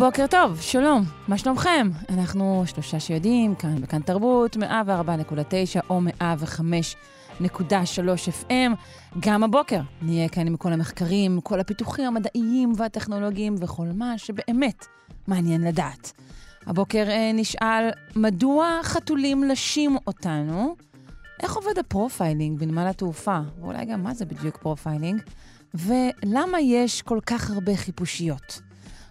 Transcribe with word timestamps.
בוקר 0.00 0.26
טוב, 0.26 0.60
שלום, 0.60 1.04
מה 1.28 1.38
שלומכם? 1.38 1.88
אנחנו 2.08 2.62
שלושה 2.66 3.00
שיודעים, 3.00 3.54
כאן 3.54 3.80
בכאן 3.80 4.02
תרבות, 4.02 4.56
104.9 4.56 4.60
או 5.90 6.00
105.3 6.20 7.44
FM. 8.48 8.74
גם 9.20 9.44
הבוקר 9.44 9.80
נהיה 10.02 10.28
כאן 10.28 10.46
עם 10.46 10.56
כל 10.56 10.72
המחקרים, 10.72 11.40
כל 11.40 11.60
הפיתוחים 11.60 12.04
המדעיים 12.04 12.72
והטכנולוגיים 12.76 13.54
וכל 13.58 13.86
מה 13.94 14.18
שבאמת 14.18 14.86
מעניין 15.26 15.64
לדעת. 15.64 16.12
הבוקר 16.66 17.04
אה, 17.08 17.30
נשאל, 17.34 17.90
מדוע 18.16 18.80
חתולים 18.82 19.44
לשים 19.44 19.96
אותנו? 20.06 20.76
איך 21.42 21.56
עובד 21.56 21.78
ה 21.78 21.86
profiling 21.86 22.58
בנמל 22.58 22.86
התעופה? 22.86 23.38
ואולי 23.60 23.84
גם 23.84 24.02
מה 24.02 24.14
זה 24.14 24.24
בדיוק 24.24 24.56
profiling? 24.56 25.22
ולמה 25.74 26.60
יש 26.60 27.02
כל 27.02 27.18
כך 27.26 27.50
הרבה 27.50 27.76
חיפושיות? 27.76 28.69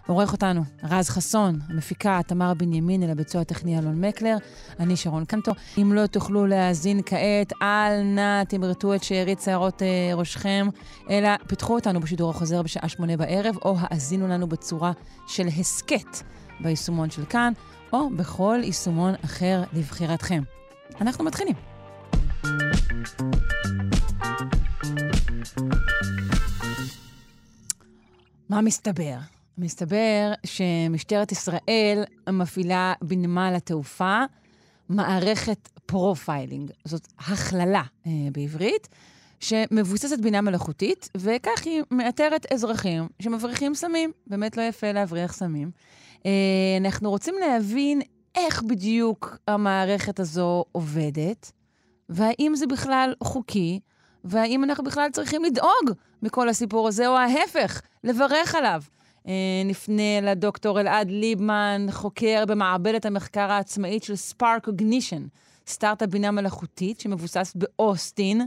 עורך 0.10 0.32
אותנו 0.32 0.62
רז 0.84 1.10
חסון, 1.10 1.60
המפיקה 1.70 2.20
תמר 2.28 2.54
בנימין, 2.54 3.04
אל 3.04 3.10
הביצוע 3.10 3.42
הטכני 3.42 3.80
אלון 3.80 4.06
מקלר, 4.06 4.38
אני 4.80 4.96
שרון 4.96 5.26
קנטו. 5.26 5.52
אם 5.78 5.94
לא 5.94 6.08
תוכלו 6.08 6.46
להאזין 6.46 7.02
כעת, 7.06 7.54
אל 7.62 8.04
נא 8.04 8.44
תמרטו 8.44 8.96
את 8.96 9.04
שארית 9.04 9.42
שערות 9.42 9.82
אה, 9.82 10.12
ראשכם, 10.16 10.68
אלא 11.10 11.30
פיתחו 11.48 11.76
אותנו 11.76 12.00
בשידור 12.00 12.30
החוזר 12.30 12.62
בשעה 12.62 12.90
שמונה 12.90 13.18
בערב, 13.18 13.56
או 13.66 13.76
האזינו 13.80 14.28
לנו 14.28 14.48
בצורה 14.48 14.92
של 15.28 15.48
הסכת 15.48 16.24
ביישומון 16.60 17.10
של 17.10 17.26
כאן, 17.26 17.54
או 17.94 18.10
בכל 18.10 18.60
יישומון 18.64 19.14
אחר 19.26 19.64
לבחירתכם. 19.74 20.44
אנחנו 21.02 21.24
מתחילים. 21.26 21.56
מה 28.50 28.62
מסתבר? 28.62 29.39
מסתבר 29.60 30.32
שמשטרת 30.46 31.32
ישראל 31.32 32.04
מפעילה 32.30 32.94
בנמל 33.02 33.54
התעופה 33.56 34.22
מערכת 34.90 35.70
profiling. 35.86 36.72
זאת 36.86 37.08
הכללה 37.20 37.84
אה, 38.08 38.12
בעברית, 38.32 38.88
שמבוססת 39.40 40.20
בינה 40.20 40.42
מלאכותית, 40.42 41.10
וכך 41.18 41.66
היא 41.66 41.84
מאתרת 41.92 42.52
אזרחים 42.54 43.08
שמבריחים 43.20 43.76
סמים. 43.76 44.12
באמת 44.28 44.58
לא 44.58 44.62
יפה 44.62 44.92
להבריח 44.92 45.34
סמים. 45.34 45.72
אה, 46.26 46.32
אנחנו 46.80 47.10
רוצים 47.10 47.36
להבין 47.40 48.02
איך 48.36 48.64
בדיוק 48.64 49.38
המערכת 49.48 50.20
הזו 50.20 50.66
עובדת, 50.72 51.52
והאם 52.10 52.52
זה 52.56 52.68
בכלל 52.68 53.14
חוקי, 53.24 53.80
והאם 54.24 54.64
אנחנו 54.64 54.84
בכלל 54.84 55.10
צריכים 55.12 55.44
לדאוג 55.44 55.92
מכל 56.22 56.50
הסיפור 56.50 56.88
הזה, 56.88 57.08
או 57.08 57.18
ההפך, 57.18 57.82
לברך 58.04 58.56
עליו. 58.56 58.82
אה, 59.28 59.34
נפנה 59.66 60.22
לדוקטור 60.22 60.80
אלעד 60.80 61.12
ליבמן, 61.12 61.86
חוקר 61.92 62.44
במעבדת 62.48 63.06
המחקר 63.06 63.52
העצמאית 63.52 64.04
של 64.04 64.16
ספארק 64.16 64.68
אוגנישן, 64.68 65.24
סטארט-אפ 65.68 66.10
בינה 66.10 66.32
מלאכותית 66.32 67.00
שמבוסס 67.00 67.56
באוסטין, 67.56 68.42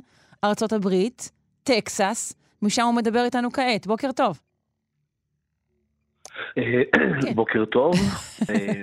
ארצות 0.44 0.72
הברית, 0.72 1.30
טקסס, 1.62 2.34
משם 2.62 2.82
הוא 2.82 2.94
מדבר 2.94 3.24
איתנו 3.24 3.52
כעת. 3.52 3.86
בוקר 3.86 4.12
טוב. 4.12 4.40
אה, 6.58 6.62
כן. 7.22 7.34
בוקר 7.40 7.64
טוב. 7.64 7.94
אה, 8.50 8.82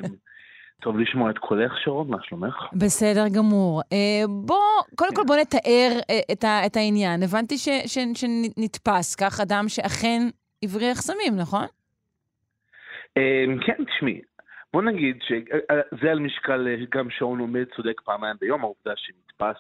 טוב 0.82 1.00
לשמוע 1.00 1.32
את 1.32 1.38
קולך, 1.38 1.72
שרון, 1.84 2.08
מה 2.10 2.18
שלומך? 2.22 2.56
בסדר 2.74 3.28
גמור. 3.28 3.82
בוא, 4.30 4.58
קודם 4.96 5.16
כל 5.16 5.24
בוא 5.28 5.36
נתאר 5.36 6.00
את, 6.66 6.78
העניין. 6.78 7.24
הבנתי 7.24 7.56
שנתפס 8.14 9.16
כך 9.16 9.40
אדם 9.40 9.70
שאכן 9.70 10.30
הבריח 10.64 11.02
סמים, 11.02 11.36
נכון? 11.36 11.66
אמ, 13.18 13.60
כן, 13.66 13.84
תשמעי, 13.86 14.22
בוא 14.74 14.82
נגיד 14.82 15.20
שזה 15.22 16.12
על 16.12 16.20
משקל, 16.20 16.68
אה, 16.68 16.76
גם 16.92 17.10
שעון 17.10 17.40
עומד 17.40 17.66
צודק 17.76 18.02
פעמיים 18.02 18.36
ביום, 18.42 18.62
העובדה 18.62 18.94
שנתפס 18.96 19.58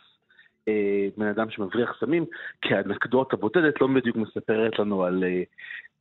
אה, 0.68 1.08
בן 1.18 1.26
אדם 1.26 1.50
שמבריח 1.50 1.98
סמים, 2.00 2.26
כאנקדוטה 2.62 3.38
בודדת, 3.38 3.82
לא 3.82 3.88
בדיוק 3.88 4.16
מספרת 4.18 4.80
לנו 4.80 5.04
על 5.04 5.24
אה, 5.24 5.44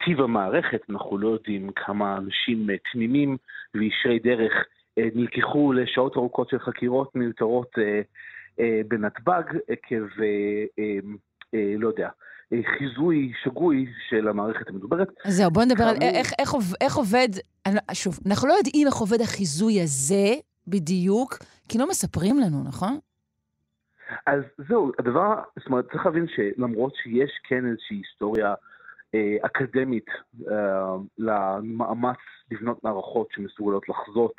טיב 0.04 0.20
המערכת, 0.20 0.80
אנחנו 0.90 1.18
לא 1.18 1.28
יודעים 1.28 1.70
כמה 1.76 2.16
אנשים 2.16 2.66
תמימים 2.92 3.36
וישרי 3.74 4.18
דרך 4.18 4.52
נלקחו 5.14 5.72
לשעות 5.72 6.16
ארוכות 6.16 6.48
של 6.50 6.58
חקירות 6.58 7.14
מיותרות 7.14 7.70
בנתב"ג 8.88 9.42
עקב, 9.68 10.04
לא 11.78 11.88
יודע, 11.88 12.08
חיזוי 12.78 13.32
שגוי 13.42 13.86
של 14.08 14.28
המערכת 14.28 14.68
המדוברת. 14.68 15.08
אז 15.24 15.36
זהו, 15.36 15.50
בוא 15.50 15.64
נדבר 15.64 15.84
על 15.84 15.96
איך, 16.00 16.32
איך, 16.38 16.54
איך 16.80 16.96
עובד, 16.96 17.28
שוב, 17.92 18.18
אנחנו 18.26 18.48
לא 18.48 18.52
יודעים 18.52 18.86
איך 18.86 18.96
עובד 18.96 19.20
החיזוי 19.20 19.80
הזה 19.80 20.34
בדיוק, 20.66 21.38
כי 21.68 21.78
לא 21.78 21.88
מספרים 21.88 22.38
לנו, 22.38 22.64
נכון? 22.64 22.98
אז 24.26 24.42
זהו, 24.68 24.92
הדבר, 24.98 25.34
זאת 25.58 25.66
אומרת, 25.66 25.90
צריך 25.92 26.06
להבין 26.06 26.26
שלמרות 26.28 26.94
שיש 27.02 27.30
כן 27.44 27.66
איזושהי 27.66 27.96
היסטוריה 27.96 28.54
אה, 29.14 29.36
אקדמית 29.42 30.06
אה, 30.50 30.96
למאמץ 31.18 32.16
לבנות 32.50 32.84
מערכות 32.84 33.28
שמסוגלות 33.32 33.88
לחזות 33.88 34.32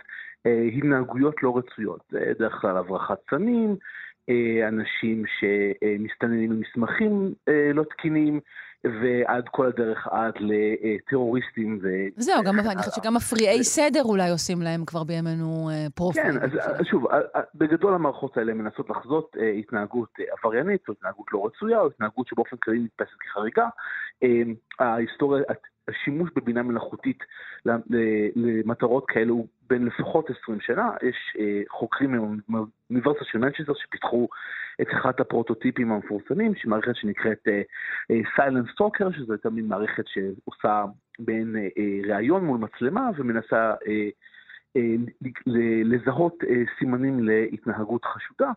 אה, 0.46 0.70
התנהגויות 0.78 1.44
לא 1.44 1.58
רצויות. 1.58 2.00
זה 2.12 2.32
דרך 2.40 2.54
כלל 2.62 2.78
הברחת 2.78 3.18
סמים, 3.30 3.70
אה, 3.70 3.76
אנשים 4.68 5.24
שמסתננים 5.40 6.50
במסמכים 6.50 7.34
אה, 7.48 7.72
לא 7.74 7.84
תקינים, 7.84 8.40
ועד 8.84 9.50
כל 9.52 9.66
הדרך 9.66 10.08
עד 10.08 10.34
לטרוריסטים 10.40 11.80
ו... 11.82 11.88
זהו, 12.16 12.44
גם, 12.44 12.60
אני 12.60 12.78
חושבת 12.78 13.04
שגם 13.04 13.16
מפריעי 13.16 13.64
סדר 13.64 14.04
אולי 14.04 14.30
עושים 14.30 14.62
להם 14.62 14.86
כבר 14.86 15.04
בימינו 15.04 15.70
פרופיל. 15.96 16.24
כן, 16.24 16.38
אז 16.42 16.52
שוב, 16.84 17.08
בגדול 17.56 17.94
המערכות 17.94 18.38
האלה 18.38 18.54
מנסות 18.54 18.90
לחזות 18.90 19.36
התנהגות 19.60 20.10
עבריינית, 20.38 20.82
או 20.88 20.94
התנהגות 20.94 21.28
לא 21.34 21.46
רצויה, 21.46 21.80
או 21.80 21.88
התנהגות 21.88 22.28
שבאופן 22.28 22.58
כללי 22.58 22.80
נתפסת 22.80 23.18
כחריגה. 23.20 23.68
ההיסטוריה, 24.80 25.44
השימוש 25.90 26.30
בבינה 26.36 26.64
מלאכותית 26.64 27.24
למטרות 28.36 29.06
כאלו 29.08 29.48
בן 29.70 29.86
לפחות 29.86 30.30
20 30.44 30.62
שנה. 30.62 30.90
יש 31.02 31.38
אה, 31.40 31.62
חוקרים 31.70 32.40
מאוניברסיטה 32.50 33.26
של 33.26 33.38
מנצ'סטר 33.38 33.74
שפיתחו 33.74 34.28
את 34.82 34.88
אחד 34.94 35.12
הפרוטוטיפים 35.20 35.92
המפורסמים, 35.92 36.56
שהיא 36.56 36.70
מערכת 36.70 36.96
שנקראת 36.96 37.48
Silent 38.36 38.70
אה, 38.70 38.72
Talker, 38.72 39.12
שזו 39.12 39.34
הייתה 39.34 39.50
מין 39.50 39.68
מערכת 39.68 40.04
שעושה 40.08 40.86
מין 41.20 41.56
ראיון 42.08 42.46
מול 42.46 42.60
מצלמה 42.60 43.10
ומנסה 43.18 43.74
לזהות 45.86 46.36
סימנים 46.80 47.20
להתנהגות 47.24 48.06
חשודה. 48.06 48.52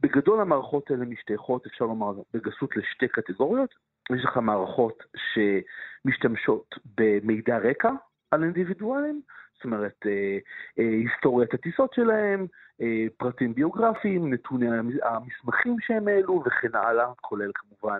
בגדול 0.00 0.40
המערכות 0.40 0.90
האלה 0.90 1.04
משתייכות, 1.04 1.66
אפשר 1.66 1.84
לומר 1.84 2.12
בגסות, 2.34 2.76
לשתי 2.76 3.08
קטגוריות. 3.08 3.74
יש 4.14 4.24
לך 4.24 4.36
מערכות 4.36 5.02
שמשתמשות 5.16 6.74
במידע 6.98 7.58
רקע 7.58 7.90
על 8.30 8.42
אינדיבידואלים, 8.42 9.20
זאת 9.54 9.64
אומרת, 9.64 10.06
אה, 10.06 10.38
אה, 10.78 10.90
היסטוריית 10.90 11.54
הטיסות 11.54 11.94
שלהם, 11.94 12.46
אה, 12.80 13.06
פרטים 13.16 13.54
ביוגרפיים, 13.54 14.32
נתוני 14.32 14.66
המסמכים 15.02 15.76
שהם 15.80 16.08
העלו 16.08 16.42
וכן 16.46 16.74
הלאה, 16.74 17.06
כולל 17.20 17.50
כמובן 17.54 17.98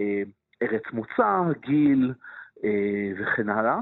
אה, 0.00 0.22
ארץ 0.62 0.82
מוצא, 0.92 1.42
גיל 1.60 2.14
אה, 2.64 3.12
וכן 3.18 3.48
הלאה. 3.48 3.78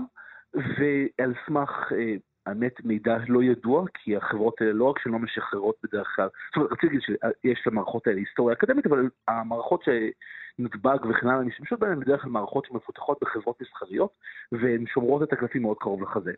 ועל 0.55 1.35
סמך 1.47 1.93
אה, 1.93 2.15
האמת, 2.49 2.73
מידע 2.85 3.17
לא 3.29 3.43
ידוע, 3.43 3.85
כי 3.95 4.17
החברות 4.17 4.55
האלה 4.61 4.73
לא 4.73 4.85
רק 4.85 4.99
שלא 4.99 5.19
משחררות 5.19 5.75
בדרך 5.83 6.13
כלל, 6.17 6.29
זאת 6.49 6.57
אומרת, 6.57 6.73
רציתי 6.73 6.87
להגיד 6.87 7.01
שיש 7.01 7.67
למערכות 7.67 8.07
האלה 8.07 8.19
היסטוריה 8.19 8.57
אקדמית, 8.57 8.87
אבל 8.87 9.09
המערכות 9.29 9.85
שנדבק 9.85 11.07
וכן 11.11 11.29
הלאה 11.29 11.43
משתמשות 11.43 11.81
בהן, 11.81 12.01
בדרך 12.01 12.23
כלל 12.23 12.31
מערכות 12.31 12.67
שמפותחות 12.67 13.19
בחברות 13.23 13.63
מסחריות, 13.63 14.11
והן 14.53 14.85
שומרות 14.87 15.23
את 15.23 15.33
הקלפים 15.33 15.63
מאוד 15.63 15.77
קרוב 15.81 16.03
לחזה. 16.03 16.33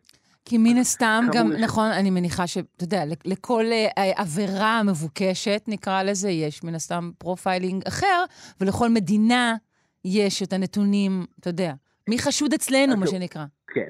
כי 0.45 0.59
מן 0.59 0.77
הסתם 0.81 1.25
גם, 1.33 1.53
יש... 1.53 1.61
נכון, 1.61 1.91
אני 1.91 2.11
מניחה 2.11 2.47
שאתה 2.47 2.85
יודע, 2.85 3.03
לכל 3.25 3.65
אה, 3.73 4.13
עבירה 4.17 4.83
מבוקשת, 4.83 5.63
נקרא 5.69 6.03
לזה, 6.03 6.31
יש 6.31 6.65
מן 6.65 6.75
הסתם 6.75 7.11
profiling 7.19 7.83
אחר, 7.89 8.25
ולכל 8.61 8.89
מדינה 8.89 9.57
יש 10.05 10.43
את 10.43 10.53
הנתונים, 10.53 11.27
אתה 11.41 11.51
יודע, 11.51 11.73
מי 12.09 12.19
חשוד 12.19 12.53
אצלנו, 12.53 12.97
מה 12.97 13.07
שנקרא. 13.07 13.45
כן. 13.75 13.89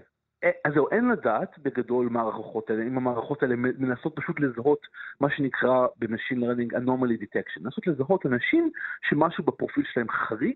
אז 0.65 0.75
זהו, 0.75 0.89
אין 0.91 1.09
לדעת 1.09 1.59
בגדול 1.59 2.09
מה 2.11 2.21
המערכות 2.21 2.71
האלה, 2.71 2.83
אם 2.83 2.97
המערכות 2.97 3.43
האלה 3.43 3.55
מנסות 3.57 4.17
פשוט 4.17 4.41
לזהות 4.41 4.87
מה 5.21 5.31
שנקרא 5.31 5.87
ב-Machine 5.97 6.39
Learning 6.39 6.77
Anomaly 6.77 7.23
Detection, 7.23 7.61
לנסות 7.65 7.87
לזהות 7.87 8.27
אנשים 8.27 8.71
שמשהו 9.09 9.45
בפרופיל 9.45 9.85
שלהם 9.93 10.11
חריג, 10.11 10.55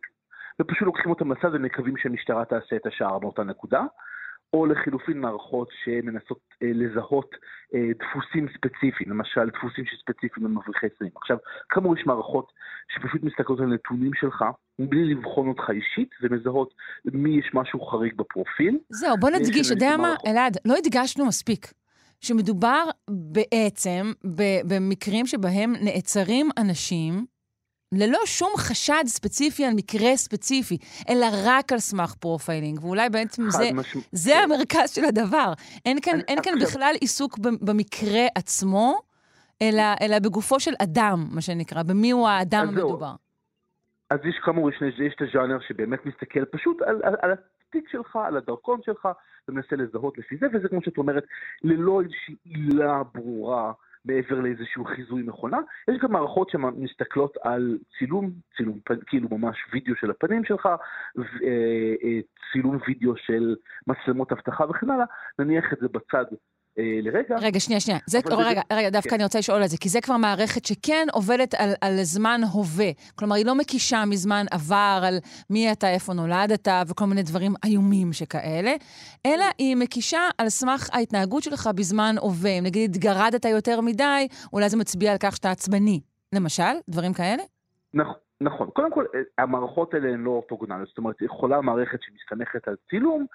ופשוט 0.60 0.82
לוקחים 0.82 1.10
אותם 1.10 1.32
לצד 1.32 1.48
ומקווים 1.52 1.96
שהמשטרה 1.96 2.44
תעשה 2.44 2.76
את 2.76 2.86
השער 2.86 3.18
באותה 3.18 3.44
נקודה. 3.44 3.82
או 4.52 4.66
לחילופין 4.66 5.20
מערכות 5.20 5.68
שמנסות 5.84 6.38
אה, 6.62 6.68
לזהות 6.74 7.30
אה, 7.74 7.88
דפוסים 7.98 8.48
ספציפיים, 8.56 9.10
למשל 9.10 9.50
דפוסים 9.50 9.84
שספציפיים 9.86 10.46
למבריחי 10.46 10.86
סמים. 10.98 11.10
עכשיו, 11.16 11.36
כאמור 11.68 11.96
יש 11.96 12.06
מערכות 12.06 12.52
שפשוט 12.88 13.22
מסתכלות 13.22 13.60
על 13.60 13.66
נתונים 13.66 14.10
שלך, 14.14 14.44
מבלי 14.78 15.14
לבחון 15.14 15.48
אותך 15.48 15.70
אישית, 15.70 16.10
ומזהות 16.22 16.74
מי 17.04 17.38
יש 17.38 17.50
משהו 17.54 17.80
חריג 17.80 18.14
בפרופיל. 18.16 18.78
זהו, 18.88 19.16
בוא 19.20 19.30
נדגיש, 19.30 19.66
אתה 19.66 19.74
יודע 19.74 19.96
מה, 19.96 20.14
אלעד, 20.26 20.56
לא 20.64 20.74
הדגשנו 20.76 21.26
מספיק. 21.26 21.66
שמדובר 22.20 22.84
בעצם 23.10 24.12
במקרים 24.68 25.26
שבהם 25.26 25.72
נעצרים 25.84 26.48
אנשים 26.58 27.26
ללא 27.96 28.18
שום 28.26 28.52
חשד 28.56 29.02
ספציפי 29.06 29.64
על 29.64 29.72
מקרה 29.76 30.16
ספציפי, 30.16 30.78
אלא 31.08 31.26
רק 31.44 31.72
על 31.72 31.78
סמך 31.78 32.14
profiling, 32.14 32.84
ואולי 32.84 33.08
בעצם 33.10 33.42
זה, 33.50 33.64
משמע... 33.74 34.00
זה 34.12 34.32
כן. 34.32 34.42
המרכז 34.44 34.94
של 34.94 35.04
הדבר. 35.04 35.52
אין 35.86 36.00
כאן, 36.02 36.18
אין 36.28 36.38
כאן 36.42 36.52
בכלל 36.62 36.94
עיסוק 37.00 37.38
במקרה 37.38 38.26
עצמו, 38.34 39.00
אלא, 39.62 39.82
אלא 40.00 40.18
בגופו 40.18 40.60
של 40.60 40.72
אדם, 40.82 41.26
מה 41.34 41.40
שנקרא, 41.40 41.82
במי 41.82 42.10
הוא 42.10 42.28
האדם 42.28 42.68
המדובר. 42.68 43.14
אז 44.10 44.20
יש 44.24 44.36
כאמור, 44.44 44.70
יש, 44.70 44.76
יש 44.82 45.14
את 45.16 45.22
הז'אנר 45.22 45.58
שבאמת 45.68 46.06
מסתכל 46.06 46.44
פשוט 46.44 46.82
על, 46.82 47.00
על, 47.02 47.14
על 47.22 47.32
התיק 47.68 47.88
שלך, 47.88 48.16
על 48.16 48.36
הדרכון 48.36 48.80
שלך, 48.84 49.08
ומנסה 49.48 49.76
לזהות 49.76 50.18
לפי 50.18 50.36
זה, 50.36 50.46
וזה 50.52 50.68
כמו 50.68 50.82
שאת 50.82 50.98
אומרת, 50.98 51.24
ללא 51.62 52.00
איזושהי 52.00 52.34
עילה 52.44 53.02
ברורה. 53.14 53.72
מעבר 54.04 54.40
לאיזשהו 54.40 54.84
חיזוי 54.84 55.22
מכונה. 55.22 55.58
יש 55.90 55.98
גם 56.02 56.12
מערכות 56.12 56.50
שמסתכלות 56.50 57.36
על 57.42 57.78
צילום, 57.98 58.30
צילום 58.56 58.78
כאילו 59.06 59.28
ממש 59.30 59.56
וידאו 59.72 59.94
של 59.96 60.10
הפנים 60.10 60.44
שלך, 60.44 60.66
אה, 60.66 60.74
אה, 62.04 62.20
צילום 62.52 62.78
וידאו 62.88 63.16
של 63.16 63.56
מצלמות 63.86 64.32
אבטחה 64.32 64.64
וכן 64.70 64.90
הלאה, 64.90 65.06
נניח 65.38 65.72
את 65.72 65.78
זה 65.80 65.88
בצד 65.88 66.24
לרגע. 66.76 67.36
רגע, 67.40 67.60
שנייה, 67.60 67.80
שנייה. 67.80 67.98
זה, 68.06 68.18
רגע, 68.18 68.60
זה... 68.68 68.76
רגע, 68.76 68.90
דווקא 68.90 69.10
כן. 69.10 69.14
אני 69.14 69.24
רוצה 69.24 69.38
לשאול 69.38 69.62
על 69.62 69.68
זה, 69.68 69.76
כי 69.78 69.88
זה 69.88 70.00
כבר 70.00 70.16
מערכת 70.16 70.64
שכן 70.64 71.06
עובדת 71.12 71.54
על, 71.54 71.70
על 71.80 72.02
זמן 72.02 72.40
הווה. 72.52 72.90
כלומר, 73.14 73.34
היא 73.36 73.46
לא 73.46 73.54
מקישה 73.54 74.04
מזמן 74.04 74.44
עבר 74.50 75.02
על 75.06 75.18
מי 75.50 75.72
אתה, 75.72 75.90
איפה 75.90 76.12
נולדת, 76.12 76.68
וכל 76.88 77.04
מיני 77.04 77.22
דברים 77.22 77.52
איומים 77.64 78.12
שכאלה, 78.12 78.74
אלא 79.26 79.44
היא 79.58 79.76
מקישה 79.76 80.20
על 80.38 80.48
סמך 80.48 80.88
ההתנהגות 80.92 81.42
שלך 81.42 81.70
בזמן 81.76 82.14
הווה. 82.20 82.50
אם 82.50 82.64
נגיד 82.64 82.90
התגרדת 82.90 83.44
יותר 83.44 83.80
מדי, 83.80 84.28
אולי 84.52 84.68
זה 84.68 84.76
מצביע 84.76 85.12
על 85.12 85.18
כך 85.20 85.36
שאתה 85.36 85.50
עצבני. 85.50 86.00
למשל, 86.34 86.72
דברים 86.90 87.12
כאלה? 87.12 87.42
נכון. 87.94 88.14
נכון. 88.40 88.70
קודם 88.70 88.92
כל, 88.92 89.04
אה, 89.14 89.20
המערכות 89.38 89.94
האלה 89.94 90.08
הן 90.08 90.20
לא 90.20 90.30
אורתוגונליות. 90.30 90.88
זאת 90.88 90.98
אומרת, 90.98 91.22
יכולה 91.22 91.60
מערכת 91.60 91.98
שמסתמכת 92.02 92.68
על 92.68 92.76
צילום, 92.90 93.20
אה, 93.20 93.26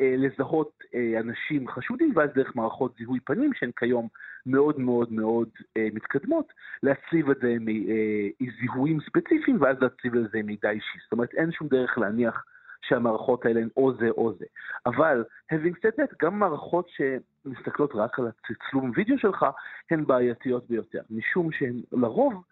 לזהות 0.00 0.70
אה, 0.94 1.20
אנשים 1.20 1.68
חשודים, 1.68 2.12
ואז 2.16 2.30
דרך 2.34 2.56
מערכות 2.56 2.94
זיהוי 2.98 3.20
פנים, 3.20 3.50
שהן 3.54 3.70
כיום 3.76 4.08
מאוד 4.46 4.80
מאוד 4.80 5.12
מאוד 5.12 5.48
אה, 5.76 5.88
מתקדמות, 5.92 6.52
להצליב 6.82 7.30
את 7.30 7.36
זה 7.42 7.56
מזיהויים 7.60 9.00
ספציפיים, 9.00 9.62
ואז 9.62 9.76
להצליב 9.80 10.14
את 10.14 10.30
זה 10.30 10.42
מידע 10.42 10.70
אישי. 10.70 10.98
זאת 11.02 11.12
אומרת, 11.12 11.34
אין 11.34 11.52
שום 11.52 11.68
דרך 11.68 11.98
להניח 11.98 12.44
שהמערכות 12.82 13.46
האלה 13.46 13.60
הן 13.60 13.68
או 13.76 13.92
זה 13.94 14.08
או 14.10 14.32
זה. 14.38 14.44
אבל, 14.86 15.24
having 15.52 15.74
said 15.74 16.00
that, 16.00 16.16
גם 16.22 16.38
מערכות 16.38 16.88
שמסתכלות 16.88 17.90
רק 17.94 18.18
על 18.18 18.28
הצלום 18.50 18.92
וידאו 18.94 19.18
שלך, 19.18 19.46
הן 19.90 20.06
בעייתיות 20.06 20.68
ביותר, 20.68 21.00
משום 21.10 21.52
שהן 21.52 21.80
לרוב 21.92 22.44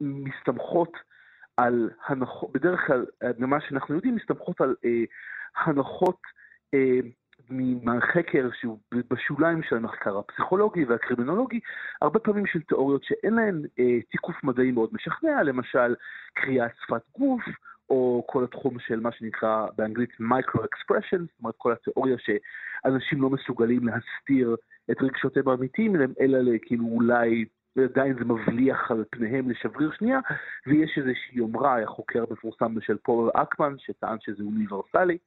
מסתמכות 0.00 0.92
על 1.56 1.90
הנחות, 2.06 2.52
בדרך 2.52 2.80
כלל, 2.86 3.06
ממה 3.38 3.60
שאנחנו 3.60 3.94
יודעים, 3.94 4.14
מסתמכות 4.14 4.60
על 4.60 4.74
אה, 4.84 5.04
הנחות 5.56 6.20
אה, 6.74 7.00
מהחקר 7.82 8.48
שהוא 8.60 8.78
בשוליים 9.10 9.62
של 9.62 9.76
המחקר 9.76 10.18
הפסיכולוגי 10.18 10.84
והקרימינולוגי, 10.84 11.60
הרבה 12.02 12.18
פעמים 12.18 12.46
של 12.46 12.62
תיאוריות 12.62 13.04
שאין 13.04 13.34
להן 13.34 13.62
אה, 13.78 14.00
תיקוף 14.10 14.44
מדעי 14.44 14.70
מאוד 14.70 14.90
משכנע, 14.92 15.42
למשל 15.42 15.94
קריאת 16.34 16.70
שפת 16.82 17.02
גוף, 17.18 17.42
או 17.90 18.24
כל 18.26 18.44
התחום 18.44 18.78
של 18.78 19.00
מה 19.00 19.12
שנקרא 19.12 19.66
באנגלית 19.76 20.10
micro-expression, 20.20 21.18
זאת 21.20 21.38
אומרת 21.40 21.54
כל 21.58 21.72
התיאוריה 21.72 22.16
שאנשים 22.18 23.22
לא 23.22 23.30
מסוגלים 23.30 23.80
להסתיר 23.86 24.56
את 24.90 25.02
רגשותיהם 25.02 25.48
האמיתיים, 25.48 25.96
אלא 26.20 26.38
כאילו 26.62 26.84
אולי 26.84 27.44
ועדיין 27.76 28.14
זה 28.14 28.24
מבליח 28.24 28.90
על 28.90 29.04
פניהם 29.10 29.50
לשבריר 29.50 29.90
שנייה, 29.98 30.18
ויש 30.66 30.98
איזושהי 30.98 31.38
יומרה, 31.38 31.74
היה 31.74 31.86
חוקר 31.86 32.24
מפורסם 32.30 32.80
של 32.80 32.96
פול 32.98 33.30
אקמן, 33.34 33.74
שטען 33.78 34.16
שזה 34.20 34.42
אוניברסלי, 34.42 35.18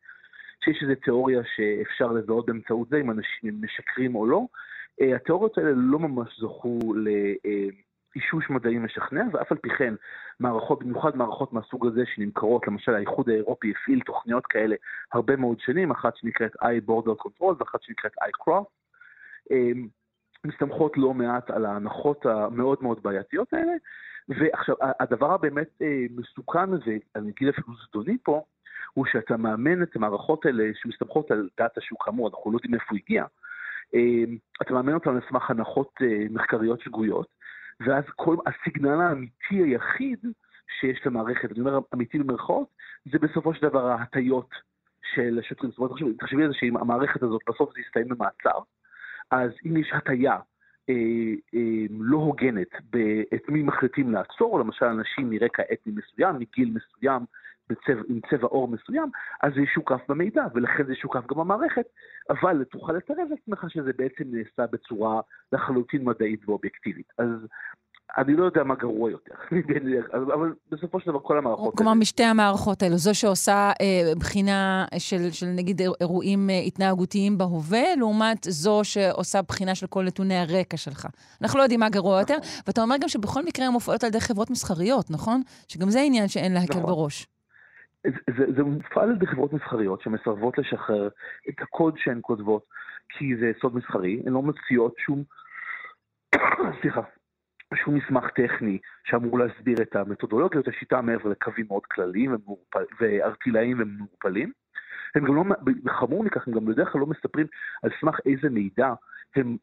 שיש 0.63 0.83
איזו 0.83 0.93
תיאוריה 1.03 1.41
שאפשר 1.55 2.11
לזהות 2.11 2.45
באמצעות 2.45 2.89
זה 2.89 2.97
אם 2.97 3.11
אנשים 3.11 3.61
משקרים 3.61 4.15
או 4.15 4.25
לא. 4.25 4.45
Uh, 5.01 5.15
התיאוריות 5.15 5.57
האלה 5.57 5.71
לא 5.75 5.99
ממש 5.99 6.39
זכו 6.39 6.79
לאישוש 6.95 8.49
מדעי 8.49 8.77
משכנע, 8.77 9.23
ואף 9.33 9.51
על 9.51 9.57
פי 9.57 9.69
כן, 9.69 9.93
מערכות, 10.39 10.83
במיוחד 10.83 11.17
מערכות 11.17 11.53
מהסוג 11.53 11.87
הזה 11.87 12.03
שנמכרות, 12.05 12.67
למשל 12.67 12.95
האיחוד 12.95 13.29
האירופי 13.29 13.71
הפעיל 13.71 13.99
תוכניות 13.99 14.45
כאלה 14.45 14.75
הרבה 15.13 15.35
מאוד 15.35 15.59
שנים, 15.59 15.91
אחת 15.91 16.17
שנקראת 16.17 16.51
i-border 16.55 17.25
control 17.25 17.55
ואחת 17.59 17.81
שנקראת 17.81 18.11
i-cross. 18.13 18.65
מסתמכות 20.45 20.97
לא 20.97 21.13
מעט 21.13 21.49
על 21.49 21.65
ההנחות 21.65 22.25
המאוד 22.25 22.77
מאוד 22.81 23.03
בעייתיות 23.03 23.53
האלה. 23.53 23.73
ועכשיו, 24.29 24.75
הדבר 24.99 25.33
הבאמת 25.33 25.67
אה, 25.81 26.05
מסוכן, 26.15 26.69
ואני 26.73 27.31
אגיד 27.31 27.47
אפילו 27.47 27.67
זדוני 27.87 28.17
פה, 28.23 28.43
הוא 28.93 29.05
שאתה 29.05 29.37
מאמן 29.37 29.83
את 29.83 29.95
המערכות 29.95 30.45
האלה 30.45 30.63
שמסתמכות 30.75 31.31
על 31.31 31.49
דאטה 31.57 31.81
שהוא 31.81 31.99
כאמור, 31.99 32.29
אנחנו 32.29 32.51
לא 32.51 32.57
יודעים 32.57 32.73
איפה 32.73 32.85
הוא 32.89 32.99
הגיע, 33.03 33.25
אה, 33.95 34.23
אתה 34.61 34.73
מאמן 34.73 34.93
אותן 34.93 35.09
על 35.09 35.21
סמך 35.29 35.49
הנחות 35.49 35.93
אה, 36.01 36.25
מחקריות 36.29 36.81
שגויות, 36.81 37.27
ואז 37.79 38.03
כל 38.15 38.37
הסיגנל 38.45 39.01
האמיתי 39.01 39.55
היחיד 39.55 40.19
שיש 40.79 41.01
למערכת, 41.05 41.51
אני 41.51 41.59
אומר 41.59 41.79
אמיתי 41.93 42.19
במרכאות, 42.19 42.67
זה 43.11 43.19
בסופו 43.19 43.53
של 43.53 43.69
דבר 43.69 43.87
ההטיות 43.87 44.49
של 45.13 45.39
השוטרים. 45.39 45.71
זאת 45.71 45.79
אומרת, 45.79 46.19
תחשבי 46.19 46.43
על 46.43 46.47
זה 46.47 46.53
שאם 46.53 46.77
המערכת 46.77 47.23
הזאת 47.23 47.41
בסוף 47.49 47.73
זה 47.73 47.81
יסתיים 47.81 48.07
במעצר, 48.07 48.59
אז 49.31 49.51
אם 49.65 49.77
יש 49.77 49.91
הטיה 49.93 50.37
אה, 50.89 50.93
אה, 51.55 51.85
לא 51.89 52.17
הוגנת 52.17 52.67
את 53.33 53.49
מי 53.49 53.63
מחליטים 53.63 54.11
לעצור, 54.11 54.59
למשל 54.59 54.85
אנשים 54.85 55.29
מרקע 55.29 55.63
אתני 55.73 55.93
מסוים, 55.95 56.35
מגיל 56.39 56.73
מסוים, 56.73 57.25
בצבע, 57.69 58.01
עם 58.09 58.19
צבע 58.29 58.47
עור 58.47 58.67
מסוים, 58.67 59.09
אז 59.43 59.53
זה 59.55 59.61
ישוקף 59.61 60.01
במידע, 60.09 60.45
ולכן 60.53 60.85
זה 60.85 60.93
ישוקף 60.93 61.27
גם 61.27 61.37
במערכת, 61.37 61.85
אבל 62.29 62.63
תוכל 62.63 62.93
לתרב 62.93 63.27
לעצמך 63.29 63.65
שזה 63.69 63.91
בעצם 63.97 64.23
נעשה 64.27 64.71
בצורה 64.71 65.21
לחלוטין 65.51 66.03
מדעית 66.03 66.49
ואובייקטיבית. 66.49 67.07
אז 67.17 67.29
אני 68.17 68.35
לא 68.35 68.45
יודע 68.45 68.63
מה 68.63 68.75
גרוע 68.75 69.11
יותר, 69.11 69.33
אבל 70.33 70.53
בסופו 70.71 70.99
של 70.99 71.11
דבר 71.11 71.19
כל 71.19 71.37
המערכות... 71.37 71.77
כלומר, 71.77 71.93
משתי 71.93 72.23
המערכות 72.23 72.83
האלו, 72.83 72.97
זו 72.97 73.19
שעושה 73.19 73.71
אה, 73.81 74.15
בחינה 74.19 74.85
של, 74.97 75.31
של 75.31 75.45
נגיד 75.45 75.81
אירועים 76.01 76.49
אה, 76.49 76.59
התנהגותיים 76.59 77.37
בהווה, 77.37 77.95
לעומת 77.97 78.37
זו 78.43 78.81
שעושה 78.83 79.41
בחינה 79.41 79.75
של 79.75 79.87
כל 79.87 80.03
נתוני 80.03 80.37
הרקע 80.37 80.77
שלך. 80.77 81.07
אנחנו 81.41 81.57
לא 81.59 81.63
יודעים 81.63 81.79
מה 81.79 81.89
גרוע 81.89 82.19
יותר, 82.19 82.37
נכון. 82.37 82.61
ואתה 82.67 82.81
אומר 82.81 82.95
גם 83.01 83.07
שבכל 83.07 83.41
מקרה 83.45 83.65
הן 83.65 83.71
מופעלות 83.71 84.03
על 84.03 84.09
ידי 84.09 84.19
חברות 84.21 84.49
מסחריות, 84.49 85.11
נכון? 85.11 85.41
שגם 85.67 85.89
זה 85.89 85.99
עניין 86.01 86.27
שאין 86.27 86.53
להקל 86.53 86.79
נכון. 86.79 86.83
בראש. 86.83 87.27
זה, 88.03 88.11
זה, 88.37 88.45
זה 88.57 88.63
מופעל 88.63 89.09
על 89.09 89.15
ידי 89.15 89.27
חברות 89.27 89.53
מסחריות 89.53 90.01
שמסרבות 90.01 90.57
לשחרר 90.57 91.09
את 91.49 91.61
הקוד 91.61 91.93
שהן 91.97 92.19
כותבות, 92.21 92.65
כי 93.09 93.35
זה 93.39 93.51
סוד 93.61 93.75
מסחרי, 93.75 94.21
הן 94.25 94.33
לא 94.33 94.41
מציעות 94.41 94.93
שום... 94.97 95.23
סליחה. 96.81 97.01
שום 97.75 97.95
מסמך 97.95 98.29
טכני 98.29 98.79
שאמור 99.03 99.39
להסביר 99.39 99.81
את 99.81 99.95
המתודולוגיות, 99.95 100.67
השיטה 100.67 101.01
מעבר 101.01 101.29
לקווים 101.29 101.65
מאוד 101.67 101.85
כלליים 101.85 102.35
וארטילאיים 102.99 103.77
ומעורפלים. 103.79 104.51
הם 105.15 105.25
גם 105.25 105.35
לא, 105.35 105.43
חמור 105.89 106.23
מכך, 106.23 106.47
הם 106.47 106.53
גם 106.53 106.65
בדרך 106.65 106.89
כלל 106.89 107.01
לא 107.01 107.07
מספרים 107.07 107.47
על 107.83 107.89
סמך 108.01 108.19
איזה 108.25 108.49
מידע 108.49 108.93
הם 109.35 109.57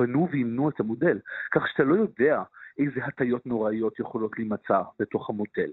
בנו 0.00 0.28
ואימנו 0.30 0.68
את 0.68 0.80
המודל, 0.80 1.18
כך 1.50 1.68
שאתה 1.68 1.84
לא 1.84 1.94
יודע 1.94 2.42
איזה 2.78 3.04
הטיות 3.04 3.46
נוראיות 3.46 4.00
יכולות 4.00 4.38
להימצא 4.38 4.80
בתוך 4.98 5.30
המודל. 5.30 5.70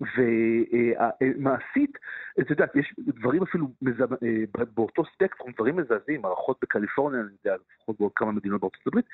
ומעשית, 0.00 1.98
את 2.40 2.50
יודעת, 2.50 2.76
יש 2.76 2.94
דברים 2.98 3.42
אפילו 3.42 3.66
אה, 3.86 4.64
באותו 4.74 5.02
ספקטרום, 5.04 5.52
דברים 5.52 5.76
מזעזעים, 5.76 6.22
מערכות 6.22 6.58
בקליפורניה, 6.62 7.20
אני 7.20 7.28
יודע, 7.44 7.56
לפחות 7.76 7.96
בעוד 7.98 8.12
כמה 8.14 8.32
מדינות 8.32 8.60
בארצות 8.60 8.86
הברית, 8.86 9.06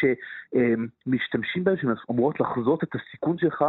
שמשתמשים 0.00 1.64
בהן, 1.64 1.76
שאומרות 1.76 2.40
לחזות 2.40 2.84
את 2.84 2.94
הסיכון 2.94 3.38
שלך 3.38 3.64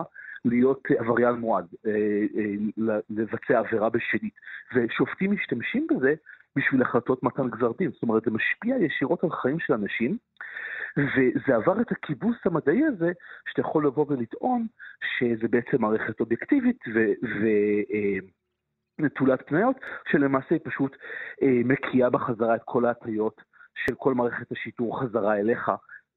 להיות 0.45 0.83
עבריין 0.99 1.35
מועד, 1.35 1.65
אה, 1.85 1.91
אה, 2.37 2.99
לבצע 3.09 3.59
עבירה 3.59 3.89
בשנית. 3.89 4.33
ושופטים 4.75 5.31
משתמשים 5.31 5.87
בזה 5.89 6.13
בשביל 6.55 6.81
החלטות 6.81 7.23
מתן 7.23 7.49
גזר 7.49 7.71
דין. 7.77 7.91
זאת 7.91 8.03
אומרת, 8.03 8.23
זה 8.23 8.31
משפיע 8.31 8.75
ישירות 8.77 9.23
על 9.23 9.29
חיים 9.31 9.59
של 9.59 9.73
אנשים, 9.73 10.17
וזה 10.97 11.55
עבר 11.55 11.81
את 11.81 11.91
הכיבוס 11.91 12.37
המדעי 12.45 12.85
הזה, 12.85 13.11
שאתה 13.49 13.61
יכול 13.61 13.87
לבוא 13.87 14.05
ולטעון 14.09 14.67
שזה 15.17 15.47
בעצם 15.47 15.81
מערכת 15.81 16.19
אובייקטיבית 16.19 16.79
ונטולת 18.99 19.39
אה, 19.41 19.45
פניות, 19.45 19.75
שלמעשה 20.11 20.47
היא 20.49 20.59
פשוט 20.63 20.95
אה, 21.41 21.61
מקיאה 21.65 22.09
בחזרה 22.09 22.55
את 22.55 22.61
כל 22.65 22.85
ההטיות 22.85 23.41
של 23.85 23.95
כל 23.95 24.13
מערכת 24.13 24.51
השיטור 24.51 25.01
חזרה 25.01 25.37
אליך, 25.37 25.71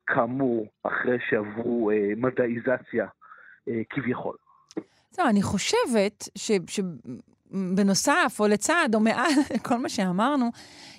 כאמור, 0.07 0.67
אחרי 0.83 1.19
שעברו 1.29 1.91
אה, 1.91 2.13
מדעיזציה 2.17 3.07
כביכול. 3.91 4.37
זהו, 5.11 5.29
אני 5.29 5.43
חושבת 5.43 6.25
ש... 6.39 6.53
ש... 6.67 6.81
בנוסף, 7.75 8.37
או 8.41 8.47
לצד, 8.49 8.89
או 8.95 9.01
מעל 9.01 9.33
כל 9.67 9.77
מה 9.77 9.89
שאמרנו, 9.89 10.51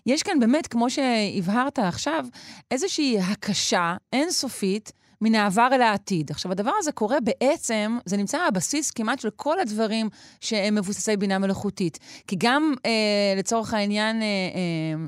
יש 0.06 0.24
כאן 0.24 0.40
באמת, 0.40 0.68
כמו 0.68 0.90
שהבהרת 0.90 1.80
עכשיו, 1.80 2.26
איזושהי 2.72 3.20
הקשה 3.20 3.96
אינסופית 4.14 4.92
מן 5.24 5.36
העבר 5.36 5.70
אל 5.72 5.82
העתיד. 5.82 6.32
עכשיו, 6.32 6.52
הדבר 6.52 6.72
הזה 6.78 6.92
קורה 6.92 7.18
בעצם, 7.20 7.98
זה 8.06 8.18
נמצא 8.18 8.38
הבסיס 8.38 8.92
כמעט 8.92 9.20
של 9.20 9.30
כל 9.36 9.60
הדברים 9.60 10.10
שהם 10.42 10.76
מבוססי 10.76 11.18
בינה 11.18 11.40
מלאכותית. 11.40 12.00
כי 12.28 12.36
גם, 12.40 12.74
אה, 12.86 12.92
לצורך 13.38 13.74
העניין, 13.74 14.22
אה, 14.22 14.28
אה, 14.28 15.06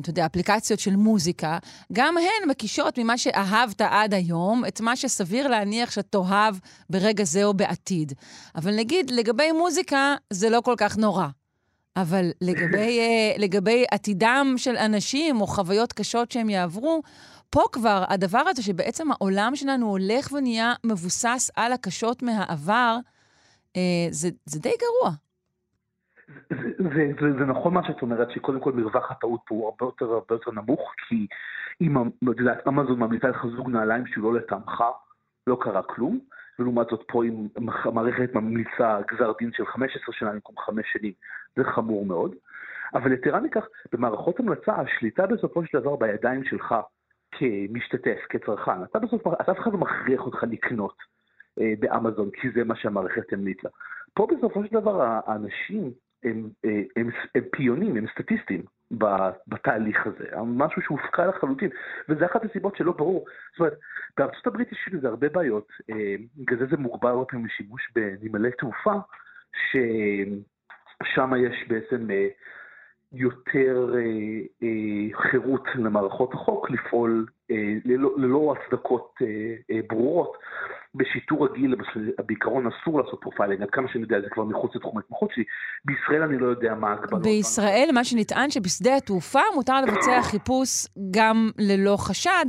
אתה 0.00 0.10
יודע, 0.10 0.26
אפליקציות 0.26 0.80
של 0.80 0.96
מוזיקה, 0.96 1.58
גם 1.92 2.14
הן 2.18 2.48
מקישות 2.50 2.98
ממה 2.98 3.18
שאהבת 3.18 3.80
עד 3.80 4.14
היום, 4.14 4.64
את 4.68 4.80
מה 4.80 4.96
שסביר 4.96 5.48
להניח 5.48 5.90
שתאהב 5.90 6.56
ברגע 6.90 7.24
זה 7.24 7.44
או 7.44 7.54
בעתיד. 7.54 8.12
אבל 8.54 8.76
נגיד, 8.76 9.10
לגבי 9.10 9.52
מוזיקה, 9.52 10.14
זה 10.30 10.50
לא 10.50 10.60
כל 10.60 10.74
כך 10.76 10.96
נורא. 10.96 11.26
אבל 11.96 12.30
לגבי, 12.40 13.00
uh, 13.00 13.40
לגבי 13.40 13.84
עתידם 13.90 14.54
של 14.56 14.76
אנשים 14.76 15.40
או 15.40 15.46
חוויות 15.46 15.92
קשות 15.92 16.32
שהם 16.32 16.50
יעברו, 16.50 17.02
פה 17.50 17.62
כבר 17.72 18.04
הדבר 18.08 18.38
הזה 18.38 18.62
שבעצם 18.62 19.12
העולם 19.12 19.56
שלנו 19.56 19.86
הולך 19.86 20.32
ונהיה 20.32 20.74
מבוסס 20.84 21.50
על 21.56 21.72
הקשות 21.72 22.22
מהעבר, 22.22 22.98
uh, 23.72 23.76
זה, 24.10 24.28
זה 24.46 24.60
די 24.60 24.72
גרוע. 24.80 25.23
זה, 26.50 26.70
זה, 26.78 27.12
זה, 27.20 27.32
זה 27.38 27.44
נכון 27.44 27.74
מה 27.74 27.84
שאת 27.86 28.02
אומרת, 28.02 28.30
שקודם 28.30 28.60
כל 28.60 28.72
מרווח 28.72 29.10
הטעות 29.10 29.40
פה 29.46 29.54
הוא 29.54 29.64
הרבה 29.64 29.86
יותר 29.86 30.04
הרבה 30.04 30.34
יותר 30.34 30.50
נמוך, 30.50 30.92
כי 31.08 31.26
אם, 31.80 32.08
את 32.30 32.38
יודעת, 32.38 32.68
אמזון 32.68 32.98
ממליצה 32.98 33.28
לך 33.28 33.46
זוג 33.56 33.70
נעליים 33.70 34.06
שהוא 34.06 34.32
לא 34.32 34.40
לטעמך, 34.40 34.84
לא 35.46 35.58
קרה 35.60 35.82
כלום, 35.82 36.18
ולעומת 36.58 36.86
זאת 36.90 37.04
פה 37.08 37.24
אם 37.24 37.48
המערכת 37.84 38.34
ממליצה 38.34 38.98
גזר 39.12 39.32
דין 39.38 39.50
של 39.52 39.66
15 39.66 40.14
שנה 40.14 40.32
במקום 40.32 40.54
5 40.58 40.86
שנים, 40.92 41.12
זה 41.56 41.64
חמור 41.64 42.06
מאוד. 42.06 42.34
אבל 42.94 43.12
יתרה 43.12 43.40
מכך, 43.40 43.66
במערכות 43.92 44.40
המלצה, 44.40 44.74
השליטה 44.74 45.26
בסופו 45.26 45.66
של 45.66 45.80
דבר 45.80 45.96
בידיים 45.96 46.44
שלך 46.44 46.74
כמשתתף, 47.32 48.18
כצרכן. 48.28 48.82
אתה 48.84 48.98
בסוף, 48.98 49.26
אף 49.26 49.58
אחד 49.58 49.72
לא 49.72 49.78
מכריח 49.78 50.20
אותך 50.20 50.44
לקנות 50.50 50.96
אה, 51.60 51.72
באמזון, 51.78 52.30
כי 52.30 52.50
זה 52.54 52.64
מה 52.64 52.76
שהמערכת 52.76 53.32
המליצה. 53.32 53.68
פה 54.14 54.26
בסופו 54.36 54.64
של 54.64 54.80
דבר 54.80 55.20
האנשים 55.26 55.90
הם, 56.24 56.48
אה, 56.64 56.82
הם, 56.96 57.10
הם 57.34 57.42
פיונים, 57.52 57.96
הם 57.96 58.06
סטטיסטים 58.12 58.62
בתהליך 59.48 60.06
הזה, 60.06 60.24
משהו 60.46 60.82
שהופקע 60.82 61.26
לחלוטין, 61.26 61.70
וזה 62.08 62.26
אחת 62.26 62.44
הסיבות 62.44 62.76
שלא 62.76 62.92
ברור. 62.92 63.26
זאת 63.52 63.60
אומרת, 63.60 63.78
בארצות 64.16 64.46
הברית 64.46 64.72
יש 64.72 64.88
לזה 64.92 65.08
הרבה 65.08 65.28
בעיות, 65.28 65.68
אה, 65.90 66.14
בגלל 66.36 66.58
זה 66.58 66.66
זה 66.66 66.76
מוגבל 66.76 67.08
הרבה 67.08 67.24
פעמים 67.24 67.46
לשימוש 67.46 67.88
בנמלי 67.94 68.50
תעופה, 68.58 68.94
ששם 69.70 71.32
יש 71.38 71.68
בעצם 71.68 72.10
אה, 72.10 72.26
יותר 73.12 73.94
חירות 75.12 75.64
למערכות 75.74 76.34
החוק 76.34 76.70
לפעול 76.70 77.26
ללא, 77.84 78.14
ללא 78.16 78.54
הצדקות 78.56 79.14
ברורות. 79.88 80.36
בשיטור 80.94 81.46
רגיל, 81.46 81.74
בעיקרון 82.26 82.66
אסור 82.66 83.00
לעשות 83.00 83.20
profiling, 83.20 83.62
עד 83.62 83.70
כמה 83.70 83.88
שאני 83.92 84.02
יודע, 84.02 84.20
זה 84.20 84.26
כבר 84.30 84.44
מחוץ 84.44 84.74
לתחום 84.74 84.96
ההתמחות 84.96 85.30
שלי. 85.34 85.44
בישראל 85.84 86.22
אני 86.22 86.38
לא 86.38 86.46
יודע 86.46 86.74
מה 86.74 86.90
ההגבלות. 86.90 87.22
בישראל, 87.22 87.88
מה 87.94 88.04
שנטען 88.04 88.50
שבשדה 88.50 88.96
התעופה 88.96 89.40
מותר 89.54 89.80
לבצע 89.80 90.22
חיפוש 90.22 90.86
גם 91.10 91.50
ללא 91.58 91.96
חשד. 91.96 92.46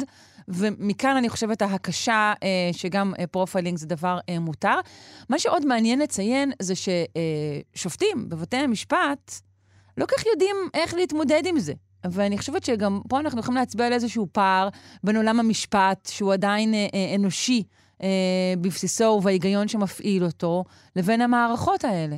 ומכאן 0.47 1.15
אני 1.17 1.29
חושבת 1.29 1.61
ההקשה 1.61 2.33
אה, 2.43 2.49
שגם 2.71 3.13
אה, 3.19 3.27
profiling 3.27 3.77
זה 3.77 3.87
דבר 3.87 4.17
אה, 4.29 4.39
מותר. 4.39 4.79
מה 5.29 5.39
שעוד 5.39 5.65
מעניין 5.65 5.99
לציין 5.99 6.51
זה 6.61 6.73
ששופטים 6.75 8.17
אה, 8.17 8.23
בבתי 8.29 8.57
המשפט 8.57 9.31
לא 9.97 10.00
כל 10.00 10.05
כך 10.05 10.25
יודעים 10.25 10.55
איך 10.73 10.93
להתמודד 10.93 11.41
עם 11.45 11.59
זה. 11.59 11.73
ואני 12.11 12.37
חושבת 12.37 12.63
שגם 12.63 12.99
פה 13.09 13.19
אנחנו 13.19 13.39
יכולים 13.39 13.57
להצביע 13.57 13.87
על 13.87 13.93
איזשהו 13.93 14.27
פער 14.31 14.69
בין 15.03 15.15
עולם 15.15 15.39
המשפט, 15.39 16.09
שהוא 16.11 16.33
עדיין 16.33 16.73
אה, 16.73 16.87
אה, 16.93 17.15
אנושי, 17.15 17.63
אה, 18.03 18.53
בבסיסו 18.61 19.03
ובהיגיון 19.03 19.67
שמפעיל 19.67 20.23
אותו, 20.23 20.63
לבין 20.95 21.21
המערכות 21.21 21.83
האלה? 21.83 22.15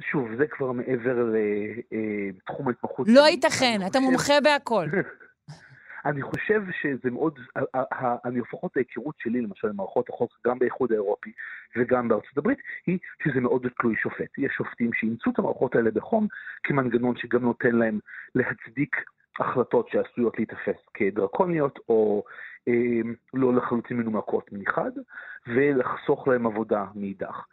שוב, 0.00 0.28
זה 0.38 0.46
כבר 0.46 0.72
מעבר 0.72 1.16
לתחום 1.24 2.68
ההתמחות. 2.68 3.08
לא 3.08 3.28
ייתכן, 3.28 3.80
אתה 3.86 4.00
מומחה 4.00 4.34
בהכל. 4.40 4.86
אני 6.06 6.22
חושב 6.22 6.62
שזה 6.80 7.10
מאוד, 7.10 7.38
אני 8.24 8.40
לפחות 8.40 8.76
ההיכרות 8.76 9.14
שלי 9.18 9.40
למשל 9.40 9.68
במערכות 9.68 10.08
החוק, 10.08 10.32
גם 10.46 10.58
באיחוד 10.58 10.92
האירופי 10.92 11.32
וגם 11.76 12.08
בארצות 12.08 12.38
הברית, 12.38 12.58
היא 12.86 12.98
שזה 13.24 13.40
מאוד 13.40 13.66
תלוי 13.80 13.96
שופט. 13.96 14.38
יש 14.38 14.52
שופטים 14.56 14.90
שאימצו 14.94 15.30
את 15.30 15.38
המערכות 15.38 15.74
האלה 15.74 15.90
בחום 15.90 16.26
כמנגנון 16.62 17.16
שגם 17.16 17.42
נותן 17.42 17.76
להם 17.76 17.98
להצדיק 18.34 18.96
החלטות 19.40 19.88
שעשויות 19.88 20.38
להיתפס 20.38 20.80
כדרקוניות 20.94 21.78
או 21.88 22.24
אה, 22.26 22.32
לא 23.34 23.54
לחלוטין 23.54 23.96
מנומקות 23.96 24.52
מחד, 24.52 24.90
ולחסוך 25.46 26.28
להם 26.28 26.46
עבודה 26.46 26.84
מאידך. 26.94 27.44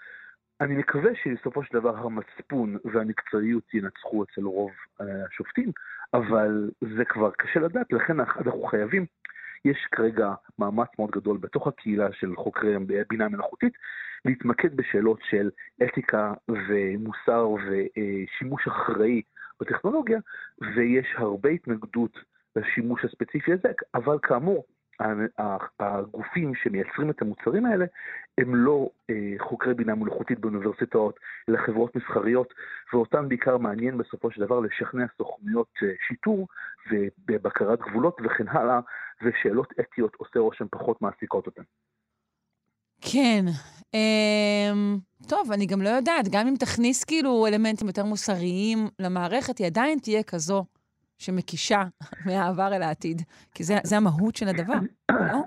אני 0.62 0.76
מקווה 0.76 1.12
שבסופו 1.24 1.64
של 1.64 1.74
דבר 1.74 1.98
המצפון 1.98 2.78
והמקצועיות 2.86 3.74
ינצחו 3.74 4.24
אצל 4.24 4.42
רוב 4.42 4.72
השופטים, 5.00 5.72
אבל 6.14 6.72
זה 6.98 7.06
כבר 7.06 7.32
קשה 7.32 7.60
לדעת, 7.60 7.94
לכן 7.94 8.20
אנחנו 8.20 8.64
חייבים, 8.64 9.06
יש 9.66 9.88
כרגע 9.92 10.34
מאמץ 10.60 10.88
מאוד 11.00 11.12
גדול 11.12 11.38
בתוך 11.38 11.68
הקהילה 11.68 12.08
של 12.12 12.36
חוקרי 12.36 12.76
בינה 13.10 13.30
מלאכותית, 13.30 13.74
להתמקד 14.26 14.76
בשאלות 14.76 15.20
של 15.30 15.50
אתיקה 15.84 16.34
ומוסר 16.50 17.50
ושימוש 17.50 18.68
אחראי 18.68 19.22
בטכנולוגיה, 19.60 20.20
ויש 20.76 21.08
הרבה 21.18 21.50
התנגדות 21.50 22.18
לשימוש 22.56 23.06
הספציפי 23.06 23.54
הזה, 23.54 23.72
אבל 23.96 24.18
כאמור, 24.22 24.66
הגופים 25.80 26.56
שמייצרים 26.56 27.10
את 27.10 27.22
המוצרים 27.22 27.66
האלה 27.66 27.86
הם 28.38 28.56
לא 28.56 28.90
אה, 29.10 29.34
חוקרי 29.40 29.74
בינה 29.74 29.96
מלאכותית 29.96 30.40
באוניברסיטאות, 30.40 31.20
אלא 31.50 31.58
חברות 31.66 31.96
מסחריות, 31.96 32.54
ואותן 32.94 33.30
בעיקר 33.30 33.58
מעניין 33.58 33.98
בסופו 33.98 34.32
של 34.32 34.42
דבר 34.42 34.60
לשכנע 34.60 35.06
סוכנויות 35.18 35.70
אה, 35.84 35.88
שיטור 36.08 36.48
ובבקרת 36.92 37.80
גבולות 37.80 38.18
וכן 38.24 38.48
הלאה, 38.48 38.80
ושאלות 39.22 39.74
אתיות 39.80 40.16
עושה 40.16 40.40
רושם 40.40 40.66
פחות 40.72 41.02
מעסיקות 41.02 41.46
אותן. 41.46 41.64
כן. 43.02 43.46
Um, 43.96 45.28
טוב, 45.30 45.52
אני 45.52 45.66
גם 45.66 45.82
לא 45.82 45.90
יודעת, 45.90 46.26
גם 46.32 46.48
אם 46.48 46.54
תכניס 46.60 47.04
כאילו 47.04 47.48
אלמנטים 47.48 47.88
יותר 47.88 48.06
מוסריים 48.06 48.88
למערכת, 49.00 49.58
היא 49.58 49.68
עדיין 49.68 50.00
תהיה 50.00 50.24
כזו 50.24 50.66
שמקישה 51.18 51.84
מהעבר 52.26 52.74
אל 52.76 52.82
העתיד, 52.82 53.22
כי 53.56 53.64
זה, 53.64 53.74
זה 53.84 53.98
המהות 53.98 54.36
של 54.36 54.48
הדבר, 54.48 54.80
לא? 55.12 55.40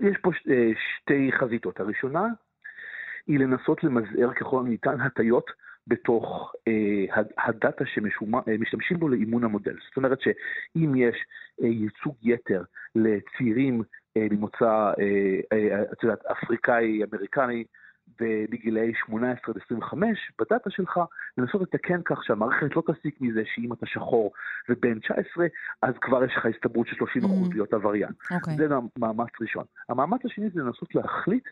יש 0.00 0.16
פה 0.22 0.30
אה, 0.50 0.70
שתי 0.96 1.30
חזיתות. 1.40 1.80
הראשונה 1.80 2.26
היא 3.26 3.38
לנסות 3.38 3.84
למזער 3.84 4.32
ככל 4.34 4.60
הניתן 4.60 5.00
הטיות 5.00 5.50
בתוך 5.86 6.52
אה, 6.68 7.22
הדאטה 7.38 7.84
שמשתמשים 7.86 8.98
בו 8.98 9.08
לאימון 9.08 9.44
המודל. 9.44 9.76
זאת 9.88 9.96
אומרת 9.96 10.18
שאם 10.20 10.96
יש 10.96 11.16
אה, 11.62 11.68
ייצוג 11.68 12.14
יתר 12.22 12.62
לצעירים 12.94 13.82
אה, 14.16 14.26
ממוצא, 14.30 14.92
אה, 15.00 15.40
אה, 15.52 15.82
את 15.92 16.02
יודעת, 16.02 16.26
אפריקאי, 16.26 17.00
אמריקני, 17.04 17.64
בגילאי 18.20 18.92
18 19.06 19.54
עד 19.54 19.60
25, 19.64 20.32
בדאטה 20.40 20.70
שלך, 20.70 21.00
לנסות 21.38 21.62
לתקן 21.62 22.00
כך 22.04 22.24
שהמערכת 22.24 22.76
לא 22.76 22.82
תסיק 22.86 23.20
מזה 23.20 23.42
שאם 23.54 23.72
אתה 23.72 23.86
שחור 23.86 24.32
ובן 24.68 24.98
19, 24.98 25.46
אז 25.82 25.94
כבר 26.00 26.24
יש 26.24 26.32
לך 26.36 26.46
הסתברות 26.46 26.86
של 26.86 26.96
30% 26.96 27.24
mm. 27.24 27.52
להיות 27.52 27.72
עבריין. 27.72 28.10
Okay. 28.10 28.34
אוקיי. 28.34 28.56
זה 28.56 28.66
מאמץ 28.98 29.30
ראשון. 29.40 29.64
המאמץ 29.88 30.20
השני 30.24 30.50
זה 30.50 30.60
לנסות 30.62 30.94
להחליט, 30.94 31.44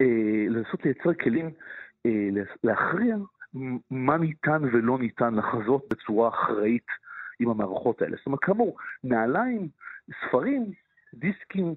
אה, 0.00 0.46
לנסות 0.48 0.84
לייצר 0.84 1.14
כלים, 1.14 1.50
אה, 2.06 2.28
להכריע 2.64 3.16
מה 3.90 4.16
ניתן 4.16 4.62
ולא 4.72 4.98
ניתן 4.98 5.34
לחזות 5.34 5.84
בצורה 5.90 6.28
אחראית 6.28 6.86
עם 7.40 7.48
המערכות 7.48 8.02
האלה. 8.02 8.16
זאת 8.16 8.26
אומרת, 8.26 8.40
כאמור, 8.40 8.76
נעליים, 9.04 9.68
ספרים, 10.28 10.72
דיסקים, 11.14 11.74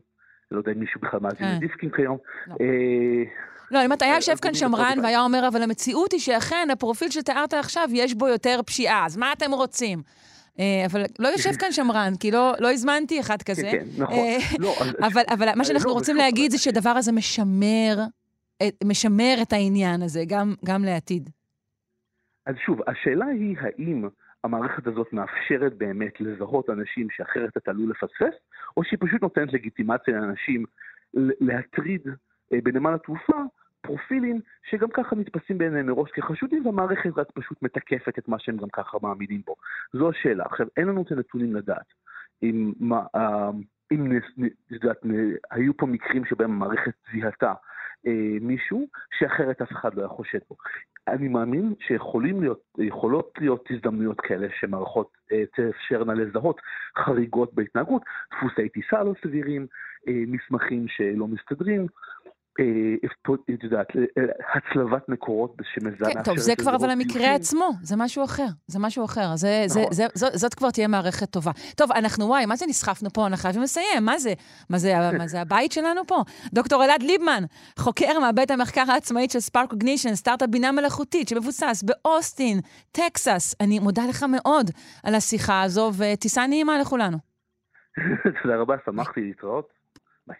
לא 0.52 0.58
יודע 0.58 0.72
אם 0.72 0.80
מישהו 0.80 1.02
בכלל 1.02 1.20
מאזין 1.20 1.40
כן. 1.40 1.56
לדיסקים 1.56 1.90
כיום. 1.92 2.18
לא. 2.48 2.56
אה, 2.62 3.24
לא, 3.72 3.86
אם 3.86 3.94
אתה 3.94 4.06
היה 4.06 4.16
יושב 4.16 4.36
כאן 4.36 4.52
אז 4.52 4.58
שמרן 4.58 4.92
אני 4.92 5.02
והיה 5.02 5.22
אומר, 5.22 5.48
אבל 5.48 5.62
המציאות 5.62 6.12
היא 6.12 6.20
שאכן, 6.20 6.68
הפרופיל 6.72 7.10
שתיארת 7.10 7.54
עכשיו, 7.54 7.90
יש 7.94 8.14
בו 8.14 8.28
יותר 8.28 8.60
פשיעה, 8.66 9.06
אז 9.06 9.18
מה 9.18 9.34
אתם 9.34 9.52
רוצים? 9.52 10.02
אה, 10.60 10.86
אבל 10.92 11.04
לא 11.20 11.28
יושב 11.28 11.52
כאן 11.60 11.72
שמרן, 11.72 12.14
כי 12.20 12.32
לא 12.32 12.54
לא 12.60 12.72
הזמנתי 12.72 13.20
אחד 13.20 13.42
כזה. 13.42 13.70
כן, 13.72 13.72
כן, 13.72 14.04
נכון. 14.04 14.18
אה, 14.18 14.38
לא, 14.60 14.76
אבל, 15.08 15.22
אבל 15.34 15.50
מה 15.56 15.64
שאנחנו 15.66 15.90
לא, 15.90 15.94
רוצים 15.94 16.16
להגיד 16.16 16.52
זה 16.52 16.58
שהדבר 16.58 16.90
הזה 16.90 17.12
משמר, 17.12 17.96
משמר 18.84 19.36
את 19.42 19.54
העניין 19.54 20.02
הזה, 20.02 20.24
גם, 20.28 20.54
גם 20.66 20.84
לעתיד. 20.84 21.30
אז 22.46 22.56
שוב, 22.66 22.80
השאלה 22.88 23.26
היא 23.26 23.56
האם 23.62 24.10
המערכת 24.44 24.88
הזאת 24.88 25.14
מאפשרת 25.14 25.78
באמת 25.78 26.22
לזהות 26.22 26.70
אנשים 26.70 27.08
שאחרת 27.10 27.58
אתה 27.58 27.72
עלול 27.72 27.90
לפספס, 27.92 28.36
או 28.78 28.84
שהיא 28.84 29.00
פשוט 29.02 29.22
נותנת 29.22 29.54
לגיטימציה 29.54 30.20
לאנשים 30.20 30.66
להטריד 31.14 32.08
אה, 32.54 32.60
בנמל 32.64 32.94
התעופה 32.94 33.38
פרופילים 33.82 34.40
שגם 34.70 34.90
ככה 34.94 35.16
נתפסים 35.16 35.58
בעיניהם 35.58 35.86
מראש 35.86 36.12
כחשודים, 36.12 36.66
והמערכת 36.66 37.10
רק 37.18 37.28
פשוט 37.34 37.62
מתקפת 37.62 38.20
את 38.20 38.28
מה 38.28 38.40
שהם 38.40 38.58
גם 38.58 38.70
ככה 38.70 38.98
מאמינים 39.04 39.42
בו. 39.46 39.56
זו 39.94 40.10
השאלה. 40.10 40.44
עכשיו, 40.46 40.68
אין 40.78 40.88
לנו 40.88 41.02
את 41.02 41.12
הנתונים 41.12 41.56
לדעת 41.56 41.94
אם, 42.44 42.74
מה, 42.80 43.06
אה, 43.16 43.50
אם 43.92 44.20
היו 45.52 45.78
פה 45.78 45.86
מקרים 45.86 46.26
שבהם 46.26 46.52
המערכת 46.52 46.94
זיהתה 47.12 47.54
אה, 48.08 48.38
מישהו 48.42 48.88
שאחרת 49.20 49.62
אף 49.62 49.72
אחד 49.72 49.94
לא 49.94 50.02
היה 50.02 50.10
חושד 50.10 50.40
בו. 50.50 50.56
אני 51.08 51.28
מאמין 51.28 51.74
שיכולים 51.88 52.44
להיות, 52.44 52.62
להיות 53.40 53.68
הזדמנויות 53.70 54.22
כאלה 54.22 54.48
שמערכות 54.60 55.18
אה, 55.32 55.44
תאפשרנה 55.56 56.14
לזהות 56.14 56.62
חריגות 56.98 57.54
בהתנהגות, 57.54 58.02
דפוסי 58.34 58.70
טיסה 58.70 59.04
לא 59.04 59.14
סבירים, 59.22 59.68
אה, 60.08 60.24
מסמכים 60.28 60.88
שלא 60.88 61.28
מסתדרים, 61.28 61.88
את 63.56 63.64
יודעת, 63.64 63.88
אה, 63.96 64.24
הצלבת 64.54 65.10
מקורות 65.10 65.56
שמזהה... 65.74 66.14
כן, 66.14 66.24
טוב, 66.24 66.38
זה 66.38 66.56
כבר 66.56 66.76
אבל 66.76 66.90
המקרה 66.90 67.36
עצמו, 67.36 67.70
זה 67.82 67.96
משהו 67.98 68.24
אחר, 68.24 68.48
זה 68.68 68.80
משהו 68.80 69.06
אחר. 69.06 69.36
זה, 69.36 69.66
נכון. 69.70 69.84
זה, 69.92 70.06
זאת, 70.14 70.32
זאת 70.34 70.54
כבר 70.54 70.72
תהיה 70.72 70.88
מערכת 70.88 71.30
טובה. 71.30 71.52
טוב, 71.76 71.92
אנחנו, 71.92 72.26
וואי, 72.26 72.46
מה 72.46 72.56
זה 72.56 72.66
נסחפנו 72.70 73.10
פה? 73.10 73.28
אנחנו 73.28 73.42
חייבים 73.42 73.62
לסיים, 73.62 74.06
מה 74.06 74.20
זה? 74.20 74.34
מה 74.70 74.78
זה, 74.78 74.94
מה 75.18 75.28
זה 75.28 75.42
הבית 75.42 75.72
שלנו 75.72 76.02
פה? 76.08 76.24
דוקטור 76.54 76.86
אלעד 76.86 77.04
ליבמן, 77.04 77.44
חוקר 77.80 78.20
מחטיבת 78.20 78.52
המחקר 78.52 78.84
העצמאית 78.88 79.32
של 79.32 79.40
SparkCognition, 79.40 80.16
סטארט-אפ 80.16 80.50
בינה 80.50 80.72
מלאכותית 80.72 81.28
שמבוסס 81.28 81.84
באוסטין, 81.84 82.60
טקסס. 82.92 83.56
אני 83.62 83.80
מודה 83.80 84.04
לך 84.10 84.24
מאוד 84.24 84.72
על 85.04 85.16
השיחה 85.16 85.62
הזו, 85.62 85.92
וטיסה 85.98 86.48
נעימה 86.48 86.80
לכולנו. 86.80 87.18
תודה 88.44 88.56
רבה, 88.56 88.76
שמחתי 88.86 89.22
להתראות. 89.22 89.70
ביי. 90.28 90.38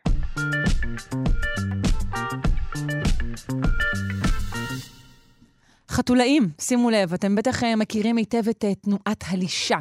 חתולאים, 5.90 6.50
שימו 6.62 6.90
לב, 6.90 7.14
אתם 7.14 7.36
בטח 7.36 7.64
אה, 7.64 7.76
מכירים 7.76 8.18
היטב 8.18 8.50
את 8.50 8.66
אה, 8.66 8.76
תנועת 8.76 9.24
הלישה, 9.28 9.78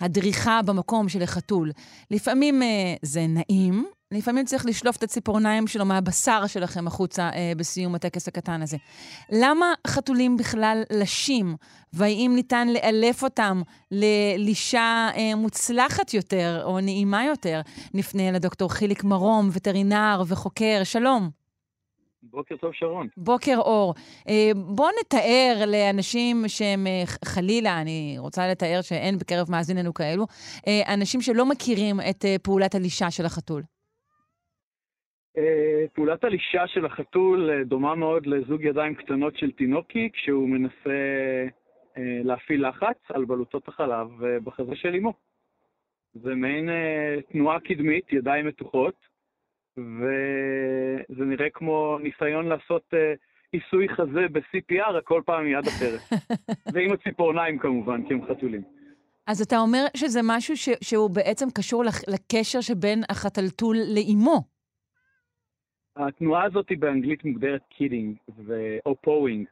הדריכה 0.00 0.60
במקום 0.62 1.08
של 1.08 1.22
החתול. 1.22 1.70
לפעמים 2.10 2.62
אה, 2.62 2.94
זה 3.02 3.26
נעים, 3.28 3.86
לפעמים 4.10 4.44
צריך 4.44 4.66
לשלוף 4.66 4.96
את 4.96 5.02
הציפורניים 5.02 5.66
שלו 5.66 5.84
מהבשר 5.84 6.46
שלכם 6.46 6.86
החוצה 6.86 7.30
בסיום 7.56 7.94
הטקס 7.94 8.28
הקטן 8.28 8.62
הזה. 8.62 8.76
למה 9.30 9.66
חתולים 9.86 10.36
בכלל 10.36 10.82
לשים, 10.92 11.56
והאם 11.92 12.32
ניתן 12.34 12.68
לאלף 12.68 13.22
אותם 13.22 13.62
ללישה 13.90 15.08
מוצלחת 15.36 16.14
יותר 16.14 16.62
או 16.64 16.80
נעימה 16.80 17.24
יותר? 17.24 17.60
נפנה 17.94 18.30
לדוקטור 18.30 18.72
חיליק 18.72 19.04
מרום, 19.04 19.48
וטרינר 19.52 20.22
וחוקר. 20.26 20.80
שלום. 20.84 21.41
בוקר 22.22 22.56
טוב, 22.56 22.72
שרון. 22.74 23.08
בוקר 23.16 23.56
אור. 23.58 23.94
אה, 24.28 24.50
בואו 24.76 24.88
נתאר 25.00 25.54
לאנשים 25.66 26.36
שהם 26.46 26.86
אה, 26.86 27.02
חלילה, 27.24 27.80
אני 27.80 28.14
רוצה 28.18 28.48
לתאר 28.48 28.78
שאין 28.82 29.18
בקרב 29.18 29.46
מאזיננו 29.50 29.94
כאלו, 29.94 30.24
אה, 30.66 30.94
אנשים 30.94 31.20
שלא 31.20 31.48
מכירים 31.48 31.96
את 32.10 32.24
פעולת 32.42 32.74
הלישה 32.74 33.10
של 33.10 33.24
החתול. 33.24 33.62
פעולת 35.94 36.24
הלישה 36.24 36.66
של 36.66 36.86
החתול 36.86 37.64
דומה 37.64 37.94
מאוד 37.94 38.26
לזוג 38.26 38.62
ידיים 38.64 38.94
קטנות 38.94 39.36
של 39.36 39.50
תינוקי, 39.50 40.10
כשהוא 40.12 40.48
מנסה 40.48 41.00
להפעיל 41.96 42.68
לחץ 42.68 42.98
על 43.08 43.24
בלוטות 43.24 43.68
החלב 43.68 44.08
בחזה 44.44 44.76
של 44.76 44.94
אמו. 44.94 45.12
זה 46.14 46.34
מעין 46.34 46.68
תנועה 47.32 47.60
קדמית, 47.60 48.12
ידיים 48.12 48.46
מתוחות, 48.46 48.94
וזה 49.78 51.24
נראה 51.24 51.50
כמו 51.54 51.98
ניסיון 52.02 52.46
לעשות 52.46 52.82
אה, 52.94 53.12
עיסוי 53.52 53.88
חזה 53.88 54.20
ב-CPR, 54.32 55.00
כל 55.04 55.22
פעם 55.26 55.46
יד 55.46 55.66
אחרת. 55.66 56.00
ועם 56.74 56.92
הציפורניים 56.92 57.58
כמובן, 57.58 58.06
כי 58.08 58.14
הם 58.14 58.20
חתולים. 58.30 58.62
אז 59.26 59.40
אתה 59.42 59.58
אומר 59.58 59.84
שזה 59.96 60.20
משהו 60.24 60.56
ש- 60.56 60.68
שהוא 60.84 61.10
בעצם 61.10 61.46
קשור 61.54 61.84
לח- 61.84 62.08
לקשר 62.08 62.60
שבין 62.60 63.02
החתלתול 63.10 63.76
לאימו. 63.94 64.42
התנועה 65.96 66.44
הזאת 66.44 66.68
היא 66.68 66.78
באנגלית 66.78 67.24
מוגדרת 67.24 67.60
kneading 67.68 68.16
או 68.86 68.96
pawing, 69.02 69.46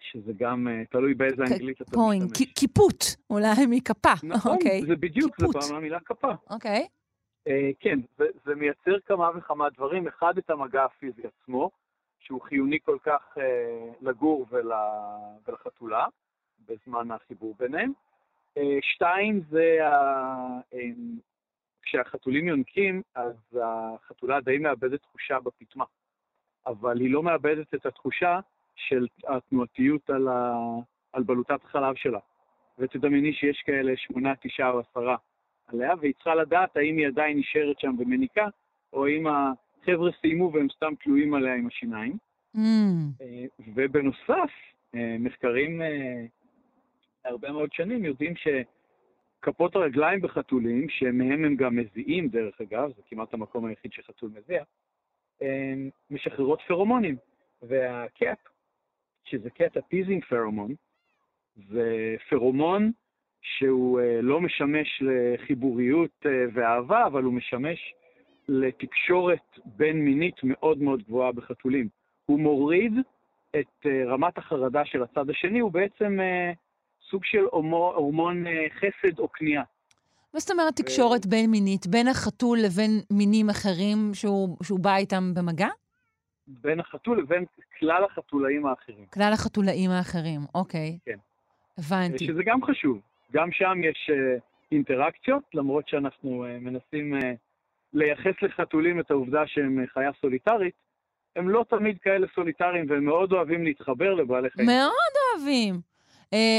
שזה 0.00 0.32
גם 0.36 0.68
אה, 0.68 0.82
תלוי 0.90 1.14
באיזה 1.14 1.44
כ- 1.46 1.52
אנגלית 1.52 1.82
אתה 1.82 1.90
משתמש. 1.98 2.32
כי- 2.38 2.46
קיפוט, 2.54 3.04
אולי 3.30 3.66
מכפה. 3.68 4.12
נכון, 4.22 4.52
אוקיי. 4.52 4.80
זה 4.86 4.96
בדיוק, 4.96 5.40
זה 5.40 5.46
קיפוט. 5.46 5.64
בא 5.64 5.74
מהמילה 5.74 5.98
כפה. 6.04 6.32
אוקיי. 6.50 6.70
אה, 6.80 6.86
כן, 7.80 7.98
זה, 8.18 8.24
זה 8.44 8.54
מייצר 8.54 9.00
כמה 9.06 9.30
וכמה 9.34 9.70
דברים. 9.70 10.06
אחד, 10.06 10.38
את 10.38 10.50
המגע 10.50 10.84
הפיזי 10.84 11.22
עצמו, 11.26 11.70
שהוא 12.18 12.40
חיוני 12.40 12.78
כל 12.84 12.98
כך 13.02 13.38
אה, 13.38 13.92
לגור 14.00 14.46
ול, 14.50 14.72
ולחתולה, 15.48 16.06
בזמן 16.68 17.10
החיבור 17.10 17.54
ביניהם. 17.58 17.92
אה, 18.56 18.78
שתיים, 18.82 19.40
זה 19.50 19.78
אה, 19.80 20.78
כשהחתולים 21.82 22.48
יונקים, 22.48 23.02
אז 23.14 23.58
החתולה 23.62 24.40
די 24.40 24.58
מאבדת 24.58 25.02
תחושה 25.02 25.40
בפטמה. 25.40 25.84
אבל 26.66 27.00
היא 27.00 27.12
לא 27.12 27.22
מאבדת 27.22 27.74
את 27.74 27.86
התחושה 27.86 28.40
של 28.74 29.06
התנועתיות 29.28 30.10
על, 30.10 30.28
ה, 30.28 30.54
על 31.12 31.22
בלוטת 31.22 31.64
החלב 31.64 31.94
שלה. 31.94 32.18
ותדמייני 32.78 33.32
שיש 33.32 33.62
כאלה 33.66 33.92
שמונה, 33.96 34.32
תשעה 34.40 34.70
או 34.70 34.80
עשרה 34.80 35.16
עליה, 35.66 35.94
והיא 36.00 36.12
צריכה 36.14 36.34
לדעת 36.34 36.76
האם 36.76 36.96
היא 36.96 37.06
עדיין 37.06 37.38
נשארת 37.38 37.80
שם 37.80 37.94
ומניקה, 37.98 38.48
או 38.92 39.06
האם 39.06 39.26
החבר'ה 39.26 40.10
סיימו 40.20 40.52
והם 40.52 40.66
סתם 40.76 40.94
תלויים 41.02 41.34
עליה 41.34 41.54
עם 41.54 41.66
השיניים. 41.66 42.16
Mm, 42.56 42.60
אה, 43.20 43.44
ובנוסף, 43.74 44.50
אה, 44.94 45.16
מחקרים 45.18 45.82
אה, 45.82 46.24
הרבה 47.24 47.52
מאוד 47.52 47.72
שנים 47.72 48.04
יודעים 48.04 48.34
שכפות 48.36 49.76
הרגליים 49.76 50.20
בחתולים, 50.20 50.88
שמהם 50.88 51.44
הם 51.44 51.56
גם 51.56 51.76
מזיעים 51.76 52.28
דרך 52.28 52.60
אגב, 52.60 52.92
זה 52.96 53.02
כמעט 53.06 53.34
המקום 53.34 53.64
היחיד 53.64 53.92
שחתול 53.92 54.30
מזיע, 54.34 54.62
משחררות 56.10 56.60
פרומונים. 56.68 57.16
וה 57.62 57.87
CAP, 57.87 58.38
שזה 59.24 59.50
cat 59.50 59.76
appeasing 59.76 60.24
pheromone, 60.24 60.74
זה 61.56 62.16
פרומון 62.30 62.92
שהוא 63.42 64.00
אה, 64.00 64.20
לא 64.22 64.40
משמש 64.40 65.02
לחיבוריות 65.02 66.26
אה, 66.26 66.30
ואהבה, 66.54 67.06
אבל 67.06 67.22
הוא 67.22 67.32
משמש 67.32 67.94
לתקשורת 68.48 69.58
בין-מינית 69.64 70.36
מאוד 70.44 70.78
מאוד 70.78 71.02
גבוהה 71.02 71.32
בחתולים. 71.32 71.88
הוא 72.26 72.40
מוריד 72.40 72.92
את 73.50 73.86
אה, 73.86 74.04
רמת 74.06 74.38
החרדה 74.38 74.84
של 74.84 75.02
הצד 75.02 75.30
השני, 75.30 75.60
הוא 75.60 75.72
בעצם 75.72 76.18
סוג 77.10 77.24
של 77.24 77.44
הורמון 77.50 78.44
חסד 78.78 79.18
או 79.18 79.32
כניעה. 79.32 79.62
מה 80.34 80.40
זאת 80.40 80.50
אומרת 80.50 80.76
תקשורת 80.76 81.26
בין-מינית, 81.26 81.86
בין 81.86 82.08
החתול 82.08 82.58
לבין 82.58 82.90
מינים 83.10 83.50
אחרים 83.50 83.98
שהוא 84.14 84.56
שהוא 84.62 84.80
בא 84.80 84.96
איתם 84.96 85.34
במגע? 85.34 85.68
בין 86.46 86.80
החתול 86.80 87.18
לבין 87.18 87.44
כלל 87.78 88.04
החתולאים 88.04 88.66
האחרים. 88.66 89.06
כלל 89.06 89.32
החתולאים 89.32 89.90
האחרים, 89.90 90.40
אוקיי. 90.54 90.98
כן. 91.04 91.18
הבנתי. 91.78 92.26
שזה 92.26 92.42
גם 92.44 92.64
חשוב. 92.64 93.00
גם 93.32 93.52
שם 93.52 93.80
יש 93.84 94.10
אה, 94.12 94.38
אינטראקציות, 94.72 95.42
למרות 95.54 95.88
שאנחנו 95.88 96.44
אה, 96.44 96.58
מנסים 96.60 97.14
אה, 97.14 97.32
לייחס 97.92 98.42
לחתולים 98.42 99.00
את 99.00 99.10
העובדה 99.10 99.42
שהם 99.46 99.84
חיה 99.94 100.10
סוליטרית, 100.20 100.74
הם 101.36 101.48
לא 101.48 101.64
תמיד 101.68 101.96
כאלה 102.02 102.26
סוליטריים 102.34 102.86
והם 102.88 103.04
מאוד 103.04 103.32
אוהבים 103.32 103.64
להתחבר 103.64 104.14
לבעלי 104.14 104.50
חיים. 104.50 104.66
מאוד 104.66 105.12
אוהבים. 105.36 105.74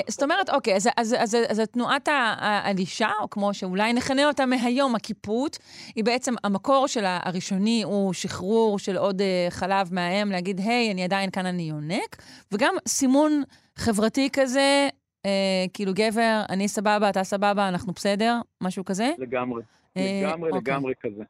זאת 0.08 0.24
אומרת, 0.24 0.50
אוקיי, 0.50 0.76
אז, 0.76 1.68
תנועת 1.72 2.08
ה- 2.08 2.36
הלישה, 2.70 3.10
או 3.22 3.30
כמו 3.30 3.54
שאולי 3.54 3.94
נכנה 3.94 4.26
אותה 4.28 4.46
מהיום, 4.46 4.96
הקיפוט, 4.96 5.58
היא 5.96 6.04
בעצם, 6.04 6.34
המקור 6.44 6.88
שלה 6.88 7.20
הראשוני 7.24 7.84
הוא 7.84 8.14
שחרור 8.14 8.80
של 8.80 8.98
עוד 8.98 9.22
חלב 9.50 9.94
מהאם, 9.94 10.32
להגיד, 10.32 10.60
היי, 10.60 10.92
אני 10.92 11.04
עדיין 11.04 11.30
כאן, 11.32 11.46
אני 11.46 11.64
יונק, 11.64 12.16
וגם 12.52 12.74
סימון 12.88 13.44
חברתי 13.76 14.30
כזה, 14.34 14.88
אה, 15.26 15.66
כאילו, 15.74 15.92
גבר, 15.94 16.42
אני 16.50 16.68
סבבה, 16.68 17.10
אתה 17.10 17.24
סבבה, 17.24 17.70
אנחנו 17.70 17.94
בסדר, 17.94 18.36
משהו 18.62 18.86
כזה. 18.86 19.12
לגמרי. 19.18 19.64
אה, 19.98 20.22
לגמרי, 20.24 20.52
אוקיי. 20.52 20.74
לגמרי 20.74 20.94
כזה. 21.00 21.24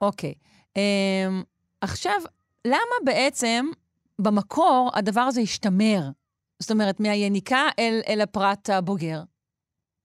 אוקיי. 0.00 0.34
Um, 0.74 1.44
עכשיו, 1.80 2.20
למה 2.66 2.96
בעצם 3.04 3.66
במקור 4.18 4.90
הדבר 4.94 5.20
הזה 5.20 5.40
השתמר? 5.40 6.00
זאת 6.58 6.70
אומרת, 6.70 7.00
מהיניקה 7.00 7.68
אל, 7.78 8.00
אל 8.08 8.20
הפרט 8.20 8.70
הבוגר. 8.70 9.18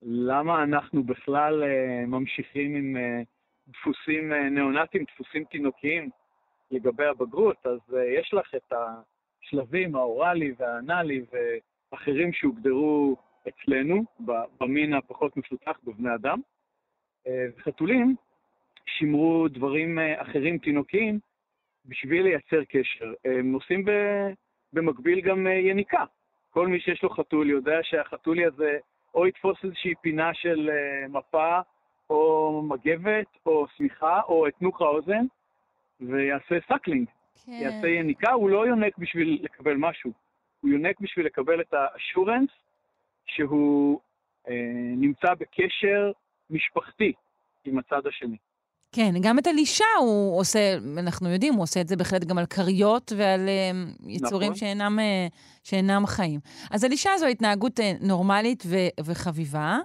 למה 0.01 0.63
אנחנו 0.63 1.04
בכלל 1.04 1.63
uh, 1.63 2.08
ממשיכים 2.08 2.75
עם 2.75 2.95
uh, 2.95 3.25
דפוסים 3.67 4.32
uh, 4.32 4.49
ניאונטיים, 4.51 5.06
דפוסים 5.13 5.43
תינוקיים 5.43 6.10
לגבי 6.71 7.06
הבגרות? 7.06 7.58
אז 7.65 7.80
uh, 7.89 7.97
יש 8.19 8.34
לך 8.34 8.56
את 8.56 8.73
השלבים 8.73 9.95
האוראלי 9.95 10.54
והאנאלי 10.58 11.21
ואחרים 11.91 12.34
שהוגדרו 12.34 13.15
אצלנו, 13.47 14.04
במין 14.60 14.93
הפחות 14.93 15.38
מפותח 15.38 15.80
בבני 15.84 16.15
אדם. 16.15 16.39
Uh, 17.27 17.62
חתולים 17.63 18.15
שימרו 18.86 19.47
דברים 19.47 19.99
uh, 19.99 20.21
אחרים 20.21 20.58
תינוקיים 20.58 21.19
בשביל 21.86 22.23
לייצר 22.23 22.63
קשר. 22.63 23.13
הם 23.25 23.54
עושים 23.54 23.86
במקביל 24.73 25.21
גם 25.21 25.47
uh, 25.47 25.49
יניקה. 25.49 26.04
כל 26.49 26.67
מי 26.67 26.80
שיש 26.80 27.04
לו 27.04 27.10
חתול 27.10 27.49
יודע 27.49 27.80
שהחתולי 27.84 28.45
הזה 28.45 28.77
או 29.15 29.27
יתפוס 29.27 29.58
איזושהי 29.63 29.93
פינה 30.01 30.34
של 30.34 30.69
מפה, 31.10 31.60
או 32.10 32.62
מגבת, 32.67 33.27
או 33.45 33.65
שמיכה, 33.77 34.21
או 34.21 34.47
את 34.47 34.62
תנוך 34.62 34.82
האוזן, 34.82 35.25
ויעשה 36.01 36.56
suckling. 36.67 37.08
כן. 37.45 37.51
יעשה 37.51 37.88
יניקה, 37.88 38.32
הוא 38.32 38.49
לא 38.49 38.67
יונק 38.67 38.97
בשביל 38.97 39.39
לקבל 39.41 39.75
משהו, 39.77 40.12
הוא 40.62 40.71
יונק 40.71 40.99
בשביל 40.99 41.25
לקבל 41.25 41.62
את 41.62 41.73
ה 41.74 41.81
assurance 41.81 42.50
שהוא 43.36 44.00
אה, 44.48 44.52
נמצא 44.98 45.34
בקשר 45.39 46.12
משפחתי 46.50 47.13
עם 47.65 47.78
הצד 47.78 48.08
השני. 48.08 48.38
כן, 48.91 49.12
גם 49.22 49.39
את 49.39 49.48
הלישה 49.48 49.86
הוא 50.00 50.39
עושה, 50.39 50.78
אנחנו 50.98 51.30
יודעים, 51.30 51.54
הוא 51.54 51.63
עושה 51.63 51.82
את 51.82 51.88
זה 51.88 51.96
בהחלט 51.96 52.24
גם 52.24 52.38
על 52.38 52.46
כריות 52.46 53.12
ועל 53.17 53.50
אה, 53.50 54.04
יצורים 54.08 54.52
נכון. 54.52 54.60
שאינם, 54.60 55.00
אה, 55.00 55.34
שאינם 55.63 56.06
חיים. 56.08 56.39
אז 56.72 56.84
הלישה 56.84 57.10
זו 57.20 57.26
התנהגות 57.26 57.80
uh, 57.80 57.84
נורמלית 58.02 58.63
ו- 58.67 59.04
וחביבה. 59.06 59.80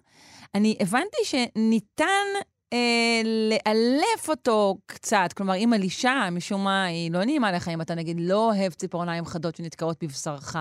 אני 0.54 0.76
הבנתי 0.80 1.16
שניתן 1.24 2.26
uh, 2.74 2.76
לאלף 3.24 4.28
אותו 4.28 4.76
קצת, 4.86 5.28
כלומר, 5.36 5.54
אם 5.54 5.72
הלישה, 5.72 6.28
משום 6.32 6.64
מה, 6.64 6.84
היא 6.84 7.12
לא 7.12 7.24
נעימה 7.24 7.52
לך, 7.52 7.68
אם 7.68 7.80
אתה 7.80 7.94
נגיד 7.94 8.16
לא 8.20 8.52
אוהב 8.52 8.72
ציפורניים 8.72 9.24
חדות 9.24 9.56
שנתקעות 9.56 10.04
בבשרך, 10.04 10.56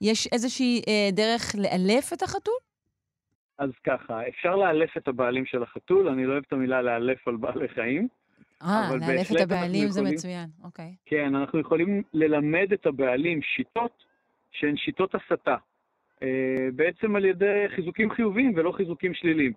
יש 0.00 0.28
איזושהי 0.32 0.80
uh, 0.80 1.14
דרך 1.14 1.54
לאלף 1.54 2.12
את 2.12 2.22
החתול? 2.22 2.54
אז 3.58 3.70
ככה, 3.84 4.28
אפשר 4.28 4.56
לאלף 4.56 4.96
את 4.96 5.08
הבעלים 5.08 5.46
של 5.46 5.62
החתול, 5.62 6.08
אני 6.08 6.26
לא 6.26 6.32
אוהב 6.32 6.44
את 6.46 6.52
המילה 6.52 6.82
לאלף 6.82 7.28
על 7.28 7.36
בעלי 7.36 7.68
חיים. 7.68 8.08
אה, 8.62 8.90
לאלף 9.00 9.32
את 9.32 9.40
הבעלים 9.40 9.88
זה 9.88 10.02
מצוין, 10.02 10.48
אוקיי. 10.64 10.94
כן, 11.06 11.34
אנחנו 11.34 11.60
יכולים 11.60 12.02
ללמד 12.12 12.72
את 12.72 12.86
הבעלים 12.86 13.42
שיטות 13.42 14.04
שהן 14.50 14.76
שיטות 14.76 15.14
הסתה. 15.14 15.56
אה, 16.22 16.68
בעצם 16.74 17.16
על 17.16 17.24
ידי 17.24 17.64
חיזוקים 17.76 18.10
חיוביים 18.10 18.52
ולא 18.56 18.72
חיזוקים 18.72 19.14
שליליים. 19.14 19.52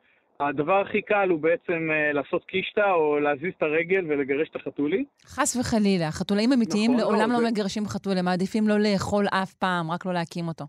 הדבר 0.48 0.82
הכי 0.82 1.02
קל 1.02 1.30
הוא 1.30 1.40
בעצם 1.40 1.90
uh, 1.90 2.14
לעשות 2.14 2.46
קישטה 2.46 2.92
או 2.92 3.20
להזיז 3.20 3.54
את 3.58 3.64
הרגל 3.64 4.06
ולגרש 4.08 4.50
את 4.50 4.56
החתולי. 4.56 5.06
חס 5.26 5.56
וחלילה, 5.56 6.12
חתולאים 6.12 6.54
אמיתיים 6.54 6.92
נכון, 6.92 7.02
לעולם 7.02 7.32
לא, 7.32 7.42
לא 7.42 7.50
מגרשים 7.52 7.86
חתול, 7.86 8.18
הם 8.18 8.26
מעדיפים 8.26 8.68
לא 8.68 8.76
לאכול 8.80 9.26
אף 9.28 9.54
פעם, 9.54 9.92
רק 9.92 10.06
לא 10.06 10.14
להקים 10.14 10.48
אותו. 10.48 10.66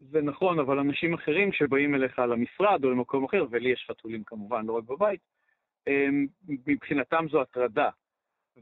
זה 0.00 0.22
נכון, 0.22 0.58
אבל 0.58 0.78
אנשים 0.78 1.14
אחרים 1.14 1.52
שבאים 1.52 1.94
אליך 1.94 2.18
למשרד 2.18 2.84
או 2.84 2.90
למקום 2.90 3.24
אחר, 3.24 3.44
ולי 3.50 3.68
יש 3.68 3.86
חתולים 3.90 4.22
כמובן, 4.26 4.66
לא 4.66 4.72
רק 4.72 4.84
בבית, 4.84 5.20
מבחינתם 6.66 7.26
זו 7.30 7.40
הטרדה. 7.40 7.88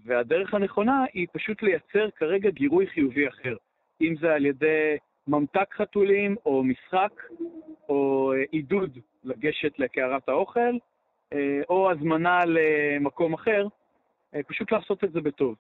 והדרך 0.05 0.55
הנכונה 0.55 1.05
היא 1.15 1.27
פשוט 1.33 1.63
לייצר 1.63 2.11
כרגע 2.17 2.51
גירוי 2.51 2.87
חיובי 2.87 3.29
אחר. 3.29 3.57
אם 4.01 4.15
זה 4.21 4.35
על 4.35 4.47
ידי 4.47 4.97
ממתק 5.29 5.75
חתולים, 5.77 6.37
או 6.47 6.65
משחק, 6.65 7.13
או 7.89 8.33
אה, 8.33 8.43
עידוד 8.51 8.99
לגשת 9.25 9.79
לקערת 9.79 10.29
האוכל, 10.29 10.77
אה, 11.33 11.39
או 11.69 11.91
הזמנה 11.91 12.41
למקום 12.47 13.35
אחר, 13.35 13.67
אה, 14.35 14.41
פשוט 14.49 14.73
לעשות 14.73 15.05
את 15.05 15.13
זה 15.13 15.21
בטוב. 15.21 15.55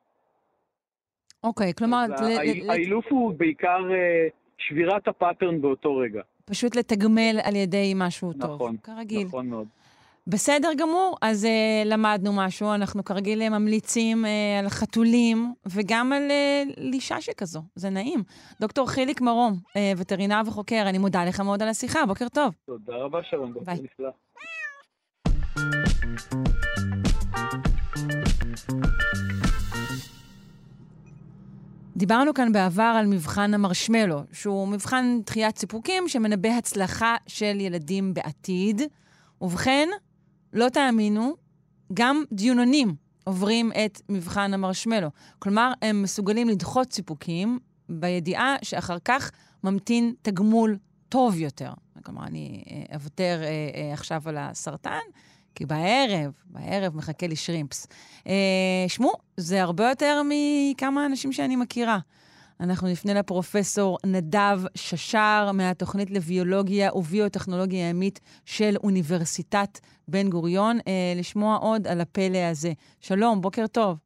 אוקיי, 1.44 1.70
okay, 1.70 1.74
כלומר... 1.78 2.06
האילוף 2.68 3.06
הוא 3.10 3.34
בעיקר 3.34 3.78
שבירת 4.58 5.08
הפאטרן 5.08 5.60
באותו 5.60 5.96
רגע. 5.96 6.22
פשוט 6.44 6.76
לתגמל 6.76 7.38
על 7.42 7.56
ידי 7.56 7.92
משהו 7.96 8.30
נכון, 8.30 8.40
טוב. 8.40 8.54
נכון, 8.54 8.76
כרגיל. 8.76 9.26
נכון 9.26 9.48
מאוד. 9.48 9.66
בסדר 10.26 10.68
גמור, 10.76 11.16
אז 11.22 11.44
uh, 11.44 11.88
למדנו 11.88 12.32
משהו. 12.32 12.74
אנחנו 12.74 13.04
כרגיל 13.04 13.48
ממליצים 13.48 14.24
uh, 14.24 14.28
על 14.58 14.68
חתולים 14.68 15.54
וגם 15.66 16.12
על 16.12 16.28
uh, 16.28 16.74
לישה 16.76 17.20
שכזו, 17.20 17.62
זה 17.74 17.90
נעים. 17.90 18.22
דוקטור 18.60 18.88
חיליק 18.88 19.20
מרום, 19.20 19.52
uh, 19.52 19.78
וטרינר 19.96 20.40
וחוקר, 20.46 20.84
אני 20.88 20.98
מודה 20.98 21.24
לך 21.24 21.40
מאוד 21.40 21.62
על 21.62 21.68
השיחה, 21.68 22.06
בוקר 22.06 22.28
טוב. 22.28 22.54
תודה 22.66 22.92
רבה, 22.96 23.18
שרון. 23.30 23.54
ביי. 23.64 23.78
דיברנו 31.96 32.34
כאן 32.34 32.52
בעבר 32.52 32.94
על 32.98 33.06
מבחן 33.06 33.54
המרשמלו, 33.54 34.20
שהוא 34.32 34.68
מבחן 34.68 35.20
דחיית 35.26 35.58
סיפוקים 35.58 36.08
שמנבא 36.08 36.48
הצלחה 36.48 37.16
של 37.26 37.60
ילדים 37.60 38.14
בעתיד. 38.14 38.82
ובכן, 39.40 39.88
לא 40.52 40.68
תאמינו, 40.68 41.34
גם 41.94 42.24
דיונונים 42.32 42.94
עוברים 43.24 43.72
את 43.84 44.00
מבחן 44.08 44.54
המרשמלו. 44.54 45.08
כלומר, 45.38 45.72
הם 45.82 46.02
מסוגלים 46.02 46.48
לדחות 46.48 46.92
סיפוקים 46.92 47.58
בידיעה 47.88 48.56
שאחר 48.62 48.96
כך 49.04 49.30
ממתין 49.64 50.14
תגמול 50.22 50.78
טוב 51.08 51.40
יותר. 51.40 51.72
כלומר, 52.02 52.24
אני 52.24 52.64
אה, 52.70 52.94
אוותר 52.94 53.40
אה, 53.42 53.48
אה, 53.48 53.92
עכשיו 53.92 54.22
על 54.26 54.36
הסרטן, 54.38 55.00
כי 55.54 55.66
בערב, 55.66 56.32
בערב 56.44 56.96
מחכה 56.96 57.26
לי 57.26 57.36
שרימפס. 57.36 57.86
אה, 58.26 58.84
שמעו, 58.88 59.12
זה 59.36 59.62
הרבה 59.62 59.88
יותר 59.88 60.22
מכמה 60.28 61.06
אנשים 61.06 61.32
שאני 61.32 61.56
מכירה. 61.56 61.98
אנחנו 62.62 62.88
נפנה 62.88 63.14
לפרופסור 63.14 63.98
נדב 64.06 64.60
ששר 64.74 65.50
מהתוכנית 65.54 66.10
לביולוגיה 66.10 66.94
וביוטכנולוגיה 66.94 67.88
ימית 67.88 68.20
של 68.44 68.76
אוניברסיטת 68.84 69.78
בן 70.08 70.30
גוריון, 70.30 70.78
אה, 70.86 71.12
לשמוע 71.16 71.56
עוד 71.56 71.86
על 71.86 72.00
הפלא 72.00 72.38
הזה. 72.38 72.72
שלום, 73.00 73.40
בוקר 73.40 73.66
טוב. 73.66 73.98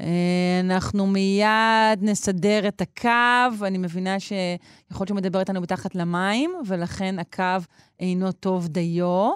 אה, 0.00 0.60
אנחנו 0.60 1.06
מיד 1.06 1.98
נסדר 2.02 2.68
את 2.68 2.80
הקו. 2.80 3.64
אני 3.66 3.78
מבינה 3.78 4.20
שיכול 4.20 4.58
להיות 4.90 5.08
שהוא 5.08 5.16
מדבר 5.16 5.40
איתנו 5.40 5.60
מתחת 5.60 5.94
למים, 5.94 6.54
ולכן 6.66 7.18
הקו 7.18 7.64
אינו 8.00 8.32
טוב 8.32 8.68
דיו. 8.68 9.30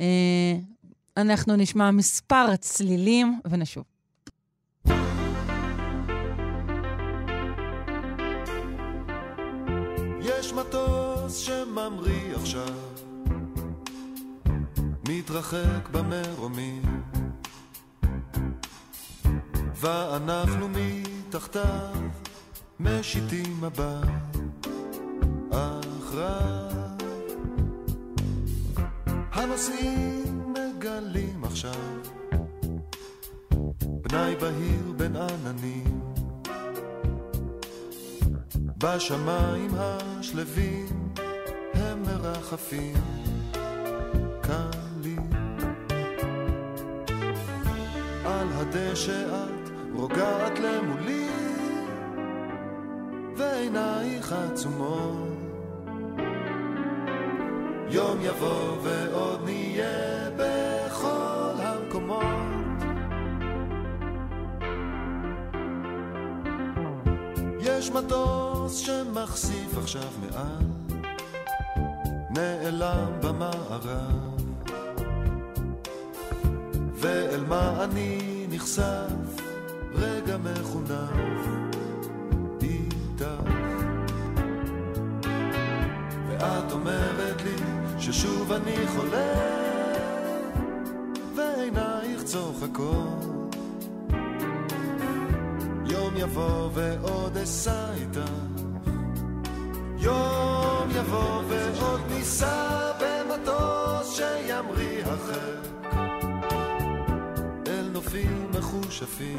אה, 0.00 0.56
אנחנו 1.16 1.56
נשמע 1.56 1.90
מספר 1.90 2.56
צלילים 2.56 3.40
ונשוב. 3.50 3.89
שממריא 11.90 12.36
עכשיו, 12.36 12.74
מתרחק 15.08 15.88
במרומים. 15.92 16.82
ואנחנו 19.74 20.68
מתחתיו 20.68 21.94
משיתים 22.80 23.60
מבט 23.60 24.36
אחריו. 25.50 26.70
הנוסעים 29.32 30.52
מגלים 30.52 31.44
עכשיו 31.44 31.74
פנאי 34.02 34.36
בהיר 34.36 34.92
בין 34.96 35.16
עננים 35.16 36.00
בשמיים 38.78 39.70
השלווים 39.74 40.99
מרחפים 42.22 42.94
קלים 44.40 45.30
על 48.24 48.48
הדשא 48.52 49.26
את 49.28 49.70
רוגעת 49.94 50.58
למולי 50.58 51.28
ועינייך 53.36 54.32
עצומות. 54.32 55.28
יום 57.88 58.18
יבוא 58.22 58.76
ועוד 58.82 59.40
נהיה 59.44 60.30
בכל 60.36 61.52
המקומות. 61.58 62.24
יש 67.60 67.90
מטוס 67.90 68.76
שמחשיף 68.76 69.78
עכשיו 69.78 70.08
מעל 70.20 70.69
נעלם 72.30 73.12
במערב 73.20 74.40
ואל 76.94 77.44
מה 77.48 77.84
אני 77.84 78.46
נחשף 78.50 79.40
רגע 79.94 80.36
מחונף 80.36 81.46
איתך. 82.62 83.24
ואת 86.28 86.72
אומרת 86.72 87.42
לי 87.42 87.56
ששוב 87.98 88.52
אני 88.52 88.76
חולה, 88.86 89.34
ועינייך 91.36 92.22
צוחקות. 92.24 93.56
יום 95.86 96.14
יבוא 96.16 96.70
ועוד 96.74 97.36
אסע 97.36 97.79
נופים 108.90 109.38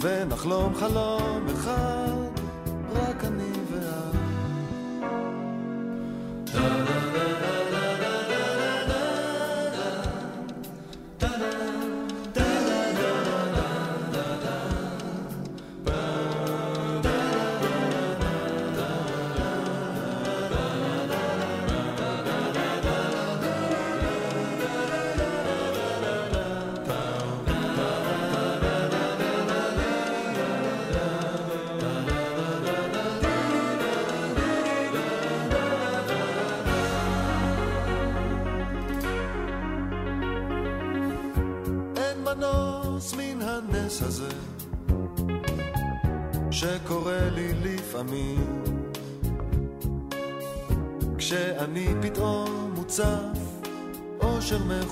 ונחלום 0.00 0.74
חלום 0.74 1.46
אחד 1.54 2.15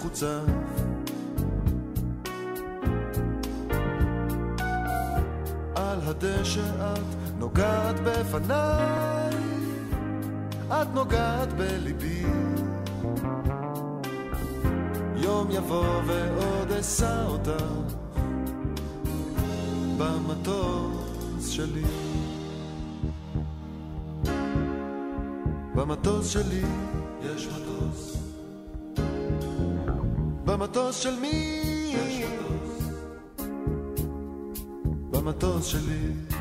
מחוצף 0.05 0.45
על 5.75 5.99
הדשא 6.03 6.95
את 6.95 7.01
נוגעת 7.39 7.97
בפניי 8.05 9.35
את 10.69 10.95
נוגעת 10.95 11.53
בליבי 11.53 12.25
יום 15.17 15.51
יבוא 15.51 16.03
ועוד 16.07 16.73
אשא 16.73 17.25
אותך 17.27 17.65
במטוס 19.99 21.49
שלי. 21.49 21.85
במטוס 25.75 26.29
שלי 26.29 26.63
יש 27.23 27.47
מטוס. 27.47 28.14
במטוס 30.55 31.01
של 31.01 31.21
מי? 31.21 31.61
במטוס 35.11 35.67
שלי 35.67 36.34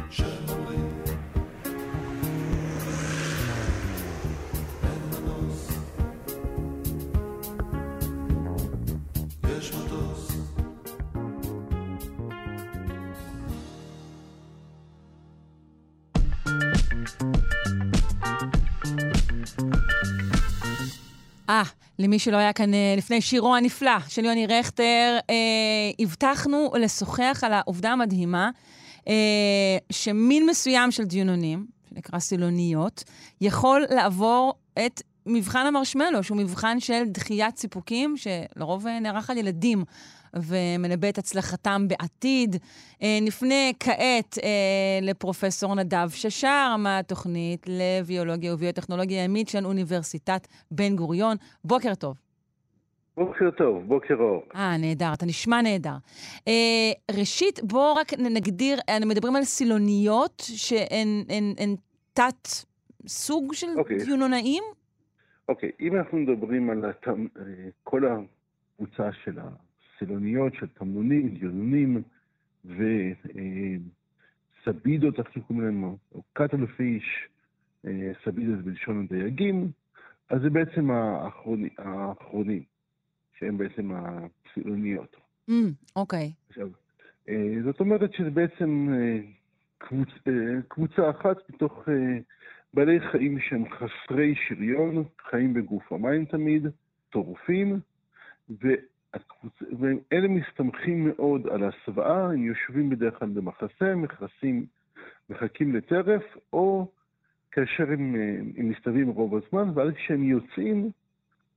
למי 21.99 22.19
שלא 22.19 22.37
היה 22.37 22.53
כאן 22.53 22.73
אה, 22.73 22.95
לפני 22.97 23.21
שירו 23.21 23.55
הנפלא 23.55 23.99
של 24.07 24.25
יוני 24.25 24.47
רכטר, 24.47 25.17
אה, 25.29 25.35
הבטחנו 25.99 26.71
לשוחח 26.79 27.43
על 27.45 27.53
העובדה 27.53 27.91
המדהימה 27.91 28.49
אה, 29.07 29.77
שמין 29.91 30.45
מסוים 30.45 30.91
של 30.91 31.03
דיונונים, 31.03 31.65
שנקרא 31.89 32.19
סילוניות, 32.19 33.03
יכול 33.41 33.85
לעבור 33.89 34.53
את 34.85 35.01
מבחן 35.25 35.65
המרשמלו, 35.65 36.23
שהוא 36.23 36.37
מבחן 36.37 36.79
של 36.79 37.03
דחיית 37.07 37.57
סיפוקים, 37.57 38.15
שלרוב 38.17 38.87
אה, 38.87 38.99
נערך 38.99 39.29
על 39.29 39.37
ילדים. 39.37 39.83
ומנבא 40.35 41.09
את 41.09 41.17
הצלחתם 41.17 41.87
בעתיד. 41.87 42.55
אה, 43.03 43.19
נפנה 43.21 43.71
כעת 43.79 44.37
אה, 44.43 44.99
לפרופסור 45.01 45.75
נדב 45.75 46.09
ששר 46.09 46.75
מהתוכנית 46.79 47.65
לביולוגיה 47.69 48.53
וביוטכנולוגיה 48.53 49.23
ימית 49.23 49.49
של 49.49 49.65
אוניברסיטת 49.65 50.47
בן 50.71 50.95
גוריון. 50.95 51.37
בוקר 51.63 51.95
טוב. 51.95 52.15
בוקר 53.17 53.51
טוב, 53.51 53.83
בוקר 53.87 54.15
אור. 54.19 54.43
אה, 54.55 54.77
נהדר, 54.77 55.13
אתה 55.13 55.25
נשמע 55.25 55.61
נהדר. 55.61 55.95
אה, 56.47 57.13
ראשית, 57.17 57.59
בואו 57.63 57.95
רק 57.95 58.13
נגדיר, 58.13 58.79
אנו 58.97 59.05
מדברים 59.05 59.35
על 59.35 59.43
סילוניות 59.43 60.43
שהן 60.45 61.07
הן, 61.29 61.53
הן 61.57 61.75
תת 62.13 62.47
סוג 63.07 63.53
של 63.53 63.67
אוקיי. 63.77 63.97
דיונונאים? 63.97 64.63
אוקיי, 65.49 65.71
אם 65.79 65.95
אנחנו 65.95 66.17
מדברים 66.17 66.69
על 66.69 66.85
התמ... 66.85 67.27
אה, 67.37 67.43
כל 67.83 68.01
הקבוצה 68.05 69.09
של 69.23 69.39
הסילוניות, 69.95 70.53
של 70.53 70.67
תמנונים, 70.67 71.29
דיונונים 71.29 72.01
וסבידות, 74.65 75.19
איך 75.19 75.33
שקוראים 75.33 75.65
להם, 75.65 75.83
או 75.83 76.21
קטלפיש, 76.33 77.27
אה, 77.85 78.11
סבידות 78.23 78.65
בלשון 78.65 79.05
הדייגים, 79.05 79.71
אז 80.29 80.41
זה 80.41 80.49
בעצם 80.49 80.91
האחרונים, 80.91 81.69
האחרונים 81.77 82.63
שהם 83.39 83.57
בעצם 83.57 83.91
הסילוניות. 83.95 85.15
Mm, 85.49 85.53
אוקיי. 85.95 86.31
עכשיו, 86.49 86.69
אה, 87.29 87.55
זאת 87.63 87.79
אומרת 87.79 88.13
שזה 88.13 88.29
בעצם 88.29 88.89
אה, 88.93 89.19
קבוצ, 89.77 90.09
קבוצה 90.67 91.09
אחת 91.09 91.37
מתוך 91.49 91.87
בעלי 92.73 92.99
חיים 93.11 93.39
שהם 93.39 93.63
חסרי 93.69 94.35
שריון, 94.47 95.03
חיים 95.29 95.53
בגוף 95.53 95.91
המים 95.91 96.25
תמיד, 96.25 96.67
טורפים. 97.09 97.79
ואלה 99.79 100.27
מסתמכים 100.27 101.07
מאוד 101.07 101.47
על 101.47 101.63
הסוואה, 101.63 102.25
הם 102.25 102.45
יושבים 102.45 102.89
בדרך 102.89 103.19
כלל 103.19 103.29
במחסה, 103.29 103.95
מכסים, 103.95 104.65
מחכים 105.29 105.75
לטרף, 105.75 106.23
או 106.53 106.87
כאשר 107.51 107.83
הם, 107.83 108.15
אה, 108.15 108.39
הם 108.57 108.69
מסתובבים 108.69 109.09
רוב 109.09 109.35
הזמן, 109.35 109.71
ואז 109.75 109.93
כשהם 109.93 110.23
יוצאים, 110.23 110.91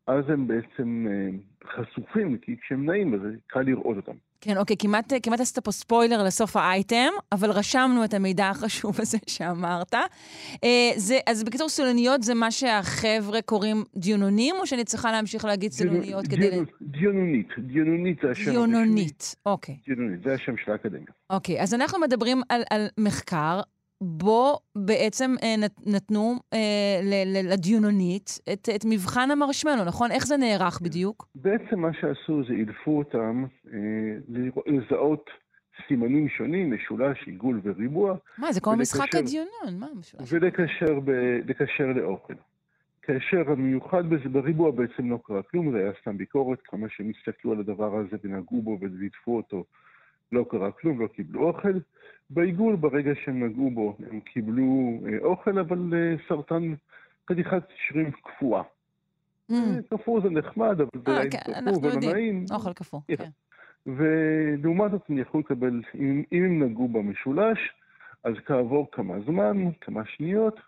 אז 0.07 0.31
הם 0.31 0.47
בעצם 0.47 1.07
אה, 1.11 1.29
חשופים, 1.69 2.39
כי 2.39 2.57
כשהם 2.57 2.87
נעים, 2.87 3.15
אז 3.15 3.21
קל 3.47 3.61
לראות 3.61 3.97
אותם. 3.97 4.17
כן, 4.41 4.57
אוקיי, 4.59 4.77
כמעט, 4.79 5.13
כמעט 5.23 5.41
עשית 5.41 5.59
פה 5.59 5.73
ספוילר 5.73 6.23
לסוף 6.23 6.57
האייטם, 6.57 7.09
אבל 7.33 7.51
רשמנו 7.51 8.05
את 8.05 8.15
המידע 8.15 8.49
החשוב 8.49 8.97
הזה 9.03 9.19
שאמרת. 9.27 9.95
אה, 10.65 10.91
זה, 10.97 11.19
אז 11.27 11.45
בקיצור, 11.45 11.69
סילוניות 11.69 12.23
זה 12.23 12.35
מה 12.35 12.51
שהחבר'ה 12.51 13.43
קוראים 13.43 13.85
דיונונים, 13.97 14.55
או 14.61 14.67
שאני 14.67 14.85
צריכה 14.85 15.13
להמשיך 15.13 15.45
להגיד 15.45 15.73
סילוניות 15.73 16.27
כדי... 16.29 16.51
דיונו- 16.51 16.67
דיונונית, 16.81 17.49
דיונונית 17.59 18.19
זה 18.23 18.31
השם. 18.31 18.41
הרשמי. 18.41 18.53
דיונונית, 18.53 19.35
אוקיי. 19.47 19.77
דיונונית, 19.87 20.21
זה 20.25 20.35
השם 20.35 20.53
של 20.65 20.73
האקדמיה. 20.73 21.07
אוקיי, 21.31 21.63
אז 21.63 21.75
אנחנו 21.75 22.01
מדברים 22.01 22.43
על, 22.49 22.63
על 22.71 22.87
מחקר, 22.99 23.61
בו 24.01 24.57
בעצם 24.77 25.35
אה, 25.43 25.55
נת, 25.59 25.73
נתנו 25.87 26.35
אה, 26.53 26.59
ל, 27.03 27.15
ל, 27.37 27.53
לדיונונית 27.53 28.39
את, 28.53 28.69
את 28.77 28.85
מבחן 28.89 29.31
המרשמלו, 29.31 29.85
נכון? 29.85 30.11
איך 30.11 30.27
זה 30.27 30.37
נערך 30.37 30.81
בדיוק? 30.83 31.29
בעצם 31.35 31.79
מה 31.81 31.91
שעשו 32.01 32.43
זה 32.49 32.53
אילפו 32.55 32.99
אותם 32.99 33.45
אה, 33.73 33.79
לזהות 34.67 35.31
סימנים 35.89 36.29
שונים, 36.29 36.75
משולש, 36.75 37.19
עיגול 37.27 37.61
וריבוע, 37.65 38.15
מה, 38.39 38.53
זה 38.53 38.61
כמו 38.61 38.73
ולקשר- 38.73 38.83
משחק 38.99 39.15
הדיונון, 39.15 39.81
מה 39.81 39.87
משולש? 39.99 40.33
ולקשר 40.33 41.01
ב- 41.05 41.11
לקשר 41.51 41.87
לאוכל. 41.87 42.35
כאשר 43.03 43.51
המיוחד 43.53 44.11
בזה, 44.11 44.29
בריבוע 44.29 44.71
בעצם 44.71 45.11
לא 45.11 45.19
קרה 45.25 45.43
כלום, 45.43 45.73
זה 45.73 45.79
היה 45.79 45.91
סתם 46.01 46.17
ביקורת, 46.19 46.59
כמה 46.65 46.87
שהם 46.91 47.11
הסתכלו 47.19 47.53
על 47.53 47.61
הדבר 47.61 47.97
הזה 47.97 48.17
ונגעו 48.25 48.63
בו 48.63 48.79
וליטפו 48.81 49.37
אותו, 49.37 49.65
לא 50.33 50.45
קרה 50.51 50.73
כלום, 50.73 51.01
לא 51.01 51.07
קיבלו 51.07 51.49
אוכל. 51.49 51.79
בעיגול, 52.31 52.77
ברגע 52.77 53.13
שהם 53.25 53.45
נגעו 53.45 53.71
בו, 53.71 53.97
הם 54.11 54.21
קיבלו 54.21 55.01
אה, 55.07 55.19
אוכל, 55.19 55.59
אבל 55.59 55.93
אה, 55.95 56.15
סרטן, 56.29 56.75
חתיכת 57.31 57.63
שרירים 57.87 58.11
קפואה. 58.11 58.63
Mm. 58.63 59.55
אה, 59.55 59.83
קפוא 59.91 60.21
זה 60.21 60.31
נחמד, 60.31 60.81
אבל 60.81 60.89
זה 60.95 61.01
די 61.23 61.31
כן, 61.31 61.53
קפוא 61.71 61.79
ולא. 61.83 62.13
נעים. 62.13 62.45
אוכל 62.51 62.73
קפוא, 62.73 63.01
כן. 63.09 63.17
כן. 63.17 63.31
ולעומת 63.87 64.91
זאת 64.91 65.03
הם 65.09 65.19
יכלו 65.19 65.41
לקבל, 65.41 65.83
אם, 65.95 66.23
הם 66.33 66.63
נגעו 66.63 66.89
במשולש, 66.89 67.59
אז 68.25 68.35
כעבור 68.47 68.89
כמה 68.93 69.15
זמן, 69.27 69.71
כמה 69.81 70.03
שניות, 70.05 70.61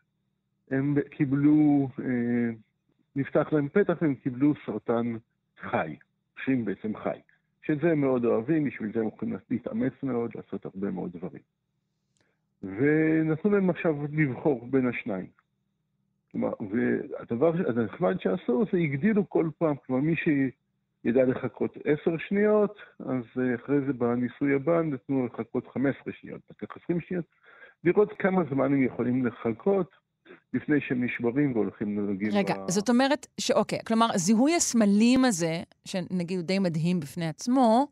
הם 0.71 0.95
קיבלו, 1.11 1.89
נפתח 3.17 3.49
להם 3.53 3.69
פתח 3.69 3.95
והם 4.03 4.15
קיבלו 4.15 4.55
סרטן 4.67 5.17
חי, 5.61 5.97
שין 6.45 6.65
בעצם 6.65 6.97
חי. 6.97 7.19
שאת 7.69 7.81
זה 7.81 7.93
הם 7.93 8.01
מאוד 8.01 8.25
אוהבים, 8.25 8.65
בשביל 8.65 8.93
זה 8.93 9.01
הם 9.01 9.09
יכולים 9.09 9.37
להתאמץ 9.51 9.93
מאוד, 10.03 10.31
לעשות 10.35 10.65
הרבה 10.65 10.91
מאוד 10.91 11.13
דברים. 11.13 11.43
ונתנו 12.63 13.51
להם 13.51 13.71
עכשיו 13.71 13.97
לבחור 14.13 14.69
בין 14.71 14.89
השניים. 14.89 15.27
כלומר, 16.33 16.53
והדבר 16.71 17.53
הנחמד 17.69 18.21
שעשו 18.21 18.65
זה 18.73 18.79
הגדילו 18.79 19.29
כל 19.29 19.51
פעם, 19.59 19.77
כלומר 19.87 20.03
מי 20.03 20.15
שידע 20.17 21.25
לחכות 21.25 21.77
עשר 21.85 22.19
שניות, 22.19 22.79
אז 23.01 23.25
אה, 23.41 23.55
אחרי 23.55 23.81
זה 23.87 23.93
בניסוי 23.93 24.55
הבא 24.55 24.83
נתנו 24.83 25.27
לחכות 25.27 25.69
חמש 25.69 25.97
עשרה 26.01 26.13
שניות, 26.13 26.41
לקח 26.51 26.77
עשרים 26.77 27.01
שניות, 27.01 27.25
לראות 27.85 28.13
כמה 28.19 28.43
זמן 28.51 28.73
הם 28.73 28.83
יכולים 28.83 29.27
לחכות 29.27 29.91
לפני 30.55 30.77
שהם 30.89 31.05
נשברים 31.05 31.53
והולכים 31.53 31.99
לנגיד... 31.99 32.35
רגע, 32.35 32.55
ב... 32.55 32.71
זאת 32.71 32.89
אומרת 32.89 33.27
שאוקיי, 33.41 33.79
כלומר, 33.87 34.07
זיהוי 34.15 34.55
הסמלים 34.55 35.25
הזה, 35.25 35.63
שנגיד 35.85 36.39
הוא 36.39 36.47
די 36.47 36.59
מדהים 36.59 37.01
בפני 37.01 37.29
עצמו, 37.29 37.87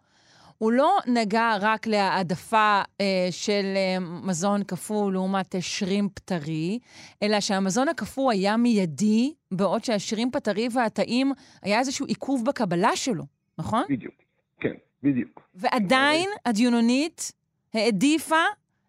הוא 0.59 0.73
לא 0.73 0.99
נגע 1.07 1.57
רק 1.61 1.87
להעדפה 1.87 2.83
אה, 3.01 3.29
של 3.31 3.75
אה, 3.77 4.01
מזון 4.01 4.65
קפוא 4.65 5.13
לעומת 5.13 5.55
אה, 5.55 5.63
שרימפ 5.63 6.19
טרי, 6.19 6.79
אלא 7.23 7.41
שהמזון 7.41 7.89
הקפוא 7.89 8.33
היה 8.33 8.57
מיידי, 8.57 9.35
בעוד 9.53 9.85
שהשרימפ 9.85 10.37
הטרי 10.37 10.69
והטעים, 10.73 11.33
היה 11.63 11.79
איזשהו 11.79 12.07
עיכוב 12.07 12.45
בקבלה 12.45 12.97
שלו, 12.97 13.25
נכון? 13.59 13.83
בדיוק, 13.89 14.15
כן, 14.61 14.75
בדיוק. 15.03 15.41
ועדיין 15.55 16.31
הדיונונית 16.47 17.33
העדיפה 17.75 18.43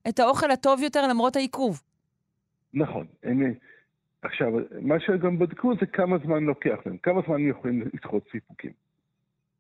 את 0.10 0.20
האוכל 0.20 0.52
הטוב 0.52 0.82
יותר 0.82 1.08
למרות 1.08 1.36
העיכוב. 1.36 1.82
נכון. 2.78 3.06
הם, 3.24 3.54
עכשיו, 4.22 4.52
מה 4.82 5.00
שגם 5.00 5.40
בדקו 5.40 5.74
זה 5.80 5.86
כמה 5.86 6.18
זמן 6.18 6.44
לוקח 6.44 6.78
להם, 6.86 6.98
כמה 6.98 7.22
זמן 7.28 7.36
הם 7.36 7.50
יכולים 7.50 7.82
לדחות 7.94 8.24
סיפוקים. 8.32 8.72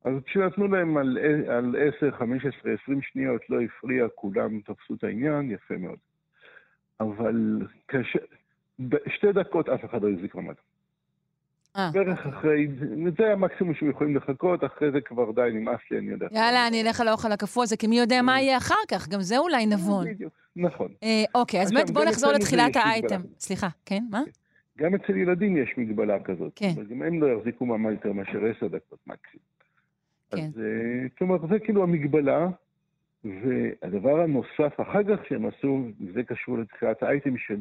אז 0.03 0.13
כשנתנו 0.25 0.67
להם 0.67 0.97
על, 0.97 1.17
על 1.49 1.75
10, 1.97 2.12
15, 2.12 2.71
20 2.84 3.01
שניות, 3.01 3.49
לא 3.49 3.62
הפריע, 3.62 4.08
כולם 4.15 4.60
תפסו 4.62 4.93
את 4.93 5.03
העניין, 5.03 5.51
יפה 5.51 5.77
מאוד. 5.77 5.97
אבל 6.99 7.62
כש... 7.88 8.17
בשתי 8.80 9.32
דקות 9.34 9.69
אף 9.69 9.86
אחד 9.86 10.03
לא 10.03 10.10
החזיק 10.10 10.36
מעמד. 10.36 10.53
אה. 11.75 11.89
בערך 11.93 12.27
אחרי, 12.27 12.67
זה 13.17 13.32
המקסימום 13.34 13.73
שהם 13.73 13.89
יכולים 13.89 14.15
לחכות, 14.15 14.63
אחרי 14.63 14.91
זה 14.91 15.01
כבר 15.01 15.32
די 15.32 15.49
נמאס 15.53 15.80
לי, 15.91 15.97
אני 15.97 16.12
יודע. 16.12 16.27
יאללה, 16.32 16.67
אני 16.67 16.84
אלך 16.84 17.01
על 17.01 17.08
האוכל 17.08 17.32
הקפוא 17.32 17.63
הזה, 17.63 17.77
כי 17.77 17.88
מי 17.88 17.99
יודע 17.99 18.21
מה 18.21 18.41
יהיה 18.41 18.58
אחר 18.58 18.75
כך, 18.88 19.08
גם 19.08 19.21
זה 19.21 19.38
אולי 19.38 19.65
נבון. 19.65 20.06
בדיוק, 20.08 20.34
נכון. 20.58 20.91
אה, 21.04 21.24
אוקיי, 21.36 21.62
אז 21.62 21.72
באמת 21.74 21.89
בואו 21.89 22.06
גם 22.06 22.12
נחזור 22.12 22.32
זה 22.32 22.38
לתחילת. 22.38 22.76
האייטם. 22.76 23.22
סליחה, 23.39 23.67
כן, 23.86 24.04
מה? 24.12 24.22
גם 24.78 24.96
אצל 24.96 25.17
ילדים 25.17 25.58
יש 25.58 25.74
מגבלה 25.78 26.24
כזאת. 26.24 26.52
כן. 26.56 26.70
אבל 26.76 26.86
גם 26.86 27.02
הם 27.02 27.22
לא 27.22 27.28
יחזיקו 27.28 27.65
מעמד 27.65 27.91
יותר 27.91 28.13
מאשר 28.13 28.39
עשר 28.46 28.67
דקות 28.67 29.00
מקסימום. 29.08 29.46
כן. 30.32 30.38
אז 30.38 30.60
אה, 30.60 31.10
כלומר, 31.17 31.48
זה 31.50 31.60
כאילו 31.60 31.84
המגבלה, 31.84 32.48
והדבר 33.24 34.20
הנוסף 34.20 34.82
אחר 34.82 35.04
כך 35.04 35.26
שהם 35.30 35.46
עשו, 35.46 35.86
וזה 36.02 36.24
קשור 36.24 36.58
לתחילת 36.58 37.04
האייטם 37.04 37.38
של 37.38 37.60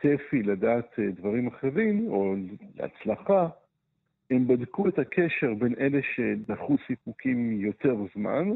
צפי 0.00 0.42
לדעת 0.42 0.98
אה, 0.98 1.10
דברים 1.10 1.46
אחרים, 1.46 2.06
או 2.08 2.34
להצלחה, 2.76 3.48
הם 4.30 4.46
בדקו 4.46 4.88
את 4.88 4.98
הקשר 4.98 5.54
בין 5.54 5.74
אלה 5.80 5.98
שדחו 6.14 6.76
סיפוקים 6.86 7.60
יותר 7.60 7.96
זמן, 8.14 8.48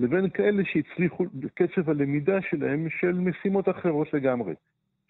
לבין 0.00 0.30
כאלה 0.30 0.62
שהצליחו 0.64 1.24
בקצב 1.34 1.90
הלמידה 1.90 2.38
שלהם 2.50 2.86
של 3.00 3.12
משימות 3.12 3.68
אחרות 3.68 4.12
לגמרי. 4.12 4.54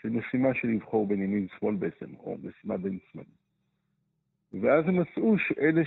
של 0.04 0.10
משימה 0.10 0.48
של 0.54 0.68
לבחור 0.68 1.06
בין 1.06 1.22
ימין 1.22 1.46
שמאל 1.58 1.74
בעצם, 1.74 2.06
או 2.18 2.36
משימה 2.42 2.76
בין 2.76 2.98
שמאלים. 3.12 3.30
ואז 4.52 4.84
הם 4.88 5.00
מצאו 5.00 5.38
שאלה 5.38 5.82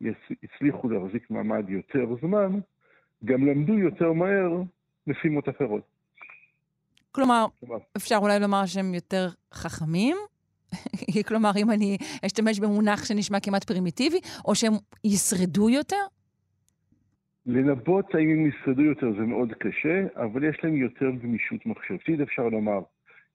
שהצליחו 0.00 0.88
להחזיק 0.88 1.30
מעמד 1.30 1.64
יותר 1.68 2.06
זמן, 2.20 2.60
גם 3.24 3.46
למדו 3.46 3.78
יותר 3.78 4.12
מהר 4.12 4.62
משימות 5.06 5.48
אחרות. 5.48 5.82
כלומר, 7.12 7.46
כלומר, 7.60 7.78
אפשר 7.96 8.16
אולי 8.16 8.40
לומר 8.40 8.66
שהם 8.66 8.94
יותר 8.94 9.28
חכמים? 9.52 10.16
כלומר, 11.28 11.50
אם 11.56 11.70
אני 11.70 11.96
אשתמש 12.26 12.60
במונח 12.60 13.04
שנשמע 13.04 13.40
כמעט 13.40 13.64
פרימיטיבי, 13.64 14.20
או 14.44 14.54
שהם 14.54 14.72
ישרדו 15.04 15.70
יותר? 15.70 16.06
לנבאות 17.46 18.14
האם 18.14 18.30
הם 18.30 18.46
ישרדו 18.46 18.82
יותר 18.82 19.12
זה 19.12 19.26
מאוד 19.26 19.52
קשה, 19.52 20.06
אבל 20.16 20.44
יש 20.44 20.56
להם 20.64 20.76
יותר 20.76 21.10
גמישות 21.22 21.66
מחשבתית, 21.66 22.20
אפשר 22.20 22.48
לומר. 22.48 22.80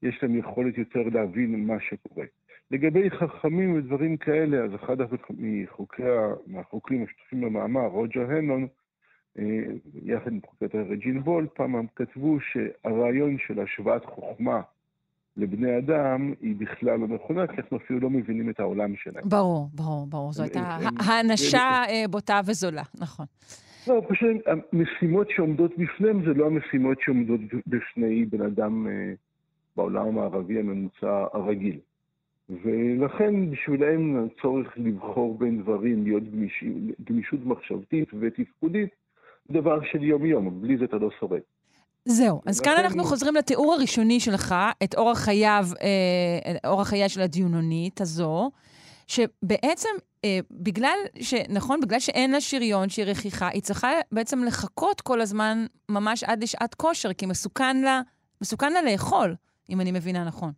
יש 0.01 0.19
להם 0.21 0.37
יכולת 0.37 0.77
יותר 0.77 1.01
להבין 1.13 1.67
מה 1.67 1.79
שקורה. 1.89 2.25
לגבי 2.71 3.09
חכמים 3.09 3.73
ודברים 3.73 4.17
כאלה, 4.17 4.63
אז 4.63 4.75
אחד 4.75 4.97
מהחוקרים 6.47 7.03
השותפים 7.03 7.41
במאמר, 7.41 7.85
רוג'ר 7.85 8.31
הנון, 8.31 8.67
אה, 9.39 9.43
יחד 10.03 10.31
עם 10.31 10.39
חוקרת 10.45 10.75
רג'ין 10.75 11.17
וולט, 11.17 11.49
פעם 11.53 11.75
הם 11.75 11.85
כתבו 11.95 12.37
שהרעיון 12.39 13.37
של 13.47 13.59
השוואת 13.59 14.05
חוכמה 14.05 14.61
לבני 15.37 15.77
אדם 15.77 16.33
היא 16.41 16.55
בכלל 16.57 16.99
לא 16.99 17.07
נכונה, 17.07 17.47
כי 17.47 17.53
אנחנו 17.61 17.77
אפילו 17.77 17.99
לא 17.99 18.09
מבינים 18.09 18.49
את 18.49 18.59
העולם 18.59 18.95
שלהם. 18.95 19.29
ברור, 19.29 19.69
ברור, 19.73 20.07
ברור. 20.07 20.33
זו 20.33 20.43
הייתה 20.43 20.77
האנשה 20.99 21.83
אה, 21.89 22.07
בוטה 22.09 22.41
וזולה, 22.45 22.83
נכון. 22.99 23.25
לא, 23.87 24.01
פשוט 24.07 24.29
המשימות 24.45 25.27
שעומדות 25.29 25.71
בפניהם 25.77 26.25
זה 26.25 26.33
לא 26.33 26.45
המשימות 26.45 26.97
שעומדות 27.01 27.39
בפני 27.67 28.25
בן 28.25 28.41
אדם 28.41 28.87
אה, 28.87 29.13
בעולם 29.77 30.07
המערבי 30.07 30.59
הממוצע 30.59 31.25
הרגיל. 31.33 31.79
ולכן 32.49 33.51
בשבילם 33.51 34.25
הצורך 34.25 34.67
לבחור 34.77 35.37
בין 35.37 35.61
דברים, 35.61 36.03
להיות 36.03 36.23
גמיש, 36.31 36.63
גמישות 37.09 37.39
מחשבתית 37.45 38.09
ותפקודית, 38.19 38.89
דבר 39.51 39.79
של 39.91 40.03
יום-יום, 40.03 40.61
בלי 40.61 40.77
זה 40.77 40.85
אתה 40.85 40.97
לא 40.97 41.09
שורד. 41.19 41.39
זהו, 42.05 42.41
אז 42.45 42.59
כאן 42.59 42.73
אנחנו 42.77 43.03
חוזרים 43.03 43.35
לתיאור 43.35 43.73
הראשוני 43.73 44.19
שלך, 44.19 44.55
את 44.83 44.95
אורח 44.95 45.19
חייו, 45.19 45.65
אה, 45.81 46.69
אורח 46.69 46.89
חייה 46.89 47.09
של 47.09 47.21
הדיונונית 47.21 48.01
הזו, 48.01 48.51
שבעצם, 49.07 49.89
אה, 50.25 50.39
בגלל 50.51 50.97
ש... 51.19 51.33
נכון, 51.33 51.81
בגלל 51.81 51.99
שאין 51.99 52.31
לה 52.31 52.41
שריון 52.41 52.89
שהיא 52.89 53.05
רכיחה, 53.05 53.47
היא 53.47 53.61
צריכה 53.61 53.89
בעצם 54.11 54.43
לחכות 54.43 55.01
כל 55.01 55.21
הזמן 55.21 55.57
ממש 55.89 56.23
עד 56.23 56.43
לשעת 56.43 56.73
כושר, 56.73 57.13
כי 57.13 57.25
מסוכן 57.25 57.77
לה, 57.81 58.01
מסוכן 58.41 58.73
לה 58.73 58.81
לאכול, 58.81 59.35
אם 59.69 59.81
אני 59.81 59.91
מבינה 59.91 60.25
נכון. 60.25 60.51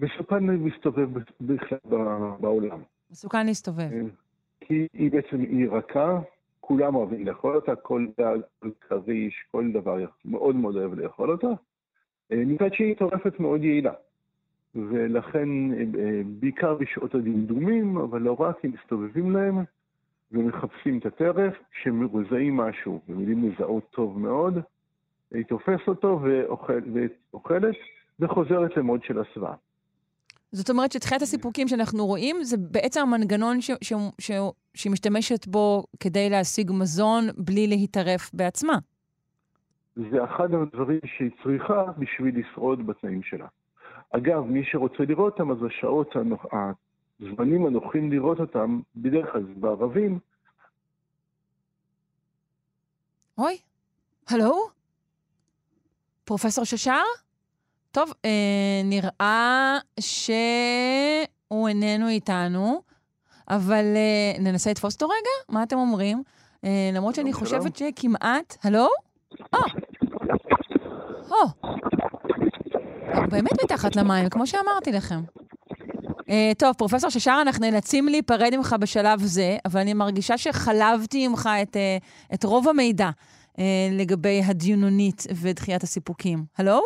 מסוכן 0.00 0.44
להסתובב 0.44 1.08
בכלל 1.40 1.78
בעולם. 2.40 2.78
מסוכן 3.10 3.46
להסתובב. 3.46 3.88
כי 4.60 4.86
היא 4.92 5.10
בעצם, 5.10 5.40
היא 5.40 5.68
רכה, 5.70 6.18
כולם 6.60 6.94
אוהבים 6.94 7.26
לאכול 7.26 7.56
אותה, 7.56 7.76
כל 7.76 8.06
דג, 8.18 8.38
כל 8.58 8.70
כריש, 8.80 9.34
כל 9.50 9.72
דבר 9.72 10.04
מאוד 10.24 10.56
מאוד 10.56 10.76
אוהב 10.76 10.94
לאכול 10.94 11.30
אותה. 11.30 11.46
אה, 12.32 12.36
מצד 12.46 12.74
שני 12.74 12.86
היא 12.86 12.96
טורפת 12.96 13.40
מאוד 13.40 13.64
יעילה. 13.64 13.92
ולכן, 14.74 15.48
אה, 15.72 16.20
בעיקר 16.24 16.74
בשעות 16.74 17.14
הדמדומים, 17.14 17.96
אבל 17.96 18.22
לא 18.22 18.36
רק, 18.40 18.56
הם 18.64 18.72
מסתובבים 18.82 19.30
להם 19.30 19.64
ומחפשים 20.32 20.98
את 20.98 21.06
הטרף, 21.06 21.54
כשמזהים 21.70 22.56
משהו, 22.56 23.00
והם 23.08 23.20
יודעים 23.20 23.50
לזהות 23.50 23.90
טוב 23.90 24.18
מאוד, 24.18 24.58
היא 25.30 25.44
תופסת 25.44 25.88
אותו 25.88 26.20
ואוכל, 26.22 26.80
ואוכלת, 27.32 27.74
וחוזרת 28.20 28.76
למוד 28.76 29.04
של 29.04 29.18
הסוואה. 29.18 29.54
זאת 30.52 30.70
אומרת 30.70 30.92
שתחילת 30.92 31.22
הסיפוקים 31.22 31.68
שאנחנו 31.68 32.06
רואים, 32.06 32.36
זה 32.42 32.56
בעצם 32.56 33.00
המנגנון 33.00 33.60
ש- 33.60 33.70
ש- 33.82 33.92
ש- 34.20 34.32
שהיא 34.74 34.92
משתמשת 34.92 35.46
בו 35.46 35.84
כדי 36.00 36.30
להשיג 36.30 36.70
מזון 36.72 37.24
בלי 37.36 37.66
להתערף 37.66 38.30
בעצמה. 38.34 38.78
זה 39.96 40.24
אחד 40.24 40.54
הדברים 40.54 41.00
שהיא 41.04 41.30
צריכה 41.42 41.84
בשביל 41.98 42.40
לשרוד 42.40 42.86
בתנאים 42.86 43.22
שלה. 43.22 43.46
אגב, 44.10 44.44
מי 44.44 44.64
שרוצה 44.64 45.02
לראות 45.08 45.32
אותם, 45.32 45.50
אז 45.50 45.58
השעות, 45.66 46.16
הנוח... 46.16 46.46
הזמנים 47.20 47.66
הנוחים 47.66 48.12
לראות 48.12 48.40
אותם, 48.40 48.80
בדרך 48.96 49.32
כלל 49.32 49.42
בערבים, 49.42 50.18
אוי, 53.38 53.58
הלו? 54.30 54.68
פרופסור 56.24 56.64
ששר? 56.64 57.02
טוב, 57.90 58.12
אה, 58.24 58.80
נראה 58.84 59.78
שהוא 60.00 61.68
איננו 61.68 62.08
איתנו, 62.08 62.82
אבל 63.48 63.84
אה, 63.96 64.42
ננסה 64.42 64.70
לתפוס 64.70 64.94
אותו 64.94 65.06
רגע? 65.08 65.54
מה 65.54 65.62
אתם 65.62 65.76
אומרים? 65.76 66.22
אה, 66.64 66.90
למרות 66.94 67.14
שאני 67.14 67.32
חושבת 67.32 67.76
שכמעט... 67.76 68.56
הלו? 68.64 68.88
אה. 69.54 69.58
או. 71.30 71.70
הוא 73.14 73.26
באמת 73.26 73.62
מתחת 73.64 73.96
למים, 73.96 74.28
כמו 74.28 74.46
שאמרתי 74.46 74.92
לכם. 74.92 75.20
Uh, 76.20 76.32
טוב, 76.58 76.72
פרופסור 76.72 77.10
ששר, 77.10 77.38
אנחנו 77.42 77.70
נאלצים 77.70 78.08
להיפרד 78.08 78.56
ממך 78.56 78.76
בשלב 78.80 79.22
זה, 79.22 79.56
אבל 79.64 79.80
אני 79.80 79.94
מרגישה 79.94 80.38
שחלבתי 80.38 81.28
ממך 81.28 81.48
את, 81.62 81.76
uh, 81.76 82.34
את 82.34 82.44
רוב 82.44 82.68
המידע 82.68 83.10
uh, 83.52 83.60
לגבי 83.92 84.42
הדיונונית 84.44 85.26
ודחיית 85.34 85.82
הסיפוקים. 85.82 86.44
הלו? 86.58 86.80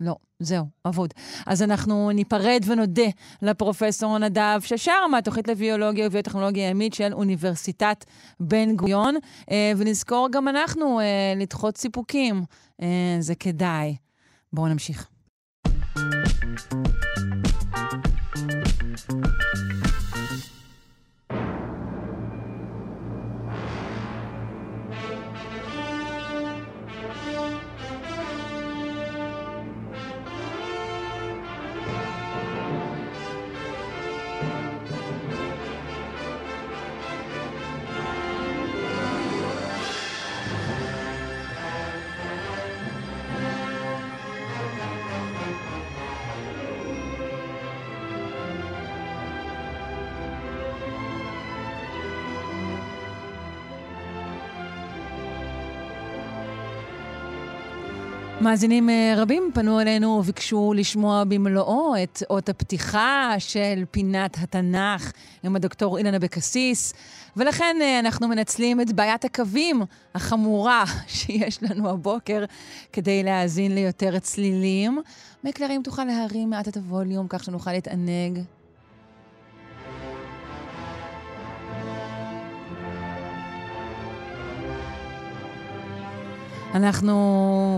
לא, 0.00 0.14
זהו, 0.38 0.64
אבוד. 0.86 1.14
אז 1.46 1.62
אנחנו 1.62 2.10
ניפרד 2.10 2.64
ונודה 2.66 3.08
לפרופסור 3.42 4.18
נדב 4.18 4.60
ששר 4.60 5.06
מהתוכנית 5.10 5.48
לביולוגיה 5.48 6.06
וביוטכנולוגיה 6.06 6.68
ימית 6.68 6.94
של 6.94 7.12
אוניברסיטת 7.12 8.04
בן 8.40 8.76
גוריון, 8.76 9.14
ונזכור 9.76 10.28
גם 10.32 10.48
אנחנו 10.48 11.00
לדחות 11.36 11.76
סיפוקים. 11.76 12.44
זה 13.20 13.34
כדאי. 13.34 13.96
בואו 14.56 14.68
נמשיך. 14.68 15.08
מאזינים 58.46 58.90
אה, 58.90 59.14
רבים 59.16 59.50
פנו 59.54 59.80
אלינו 59.80 60.08
וביקשו 60.08 60.72
לשמוע 60.76 61.24
במלואו 61.24 61.94
את 62.02 62.22
אות 62.30 62.48
הפתיחה 62.48 63.34
של 63.38 63.84
פינת 63.90 64.36
התנ"ך 64.40 65.12
עם 65.42 65.56
הדוקטור 65.56 65.98
אילן 65.98 66.14
אבקסיס, 66.14 66.94
ולכן 67.36 67.76
אה, 67.80 67.98
אנחנו 67.98 68.28
מנצלים 68.28 68.80
את 68.80 68.92
בעיית 68.92 69.24
הקווים 69.24 69.82
החמורה 70.14 70.84
שיש 71.06 71.62
לנו 71.62 71.90
הבוקר 71.90 72.44
כדי 72.92 73.22
להאזין 73.22 73.74
ליותר 73.74 74.18
צלילים. 74.18 74.98
מקלר, 75.44 75.70
אם 75.70 75.80
תוכל 75.84 76.04
להרים 76.04 76.50
מעט 76.50 76.68
את 76.68 76.76
הווליום 76.76 77.26
כך 77.28 77.44
שנוכל 77.44 77.72
להתענג 77.72 78.38
אנחנו 86.76 87.14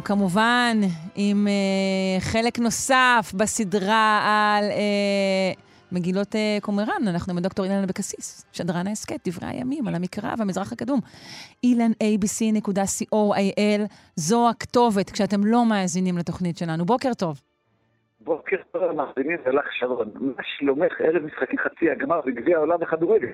כמובן 0.04 0.76
עם 1.16 1.46
uh, 1.46 2.20
חלק 2.20 2.58
נוסף 2.58 3.32
בסדרה 3.36 4.20
על 4.24 4.64
uh, 4.70 5.60
מגילות 5.92 6.34
uh, 6.34 6.62
קומראן. 6.62 7.08
אנחנו 7.08 7.32
עם 7.32 7.38
דוקטור 7.38 7.64
אילן 7.64 7.82
אבקסיס, 7.82 8.46
שדרן 8.52 8.86
ההסכת, 8.86 9.28
דברי 9.28 9.48
הימים, 9.48 9.88
על 9.88 9.94
המקרא 9.94 10.34
והמזרח 10.38 10.72
הקדום. 10.72 11.00
אילן 11.64 11.90
abc.co.il, 11.90 13.80
זו 14.16 14.48
הכתובת 14.50 15.10
כשאתם 15.10 15.40
לא 15.44 15.64
מאזינים 15.64 16.18
לתוכנית 16.18 16.56
שלנו. 16.58 16.84
בוקר 16.84 17.14
טוב. 17.14 17.40
בוקר 18.20 18.56
טוב 18.72 18.82
למאזינים 18.82 19.38
ולך 19.46 19.66
שרון. 19.78 20.10
מה 20.14 20.42
שלומך 20.58 20.92
ערב 21.00 21.22
משחקי 21.22 21.58
חצי 21.58 21.90
הגמר 21.90 22.20
בגביע 22.26 22.56
העולם 22.56 22.78
בכדורגל? 22.80 23.28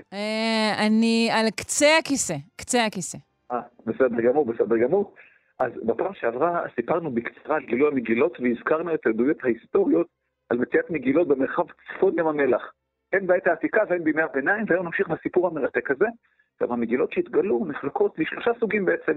אני 0.86 1.28
על 1.32 1.50
קצה 1.50 1.98
הכיסא, 1.98 2.36
קצה 2.56 2.84
הכיסא. 2.84 3.18
אה, 3.52 3.60
בסדר 3.86 4.20
גמור, 4.28 4.46
בסדר 4.46 4.76
גמור. 4.76 5.14
אז 5.58 5.72
בפעם 5.86 6.14
שעברה 6.14 6.62
סיפרנו 6.74 7.10
בקצרה 7.10 7.56
על 7.56 7.64
גילוי 7.64 7.88
המגילות 7.88 8.40
והזכרנו 8.40 8.94
את 8.94 9.06
העדויות 9.06 9.44
ההיסטוריות 9.44 10.06
על 10.50 10.58
מציאת 10.58 10.90
מגילות 10.90 11.28
במרחב 11.28 11.64
צפון 11.70 12.18
ים 12.18 12.26
המלח. 12.26 12.72
הן 13.12 13.26
בעת 13.26 13.46
העתיקה 13.46 13.82
והן 13.88 14.04
בימי 14.04 14.22
הביניים, 14.22 14.64
והיום 14.68 14.86
נמשיך 14.86 15.08
בסיפור 15.08 15.46
המרתק 15.46 15.90
הזה. 15.90 16.06
עכשיו, 16.54 16.72
המגילות 16.72 17.12
שהתגלו 17.12 17.66
נחלקות 17.66 18.18
לשלושה 18.18 18.50
סוגים 18.60 18.84
בעצם. 18.84 19.12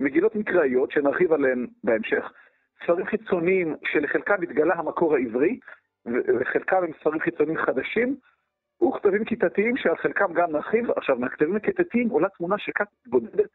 מגילות 0.00 0.36
מקראיות, 0.36 0.90
שנרחיב 0.90 1.32
עליהן 1.32 1.66
בהמשך, 1.84 2.32
ספרים 2.84 3.06
חיצוניים 3.06 3.76
שלחלקם 3.84 4.42
התגלה 4.42 4.74
המקור 4.74 5.14
העברי, 5.14 5.58
וחלקם 6.06 6.76
הם 6.76 6.90
ספרים 7.00 7.20
חיצוניים 7.20 7.58
חדשים, 7.58 8.16
וכתבים 8.82 9.24
כיתתיים 9.24 9.76
שעל 9.76 9.96
חלקם 9.96 10.32
גם 10.32 10.52
נרחיב. 10.52 10.90
עכשיו, 10.90 11.16
מהכתבים 11.16 11.56
הכיתתיים 11.56 12.08
עולה 12.08 12.28
תמונה 12.28 12.58
שכת 12.58 12.86
בודדת 13.06 13.50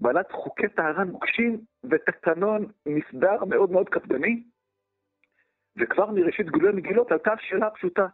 בעלת 0.00 0.32
חוקי 0.32 0.68
טהרה 0.68 1.04
נוקשים 1.04 1.60
ותקנון 1.90 2.66
מסדר 2.86 3.44
מאוד 3.44 3.70
מאוד 3.70 3.88
קפדני. 3.88 4.42
וכבר 5.76 6.10
מראשית 6.10 6.50
גילוי 6.50 6.70
המגילות 6.70 7.12
עלתה 7.12 7.32
השאלה 7.32 7.66
הפשוטה, 7.66 8.06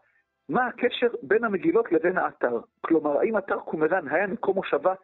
מה 0.48 0.66
הקשר 0.66 1.06
בין 1.22 1.44
המגילות 1.44 1.92
לבין 1.92 2.18
האתר? 2.18 2.60
כלומר, 2.80 3.18
האם 3.18 3.38
אתר 3.38 3.60
קומראן 3.60 4.08
היה 4.08 4.26
מקום 4.26 4.54
מושבה 4.54 4.94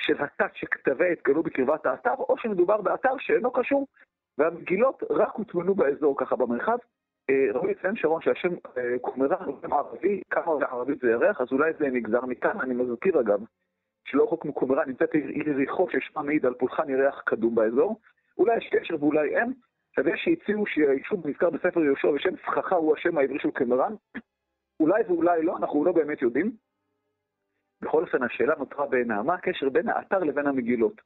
של 0.00 0.22
התת 0.22 0.50
שכתביה 0.54 1.12
התגלו 1.12 1.42
בקרבת 1.42 1.86
האתר, 1.86 2.14
או 2.18 2.38
שמדובר 2.38 2.80
באתר 2.80 3.14
שאינו 3.18 3.50
קשור, 3.50 3.86
והמגילות 4.38 5.02
רק 5.10 5.32
הוטמנו 5.34 5.74
באזור 5.74 6.16
ככה 6.18 6.36
במרחב. 6.36 6.78
אה, 7.30 7.52
ראוי 7.52 7.70
לציין 7.74 7.96
שרון 7.96 8.22
שהשם 8.22 8.54
אה, 8.76 8.98
קומראן 9.00 9.44
הוא 9.44 9.58
ערבי, 9.62 10.22
כמה 10.30 10.52
ערבית 10.70 11.00
זה 11.00 11.10
ירח, 11.10 11.40
אז 11.40 11.46
אולי 11.52 11.72
זה 11.78 11.86
נגזר 11.86 12.26
מכאן, 12.26 12.60
אני 12.60 12.74
מזכיר 12.74 13.20
אגב, 13.20 13.40
שלא 14.04 14.24
רחוק 14.24 14.44
מקומרה 14.44 14.84
נמצאת 14.84 15.14
עיר 15.14 15.48
יריחו 15.48 15.88
ששמה 15.90 16.22
מעיד 16.22 16.46
על 16.46 16.54
פולחן 16.54 16.90
ירח 16.90 17.22
קדום 17.26 17.54
באזור. 17.54 18.00
אולי 18.38 18.56
יש 18.56 18.68
קשר 18.72 18.94
ואולי 19.00 19.36
אין. 19.36 19.52
יש 19.98 20.20
שהציעו 20.24 20.66
שהיישוב 20.66 21.26
נזכר 21.26 21.50
בספר 21.50 21.80
יהושע 21.80 22.08
ושם 22.08 22.36
סככה 22.36 22.74
הוא 22.74 22.96
השם 22.96 23.18
העברי 23.18 23.38
של 23.38 23.50
קמרן. 23.50 23.94
אולי 24.80 25.02
ואולי 25.06 25.42
לא, 25.42 25.56
אנחנו 25.56 25.84
לא 25.84 25.92
באמת 25.92 26.22
יודעים. 26.22 26.52
בכל 27.82 28.02
אופן, 28.02 28.22
השאלה 28.22 28.54
נותרה 28.58 28.86
בעינה, 28.86 29.22
מה 29.22 29.34
הקשר 29.34 29.68
בין 29.68 29.88
האתר 29.88 30.18
לבין 30.18 30.46
המגילות? 30.46 31.00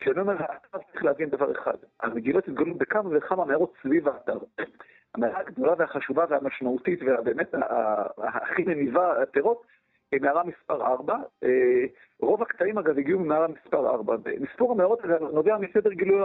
כשאני 0.00 0.20
אומר 0.20 0.36
האתר 0.38 0.78
צריך 0.92 1.04
להבין 1.04 1.28
דבר 1.28 1.52
אחד, 1.52 1.76
המגילות 2.00 2.48
התגלו 2.48 2.74
בכמה 2.74 3.16
וכמה 3.16 3.44
מערות 3.44 3.74
סביב 3.82 4.08
האתר. 4.08 4.38
המערה 5.14 5.40
הגדולה 5.40 5.74
והחשובה 5.78 6.24
והמשמעותית 6.28 7.02
והבאמת 7.02 7.54
הכי 8.18 8.62
מניבה 8.62 9.22
הפירות 9.22 9.62
מערה 10.20 10.42
מספר 10.44 10.86
4. 10.86 11.14
אה, 11.44 11.48
רוב 12.20 12.42
הקטעים 12.42 12.78
אגב 12.78 12.98
הגיעו 12.98 13.20
ממערה 13.20 13.46
מספר 13.48 13.90
4. 13.90 14.16
מספור 14.40 14.72
המערות 14.72 14.98
נובע 15.32 15.58
מסדר 15.58 15.92
גילוי 15.92 16.20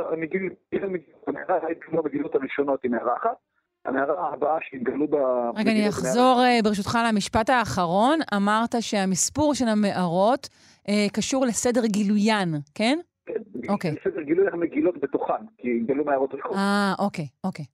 המגילות 1.92 2.36
הראשונות 2.36 2.84
היא 2.84 2.92
מערה 2.92 3.18
אחת. 3.18 3.38
המערה 3.86 4.34
הבאה 4.34 4.58
שהתגלו 4.62 5.08
ב... 5.08 5.16
רגע, 5.56 5.72
אני 5.72 5.90
אחזור 5.90 6.42
אה, 6.44 6.60
ברשותך 6.64 6.98
למשפט 7.10 7.50
האחרון. 7.50 8.20
אמרת 8.36 8.76
שהמספור 8.80 9.54
של 9.54 9.66
המערות 9.68 10.50
אה, 10.90 11.06
קשור 11.14 11.46
לסדר 11.46 11.86
גילוין, 11.86 12.50
כן? 12.76 13.00
כן, 13.26 13.34
אוקיי. 13.70 13.92
לסדר 13.92 14.22
גילוי 14.22 14.48
המגילות 14.52 14.98
בתוכן, 14.98 15.46
כי 15.58 15.78
התגלו 15.78 16.06
מערות 16.06 16.34
רחוב. 16.34 16.58
אה, 16.58 16.94
אוקיי, 17.00 17.26
אוקיי. 17.44 17.66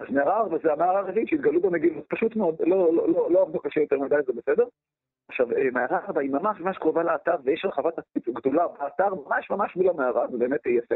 אז 0.00 0.06
מערה 0.10 0.40
4 0.40 0.56
זה 0.62 0.72
המערה 0.72 0.98
הרביעית 0.98 1.28
שהתגלו 1.28 1.60
במגילות, 1.60 2.04
פשוט 2.08 2.36
מאוד, 2.36 2.54
לא, 2.60 2.94
לא, 2.94 3.08
לא, 3.08 3.30
לא 3.30 3.42
עבדו 3.42 3.58
קשה 3.58 3.80
יותר 3.80 3.98
מדי, 3.98 4.16
זה 4.26 4.32
בסדר. 4.32 4.64
עכשיו, 5.28 5.52
אה, 5.52 5.70
מערה 5.72 5.98
ארבע 5.98 6.20
היא 6.20 6.30
ממש 6.30 6.60
ממש 6.60 6.78
קרובה 6.78 7.02
לאתר, 7.02 7.34
ויש 7.44 7.64
רחבת 7.64 8.00
תצפית 8.00 8.28
גדולה 8.28 8.68
באתר, 8.68 9.14
ממש 9.14 9.50
ממש 9.50 9.76
מול 9.76 9.88
המערה, 9.88 10.28
זה 10.30 10.38
באמת 10.38 10.66
יפה. 10.66 10.94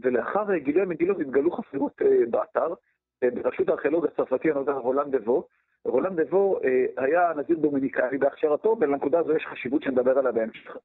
ולאחר 0.00 0.56
גילוי 0.56 0.82
המגילות 0.82 1.20
התגלו 1.20 1.50
חפירות 1.50 2.02
אה, 2.02 2.26
באתר, 2.30 2.74
אה, 3.22 3.30
בראשות 3.30 3.68
הארכיאולוג 3.68 4.06
הצרפתי 4.06 4.50
הנודע 4.50 4.72
רולנד 4.72 5.16
דבו. 5.16 5.46
רולנד 5.84 6.20
דבו 6.20 6.60
היה 6.96 7.32
נזיר 7.36 7.58
דומיניקני 7.58 8.18
בהכשרתו, 8.18 8.76
ולנקודה 8.80 9.18
הזו 9.18 9.36
יש 9.36 9.46
חשיבות 9.46 9.82
שנדבר 9.82 10.18
עליה 10.18 10.32
בהמשך. 10.32 10.76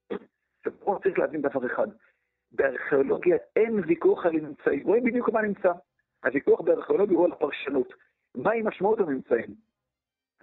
ופה 0.65 0.99
צריך 1.03 1.19
להבין 1.19 1.41
דבר 1.41 1.65
אחד, 1.65 1.87
בארכיאולוגיה 2.51 3.37
אין 3.55 3.81
ויכוח 3.87 4.25
על 4.25 4.35
הממצאים, 4.35 4.83
רואים 4.83 5.03
בדיוק 5.03 5.29
מה 5.29 5.41
נמצא. 5.41 5.71
הוויכוח 6.25 6.61
בארכיאולוגיה 6.61 7.17
הוא 7.17 7.25
על 7.25 7.31
הפרשנות. 7.31 7.93
מהי 8.35 8.61
משמעות 8.61 8.99
הממצאים? 8.99 9.55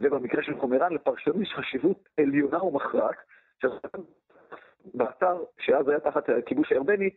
ובמקרה 0.01 0.43
של 0.43 0.61
חומרן, 0.61 0.93
לפרשנות 0.93 1.37
יש 1.43 1.53
חשיבות 1.57 2.09
עליונה 2.21 2.65
ומכרעת. 2.65 3.17
באתר, 4.95 5.45
שאז 5.59 5.89
היה 5.89 6.01
תחת 6.01 6.29
הכיבוש 6.29 6.73
הירדני, 6.73 7.11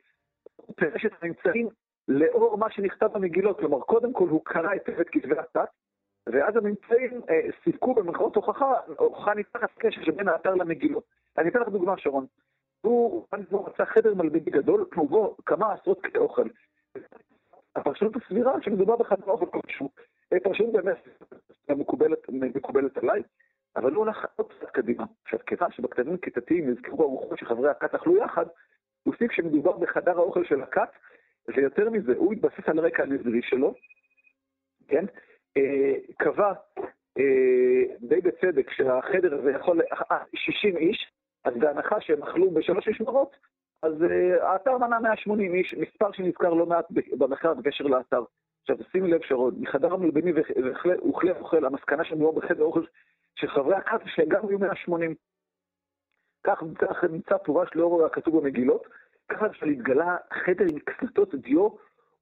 הוא 0.55 0.75
פירש 0.75 1.05
את 1.05 1.11
הממצאים 1.21 1.69
לאור 2.07 2.57
מה 2.57 2.71
שנכתב 2.71 3.07
במגילות. 3.13 3.59
כלומר, 3.59 3.79
קודם 3.79 4.13
כל 4.13 4.27
הוא 4.29 4.41
קרא 4.45 4.75
את 4.75 4.89
את 5.01 5.09
כתבי 5.09 5.37
התת, 5.39 5.69
ואז 6.27 6.55
הממצאים 6.55 7.21
אה, 7.29 7.41
סיפקו 7.63 7.93
במרכאות 7.93 8.35
הוכחה, 8.35 8.73
הוכחה 8.97 9.33
ניתחת 9.33 9.69
קשר 9.77 10.03
שבין 10.03 10.27
האתר 10.27 10.55
למגילות. 10.55 11.03
אני 11.37 11.49
אתן 11.49 11.59
לך 11.59 11.67
דוגמה, 11.67 11.97
שרון. 11.97 12.25
הוא 12.81 13.25
מצא 13.51 13.85
חדר 13.85 14.13
מלבידי 14.13 14.51
גדול, 14.51 14.85
כמו 14.91 15.07
בו 15.07 15.37
כמה 15.45 15.73
עשרות 15.73 16.01
כלי 16.01 16.19
אוכל. 16.19 16.47
הפרשנות 17.75 18.15
הסבירה 18.15 18.53
שמדובר 18.61 18.95
בחדר 18.95 19.25
אוכל 19.25 19.45
כלשהו. 19.45 19.89
פרשנות 20.43 20.71
באמת 20.71 21.07
מקובלת, 21.69 22.29
מקובלת 22.29 22.97
עליי, 22.97 23.23
אבל 23.75 23.93
הוא 23.93 24.05
הלך 24.05 24.25
עוד 24.35 24.53
קצת 24.53 24.69
קדימה. 24.69 25.03
עכשיו, 25.23 25.39
כיוון 25.45 25.71
שבכתבים 25.71 26.17
כיתתיים 26.17 26.69
נזכרו 26.69 27.03
ארוחות 27.03 27.39
שחברי 27.39 27.69
הכת 27.69 27.95
אכלו 27.95 28.17
יחד, 28.17 28.45
הוא 29.03 29.13
הוסיף 29.13 29.31
שמדובר 29.31 29.77
בחדר 29.77 30.17
האוכל 30.17 30.45
של 30.45 30.61
הכת, 30.61 30.89
ויותר 31.47 31.89
מזה, 31.89 32.13
הוא 32.17 32.33
התבסס 32.33 32.67
על 32.69 32.79
הרקע 32.79 33.03
הנזרי 33.03 33.41
שלו, 33.41 33.73
כן? 34.87 35.05
אה, 35.57 35.93
קבע 36.17 36.53
אה, 37.17 37.95
די 38.01 38.21
בצדק 38.21 38.71
שהחדר 38.71 39.33
הזה 39.33 39.51
יכול, 39.51 39.81
אה, 40.11 40.17
60 40.35 40.77
איש, 40.77 41.11
אז 41.43 41.53
בהנחה 41.59 42.01
שהם 42.01 42.23
אכלו 42.23 42.51
בשלוש 42.51 42.87
משמרות, 42.87 43.35
אז 43.83 44.03
אה, 44.03 44.51
האתר 44.51 44.77
מנה 44.77 44.99
180 44.99 45.53
איש, 45.53 45.73
מספר 45.73 46.11
שנזכר 46.11 46.53
לא 46.53 46.65
מעט 46.65 46.85
במחקר 47.17 47.53
בקשר 47.53 47.83
לאתר. 47.83 48.23
עכשיו, 48.63 48.77
שימי 48.91 49.11
לב 49.11 49.21
שרון, 49.23 49.53
מחדר 49.57 49.93
המלבני 49.93 50.31
וכלי 50.33 51.31
אוכל, 51.31 51.65
המסקנה 51.65 52.05
שמדובר 52.05 52.41
בחדר 52.41 52.63
אוכל 52.63 52.83
של 53.35 53.47
חברי 53.47 53.75
הכת, 53.75 54.01
שגם 54.15 54.47
היו 54.47 54.59
180. 54.59 55.15
כך, 56.43 56.63
כך 56.77 57.03
נמצא 57.03 57.37
פורש 57.37 57.69
לאור 57.75 58.05
הכתוב 58.05 58.39
במגילות, 58.39 58.83
ככה 59.29 59.45
שהתגלה 59.53 60.17
חדר 60.45 60.65
עם 60.71 60.79
קסטות 60.79 61.35
דיו 61.35 61.69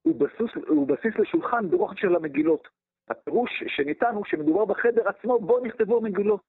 הוא 0.01 0.15
בסיס, 0.19 0.63
הוא 0.67 0.87
בסיס 0.87 1.13
לשולחן 1.19 1.69
ברוחב 1.69 1.95
של 1.95 2.15
המגילות. 2.15 2.67
הפירוש 3.09 3.63
שניתן 3.67 4.15
הוא 4.15 4.25
שמדובר 4.25 4.65
בחדר 4.65 5.09
עצמו, 5.09 5.39
בו 5.39 5.59
נכתבו 5.59 5.97
המגילות. 5.97 6.41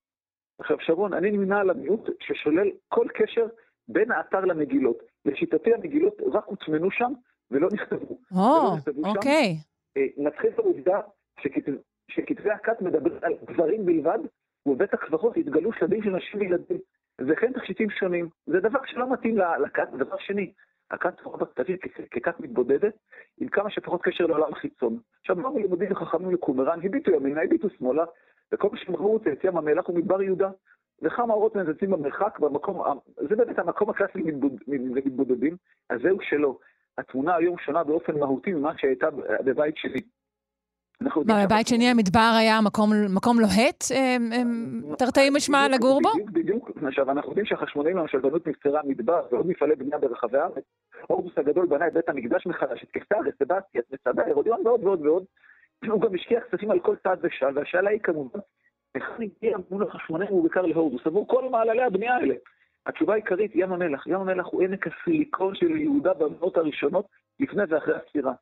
עכשיו 0.59 0.77
שרון, 0.81 1.15
אני 1.15 1.31
נמנה 1.31 1.61
על 1.61 1.71
המיעוט 1.71 2.11
ששולל 2.21 2.71
כל 2.89 3.07
קשר 3.15 3.47
בין 3.89 4.13
האתר 4.13 4.41
למגילות. 4.41 4.99
לשיטתי 5.25 5.75
המגילות 5.75 6.15
רק 6.33 6.45
הוטמנו 6.45 6.91
שם 6.91 7.13
ולא 7.51 7.69
נכתבו. 7.73 8.19
או, 8.37 8.77
אוקיי. 9.05 9.57
אה, 9.57 9.72
נתחיל 10.17 10.51
בעובדה 10.57 11.01
שכתבי 12.09 12.51
הכת 12.51 12.83
מדברים 12.83 13.19
על 13.23 13.35
גברים 13.45 13.87
בלבד, 13.87 14.19
ובבית 14.67 14.95
הקברות 14.95 15.37
התגלו 15.37 15.73
שלבים 15.73 16.03
של 16.03 16.11
נשים 16.11 16.41
וילדים. 16.41 16.79
וכן 17.21 17.53
תכשיטים 17.53 17.91
שונים. 17.91 18.29
זה 18.47 18.61
דבר 18.61 18.81
שלא 18.87 19.13
מתאים 19.13 19.39
לכת. 19.39 19.89
דבר 19.99 20.17
שני, 20.19 20.53
הכת 20.91 21.21
תורה 21.23 21.39
בכתבים 21.39 21.77
ככת 22.11 22.41
מתבודדת, 22.41 22.95
עם 23.41 23.49
כמה 23.49 23.71
שפחות 23.71 24.03
קשר 24.03 24.27
לעולם 24.27 24.53
החיצון. 24.53 24.99
עכשיו, 25.21 25.37
באו 25.37 25.59
לימודים 25.59 25.93
וחכמים 25.93 26.31
לקומראן, 26.31 26.79
הביטו 26.85 27.11
ימינה, 27.11 27.43
הביטו 27.43 27.71
שמאלה, 27.71 28.05
וכל 28.53 28.69
מה 28.73 28.79
שהם 28.79 28.97
ראו 28.97 29.17
את 29.17 29.45
ים 29.45 29.57
המלח 29.57 29.89
ומדבר 29.89 30.23
יהודה. 30.23 30.51
וכמה 31.03 31.35
אורות 31.35 31.57
מנצצים 31.57 31.91
במרחק, 31.91 32.39
במקום, 32.39 32.99
זה 33.29 33.37
באמת 33.37 33.59
המקום 33.59 33.91
הקלאסי 33.91 34.19
למתבודדים, 34.69 35.57
אז 35.91 36.01
זהו 36.03 36.19
שלא. 36.21 36.59
התמונה 36.99 37.37
היום 37.37 37.59
שונה 37.59 37.85
באופן 37.85 38.19
מהותי 38.19 38.53
ממה 38.53 38.73
שהייתה 38.79 39.07
בבית 39.45 39.77
שלי. 39.77 40.01
מה, 41.27 41.47
בבית 41.47 41.69
שני 41.69 41.89
המדבר 41.89 42.33
היה 42.39 42.61
מקום 43.15 43.41
לוהט, 43.41 43.85
אה, 43.93 44.17
אה, 44.33 44.97
תרתי 44.99 45.31
משמע 45.31 45.69
לגור 45.69 46.01
בו? 46.03 46.11
בדיוק, 46.13 46.31
בדיוק. 46.31 46.71
עכשיו, 46.87 47.11
אנחנו 47.11 47.31
יודעים 47.31 47.47
שהחשמונאים 47.47 47.97
למשל 47.97 48.19
בנו 48.19 48.37
את 48.37 48.47
מבצרי 48.47 48.79
המדבר 48.79 49.23
ועוד 49.33 49.47
מפעלי 49.47 49.75
בנייה 49.75 49.99
ברחבי 49.99 50.39
הארץ. 50.39 50.65
הורדוס 51.07 51.33
הגדול 51.39 51.67
בנה 51.67 51.87
את 51.87 51.93
בית 51.93 52.09
המקדש 52.09 52.47
מחדש, 52.47 52.83
את 52.83 52.91
קיסר, 52.91 53.29
את 53.29 53.35
סבסטיה, 53.39 53.81
את 53.81 53.93
מצדה, 53.93 54.23
הרודיון 54.31 54.67
ועוד 54.67 54.85
ועוד 54.85 55.07
ועוד. 55.07 55.25
הוא 55.87 56.01
גם 56.01 56.15
השקיע 56.15 56.41
כספים 56.41 56.71
על 56.71 56.81
כל 56.81 56.97
צעד 57.03 57.19
ושעל, 57.23 57.59
והשאלה 57.59 57.91
היא 57.91 58.01
כמובן, 58.01 58.41
איך 58.95 59.05
הגיע 59.19 59.57
מול 59.71 59.83
החשמונאים 59.83 60.33
ובעיקר 60.33 60.63
להורדוס 60.63 61.07
עבור 61.07 61.29
כל 61.29 61.51
מעללי 61.51 61.83
הבנייה 61.83 62.17
האלה? 62.17 62.35
התשובה 62.87 63.13
העיקרית, 63.13 63.53
ים 63.55 63.73
המלח. 63.73 64.07
ים 64.07 64.21
המלח 64.21 64.47
הוא 64.47 64.63
עמק 64.63 64.87
הסיליקון 64.87 65.55
של 65.55 65.77
יהודה 65.77 66.15
במאות 66.15 66.57
הראשונות, 66.57 67.07
לפני 67.41 67.63
ואחרי 67.69 67.95
הספירה. 67.97 68.33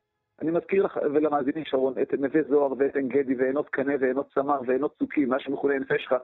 אני 0.41 0.51
מזכיר 0.51 0.83
לך 0.83 0.99
ולמאזינים, 1.13 1.65
שרון, 1.65 1.93
את 2.01 2.13
נווה 2.13 2.41
זוהר 2.49 2.73
ואת 2.77 2.95
עין 2.95 3.07
גדי 3.07 3.35
ועינות 3.35 3.69
קנה 3.69 3.93
ועינות 3.99 4.33
צמר 4.33 4.61
ועינות 4.67 4.95
צוקים, 4.99 5.29
מה 5.29 5.39
שמכונה 5.39 5.73
עין 5.73 5.83
פשחה, 5.83 6.17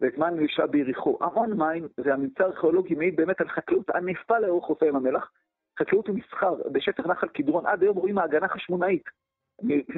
ואת 0.00 0.18
מן 0.18 0.38
אלישע 0.38 0.66
ביריחו. 0.66 1.18
המון 1.20 1.52
מים 1.52 1.88
והממצא 1.98 2.44
הארכיאולוגי 2.44 2.94
מעיד 2.94 3.16
באמת 3.16 3.40
על 3.40 3.48
חקלאות 3.48 3.90
ענפה 3.90 4.38
לאורך 4.38 4.64
חופי 4.64 4.86
ים 4.86 4.96
המלח. 4.96 5.30
חקלאות 5.78 6.08
ומסחר 6.08 6.54
בשטח 6.72 7.06
נחל 7.06 7.28
קדרון, 7.28 7.66
עד 7.66 7.82
היום 7.82 7.96
רואים 7.96 8.14
מעגנה 8.14 8.48
חשמונאית. 8.48 9.04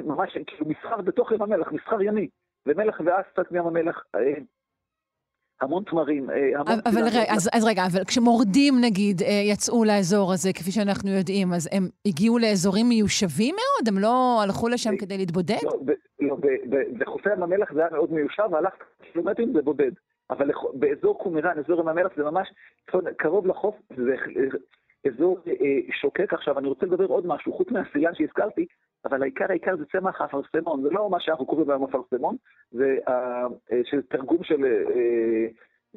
ממש 0.03 0.37
כאילו 0.47 0.65
מסחר 0.65 1.01
בתוך 1.01 1.31
ים 1.31 1.41
המלח, 1.41 1.71
מסחר 1.71 2.01
ימי. 2.01 2.27
ומלח 2.65 3.01
ואספת 3.05 3.51
מים 3.51 3.65
המלח, 3.65 4.03
אה, 4.15 4.33
המון 5.63 5.83
תמרים, 5.83 6.29
אה, 6.29 6.35
המון... 6.59 6.79
אבל 6.85 7.01
רגע, 7.03 7.21
אז, 7.29 7.49
אז 7.53 7.65
רגע, 7.65 7.85
אבל 7.93 8.03
כשמורדים 8.03 8.73
נגיד 8.81 9.21
אה, 9.21 9.41
יצאו 9.51 9.83
לאזור 9.83 10.33
הזה, 10.33 10.53
כפי 10.53 10.71
שאנחנו 10.71 11.09
יודעים, 11.09 11.53
אז 11.53 11.69
הם 11.71 11.83
הגיעו 12.05 12.37
לאזורים 12.37 12.89
מיושבים 12.89 13.55
מאוד? 13.55 13.87
הם 13.87 14.01
לא 14.01 14.41
הלכו 14.43 14.67
לשם 14.67 14.97
כדי 14.97 15.17
להתבודד? 15.17 15.63
לא, 15.63 15.71
לא 16.19 16.37
בחופי 16.99 17.29
ים 17.33 17.43
המלח 17.43 17.73
זה 17.73 17.79
היה 17.79 17.89
מאוד 17.91 18.13
מיושב, 18.13 18.43
והלך 18.51 18.73
קילומטרים 19.11 19.53
זה 19.53 19.61
בודד. 19.61 19.91
אבל 20.29 20.49
באזור 20.73 21.19
קומראן, 21.23 21.59
אזור 21.59 21.79
ים 21.79 21.87
המלח, 21.87 22.11
זה 22.17 22.23
ממש 22.23 22.47
קרוב 23.17 23.47
לחוף, 23.47 23.75
זה 23.97 24.15
אזור 25.07 25.39
שוקק. 26.01 26.33
עכשיו, 26.33 26.59
אני 26.59 26.67
רוצה 26.67 26.85
לדבר 26.85 27.05
עוד 27.05 27.27
משהו, 27.27 27.53
חוץ 27.53 27.71
מהסיין 27.71 28.15
שהזכרתי, 28.15 28.65
אבל 29.05 29.21
העיקר 29.21 29.45
העיקר 29.49 29.77
זה 29.77 29.85
צמח 29.85 30.21
האפרסמון, 30.21 30.81
זה 30.81 30.89
לא 30.89 31.09
מה 31.09 31.19
שאנחנו 31.19 31.45
קוראים 31.45 31.69
היום 31.69 31.83
אפרסמון, 31.83 32.35
זה 32.71 32.97
uh, 33.07 33.73
של 33.83 34.01
תרגום 34.01 34.43
של 34.43 34.63
uh, 34.63 35.93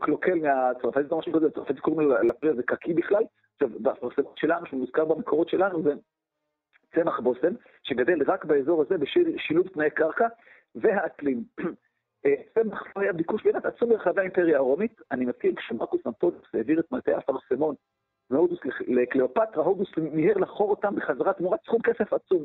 קלוקל 0.00 0.38
מהצרפתית 0.38 1.12
או 1.12 1.18
משהו 1.18 1.32
כזה, 1.32 1.50
צרפתית 1.50 1.80
קוראים 1.80 2.10
לפרי 2.10 2.50
הזה 2.50 2.62
קקי 2.62 2.94
בכלל, 2.94 3.22
עכשיו 3.54 3.68
באפרסמון 3.78 4.32
שלנו, 4.36 4.66
שמוזכר 4.66 5.04
במקורות 5.04 5.48
שלנו, 5.48 5.82
זה 5.82 5.92
צמח 6.94 7.20
בושם, 7.20 7.54
שגדל 7.82 8.22
רק 8.26 8.44
באזור 8.44 8.82
הזה 8.82 8.98
בשילוב 8.98 9.68
תנאי 9.68 9.90
קרקע 9.90 10.26
והאקלים. 10.74 11.44
צמח 12.54 12.82
לא 12.96 13.02
היה 13.02 13.12
ביקוש 13.12 13.44
באמת 13.44 13.64
עצום 13.64 13.88
ברחבי 13.88 14.20
האימפריה 14.20 14.56
הרומית, 14.56 15.00
אני 15.10 15.24
מזכיר 15.24 15.54
כשמרקוס 15.56 16.06
אנטונוס 16.06 16.54
העביר 16.54 16.80
את 16.80 16.92
מטה 16.92 17.16
האפרסמון 17.16 17.74
מהודוס 18.30 18.58
לקליאופטרה, 18.86 19.64
הודוס 19.64 19.88
מיהר 19.96 20.36
לחור 20.38 20.70
אותם 20.70 20.94
בחזרה 20.96 21.32
תמורת 21.32 21.60
סכום 21.64 21.82
כסף 21.82 22.12
עצום. 22.12 22.44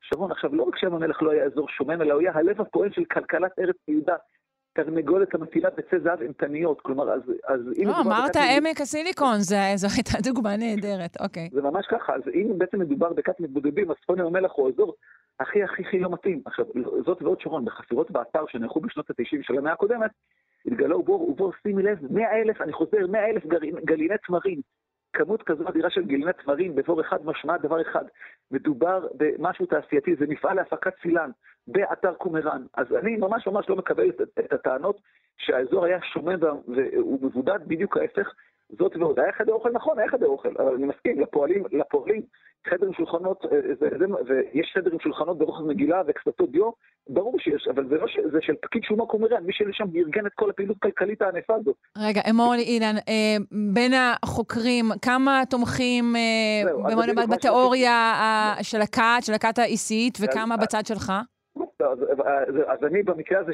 שרון, 0.00 0.30
עכשיו, 0.30 0.54
לא 0.54 0.62
רק 0.62 0.76
שם 0.76 0.94
המלך 0.94 1.22
לא 1.22 1.30
היה 1.30 1.44
אזור 1.44 1.68
שומם, 1.68 2.02
אלא 2.02 2.12
הוא 2.12 2.20
היה 2.20 2.32
הלב 2.34 2.60
הפועל 2.60 2.92
של 2.92 3.04
כלכלת 3.04 3.58
ארץ 3.58 3.76
יהודה. 3.88 4.16
תרנגולת 4.74 5.34
המטילה 5.34 5.70
ביצי 5.70 6.00
זהב 6.02 6.20
אימתניות, 6.20 6.80
כלומר, 6.80 7.12
אז... 7.12 7.22
אז 7.48 7.60
אם... 7.78 7.88
לא, 7.88 8.00
אמרת 8.00 8.36
עמק 8.36 8.80
הסיליקון, 8.80 9.38
זו 9.38 9.56
הייתה 9.96 10.18
דוגמה 10.30 10.56
נהדרת, 10.56 11.20
אוקיי. 11.20 11.48
זה 11.52 11.62
ממש 11.62 11.86
ככה, 11.90 12.14
אז 12.14 12.22
אם 12.34 12.58
בעצם 12.58 12.78
מדובר 12.78 13.12
בכת 13.12 13.40
מתבודדים, 13.40 13.90
אז 13.90 13.96
צפון 14.02 14.18
ים 14.18 14.26
המלח 14.26 14.52
הוא 14.54 14.66
האזור 14.66 14.94
הכי 15.40 15.62
הכי 15.62 15.82
הכי 15.82 15.98
לא 15.98 16.10
מתאים. 16.10 16.42
עכשיו, 16.44 16.64
זאת 17.04 17.22
ועוד 17.22 17.40
שרון, 17.40 17.64
בחפירות 17.64 18.10
באתר 18.10 18.44
שנערכו 18.48 18.80
בשנות 18.80 19.10
ה-90 19.10 19.42
של 19.42 19.58
המאה 19.58 19.72
הקודמת, 19.72 20.10
התגלו 20.66 21.02
בור 21.02 21.30
ובור, 21.30 21.52
שימי 21.62 21.82
לב, 21.82 21.98
100 22.10 22.32
אלף, 22.32 22.60
אני 22.60 22.72
חוזר, 22.72 23.06
100 23.08 23.26
אלף 23.26 23.46
גרעיני 23.84 24.14
תמרים. 24.26 24.60
כמות 25.12 25.42
כזו 25.42 25.68
אדירה 25.68 25.90
של 25.90 26.04
גיליני 26.04 26.32
תמרים 26.32 26.74
באזור 26.74 27.00
אחד 27.00 27.26
משמע 27.26 27.56
דבר 27.56 27.80
אחד, 27.82 28.04
מדובר 28.50 29.06
במשהו 29.14 29.66
תעשייתי, 29.66 30.14
זה 30.16 30.26
מפעל 30.28 30.56
להפקת 30.56 30.92
צילן 31.02 31.30
באתר 31.66 32.14
קומראן. 32.14 32.62
אז 32.74 32.86
אני 32.94 33.16
ממש 33.16 33.46
ממש 33.46 33.68
לא 33.68 33.76
מקבל 33.76 34.08
את, 34.08 34.20
את 34.38 34.52
הטענות 34.52 35.00
שהאזור 35.38 35.84
היה 35.84 35.98
שומם 36.02 36.38
והוא 36.42 37.18
מבודד, 37.22 37.58
בדיוק 37.66 37.96
ההפך. 37.96 38.32
זאת 38.78 38.96
ועוד, 38.96 39.18
היה 39.20 39.32
חדר 39.32 39.52
אוכל 39.52 39.70
נכון, 39.72 39.98
היה 39.98 40.08
חדר 40.08 40.26
אוכל, 40.26 40.48
אבל 40.58 40.74
אני 40.74 40.86
מסכים, 40.86 41.20
לפועלים, 41.20 41.64
לפועלים 41.72 42.22
חדר 42.70 42.86
עם 42.86 42.92
שולחנות, 42.92 43.44
אה, 43.44 43.58
זה, 43.80 43.88
זה, 43.98 44.04
ויש 44.26 44.72
חדר 44.74 44.90
עם 44.92 45.00
שולחנות 45.00 45.38
ברוחב 45.38 45.64
מגילה 45.64 46.02
וקסטות 46.06 46.50
דיו, 46.50 46.70
ברור 47.08 47.38
שיש, 47.38 47.68
אבל 47.68 47.88
זה 47.88 47.94
לא 47.94 48.06
ש... 48.08 48.18
זה 48.32 48.38
של 48.40 48.54
פקיד 48.62 48.82
שומה 48.84 49.06
קומראן, 49.06 49.44
מי 49.44 49.52
שלשם 49.52 49.84
ארגן 49.96 50.26
את 50.26 50.32
כל 50.34 50.50
הפעילות 50.50 50.76
הכלכלית 50.76 51.22
הענפה 51.22 51.54
הזאת. 51.54 51.76
רגע, 51.98 52.20
אמור 52.30 52.54
לי, 52.54 52.62
אילן, 52.62 52.94
אה, 53.08 53.36
בין 53.72 53.92
החוקרים, 53.94 54.84
כמה 55.02 55.42
תומכים 55.50 56.16
אה, 56.16 57.26
בתיאוריה 57.30 58.14
של 58.62 58.80
הכת, 58.80 59.22
של 59.22 59.32
הכת 59.32 59.58
האיסית, 59.58 60.18
וכמה 60.22 60.56
בצד 60.56 60.86
שלך? 60.86 61.12
אז, 61.80 61.98
אז, 62.24 62.54
אז 62.66 62.84
אני 62.84 63.02
במקרה 63.02 63.40
הזה, 63.40 63.52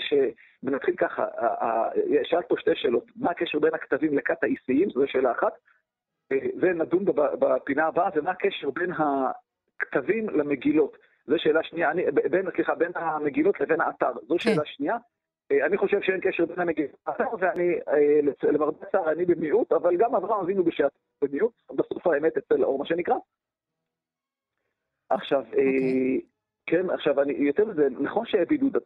שנתחיל 0.65 0.97
ככה, 0.97 1.27
שאלת 2.25 2.49
פה 2.49 2.55
שתי 2.59 2.71
שאלות, 2.75 3.05
מה 3.17 3.31
הקשר 3.31 3.59
בין 3.59 3.75
הכתבים 3.75 4.19
לכת 4.19 4.43
האיסיים, 4.43 4.91
זו 4.91 5.03
שאלה 5.07 5.33
אחת, 5.33 5.53
ונדון 6.61 7.05
בפינה 7.39 7.87
הבאה, 7.87 8.11
ומה 8.15 8.31
הקשר 8.31 8.71
בין 8.71 8.93
הכתבים 8.93 10.29
למגילות. 10.29 10.97
זו 11.27 11.35
שאלה 11.39 11.63
שנייה, 11.63 11.91
אני, 11.91 12.03
בין, 12.31 12.47
סליחה, 12.57 12.75
בין 12.75 12.93
המגילות 12.95 13.61
לבין 13.61 13.81
האתר, 13.81 14.13
זו 14.29 14.35
כן. 14.35 14.39
שאלה 14.39 14.65
שנייה. 14.65 14.97
אני 15.67 15.77
חושב 15.77 16.01
שאין 16.03 16.21
קשר 16.21 16.47
בין 16.47 16.61
המגילות 16.61 16.95
לאתר, 17.09 17.25
ואני, 17.39 17.79
למרבה 18.43 18.87
הצער, 18.87 19.13
אני 19.13 19.25
במיעוט, 19.25 19.73
אבל 19.73 19.97
גם 19.97 20.15
אברהם 20.15 20.41
אבינו 20.41 20.65
בשעת 20.65 20.93
במיעוט, 21.23 21.53
בסוף 21.71 22.07
האמת 22.07 22.37
אצל 22.37 22.65
אור, 22.65 22.79
מה 22.79 22.87
שנקרא. 22.87 23.15
עכשיו, 25.11 25.45
okay. 25.53 25.57
כן, 26.71 26.91
עכשיו, 26.91 27.23
אני, 27.23 27.33
יותר 27.33 27.65
מזה, 27.65 27.89
נכון 28.01 28.27
שהיה 28.27 28.45
בידוד, 28.45 28.77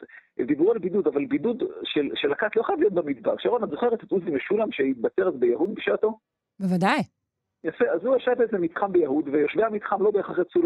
דיברו 0.47 0.73
על 0.73 0.79
בידוד, 0.79 1.07
אבל 1.07 1.25
בידוד 1.25 1.63
של, 1.85 2.09
של 2.15 2.33
הכת 2.33 2.57
לא 2.57 2.63
חייב 2.63 2.81
להיות 2.81 2.93
במדבר. 2.93 3.35
שרון, 3.39 3.65
את 3.65 3.71
זוכרת 3.71 4.05
את 4.05 4.13
עוזי 4.13 4.31
משולם 4.31 4.73
שהתבצר 4.73 5.29
אז 5.29 5.35
ביהוד 5.35 5.75
בשעתו? 5.75 6.19
בוודאי. 6.61 7.03
יפה, 7.65 7.85
אז 7.95 8.05
הוא 8.05 8.17
ישב 8.17 8.33
באיזה 8.39 8.59
מתחם 8.59 8.93
ביהוד, 8.93 9.29
ויושבי 9.29 9.65
המתחם 9.65 10.03
לא 10.03 10.11
בהכרח 10.11 10.39
יצאו 10.39 10.61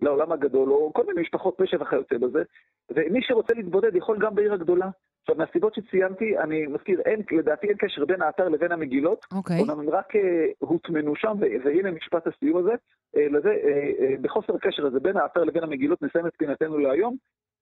לעולם 0.00 0.32
הגדול, 0.32 0.72
או 0.72 0.92
כל 0.92 1.06
מיני 1.06 1.20
משפחות 1.20 1.54
פשע 1.58 1.76
וכיוצא 1.80 2.18
בזה, 2.18 2.42
ומי 2.90 3.22
שרוצה 3.22 3.54
להתבודד 3.54 3.96
יכול 3.96 4.18
גם 4.18 4.34
בעיר 4.34 4.52
הגדולה. 4.52 4.88
עכשיו, 5.28 5.36
מהסיבות 5.46 5.74
שציינתי, 5.74 6.38
אני 6.38 6.66
מזכיר, 6.66 7.00
אין, 7.00 7.22
לדעתי 7.30 7.66
אין 7.66 7.76
קשר 7.76 8.04
בין 8.04 8.22
האתר 8.22 8.48
לבין 8.48 8.72
המגילות, 8.72 9.26
אוקיי. 9.32 9.60
אומנם 9.60 9.80
הם 9.80 9.90
רק 9.90 10.16
אה, 10.16 10.46
הוטמנו 10.58 11.16
שם, 11.16 11.36
והנה 11.64 11.90
משפט 11.90 12.26
הסיום 12.26 12.56
הזה, 12.56 12.70
אה, 13.16 13.26
לזה, 13.30 13.48
אה, 13.48 13.90
אה, 14.00 14.14
בחוסר 14.20 14.54
הקשר 14.54 14.86
הזה 14.86 15.00
בין 15.00 15.16
האתר 15.16 15.44
לבין 15.44 15.62
המגילות 15.62 16.02
נסיים 16.02 16.26
את 16.26 16.32
פינתנו 16.36 16.78
להיום, 16.78 17.16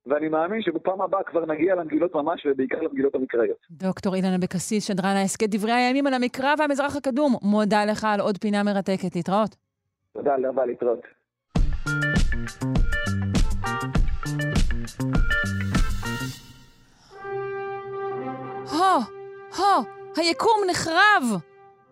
ואני 0.07 0.29
מאמין 0.29 0.63
שבפעם 0.63 1.01
הבאה 1.01 1.23
כבר 1.23 1.47
נגיע 1.47 1.75
למגילות 1.75 2.15
ממש, 2.15 2.47
ובעיקר 2.47 2.81
למגילות 2.81 3.15
המקראיות. 3.15 3.59
דוקטור 3.71 4.15
אילן 4.15 4.35
אבקסיס, 4.35 4.87
שדרן 4.89 5.17
ההסכת 5.17 5.49
דברי 5.49 5.73
הימים 5.73 6.07
על 6.07 6.15
המקרא 6.15 6.55
והמזרח 6.59 6.97
הקדום. 6.97 7.33
מודה 7.43 7.85
לך 7.85 8.05
על 8.05 8.21
עוד 8.21 8.39
פינה 8.39 8.63
מרתקת. 8.63 9.17
להתראות. 9.17 9.57
תודה, 10.13 10.37
להבא, 10.37 10.65
להתראות. 10.65 11.01
הו, 18.75 19.01
הו, 19.57 19.85
היקום 20.17 20.61
נחרב! 20.71 21.41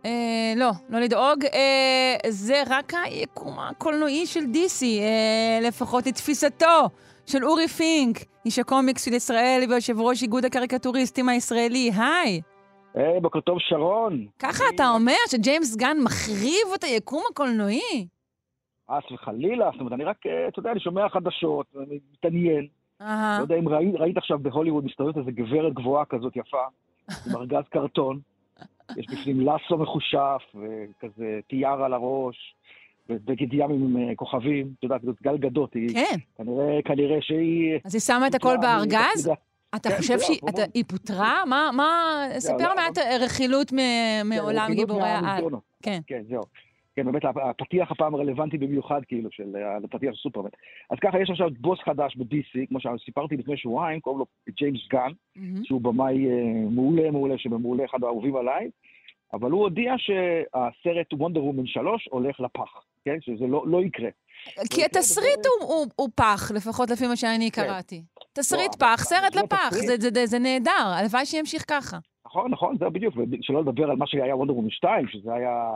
אה, 0.04 0.52
לא, 0.56 0.70
לא 0.88 1.00
לדאוג. 1.00 1.44
אה, 1.44 2.30
זה 2.30 2.62
רק 2.70 2.92
היקום 3.04 3.58
הקולנועי 3.58 4.26
של 4.26 4.46
דיסי, 4.52 5.00
אה, 5.00 5.68
לפחות 5.68 6.06
לתפיסתו 6.06 6.88
של 7.26 7.44
אורי 7.44 7.68
פינק, 7.68 8.16
איש 8.44 8.58
הקומיקס 8.58 9.04
של 9.04 9.12
ישראל 9.12 9.64
ויושב 9.68 10.00
ראש 10.00 10.22
איגוד 10.22 10.44
הקריקטוריסטים 10.44 11.28
הישראלי. 11.28 11.90
היי! 11.98 12.40
היי, 12.94 13.20
בוקר 13.20 13.40
טוב, 13.40 13.58
שרון. 13.60 14.26
ככה 14.38 14.64
אתה 14.74 14.88
אומר 14.88 15.16
שג'יימס 15.30 15.76
גן 15.76 15.96
מחריב 16.04 16.72
את 16.74 16.84
היקום 16.84 17.22
הקולנועי? 17.30 18.06
חס 18.90 19.12
וחלילה, 19.12 19.70
זאת 19.72 19.80
אומרת, 19.80 19.92
אני 19.92 20.04
רק, 20.04 20.26
אה, 20.26 20.48
אתה 20.48 20.58
יודע, 20.58 20.70
אני 20.70 20.80
שומע 20.80 21.08
חדשות, 21.08 21.66
אני 21.76 21.98
מתעניין. 22.12 22.66
אהה. 23.02 23.38
לא 23.38 23.42
יודע 23.44 23.56
אם 23.56 23.68
ראית, 23.68 23.94
ראית 23.94 24.16
עכשיו 24.16 24.38
בהוליווד 24.38 24.84
מסתובבת 24.84 25.16
איזה 25.16 25.30
גברת 25.30 25.74
גבוהה 25.74 26.04
כזאת 26.04 26.36
יפה, 26.36 26.62
עם 27.26 27.36
ארגז 27.36 27.64
קרטון. 27.70 28.20
יש 28.96 29.06
בפנים 29.06 29.40
לסו 29.40 29.78
מחושף, 29.78 30.42
וכזה 30.54 31.40
טיארה 31.48 31.86
על 31.86 31.92
הראש, 31.92 32.54
ובגד 33.08 33.54
ים 33.54 33.70
עם 33.70 33.96
אה, 33.96 34.14
כוכבים. 34.16 34.72
את 34.78 34.84
יודעת, 34.84 35.00
זאת 35.02 35.22
גל 35.22 35.36
גדות, 35.36 35.74
היא 35.74 35.94
כן. 35.94 36.18
כנראה, 36.38 36.78
כנראה 36.84 37.16
שהיא... 37.20 37.78
אז 37.84 37.94
היא 37.94 38.00
שמה 38.00 38.26
את 38.26 38.34
הכל 38.34 38.56
בארגז? 38.60 39.30
אתה 39.76 39.88
כן, 39.90 39.96
חושב 39.96 40.18
שהיא. 40.20 40.38
אתה- 40.48 40.62
פוטרה? 40.88 41.42
מה, 41.46 41.70
מה, 41.72 42.12
ספר 42.38 42.56
לא, 42.68 42.74
מעט 42.76 42.98
רכילות 43.20 43.72
מ- 43.72 43.76
מעולם 44.28 44.62
רכילות 44.62 44.76
גיבורי 44.76 45.08
העל. 45.08 45.44
כן. 45.82 46.00
כן, 46.06 46.22
זהו. 46.28 46.42
כן, 46.96 47.04
באמת, 47.04 47.24
הפ- 47.24 47.36
הפתיח 47.36 47.90
הפעם 47.90 48.16
רלוונטי 48.16 48.58
במיוחד, 48.58 49.00
כאילו, 49.08 49.28
של 49.32 49.56
אה, 49.56 49.76
הפתיח 49.84 50.14
של 50.14 50.20
סופרמן. 50.22 50.48
אז 50.90 50.98
ככה, 51.00 51.20
יש 51.20 51.30
עכשיו 51.30 51.48
בוס 51.60 51.78
חדש 51.84 52.16
ב-DC, 52.16 52.66
כמו 52.68 52.78
שסיפרתי 52.80 53.36
לפני 53.36 53.56
שבועיים, 53.56 54.00
קוראים 54.00 54.18
לו 54.18 54.26
ג'יימס 54.58 54.88
גן, 54.90 55.10
מהמם. 55.36 55.64
שהוא 55.64 55.80
במאי 55.80 56.26
אה, 56.30 56.32
מעולה, 56.70 57.10
מעולה, 57.10 57.38
שבמעולה 57.38 57.84
אחד 57.84 58.04
האהובים 58.04 58.36
עליי, 58.36 58.70
אבל 59.32 59.50
הוא 59.50 59.60
הודיע 59.62 59.94
שהסרט 59.98 61.12
וונדר 61.12 61.44
וומן 61.44 61.66
3 61.66 62.08
הולך 62.10 62.40
לפח, 62.40 62.70
כן? 63.04 63.16
שזה 63.20 63.46
לא, 63.46 63.64
לא 63.66 63.82
יקרה. 63.82 64.08
כי 64.70 64.84
התסריט 64.84 65.46
הוא- 65.60 65.68
הוא- 65.68 65.86
הוא 65.96 66.08
פח, 66.14 66.50
לפחות 66.54 66.90
לפי 66.90 67.06
מה 67.06 67.16
שאני 67.16 67.50
קראתי. 67.50 68.02
תסריט 68.32 68.70
לא, 68.82 68.86
פח, 68.86 69.04
סרט 69.04 69.32
זה 69.32 69.40
לפח, 69.42 69.68
תסריט. 69.70 70.00
זה- 70.00 70.10
זה- 70.14 70.26
זה 70.26 70.38
נהדר, 70.38 70.70
הלוואי 70.98 71.26
שימשיך 71.26 71.64
ככה. 71.68 71.96
נכון, 72.26 72.50
נכון, 72.50 72.76
זה 72.78 72.88
בדיוק, 72.88 73.14
ושלא 73.16 73.60
לדבר 73.60 73.90
על 73.90 73.96
מה 73.96 74.06
שהיה 74.06 74.36
וונדר 74.36 74.54
וומן 74.54 74.70
2, 74.70 75.08
שזה 75.08 75.34
היה, 75.34 75.70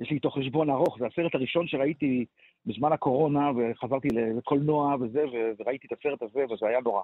יש 0.00 0.10
לי 0.10 0.16
איתו 0.16 0.30
חשבון 0.30 0.70
ארוך, 0.70 0.98
זה 0.98 1.06
הסרט 1.06 1.34
הראשון 1.34 1.66
שראיתי 1.66 2.24
בזמן 2.66 2.92
הקורונה, 2.92 3.50
וחזרתי 3.56 4.08
לקולנוע 4.38 4.96
וזה, 5.00 5.24
וראיתי 5.58 5.86
את 5.86 5.98
הסרט 5.98 6.22
הזה, 6.22 6.44
וזה 6.50 6.66
היה 6.68 6.80
נורא. 6.80 7.02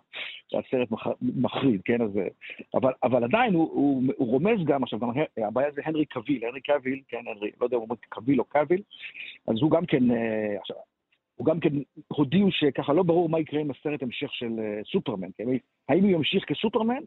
זה 0.50 0.58
היה 0.58 0.62
סרט 0.70 0.90
מח- 0.90 1.16
מחריד, 1.22 1.80
כן, 1.84 2.02
אז... 2.02 2.10
אבל, 2.74 2.92
אבל 3.02 3.24
עדיין 3.24 3.54
הוא, 3.54 3.70
הוא, 3.72 4.02
הוא 4.16 4.28
רומז 4.28 4.64
גם, 4.64 4.82
עכשיו, 4.82 4.98
גם 4.98 5.10
הבעיה 5.36 5.70
זה 5.70 5.80
הנרי 5.84 6.04
קביל, 6.04 6.44
הנרי 6.44 6.60
קביל, 6.60 7.00
כן, 7.08 7.22
הנרי, 7.26 7.50
לא 7.60 7.66
יודע 7.66 7.76
אם 7.76 7.82
אומרים 7.82 7.98
קביל 8.08 8.40
או 8.40 8.44
קביל, 8.44 8.82
אז 9.46 9.54
הוא 9.60 9.70
גם 9.70 9.86
כן, 9.86 10.10
אה, 10.10 10.60
עכשיו, 10.60 10.76
הוא 11.36 11.46
גם 11.46 11.60
כן 11.60 11.70
הודיעו 12.08 12.48
שככה 12.50 12.92
לא 12.92 13.02
ברור 13.02 13.28
מה 13.28 13.40
יקרה 13.40 13.60
עם 13.60 13.70
הסרט 13.70 14.02
המשך 14.02 14.32
של 14.32 14.52
אה, 14.58 14.80
סופרמן, 14.92 15.28
כן? 15.38 15.44
האם 15.88 16.02
הוא 16.02 16.10
ימשיך 16.10 16.44
כסופרמן? 16.44 17.02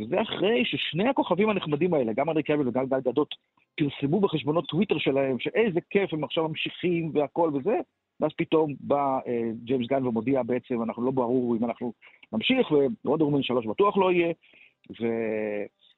וזה 0.00 0.22
אחרי 0.22 0.64
ששני 0.64 1.08
הכוכבים 1.08 1.48
הנחמדים 1.50 1.94
האלה, 1.94 2.12
גם 2.12 2.28
הנרי 2.28 2.42
קביל 2.42 2.68
וגם 2.68 2.86
גל 2.86 3.00
גדות, 3.00 3.34
פרסמו 3.76 4.20
בחשבונות 4.20 4.66
טוויטר 4.66 4.98
שלהם 4.98 5.38
שאיזה 5.38 5.80
כיף, 5.90 6.12
הם 6.12 6.24
עכשיו 6.24 6.48
ממשיכים 6.48 7.10
והכל 7.14 7.50
וזה, 7.54 7.76
ואז 8.20 8.30
פתאום 8.36 8.74
בא 8.80 9.18
אה, 9.26 9.50
ג'יימס 9.64 9.86
גן 9.86 10.06
ומודיע 10.06 10.42
בעצם, 10.42 10.82
אנחנו 10.82 11.04
לא 11.04 11.10
ברור 11.10 11.56
אם 11.56 11.64
אנחנו 11.64 11.92
נמשיך, 12.32 12.72
Woman 13.04 13.42
3 13.42 13.66
בטוח 13.66 13.96
לא 13.96 14.12
יהיה, 14.12 14.32
ו... 15.00 15.06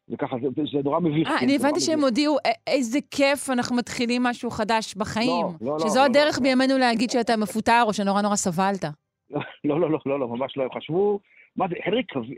וככה, 0.09 0.37
זה, 0.43 0.49
זה 0.73 0.79
נורא 0.85 1.01
מביך. 1.01 1.29
אה, 1.29 1.39
כן, 1.39 1.45
אני 1.45 1.57
הבנתי 1.57 1.81
שהם. 1.81 2.01
הודיעו, 2.01 2.37
"א- 2.37 2.71
איזה 2.71 2.99
כיף, 3.11 3.51
אנחנו 3.51 3.77
מתחילים 3.77 4.23
משהו 4.23 4.51
חדש 4.51 4.95
בחיים. 4.95 5.47
לא, 5.61 5.73
לא, 5.73 5.79
שזו 5.79 6.01
לא, 6.01 6.05
הדרך 6.05 6.39
לא. 6.39 6.43
בימינו 6.43 6.79
להגיד 6.79 7.11
שאתה 7.11 7.37
מפוטר 7.37 7.83
או 7.87 7.93
שנורא 7.93 8.23
נורא 8.23 8.37
סבלת. 8.37 8.85
לא, 9.31 9.41
לא, 9.65 9.91
לא, 9.91 9.99
לא, 10.07 10.21
לא, 10.21 10.29
ממש 10.29 10.57
לא, 10.57 10.63
הם 10.63 10.69
חשבו... 10.77 11.19
מה 11.57 11.67
זה, 11.69 11.75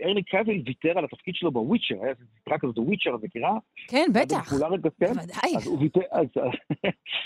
הנרי 0.05 0.23
קאוויל 0.31 0.63
ויתר 0.67 0.99
על 0.99 1.05
התפקיד 1.05 1.35
שלו 1.35 1.51
ב 1.51 1.56
Witcher, 1.56 1.95
היה 2.03 2.11
איזה 2.11 2.25
סדרה 2.43 2.59
כזאת, 2.59 2.77
ה 2.77 2.81
Witcher, 2.81 3.15
את 3.15 3.23
מכירה? 3.23 3.59
כן, 3.89 4.07
בטח. 4.15 4.53
כן? 5.01 5.07
בוודאי. 5.07 5.57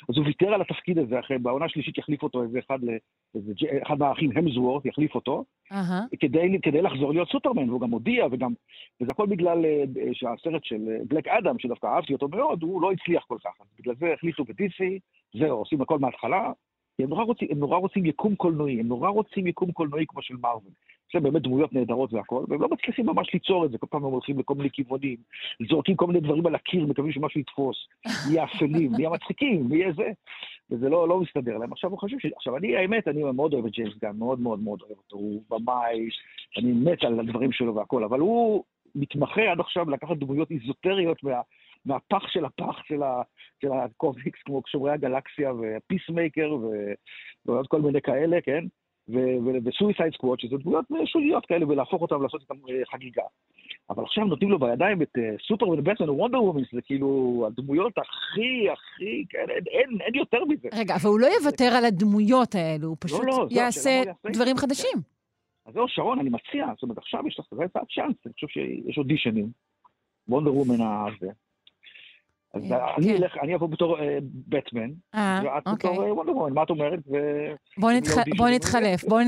אז 0.09 0.16
הוא 0.16 0.26
ויתר, 0.26 0.55
על 0.55 0.61
התפקיד 0.61 0.99
הזה, 0.99 1.20
אחרי, 1.20 1.38
בעונה 1.38 1.64
השלישית 1.64 1.99
יחליף 1.99 2.22
אותו 2.22 2.43
איזה 2.43 2.59
אחד, 2.59 2.78
איזה, 3.34 3.53
אחד 3.82 3.99
מהאחים 3.99 4.30
המזוורט 4.36 4.86
יחליף 4.86 5.14
אותו. 5.14 5.45
כדי, 6.20 6.59
כדי 6.62 6.82
לחזור 6.82 7.12
להיות 7.12 7.28
סופרמן, 7.28 7.68
והוא 7.70 7.80
גם 7.80 7.90
הודיע, 7.90 8.26
וגם, 8.30 8.53
וזה 9.01 9.11
הכל 9.12 9.26
בגלל 9.26 9.64
אה, 9.64 9.84
שהסרט 10.12 10.64
של 10.64 10.88
אה, 10.88 10.97
בלק 11.09 11.28
אדם, 11.28 11.59
שדווקא 11.59 11.86
אהבתי 11.86 12.12
אותו 12.12 12.28
מאוד, 12.28 12.62
הוא 12.62 12.82
לא 12.82 12.93
הצליח 12.93 13.24
כל 13.28 13.38
כך, 13.45 13.51
בגלל 13.78 13.95
זה 13.95 14.12
החליטו 14.12 14.45
ב-DC, 14.45 14.84
זהו, 15.38 15.59
עושים 15.59 15.80
הכל 15.80 15.99
מההתחלה, 15.99 16.53
הם 16.99 17.09
נורא 17.09 17.24
רוצים, 17.24 17.49
הם 17.51 17.59
נורא 17.59 17.78
רוצים 17.78 18.07
יקום 18.07 18.34
קולנועי, 18.34 18.80
הם 18.80 18.88
נורא 18.88 19.09
רוצים 19.09 19.47
יקום 19.47 19.72
קולנועי 19.72 20.05
כמו 20.09 20.22
של 20.22 20.34
מארוול. 20.36 20.72
יש 21.09 21.14
להם 21.14 21.24
באמת 21.24 21.43
דמויות 21.43 21.72
נהדרות 21.72 22.12
והכל, 22.12 22.45
והם 22.49 22.62
לא 22.62 22.68
מצליחים 22.68 23.07
ממש 23.07 23.34
ליצור 23.34 23.64
את 23.64 23.70
זה, 23.70 23.78
כל 23.78 23.86
פעם 23.90 24.05
הם 24.05 24.12
הולכים 24.12 24.38
לכל 24.38 24.55
מיני 24.55 24.70
כיוונים, 24.70 25.16
זורקים 25.68 25.97
כל 25.97 26.07
מיני 26.07 26.20
דברים 26.20 26.47
על 26.47 26.55
הקיר, 26.55 26.86
מקווים 26.86 27.12
שמשהו 27.12 27.40
יתפוס, 27.40 27.76
נהיה 28.28 28.45
אפלים, 28.45 28.93
נהיה 28.97 29.11
מצחיקים, 29.11 29.68
נהיה 29.68 29.93
זה, 29.93 30.11
וזה 30.70 30.88
לא, 30.88 31.09
לא 31.09 31.20
מסתדר 31.20 31.59
להם. 31.59 31.72
עכשיו 31.72 31.90
הוא 31.90 31.99
חושב 31.99 32.18
ש... 32.18 32.26
עכשיו, 32.36 32.57
אני, 32.57 32.76
האמת, 32.76 33.09
אני 33.09 33.22
מאוד 33.22 33.55
אוהב 33.55 33.66
את 33.66 33.72
ג'יימס 33.72 33.95
גן, 34.03 34.16
מאוד 34.18 34.40
מאוד 34.40 34.61
מאוד 34.61 34.80
אוהב 34.80 34.99
אותו, 34.99 35.16
הוא 35.16 35.43
במאי, 35.51 36.09
אני 36.59 36.72
מת 36.72 37.05
על 37.05 37.20
הדברים 37.20 37.53
שלו 37.53 37.74
והכל, 37.74 38.05
אבל 38.05 38.20
הוא 38.20 38.64
מתמחה 38.95 39.43
עד 39.53 39.61
עכשיו 39.61 39.90
לקחת 39.90 40.16
דמויות 40.16 40.51
איזוטריות 40.51 41.22
מה... 41.22 41.40
מהפח 41.87 42.28
של 42.28 42.45
הפח 42.45 42.83
של, 42.85 43.03
ה, 43.03 43.22
של 43.62 43.72
הקומיקס, 43.72 44.39
כמו 44.45 44.62
שומרי 44.66 44.93
הגלקסיה 44.93 45.53
וה 45.53 45.70
Peacemaker 45.70 46.55
ו- 46.55 46.93
ועוד 47.47 47.66
כל 47.66 47.80
מיני 47.80 48.01
כאלה, 48.01 48.41
כן? 48.41 48.64
ו 49.64 49.70
Suicide 49.70 50.12
Squad, 50.14 50.40
שזה 50.41 50.57
דמויות 50.57 50.85
שוליות 51.05 51.47
כאלה, 51.47 51.68
ולהפוך 51.68 52.03
אותם 52.03 52.16
ולעשות 52.16 52.41
איתם 52.41 52.55
אה, 52.55 52.83
חגיגה. 52.93 53.22
אבל 53.91 54.05
עכשיו 54.05 54.24
נותנים 54.24 54.51
לו 54.51 54.59
בידיים 54.59 55.03
את 55.03 55.09
סופרמן 55.49 55.78
ובטמן 55.78 56.11
וונדר 56.11 56.43
וומן, 56.43 56.62
זה 56.72 56.83
כאילו 56.83 57.45
הדמויות 57.47 57.93
הכי, 57.99 58.70
הכי, 58.70 59.24
כן, 59.28 59.47
אין, 59.51 59.99
אין, 60.01 60.14
יותר 60.14 60.45
מזה. 60.45 60.68
רגע, 60.74 60.95
אבל 60.95 61.11
הוא 61.11 61.20
לא 61.20 61.26
יוותר 61.41 61.64
על 61.78 61.85
הדמויות 61.85 62.55
האלו, 62.55 62.89
הוא 62.89 62.97
פשוט 63.01 63.24
לא, 63.26 63.33
זהו, 63.33 63.45
השאלה 63.45 63.62
יעשה. 63.62 64.03
דברים 64.33 64.57
חדשים. 64.57 64.99
אז 65.66 65.74
זהו, 65.74 65.89
שרון, 65.89 66.18
אני 66.18 66.30
מציע, 66.30 66.66
זאת 66.74 66.83
אומרת, 66.83 66.99
עכשיו 66.99 67.28
יש 67.28 67.39
לך 67.39 67.47
צ'אנס, 67.95 68.16
אני 68.26 68.33
חושב 68.35 68.47
שיש 68.47 68.99
אודישנים, 68.99 69.51
וונדר 70.28 70.55
וומן 70.55 70.80
הזה. 70.80 71.33
אז 72.55 72.72
אה, 72.72 72.94
אני 72.96 73.09
כן. 73.09 73.22
אלך, 73.22 73.36
אני 73.42 73.55
אבוא 73.55 73.68
בתור 73.68 74.00
אה, 74.00 74.18
בטמן, 74.48 74.90
אה, 75.14 75.40
ואת 75.44 75.66
אוקיי. 75.66 75.90
בתור 75.90 76.05
אה, 76.05 76.14
וונדר 76.14 76.36
וומן, 76.36 76.53
מה 76.53 76.62
את 76.62 76.70
אומרת? 76.70 76.98
בוא 77.78 77.90
אני 77.90 78.57
נתחלף. 78.57 79.05
בוא 79.05 79.20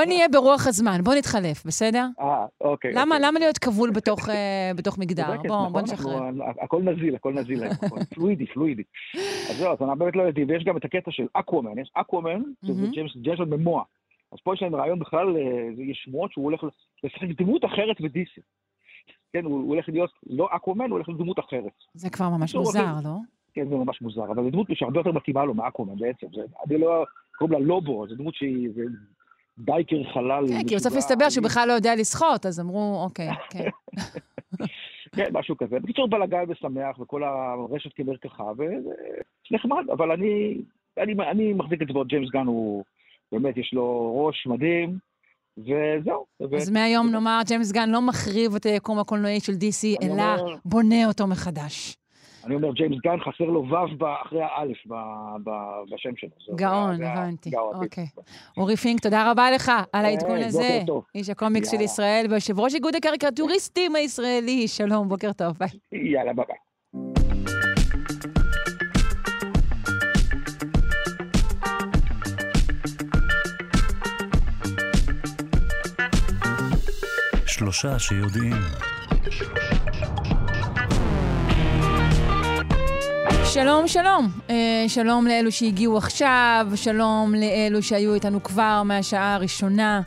אה. 0.00 0.04
נהיה 0.06 0.28
ברוח 0.28 0.66
הזמן, 0.66 1.00
בוא 1.04 1.14
נתחלף, 1.14 1.66
בסדר? 1.66 2.06
אה, 2.20 2.46
אוקיי. 2.60 2.92
למה 2.94 3.16
אוקיי. 3.16 3.40
להיות 3.40 3.58
כבול 3.58 3.90
בתוך, 3.90 4.28
אה, 4.28 4.70
מגדר? 4.98 5.26
בוא 5.26 5.34
נכון, 5.34 5.72
בוא 5.72 5.80
נשחרר. 5.80 6.20
הכל 6.60 6.82
נזיל, 6.82 7.14
הכל 7.14 7.32
נזיל 7.32 7.64
הכל 7.64 7.96
fluidy, 8.14 8.46
fluidy. 8.46 8.82
אז 9.50 9.56
זהו, 9.56 9.72
אז 9.72 9.78
אנחנו 9.80 9.96
באמת 9.96 10.16
לא 10.16 10.22
יודעים, 10.22 10.48
ויש 10.48 10.64
גם 10.64 10.76
את 10.76 10.84
הקטע 10.84 11.10
של 11.10 11.26
אקוואמן, 11.32 11.78
יש 11.78 11.90
אקוואמן, 11.94 12.42
שזה. 12.66 12.86
ג'יימס 12.92 13.16
ג'ייסון 13.16 13.50
מומואה. 13.50 13.84
אז 14.32 14.38
פה 14.44 14.54
יש 14.54 14.62
להם 14.62 14.76
רעיון 14.76 14.98
בכלל, 14.98 15.36
אה, 15.36 15.42
יש 15.78 16.02
שמועות 16.04 16.32
שהוא 16.32 16.44
הולך 16.44 16.64
לשחק 17.04 17.28
דמות 17.38 17.64
אחרת 17.64 18.00
ב 18.00 18.10
DC. 18.10 18.40
כן, 19.32 19.44
הוא 19.44 19.68
הולך 19.68 19.88
להיות 19.88 20.10
לא 20.26 20.48
אקוואמן, 20.50 20.84
הוא 20.84 20.92
הולך 20.92 21.08
לדמות 21.08 21.38
אחרת. 21.38 21.72
זה 21.94 22.10
כבר 22.10 22.28
ממש 22.28 22.54
מוזר, 22.54 22.94
לא? 23.04 23.16
כן, 23.54 23.68
זה 23.68 23.74
ממש 23.74 24.02
מוזר, 24.02 24.24
אבל 24.24 24.44
זו 24.44 24.50
דמות 24.50 24.66
שהרבה 24.74 25.00
יותר 25.00 25.12
מתאימה 25.12 25.44
לו 25.44 25.54
מאקוואמן 25.54 25.96
בעצם. 25.96 26.26
זה, 26.34 26.42
אני 26.66 26.78
לא, 26.78 27.04
קוראים 27.38 27.60
לה 27.60 27.66
לובו, 27.66 28.06
זו 28.08 28.14
דמות 28.14 28.34
שהיא 28.34 28.68
זה 28.74 28.82
biker 29.56 30.04
חלל. 30.14 30.44
כן, 30.48 30.68
כי 30.68 30.74
בסוף 30.76 30.94
הסתבר 30.96 31.30
שהוא 31.30 31.44
בכלל 31.44 31.68
לא 31.68 31.72
יודע 31.72 31.96
לשחות, 31.96 32.46
אז 32.46 32.60
אמרו, 32.60 33.02
אוקיי, 33.04 33.28
כן. 33.50 33.68
כן, 35.16 35.28
משהו 35.32 35.56
כזה. 35.56 35.78
בקיצור, 35.78 36.08
בלאגן 36.08 36.44
שמח, 36.48 36.98
וכל 36.98 37.22
הרשת 37.24 37.92
כמרקחה, 37.94 38.44
וזה 38.58 38.90
נחמד, 39.50 39.84
אבל 39.92 40.10
אני, 40.10 40.62
אני, 40.98 41.12
אני 41.30 41.52
מחזיק 41.52 41.82
את 41.82 41.86
זה, 41.86 41.92
ג'יימס 42.06 42.30
גן 42.30 42.46
הוא, 42.46 42.84
באמת, 43.32 43.56
יש 43.56 43.74
לו 43.74 44.16
ראש 44.24 44.46
מדהים, 44.46 44.98
וזהו. 45.58 46.26
אז 46.58 46.70
מהיום 46.70 47.10
נאמר, 47.10 47.40
ג'יימס 47.46 47.72
גן 47.72 47.90
לא 47.90 48.00
מחריב 48.02 48.54
את 48.54 48.66
היקום 48.66 48.98
הקולנועי 48.98 49.40
של 49.40 49.52
DC, 49.52 50.04
אלא 50.04 50.12
אומר... 50.12 50.56
בונה 50.64 51.06
אותו 51.08 51.26
מחדש. 51.26 51.96
אני 52.44 52.54
אומר, 52.54 52.72
ג'יימס 52.72 52.98
גן 53.04 53.16
חסר 53.20 53.44
לו 53.44 53.64
ו' 53.68 54.04
אחרי 54.26 54.42
האלף 54.42 54.78
בשם 55.92 56.10
שלו. 56.16 56.56
גאון, 56.56 57.02
הבנתי. 57.02 57.50
אוקיי. 57.74 58.06
אורי 58.56 58.76
פינק, 58.76 59.00
תודה 59.00 59.30
רבה 59.30 59.50
לך 59.50 59.72
על 59.92 60.04
העדכון 60.04 60.38
הזה. 60.38 60.80
איש 61.14 61.28
הקומיקס 61.28 61.70
של 61.70 61.80
ישראל 61.80 62.26
ויושב 62.30 62.60
ראש 62.60 62.74
איגוד 62.74 62.94
הקריקטוריסטים 62.94 63.96
הישראלי. 63.96 64.68
שלום, 64.68 65.08
בוקר 65.08 65.32
טוב, 65.32 65.58
ביי. 65.58 65.68
יאללה, 65.92 66.32
ביי 66.32 66.44
ביי. 66.48 66.71
שלושה 77.62 77.98
שיודעים. 77.98 78.52
שלום, 83.44 83.88
שלום. 83.88 84.30
Uh, 84.48 84.52
שלום 84.88 85.26
לאלו 85.26 85.52
שהגיעו 85.52 85.98
עכשיו, 85.98 86.66
שלום 86.74 87.34
לאלו 87.34 87.82
שהיו 87.82 88.14
איתנו 88.14 88.42
כבר 88.42 88.82
מהשעה 88.82 89.34
הראשונה. 89.34 90.00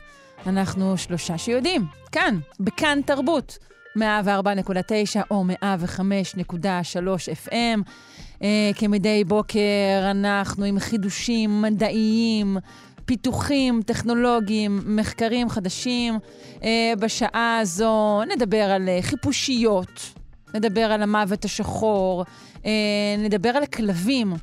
אנחנו 0.47 0.97
שלושה 0.97 1.37
שיודעים, 1.37 1.85
כאן, 2.11 2.39
בכאן 2.59 2.99
תרבות, 3.05 3.57
104.9 3.97 4.01
או 5.31 5.43
105.3 5.63 7.47
FM. 7.47 7.79
Uh, 8.39 8.43
כמדי 8.77 9.23
בוקר 9.23 10.11
אנחנו 10.11 10.65
עם 10.65 10.79
חידושים 10.79 11.61
מדעיים, 11.61 12.57
פיתוחים 13.05 13.81
טכנולוגיים, 13.85 14.81
מחקרים 14.85 15.49
חדשים. 15.49 16.19
Uh, 16.55 16.65
בשעה 16.99 17.59
הזו 17.61 18.21
נדבר 18.35 18.63
על 18.63 18.87
uh, 18.87 19.01
חיפושיות, 19.01 20.13
נדבר 20.53 20.91
על 20.91 21.01
המוות 21.01 21.45
השחור, 21.45 22.23
uh, 22.53 22.65
נדבר 23.17 23.49
על 23.49 23.63
הכלבים. 23.63 24.33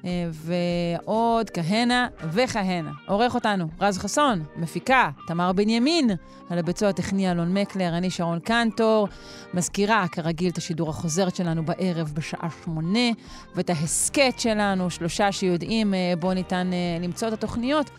Uh, 0.00 0.04
ועוד 0.32 1.50
כהנה 1.50 2.08
וכהנה. 2.32 2.90
עורך 3.06 3.34
אותנו 3.34 3.68
רז 3.80 3.98
חסון, 3.98 4.44
מפיקה 4.56 5.10
תמר 5.26 5.52
בנימין, 5.52 6.10
על 6.50 6.58
הביצוע 6.58 6.88
הטכני 6.88 7.30
אלון 7.30 7.54
מקלר, 7.54 7.96
אני 7.96 8.10
שרון 8.10 8.38
קנטור, 8.38 9.08
מזכירה 9.54 10.06
כרגיל 10.12 10.50
את 10.50 10.58
השידור 10.58 10.90
החוזרת 10.90 11.36
שלנו 11.36 11.64
בערב 11.64 12.12
בשעה 12.14 12.48
שמונה, 12.64 13.08
ואת 13.54 13.70
ההסכת 13.70 14.34
שלנו, 14.38 14.90
שלושה 14.90 15.32
שיודעים 15.32 15.94
uh, 15.94 16.20
בו 16.20 16.34
ניתן 16.34 16.70
uh, 16.70 17.04
למצוא 17.04 17.28
את 17.28 17.32
התוכניות 17.32 17.90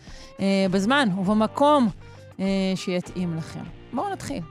בזמן 0.70 1.08
ובמקום 1.18 1.88
שיתאים 2.74 3.36
לכם. 3.36 3.62
בואו 3.92 4.12
נתחיל. 4.12 4.42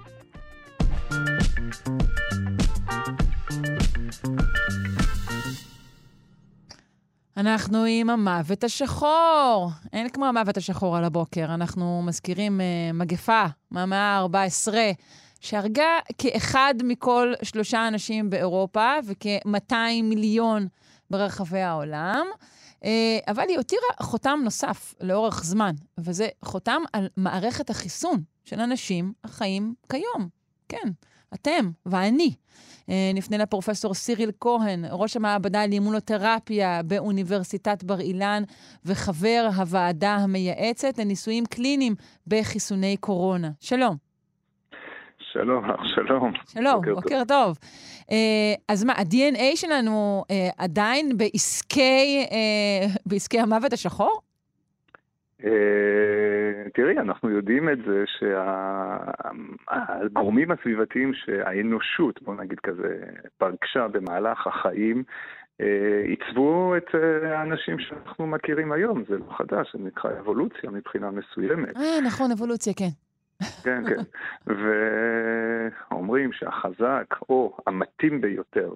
אנחנו 7.42 7.86
עם 7.88 8.10
המוות 8.10 8.64
השחור. 8.64 9.70
אין 9.94 10.10
כמו 10.10 10.26
המוות 10.26 10.58
השחור 10.58 10.98
על 10.98 11.04
הבוקר. 11.04 11.46
אנחנו 11.54 12.02
מזכירים 12.06 12.60
uh, 12.60 12.94
מגפה 12.94 13.46
מהמאה 13.72 14.20
ה-14, 14.20 14.74
שהרגה 15.39 16.00
כאחד 16.18 16.74
מכל 16.84 17.34
שלושה 17.44 17.88
אנשים 17.88 18.30
באירופה 18.30 18.94
וכ-200 19.06 19.76
מיליון 20.04 20.68
ברחבי 21.10 21.60
העולם. 21.60 22.26
Uh, 22.80 22.86
אבל 23.28 23.44
היא 23.48 23.58
הותירה 23.58 23.89
חותם 24.02 24.39
נוסף 24.44 24.94
לאורך 25.02 25.44
זמן, 25.44 25.74
וזה 26.00 26.28
חותם 26.46 26.82
על 26.94 27.08
מערכת 27.18 27.70
החיסון 27.70 28.24
של 28.46 28.60
אנשים 28.60 29.14
החיים 29.24 29.74
כיום. 29.89 30.30
כן, 30.70 30.88
אתם 31.34 31.72
ואני. 31.86 32.34
נפנה 33.14 33.38
לפרופסור 33.38 33.94
סיריל 33.94 34.32
כהן, 34.40 34.86
ראש 34.92 35.16
המעבדה 35.16 35.68
לאימונותרפיה 35.68 36.82
באוניברסיטת 36.84 37.84
בר 37.84 38.00
אילן 38.00 38.44
וחבר 38.86 39.50
הוועדה 39.56 40.16
המייעצת 40.16 40.98
לניסויים 40.98 41.46
קליניים 41.46 41.96
בחיסוני 42.28 42.98
קורונה. 42.98 43.52
שלום. 43.60 43.96
שלום, 45.34 45.64
שלום. 45.96 46.32
שלום, 46.54 46.76
בוקר, 46.76 46.96
בוקר 46.96 47.22
טוב. 47.28 47.28
טוב. 47.28 47.58
אז 48.68 48.84
מה, 48.84 48.94
ה-DNA 48.94 49.56
שלנו 49.56 50.24
עדיין 50.58 51.18
בעסקי, 51.18 52.26
בעסקי 53.06 53.40
המוות 53.40 53.74
השחור? 53.74 54.22
תראי, 56.74 56.98
אנחנו 56.98 57.30
יודעים 57.30 57.70
את 57.70 57.78
זה 57.88 58.04
שהגורמים 60.08 60.52
הסביבתיים 60.52 61.14
שהאנושות, 61.14 62.22
בוא 62.22 62.36
נגיד 62.36 62.60
כזה, 62.60 63.00
פגשה 63.38 63.88
במהלך 63.88 64.48
החיים, 64.48 65.04
עיצבו 66.06 66.78
את 66.78 66.96
האנשים 67.24 67.80
שאנחנו 67.80 68.28
מכירים 68.28 68.72
היום, 68.72 69.04
זה 69.10 69.18
לא 69.18 69.26
חדש, 69.38 69.76
זה 69.76 69.84
נקרא 69.84 70.12
אבולוציה 70.20 70.70
מבחינה 70.70 71.12
מסוימת. 71.12 71.78
אה, 71.78 72.02
נכון, 72.06 72.32
אבולוציה, 72.32 72.74
כן. 72.74 73.11
כן, 73.64 73.84
כן. 73.89 74.02
ואומרים 75.92 76.32
שהחזק, 76.34 77.16
או 77.30 77.58
המתאים 77.68 78.22
ביותר, 78.22 78.74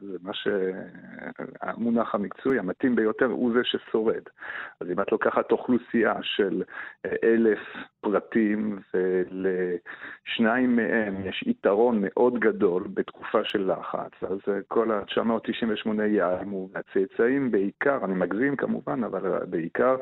זה 0.00 0.16
מה 0.22 0.32
שהמונח 0.34 2.14
המקצועי, 2.14 2.58
המתאים 2.58 2.96
ביותר 2.96 3.26
הוא 3.26 3.52
זה 3.52 3.60
ששורד. 3.64 4.22
אז 4.80 4.90
אם 4.90 5.00
את 5.00 5.12
לוקחת 5.12 5.52
אוכלוסייה 5.52 6.14
של 6.22 6.62
אלף 7.24 7.58
פרטים, 8.00 8.78
ולשניים 8.94 10.76
מהם 10.76 11.14
יש 11.26 11.44
יתרון 11.46 11.98
מאוד 12.00 12.38
גדול 12.38 12.84
בתקופה 12.94 13.44
של 13.44 13.72
לחץ, 13.72 14.12
אז 14.22 14.38
כל 14.68 14.90
ה-998 14.90 16.02
יעלמו, 16.02 16.68
והצאצאים 16.72 17.50
בעיקר, 17.50 18.04
אני 18.04 18.14
מגזים 18.14 18.56
כמובן, 18.56 19.04
אבל 19.04 19.38
בעיקר 19.46 19.96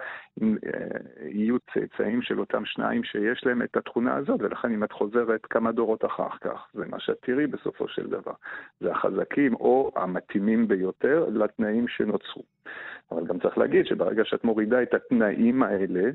יהיו 1.23 1.57
צאצאים 1.75 2.23
של 2.23 2.41
אותם 2.41 2.65
שניים 2.65 3.05
שיש 3.05 3.47
להם 3.47 3.63
את 3.63 3.70
התכונה 3.77 4.17
הזאת, 4.17 4.41
ולכן 4.43 4.73
אם 4.73 4.85
את 4.85 4.93
חוזרת 4.93 5.47
כמה 5.47 5.73
דורות 5.73 6.05
אחר 6.05 6.29
כך, 6.41 6.67
זה 6.75 6.85
מה 6.87 7.01
שאת 7.01 7.19
תראי 7.23 7.47
בסופו 7.47 7.89
של 7.89 8.07
דבר. 8.07 8.33
זה 8.81 8.93
החזקים 8.93 9.55
או 9.55 9.93
המתאימים 9.97 10.69
ביותר 10.69 11.27
לתנאים 11.33 11.89
שנוצרו. 11.89 12.43
אבל 13.13 13.27
גם 13.27 13.39
צריך 13.39 13.59
להגיד 13.59 13.87
שברגע 13.87 14.25
שאת 14.25 14.45
מורידה 14.45 14.83
את 14.83 14.95
התנאים 14.95 15.63
האלה, 15.63 16.11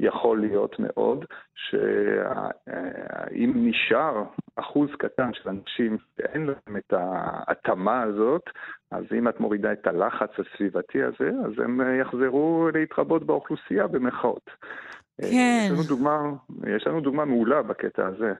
יכול 0.00 0.40
להיות 0.40 0.76
מאוד 0.78 1.24
שאם 1.54 3.52
נשאר 3.54 4.24
אחוז 4.56 4.90
קטן 4.98 5.34
של 5.34 5.48
אנשים 5.48 5.98
שאין 6.16 6.46
להם 6.46 6.76
את 6.76 6.92
ההתאמה 6.92 8.02
הזאת, 8.02 8.50
אז 8.90 9.04
אם 9.18 9.28
את 9.28 9.40
מורידה 9.40 9.72
את 9.72 9.86
הלחץ 9.86 10.30
הסביבתי 10.38 11.02
הזה, 11.02 11.30
אז 11.44 11.52
הם 11.64 11.80
יחזרו 12.00 12.68
להתרבות 12.74 13.24
באוכלוסייה 13.24 13.86
במחאות. 13.86 14.50
כן. 15.20 15.62
יש 15.66 15.70
לנו 15.70 15.82
דוגמה, 15.82 16.32
יש 16.66 16.86
לנו 16.86 17.00
דוגמה 17.00 17.24
מעולה 17.24 17.62
בקטע 17.62 18.06
הזה. 18.06 18.32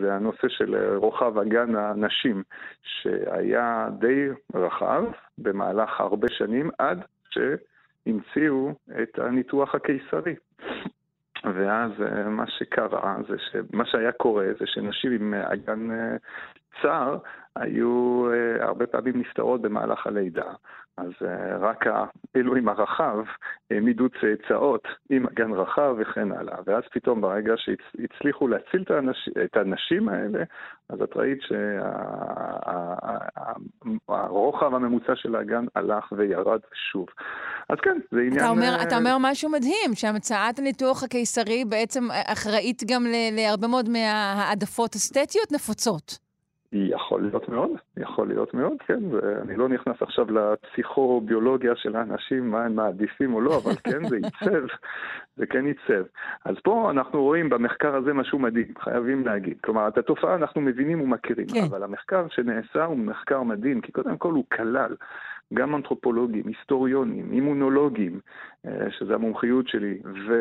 זה 0.00 0.14
הנושא 0.14 0.48
של 0.48 0.96
רוחב 0.96 1.38
אגן 1.38 1.76
הנשים, 1.76 2.42
שהיה 2.82 3.88
די 3.98 4.28
רחב 4.54 5.04
במהלך 5.38 6.00
הרבה 6.00 6.28
שנים, 6.30 6.70
עד 6.78 7.04
שהמציאו 7.30 8.72
את 9.02 9.18
הניתוח 9.18 9.74
הקיסרי. 9.74 10.34
ואז 11.44 11.90
מה 12.26 12.44
שקרה, 12.46 13.16
זה 13.28 13.36
שמה 13.38 13.86
שהיה 13.86 14.12
קורה 14.12 14.46
זה 14.60 14.66
שנשים 14.66 15.12
עם 15.12 15.34
אגן 15.34 15.88
צר 16.82 17.18
היו 17.56 18.26
הרבה 18.60 18.86
פעמים 18.86 19.20
נפטרות 19.20 19.62
במהלך 19.62 20.06
הלידה. 20.06 20.52
אז 20.96 21.10
רק 21.60 21.84
האלוהים 22.34 22.68
הרחב 22.68 23.18
העמידו 23.70 24.04
צאצאות 24.08 24.88
עם 25.10 25.26
אגן 25.26 25.52
רחב 25.52 25.94
וכן 25.98 26.32
הלאה. 26.32 26.58
ואז 26.66 26.82
פתאום 26.92 27.20
ברגע 27.20 27.52
שהצליחו 27.56 28.48
להציל 28.48 28.84
את 29.44 29.56
הנשים 29.56 30.08
האלה, 30.08 30.44
אז 30.88 31.02
את 31.02 31.16
ראית 31.16 31.38
שהרוחב 34.08 34.74
הממוצע 34.74 35.12
של 35.16 35.36
האגן 35.36 35.64
הלך 35.74 36.12
וירד 36.12 36.60
שוב. 36.92 37.06
אז 37.68 37.78
כן, 37.82 37.98
זה 38.10 38.20
עניין... 38.20 38.38
אתה 38.38 38.48
אומר, 38.48 38.76
אתה 38.82 38.96
אומר 38.96 39.16
משהו 39.20 39.50
מדהים, 39.50 39.94
שהמצאת 39.94 40.58
הניתוח 40.58 41.02
הקיסרי 41.04 41.64
בעצם 41.64 42.04
אחראית 42.32 42.82
גם 42.90 43.02
להרבה 43.32 43.68
מאוד 43.68 43.88
מהעדפות 43.88 44.94
אסתטיות 44.94 45.52
נפוצות. 45.52 46.21
יכול 46.72 47.22
להיות 47.22 47.48
מאוד, 47.48 47.70
יכול 47.96 48.28
להיות 48.28 48.54
מאוד, 48.54 48.76
כן, 48.86 49.00
ואני 49.10 49.56
לא 49.56 49.68
נכנס 49.68 49.96
עכשיו 50.00 50.26
לפסיכוביולוגיה 50.30 51.76
של 51.76 51.96
האנשים, 51.96 52.50
מה 52.50 52.64
הם 52.64 52.76
מעדיפים 52.76 53.34
או 53.34 53.40
לא, 53.40 53.60
אבל 53.64 53.72
כן, 53.84 54.08
זה 54.08 54.16
ייצב, 54.16 54.66
זה 55.36 55.46
כן 55.46 55.66
ייצב. 55.66 56.04
אז 56.44 56.56
פה 56.64 56.90
אנחנו 56.90 57.22
רואים 57.22 57.48
במחקר 57.48 57.94
הזה 57.94 58.12
משהו 58.12 58.38
מדהים, 58.38 58.74
חייבים 58.78 59.26
להגיד. 59.26 59.56
כלומר, 59.64 59.88
את 59.88 59.98
התופעה 59.98 60.34
אנחנו 60.34 60.60
מבינים 60.60 61.00
ומכירים, 61.00 61.46
כן. 61.46 61.64
אבל 61.70 61.82
המחקר 61.82 62.26
שנעשה 62.28 62.84
הוא 62.84 62.98
מחקר 62.98 63.42
מדהים, 63.42 63.80
כי 63.80 63.92
קודם 63.92 64.16
כל 64.16 64.32
הוא 64.32 64.44
כלל 64.52 64.96
גם 65.54 65.74
אנתרופולוגים, 65.74 66.42
היסטוריונים, 66.46 67.32
אימונולוגים, 67.32 68.20
שזה 68.98 69.14
המומחיות 69.14 69.68
שלי, 69.68 69.98
ו, 70.28 70.34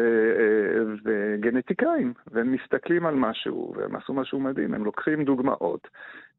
וגנטיקאים, 1.03 2.13
והם 2.31 2.51
מסתכלים 2.51 3.05
על 3.05 3.15
משהו, 3.15 3.73
והם 3.77 3.95
עשו 3.95 4.13
משהו 4.13 4.39
מדהים, 4.39 4.73
הם 4.73 4.85
לוקחים 4.85 5.23
דוגמאות 5.23 5.87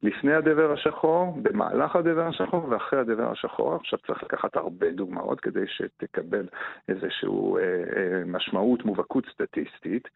לפני 0.03 0.33
הדבר 0.33 0.73
השחור, 0.73 1.39
במהלך 1.43 1.97
הדבר 1.97 2.27
השחור 2.27 2.69
ואחרי 2.69 3.01
הדבר 3.01 3.31
השחור. 3.31 3.75
עכשיו 3.75 3.99
צריך 4.07 4.23
לקחת 4.23 4.57
הרבה 4.57 4.91
דוגמאות 4.91 5.41
כדי 5.41 5.65
שתקבל 5.67 6.47
איזושהי 6.89 7.29
אה, 7.29 7.63
אה, 7.97 8.25
משמעות, 8.27 8.85
מובהקות 8.85 9.25
סטטיסטית. 9.33 10.09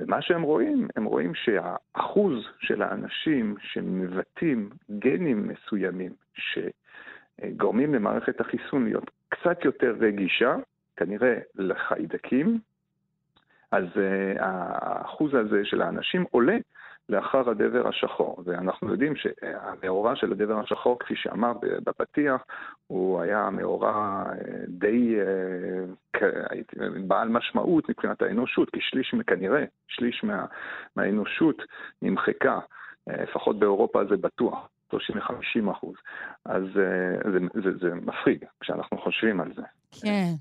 ומה 0.00 0.22
שהם 0.22 0.42
רואים, 0.42 0.88
הם 0.96 1.04
רואים 1.04 1.34
שהאחוז 1.34 2.34
של 2.58 2.82
האנשים 2.82 3.54
שמבטאים 3.60 4.70
גנים 4.90 5.48
מסוימים, 5.48 6.12
שגורמים 7.42 7.94
למערכת 7.94 8.40
החיסון 8.40 8.84
להיות 8.84 9.10
קצת 9.28 9.64
יותר 9.64 9.94
רגישה, 10.00 10.56
כנראה 10.96 11.38
לחיידקים, 11.54 12.58
אז 13.72 13.84
uh, 13.84 14.42
האחוז 14.42 15.34
הזה 15.34 15.64
של 15.64 15.82
האנשים 15.82 16.24
עולה 16.30 16.56
לאחר 17.10 17.50
הדבר 17.50 17.88
השחור. 17.88 18.42
ואנחנו 18.44 18.92
יודעים 18.92 19.16
שהמאורע 19.16 20.16
של 20.16 20.32
הדבר 20.32 20.60
השחור, 20.60 20.98
כפי 20.98 21.16
שאמר 21.16 21.52
בפתיח, 21.84 22.44
הוא 22.86 23.20
היה 23.20 23.50
מאורע 23.50 24.24
אה, 24.28 24.34
די 24.68 25.16
אה, 25.20 26.30
הייתי, 26.50 26.76
בעל 27.06 27.28
משמעות 27.28 27.88
מבחינת 27.88 28.22
האנושות, 28.22 28.70
כי 28.70 28.80
שליש, 28.80 29.14
כנראה, 29.26 29.64
שליש 29.88 30.24
מה, 30.24 30.46
מהאנושות 30.96 31.62
נמחקה, 32.02 32.58
אה, 33.08 33.22
לפחות 33.22 33.58
באירופה 33.58 34.04
זה 34.04 34.16
בטוח. 34.16 34.68
30 34.90 35.16
ל-50 35.16 35.70
אחוז. 35.70 35.94
אז 36.44 36.62
זה, 36.74 37.38
זה, 37.54 37.70
זה 37.80 37.94
מפחיד 37.94 38.44
כשאנחנו 38.60 38.98
חושבים 38.98 39.40
על 39.40 39.52
זה. 39.56 39.62
כן. 40.02 40.32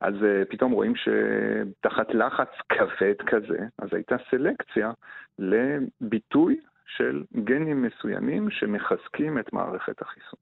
אז 0.00 0.14
uh, 0.14 0.50
פתאום 0.50 0.72
רואים 0.72 0.92
שתחת 0.96 2.14
לחץ 2.14 2.48
כבד 2.68 3.14
כזה, 3.26 3.58
אז 3.78 3.88
הייתה 3.92 4.16
סלקציה 4.30 4.92
לביטוי 5.38 6.56
של 6.86 7.24
גנים 7.44 7.82
מסוימים 7.82 8.50
שמחזקים 8.50 9.38
את 9.38 9.52
מערכת 9.52 10.02
החיסון. 10.02 10.38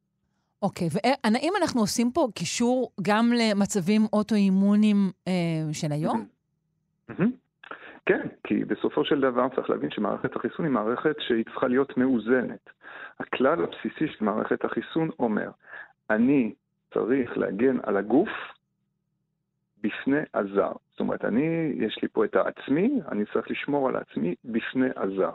אוקיי, 0.62 0.88
okay, 0.88 0.90
והאם 0.94 1.53
אנחנו 1.62 1.80
עושים 1.80 2.12
פה 2.12 2.28
קישור 2.34 2.92
גם 3.03 3.32
למצבים 3.32 4.03
אוטואימוניים 4.12 5.11
אה, 5.28 5.32
של 5.72 5.92
היום? 5.92 6.26
כן, 8.07 8.28
כי 8.44 8.64
בסופו 8.64 9.05
של 9.05 9.20
דבר 9.20 9.48
צריך 9.55 9.70
להבין 9.70 9.90
שמערכת 9.90 10.36
החיסון 10.36 10.64
היא 10.64 10.72
מערכת 10.72 11.16
שהיא 11.18 11.44
צריכה 11.44 11.68
להיות 11.68 11.96
מאוזנת. 11.96 12.70
הכלל 13.20 13.64
הבסיסי 13.64 14.09
של 14.09 14.24
מערכת 14.24 14.64
החיסון 14.64 15.11
אומר, 15.18 15.51
אני 16.11 16.55
צריך 16.94 17.38
להגן 17.38 17.76
על 17.82 17.96
הגוף 17.96 18.28
בפני 19.82 20.20
הזר. 20.34 20.72
זאת 20.90 21.01
אומרת, 21.01 21.24
אני, 21.24 21.72
יש 21.76 21.98
לי 22.03 22.09
פה 22.09 22.24
את 22.24 22.36
העצמי, 22.36 23.01
אני 23.09 23.24
צריך 23.32 23.51
לשמור 23.51 23.88
על 23.88 23.96
העצמי 23.96 24.34
בפני 24.44 24.88
הזר. 24.96 25.32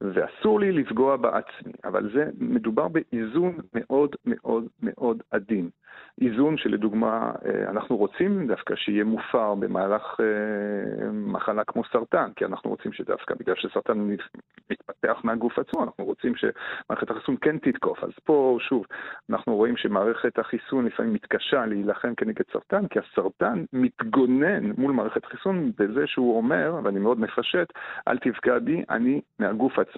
ואסור 0.00 0.60
לי 0.60 0.72
לפגוע 0.72 1.16
בעצמי, 1.16 1.72
אבל 1.84 2.10
זה 2.14 2.30
מדובר 2.38 2.88
באיזון 2.88 3.58
מאוד 3.74 4.16
מאוד 4.24 4.66
מאוד 4.82 5.22
עדין. 5.30 5.70
איזון 6.20 6.56
שלדוגמה 6.56 7.32
אה, 7.44 7.70
אנחנו 7.70 7.96
רוצים 7.96 8.46
דווקא 8.46 8.74
שיהיה 8.76 9.04
מופר 9.04 9.54
במהלך 9.54 10.20
אה, 10.20 11.10
מחלה 11.12 11.64
כמו 11.64 11.82
סרטן, 11.92 12.30
כי 12.36 12.44
אנחנו 12.44 12.70
רוצים 12.70 12.92
שדווקא 12.92 13.34
בגלל 13.34 13.54
שסרטן 13.56 14.08
מתפתח 14.70 15.20
מהגוף 15.24 15.58
עצמו, 15.58 15.84
אנחנו 15.84 16.04
רוצים 16.04 16.32
שמערכת 16.36 17.10
החיסון 17.10 17.36
כן 17.40 17.58
תתקוף. 17.58 18.04
אז 18.04 18.10
פה 18.24 18.56
שוב, 18.60 18.86
אנחנו 19.30 19.56
רואים 19.56 19.76
שמערכת 19.76 20.38
החיסון 20.38 20.86
לפעמים 20.86 21.12
מתקשה 21.12 21.66
להילחם 21.66 22.14
כנגד 22.14 22.44
סרטן, 22.52 22.86
כי 22.86 22.98
הסרטן 22.98 23.64
מתגונן 23.72 24.72
מול 24.78 24.92
מערכת 24.92 25.24
החיסון 25.24 25.72
בזה 25.78 26.06
שהוא 26.06 26.36
אומר, 26.36 26.80
ואני 26.84 26.98
מאוד 26.98 27.20
מפשט, 27.20 27.72
אל 28.08 28.18
תפגע 28.18 28.58
בי, 28.58 28.84
אני 28.90 29.20
מהגוף 29.38 29.78
עצמו. 29.78 29.91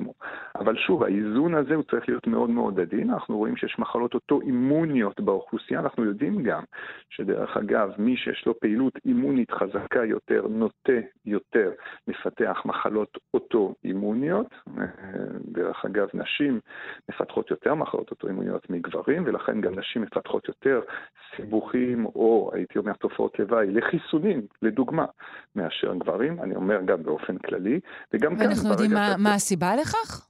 אבל 0.58 0.76
שוב, 0.76 1.02
האיזון 1.02 1.54
הזה 1.54 1.74
הוא 1.74 1.82
צריך 1.90 2.08
להיות 2.08 2.26
מאוד 2.26 2.50
מאוד 2.50 2.80
עדין. 2.80 3.10
אנחנו 3.10 3.36
רואים 3.36 3.56
שיש 3.56 3.78
מחלות 3.78 4.14
אוטואימוניות 4.14 5.20
באוכלוסייה, 5.20 5.80
אנחנו 5.80 6.04
יודעים 6.04 6.42
גם 6.42 6.62
שדרך 7.16 7.56
אגב, 7.56 7.90
מי 7.98 8.16
שיש 8.16 8.46
לו 8.46 8.60
פעילות 8.60 8.92
אימונית 9.04 9.50
חזקה 9.50 10.04
יותר, 10.04 10.46
נוטה 10.48 10.92
יותר 11.26 11.70
לפתח 12.08 12.62
מחלות 12.64 13.18
אוטואימוניות. 13.34 14.46
דרך 15.44 15.84
אגב, 15.84 16.08
נשים 16.14 16.60
מפתחות 17.08 17.50
יותר 17.50 17.74
מחלות 17.74 18.10
אוטואימוניות 18.10 18.70
מגברים, 18.70 19.22
ולכן 19.26 19.60
גם 19.60 19.78
נשים 19.78 20.02
מפתחות 20.02 20.48
יותר 20.48 20.80
סיבוכים, 21.36 22.06
או 22.06 22.50
הייתי 22.54 22.78
אומר 22.78 22.92
תופעות 22.92 23.38
לוואי, 23.38 23.70
לחיסונים, 23.70 24.46
לדוגמה, 24.62 25.04
מאשר 25.56 25.94
גברים. 25.94 26.40
אני 26.40 26.54
אומר 26.54 26.80
גם 26.84 27.02
באופן 27.02 27.38
כללי, 27.38 27.80
וגם 28.12 28.36
כאן... 28.36 28.46
ואנחנו 28.46 28.70
יודעים 28.70 28.90
מה, 28.94 29.14
מה 29.18 29.34
הסיבה 29.34 29.76
לכך? 29.76 30.28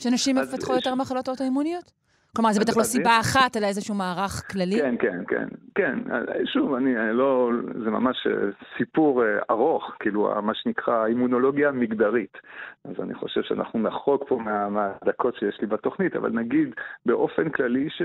שנשים 0.00 0.36
מפתחו 0.36 0.74
יותר 0.74 0.94
מחלות 0.94 1.28
אוטואימוניות? 1.28 2.05
כלומר, 2.36 2.52
זה 2.52 2.60
בטח 2.60 2.76
לא 2.76 2.82
סיבה 2.82 3.20
אחת, 3.20 3.56
אלא 3.56 3.66
איזשהו 3.66 3.94
מערך 3.94 4.52
כללי? 4.52 4.78
כן, 4.80 4.94
כן, 4.98 5.24
כן. 5.28 5.48
כן, 5.76 5.98
שוב, 6.44 6.74
אני 6.74 6.94
לא... 7.12 7.50
זה 7.84 7.90
ממש 7.90 8.26
אה, 8.26 8.32
סיפור 8.76 9.24
אה, 9.24 9.38
ארוך, 9.50 9.92
כאילו, 10.00 10.42
מה 10.42 10.54
שנקרא 10.54 11.06
אימונולוגיה 11.06 11.72
מגדרית. 11.72 12.38
אז 12.84 12.94
אני 13.00 13.14
חושב 13.14 13.42
שאנחנו 13.42 13.80
נחרוג 13.80 14.24
פה 14.28 14.36
מה, 14.36 14.68
מהדקות 14.68 15.34
שיש 15.36 15.60
לי 15.60 15.66
בתוכנית, 15.66 16.16
אבל 16.16 16.30
נגיד 16.30 16.74
באופן 17.06 17.48
כללי 17.48 17.90
ש, 17.90 18.02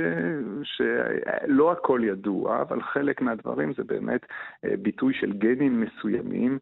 שלא 0.64 1.72
הכל 1.72 2.02
ידוע, 2.04 2.62
אבל 2.62 2.82
חלק 2.82 3.22
מהדברים 3.22 3.74
זה 3.78 3.84
באמת 3.84 4.26
אה, 4.66 4.74
ביטוי 4.82 5.14
של 5.14 5.32
גנים 5.34 5.82
מסוימים, 5.82 6.60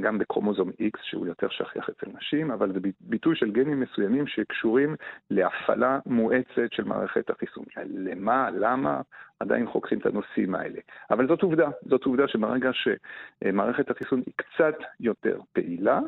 גם 0.00 0.18
בקרומוזום 0.18 0.68
X, 0.68 0.98
שהוא 1.02 1.26
יותר 1.26 1.48
שכיח 1.50 1.88
אצל 1.88 2.06
נשים, 2.18 2.50
אבל 2.50 2.72
זה 2.72 2.78
ביטוי 3.00 3.36
של 3.36 3.50
גנים 3.50 3.80
מסוימים 3.80 4.26
שקשורים 4.26 4.96
להפ... 5.30 5.64
הפעלה 5.64 5.98
מואצת 6.06 6.72
של 6.72 6.84
מערכת 6.84 7.30
החיסון. 7.30 7.64
למה, 7.86 8.50
למה, 8.50 9.00
עדיין 9.40 9.66
חוקרים 9.66 10.00
את 10.00 10.06
הנושאים 10.06 10.54
האלה. 10.54 10.80
אבל 11.10 11.28
זאת 11.28 11.42
עובדה, 11.42 11.68
זאת 11.82 12.04
עובדה 12.04 12.28
שברגע 12.28 12.70
שמערכת 12.72 13.90
החיסון 13.90 14.22
היא 14.26 14.34
קצת 14.36 14.74
יותר 15.00 15.40
פעילה, 15.52 16.00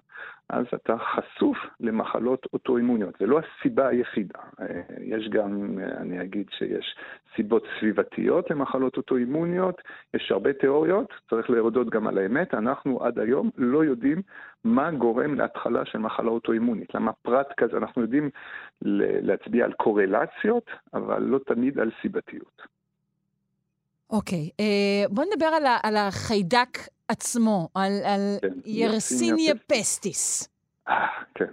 אז 0.48 0.66
אתה 0.74 0.96
חשוף 0.98 1.56
למחלות 1.80 2.46
אוטואימוניות. 2.52 3.14
זה 3.20 3.26
לא 3.26 3.40
הסיבה 3.40 3.88
היחידה. 3.88 4.38
יש 5.00 5.28
גם, 5.28 5.78
אני 5.96 6.22
אגיד 6.22 6.46
שיש 6.50 6.96
סיבות 7.36 7.66
סביבתיות 7.80 8.50
למחלות 8.50 8.96
אוטואימוניות, 8.96 9.82
יש 10.14 10.32
הרבה 10.32 10.52
תיאוריות, 10.52 11.12
צריך 11.30 11.50
להודות 11.50 11.90
גם 11.90 12.06
על 12.06 12.18
האמת, 12.18 12.54
אנחנו 12.54 13.04
עד 13.04 13.18
היום 13.18 13.50
לא 13.56 13.84
יודעים 13.84 14.22
מה 14.64 14.90
גורם 14.90 15.34
להתחלה 15.34 15.84
של 15.84 15.98
מחלה 15.98 16.30
אוטואימונית. 16.30 16.94
למה 16.94 17.12
פרט 17.12 17.52
כזה, 17.56 17.76
אנחנו 17.76 18.02
יודעים 18.02 18.30
להצביע 19.22 19.64
על 19.64 19.72
קורלציות, 19.72 20.70
אבל 20.94 21.22
לא 21.22 21.38
תמיד 21.46 21.78
על 21.78 21.90
סיבתיות. 22.02 22.75
אוקיי, 24.10 24.50
אה, 24.60 25.08
בוא 25.10 25.24
נדבר 25.24 25.46
על, 25.46 25.66
ה, 25.66 25.78
על 25.82 25.96
החיידק 25.96 26.78
עצמו, 27.08 27.68
על, 27.74 27.92
על 28.04 28.20
כן, 28.42 28.48
ירסיניה 28.64 29.54
פסטיס. 29.54 30.48
אה, 30.88 31.06
כן. 31.34 31.50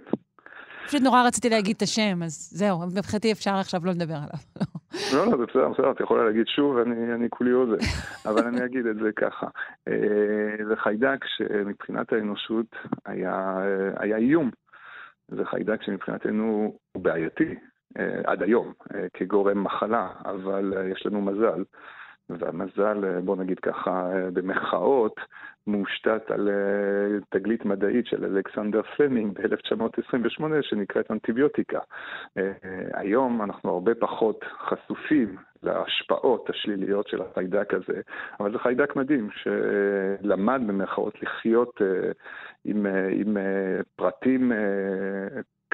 פשוט 0.86 1.02
נורא 1.02 1.22
רציתי 1.26 1.48
להגיד 1.48 1.76
את 1.76 1.82
השם, 1.82 2.22
אז 2.22 2.50
זהו, 2.52 2.78
מבחינתי 2.96 3.32
אפשר 3.32 3.54
עכשיו 3.54 3.80
לא 3.84 3.92
לדבר 3.92 4.14
עליו. 4.14 4.68
לא, 5.14 5.26
לא, 5.26 5.36
זה 5.38 5.46
בסדר, 5.46 5.68
בסדר, 5.68 5.90
את 5.90 6.00
יכולה 6.00 6.24
להגיד 6.24 6.46
שוב, 6.46 6.78
אני, 6.78 7.14
אני 7.14 7.30
כולי 7.30 7.52
אוזן, 7.52 7.84
אבל 8.28 8.46
אני 8.46 8.64
אגיד 8.64 8.86
את 8.86 8.96
זה 8.96 9.10
ככה. 9.16 9.46
אה, 9.88 10.64
זה 10.68 10.76
חיידק 10.76 11.24
שמבחינת 11.36 12.12
האנושות 12.12 12.76
היה, 13.06 13.58
היה 13.96 14.16
איום. 14.16 14.50
זה 15.28 15.44
חיידק 15.44 15.82
שמבחינתנו 15.82 16.76
הוא 16.92 17.02
בעייתי 17.02 17.54
עד 18.24 18.42
היום 18.42 18.72
כגורם 19.14 19.64
מחלה, 19.64 20.08
אבל 20.24 20.72
יש 20.92 21.06
לנו 21.06 21.20
מזל. 21.20 21.62
והמזל, 22.30 23.04
אה, 23.04 23.20
בוא 23.20 23.36
נגיד 23.36 23.58
ככה, 23.58 24.10
אה, 24.12 24.30
במחאות, 24.30 25.20
מושתת 25.66 26.30
על 26.30 26.48
אה, 26.48 27.18
תגלית 27.28 27.64
מדעית 27.64 28.06
של 28.06 28.24
אלכסנדר 28.24 28.82
פלמינג 28.82 29.32
ב-1928 29.32 30.42
שנקראת 30.62 31.10
אנטיביוטיקה. 31.10 31.78
היום 32.92 33.42
אנחנו 33.42 33.70
הרבה 33.70 33.94
פחות 33.94 34.44
חשופים 34.44 35.36
להשפעות 35.62 36.50
השליליות 36.50 37.08
של 37.08 37.22
החיידק 37.22 37.74
הזה, 37.74 38.00
אבל 38.40 38.52
זה 38.52 38.58
חיידק 38.58 38.96
מדהים 38.96 39.28
שלמד 39.30 40.60
במחאות 40.66 41.22
לחיות 41.22 41.80
עם, 42.64 42.86
עם 43.10 43.36
פרטים 43.96 44.52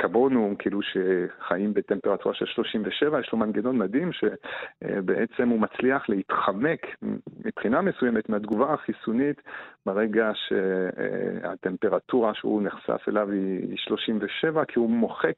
כמונו, 0.01 0.55
כאילו 0.59 0.81
שחיים 0.83 1.75
בטמפרטורה 1.75 2.35
של 2.35 2.47
37, 2.47 3.21
יש 3.21 3.33
לו 3.33 3.39
מנגנון 3.39 3.79
מדהים 3.79 4.11
שבעצם 4.13 5.49
הוא 5.49 5.61
מצליח 5.61 6.09
להתחמק 6.09 6.87
מבחינה 7.45 7.81
מסוימת 7.81 8.29
מהתגובה 8.29 8.75
החיסונית 8.75 9.43
ברגע 9.87 10.31
שהטמפרטורה 10.35 12.35
שהוא 12.35 12.63
נחשף 12.63 13.09
אליו 13.09 13.31
היא 13.31 13.77
37, 13.77 14.65
כי 14.65 14.79
הוא 14.79 14.91
מוחק 14.91 15.35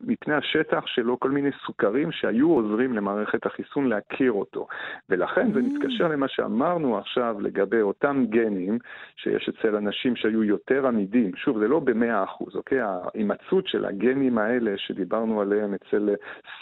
מפני 0.00 0.34
השטח 0.34 0.86
שלו 0.86 1.20
כל 1.20 1.30
מיני 1.30 1.50
סוכרים 1.66 2.12
שהיו 2.12 2.50
עוזרים 2.50 2.92
למערכת 2.92 3.46
החיסון 3.46 3.88
להכיר 3.88 4.32
אותו. 4.32 4.66
ולכן 5.08 5.52
זה 5.52 5.60
מתקשר 5.62 6.08
למה 6.08 6.28
שאמרנו 6.28 6.98
עכשיו 6.98 7.36
לגבי 7.40 7.80
אותם 7.80 8.24
גנים 8.28 8.78
שיש 9.16 9.48
אצל 9.48 9.76
אנשים 9.76 10.16
שהיו 10.16 10.44
יותר 10.44 10.86
עמידים. 10.86 11.36
שוב, 11.36 11.58
זה 11.58 11.68
לא 11.68 11.80
ב-100%, 11.80 12.54
אוקיי? 12.54 12.78
ההימצאות 12.80 13.68
של 13.68 13.85
הגנים 13.86 14.38
האלה 14.38 14.72
שדיברנו 14.76 15.40
עליהם 15.40 15.74
אצל 15.74 16.14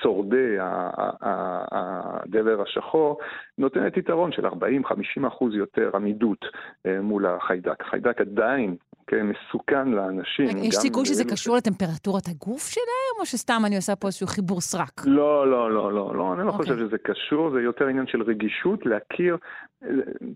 שורדי 0.02 0.56
הדבר 1.70 2.62
השחור 2.62 3.18
נותנת 3.58 3.96
יתרון 3.96 4.32
של 4.32 4.46
40-50% 4.46 4.50
יותר 5.52 5.90
עמידות 5.94 6.44
אה, 6.86 7.00
מול 7.00 7.26
החיידק. 7.26 7.80
החיידק 7.80 8.20
עדיין 8.20 8.76
כן, 9.06 9.26
מסוכן 9.26 9.88
לאנשים. 9.88 10.48
יש 10.56 10.74
סיכוי 10.74 11.06
שזה 11.06 11.24
קשור 11.24 11.56
לטמפרטורת 11.56 12.28
הגוף 12.28 12.68
שלהם, 12.68 13.20
או 13.20 13.26
שסתם 13.26 13.62
אני 13.66 13.76
עושה 13.76 13.96
פה 13.96 14.06
איזשהו 14.06 14.26
חיבור 14.26 14.60
סרק? 14.60 15.00
לא, 15.06 15.50
לא, 15.50 15.72
לא, 15.72 15.92
לא, 15.92 16.16
לא, 16.16 16.34
אני 16.34 16.46
לא 16.46 16.50
okay. 16.50 16.52
חושב 16.52 16.78
שזה 16.78 16.98
קשור, 16.98 17.50
זה 17.50 17.60
יותר 17.60 17.86
עניין 17.86 18.06
של 18.06 18.22
רגישות, 18.22 18.86
להכיר, 18.86 19.36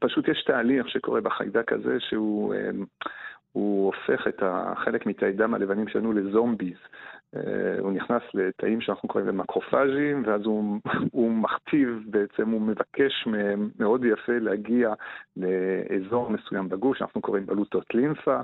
פשוט 0.01 0.29
יש 0.29 0.45
תהליך 0.47 0.89
שקורה 0.89 1.21
בחיידק 1.21 1.73
הזה 1.73 1.97
שהוא... 2.01 2.55
הוא 3.53 3.87
הופך 3.87 4.29
את 4.29 4.43
חלק 4.77 5.07
מתאי 5.07 5.33
דם 5.33 5.55
הלבנים 5.55 5.89
שלנו 5.89 6.13
לזומביז. 6.13 6.79
אה, 7.37 7.79
הוא 7.81 7.93
נכנס 7.93 8.23
לתאים 8.35 8.81
שאנחנו 8.81 9.09
קוראים 9.09 9.27
להם 9.27 9.39
מקרופאז'ים, 9.39 10.23
ואז 10.27 10.41
הוא, 10.45 10.81
הוא 11.13 11.31
מכתיב, 11.31 12.03
בעצם 12.07 12.51
הוא 12.51 12.61
מבקש 12.61 13.27
מהם 13.27 13.71
מאוד 13.79 14.05
יפה 14.05 14.39
להגיע 14.39 14.95
לאזור 15.37 16.31
מסוים 16.31 16.69
בגוש, 16.69 16.99
שאנחנו 16.99 17.21
קוראים 17.21 17.47
בלוטות 17.47 17.95
לימפה, 17.95 18.41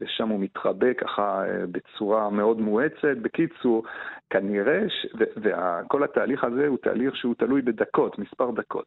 ושם 0.00 0.28
הוא 0.28 0.40
מתרבה 0.40 0.94
ככה 0.94 1.44
אה, 1.44 1.64
בצורה 1.70 2.30
מאוד 2.30 2.60
מואצת. 2.60 3.16
בקיצור, 3.22 3.82
כנראה, 4.30 4.80
וכל 5.36 6.04
התהליך 6.04 6.44
הזה 6.44 6.66
הוא 6.66 6.78
תהליך 6.82 7.16
שהוא 7.16 7.34
תלוי 7.38 7.62
בדקות, 7.62 8.18
מספר 8.18 8.50
דקות. 8.50 8.86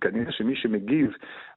כנראה 0.00 0.32
שמי 0.32 0.56
שמגיב 0.56 1.10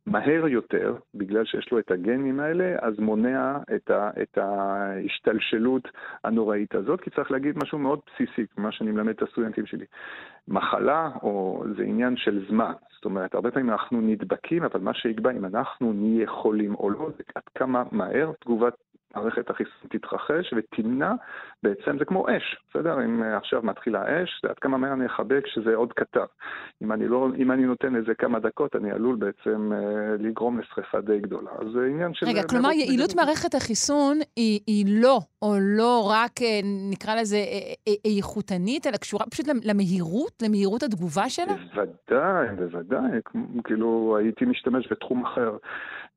מהר 0.06 0.48
יותר, 0.48 0.96
בגלל 1.16 1.46
שיש 1.46 1.72
לו 1.72 1.80
את 1.80 1.92
הגנים 1.92 2.40
האלה, 2.40 2.76
אז 2.82 3.00
מונע 3.00 3.58
את, 3.76 3.92
ה, 3.92 4.10
את 4.22 4.38
ההשתלשלות 4.38 5.88
הנוראית 6.24 6.76
הזאת, 6.76 7.02
כי 7.02 7.10
צריך 7.10 7.32
להגיד 7.32 7.58
משהו 7.58 7.80
מאוד 7.80 8.00
בסיסי, 8.08 8.46
מה 8.58 8.72
שאני 8.72 8.92
מלמד 8.92 9.10
את 9.10 9.22
הסטודנטים 9.22 9.66
שלי. 9.66 9.86
מחלה 10.48 11.12
או 11.24 11.64
זה 11.78 11.84
עניין 11.84 12.18
של 12.18 12.46
זמן. 12.50 12.74
זאת 12.96 13.06
אומרת, 13.06 13.36
הרבה 13.36 13.52
פעמים 13.52 13.70
אנחנו 13.70 14.02
נדבקים, 14.02 14.64
אבל 14.64 14.80
מה 14.80 14.94
שיקבע 14.94 15.32
אם 15.32 15.46
אנחנו 15.46 15.94
נהיה 15.94 16.28
חולים 16.28 16.76
או 16.76 16.90
לא, 16.90 17.10
זה 17.18 17.24
עד 17.36 17.44
כמה 17.56 17.84
מהר 17.92 18.32
תגובת 18.40 18.74
מערכת 19.16 19.50
החיסון 19.50 19.90
תתרחש 19.90 20.54
ותמנע, 20.58 21.14
בעצם 21.64 21.98
זה 22.00 22.06
כמו 22.06 22.26
אש, 22.30 22.58
בסדר? 22.70 23.06
אם 23.06 23.24
עכשיו 23.24 23.62
מתחילה 23.64 24.24
אש, 24.24 24.42
זה 24.44 24.50
עד 24.50 24.60
כמה 24.60 24.78
מהר 24.78 24.94
אני 24.94 25.06
אחבק 25.06 25.48
שזה 25.48 25.76
עוד 25.76 25.94
קטר. 25.94 26.26
אם 26.84 26.92
אני, 26.92 27.08
לא, 27.08 27.28
אם 27.38 27.52
אני 27.52 27.64
נותן 27.66 27.94
לזה 27.94 28.14
כמה 28.14 28.40
דקות, 28.40 28.76
אני 28.76 28.92
עלול 28.92 29.16
בעצם 29.16 29.72
אה, 29.74 30.16
לגרום 30.20 30.60
לשרפה 30.60 31.02
די 31.02 31.20
גדולה. 31.20 31.52
אז 31.60 31.68
זה 31.74 31.86
עניין 31.90 32.14
של... 32.14 32.26
רגע, 32.26 32.44
כלומר, 32.50 32.72
יעילות 32.72 33.16
מערכת 33.16 33.56
החיסון 33.56 34.18
היא, 34.36 34.60
היא 34.68 34.86
לא, 35.02 35.20
או 35.42 35.56
לא 35.60 36.12
רק, 36.12 36.42
אה, 36.42 36.60
נקרא 36.92 37.16
לזה, 37.16 37.38
אה, 37.38 37.74
אה, 37.88 38.18
איכותנית, 38.18 38.88
אלא 38.88 38.98
קשורה 38.98 39.26
פשוט 39.26 39.46
למהירות, 39.64 40.44
למהירות 40.46 40.84
התגובה 40.84 41.30
שלה? 41.30 41.54
בוודאי, 41.76 42.56
בוודאי. 42.56 43.20
כאילו, 43.64 44.18
הייתי 44.20 44.46
משתמש 44.46 44.88
בתחום 44.92 45.26
אחר. 45.26 45.58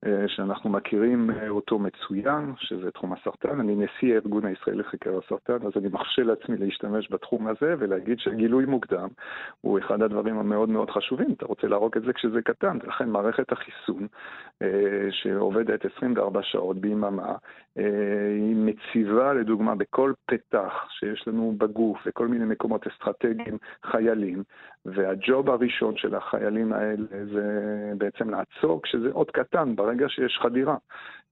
אה, 0.06 0.28
שאנחנו 0.28 0.70
מכירים 0.70 1.30
אה, 1.30 1.48
אותו 1.48 1.78
מצוין, 1.78 2.52
שזה 2.58 2.90
תחום 2.90 3.12
הסרטן. 3.12 3.60
אני 3.60 3.76
נשיא 3.76 4.14
הארגון 4.14 4.44
הישראלי 4.46 4.78
לחקר 4.78 5.18
הסרטן, 5.24 5.66
אז 5.66 5.72
אני 5.76 5.88
מרשה 5.88 6.22
לעצמי 6.22 6.56
להשתמש 6.56 7.10
בתחום 7.10 7.46
הזה 7.46 7.74
ולהגיד 7.78 8.18
שגילוי 8.18 8.64
מוקדם 8.64 9.08
הוא 9.60 9.78
אחד 9.78 10.02
הדברים 10.02 10.38
המאוד 10.38 10.68
מאוד 10.68 10.90
חשובים. 10.90 11.32
אתה 11.32 11.46
רוצה 11.46 11.66
להרוג 11.66 11.96
את 11.96 12.02
זה 12.02 12.12
כשזה 12.12 12.42
קטן, 12.42 12.78
ולכן 12.82 13.08
מערכת 13.08 13.52
החיסון, 13.52 14.06
אה, 14.62 15.08
שעובדת 15.10 15.84
24 15.96 16.42
שעות 16.42 16.76
ביממה, 16.76 17.34
היא 17.76 18.56
מציבה 18.56 19.32
לדוגמה 19.32 19.74
בכל 19.74 20.12
פתח 20.26 20.72
שיש 20.90 21.28
לנו 21.28 21.54
בגוף, 21.58 21.98
וכל 22.06 22.28
מיני 22.28 22.44
מקומות 22.44 22.86
אסטרטגיים, 22.86 23.58
חיילים, 23.84 24.42
והג'וב 24.84 25.50
הראשון 25.50 25.96
של 25.96 26.14
החיילים 26.14 26.72
האלה 26.72 27.26
זה 27.32 27.42
בעצם 27.98 28.30
לעצור 28.30 28.82
כשזה 28.82 29.08
עוד 29.12 29.30
קטן, 29.30 29.76
ברגע 29.76 30.08
שיש 30.08 30.38
חדירה. 30.42 30.76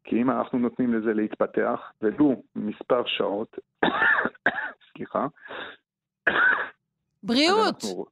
כי 0.04 0.22
אם 0.22 0.30
אנחנו 0.30 0.58
נותנים 0.58 0.94
לזה 0.94 1.14
להתפתח, 1.14 1.92
ולו 2.02 2.42
מספר 2.56 3.02
שעות, 3.06 3.58
סליחה. 4.92 5.26
בריאות! 7.22 7.84
אנחנו, 7.84 8.06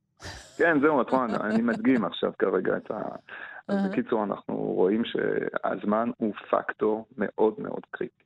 כן, 0.58 0.80
זהו, 0.80 1.00
את 1.00 1.10
רואה, 1.10 1.24
אני 1.24 1.62
מדגים 1.62 2.04
עכשיו 2.04 2.32
כרגע 2.38 2.76
את 2.76 2.90
ה... 2.90 3.00
אז 3.68 3.76
בקיצור, 3.90 4.24
אנחנו 4.24 4.54
רואים 4.56 5.02
שהזמן 5.04 6.10
הוא 6.16 6.32
פקטור 6.50 7.06
מאוד 7.18 7.54
מאוד 7.58 7.80
קריטי. 7.90 8.22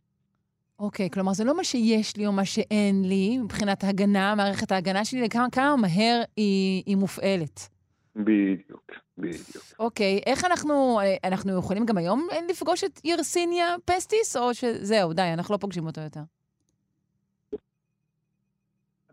אוקיי, 0.79 1.07
okay, 1.07 1.15
כלומר, 1.15 1.33
זה 1.33 1.45
לא 1.45 1.57
מה 1.57 1.65
שיש 1.65 2.17
לי 2.17 2.27
או 2.27 2.33
מה 2.33 2.45
שאין 2.45 3.05
לי 3.05 3.39
מבחינת 3.39 3.85
ההגנה, 3.85 4.35
מערכת 4.35 4.73
ההגנה 4.73 5.05
שלי, 5.05 5.23
לכמה 5.23 5.51
כמה 5.53 5.77
מהר 5.77 6.23
היא, 6.37 6.83
היא 6.87 6.97
מופעלת. 6.97 7.69
בדיוק, 8.17 8.91
בדיוק. 9.19 9.65
אוקיי, 9.79 10.19
okay, 10.19 10.31
איך 10.31 10.45
אנחנו, 10.45 11.01
אנחנו 11.25 11.59
יכולים 11.59 11.87
גם 11.87 11.97
היום 11.97 12.29
לפגוש 12.51 12.85
את 12.85 13.01
ירסיניה 13.05 13.67
פסטיס, 13.85 14.37
או 14.37 14.55
שזהו, 14.55 15.13
די, 15.13 15.31
אנחנו 15.33 15.55
לא 15.55 15.59
פוגשים 15.59 15.87
אותו 15.87 16.01
יותר? 16.01 16.21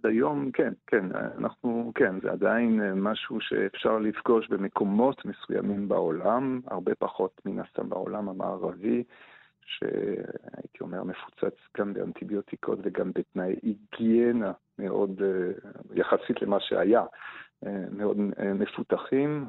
עד 0.04 0.10
היום, 0.10 0.52
כן, 0.52 0.74
כן, 0.88 1.06
אנחנו, 1.38 1.92
כן, 1.96 2.20
זה 2.22 2.32
עדיין 2.32 2.94
משהו 2.96 3.42
שאפשר 3.42 4.00
לפגוש 4.00 4.48
במקומות 4.48 5.26
מסוימים 5.26 5.88
בעולם, 5.88 6.62
הרבה 6.68 6.96
פחות 6.96 7.42
מן 7.46 7.60
הסתם 7.60 7.90
בעולם 7.90 8.30
המערבי. 8.30 9.04
שהייתי 9.66 10.78
אומר 10.82 11.04
מפוצץ 11.04 11.58
גם 11.78 11.94
באנטיביוטיקות 11.94 12.80
וגם 12.84 13.12
בתנאי 13.16 13.56
היגיינה 13.62 14.52
מאוד, 14.80 15.22
אה, 15.22 15.70
יחסית 15.94 16.42
למה 16.42 16.60
שהיה, 16.60 17.04
אה, 17.66 17.86
מאוד 17.92 18.18
אה, 18.40 18.54
מפותחים. 18.54 19.46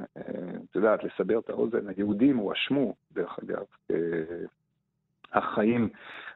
את 0.70 0.76
יודעת, 0.76 1.04
לסבר 1.04 1.38
את 1.38 1.50
האוזן, 1.50 1.88
היהודים 1.88 2.36
הואשמו, 2.36 2.94
דרך 3.12 3.38
אגב, 3.44 3.64
החיים 5.34 5.88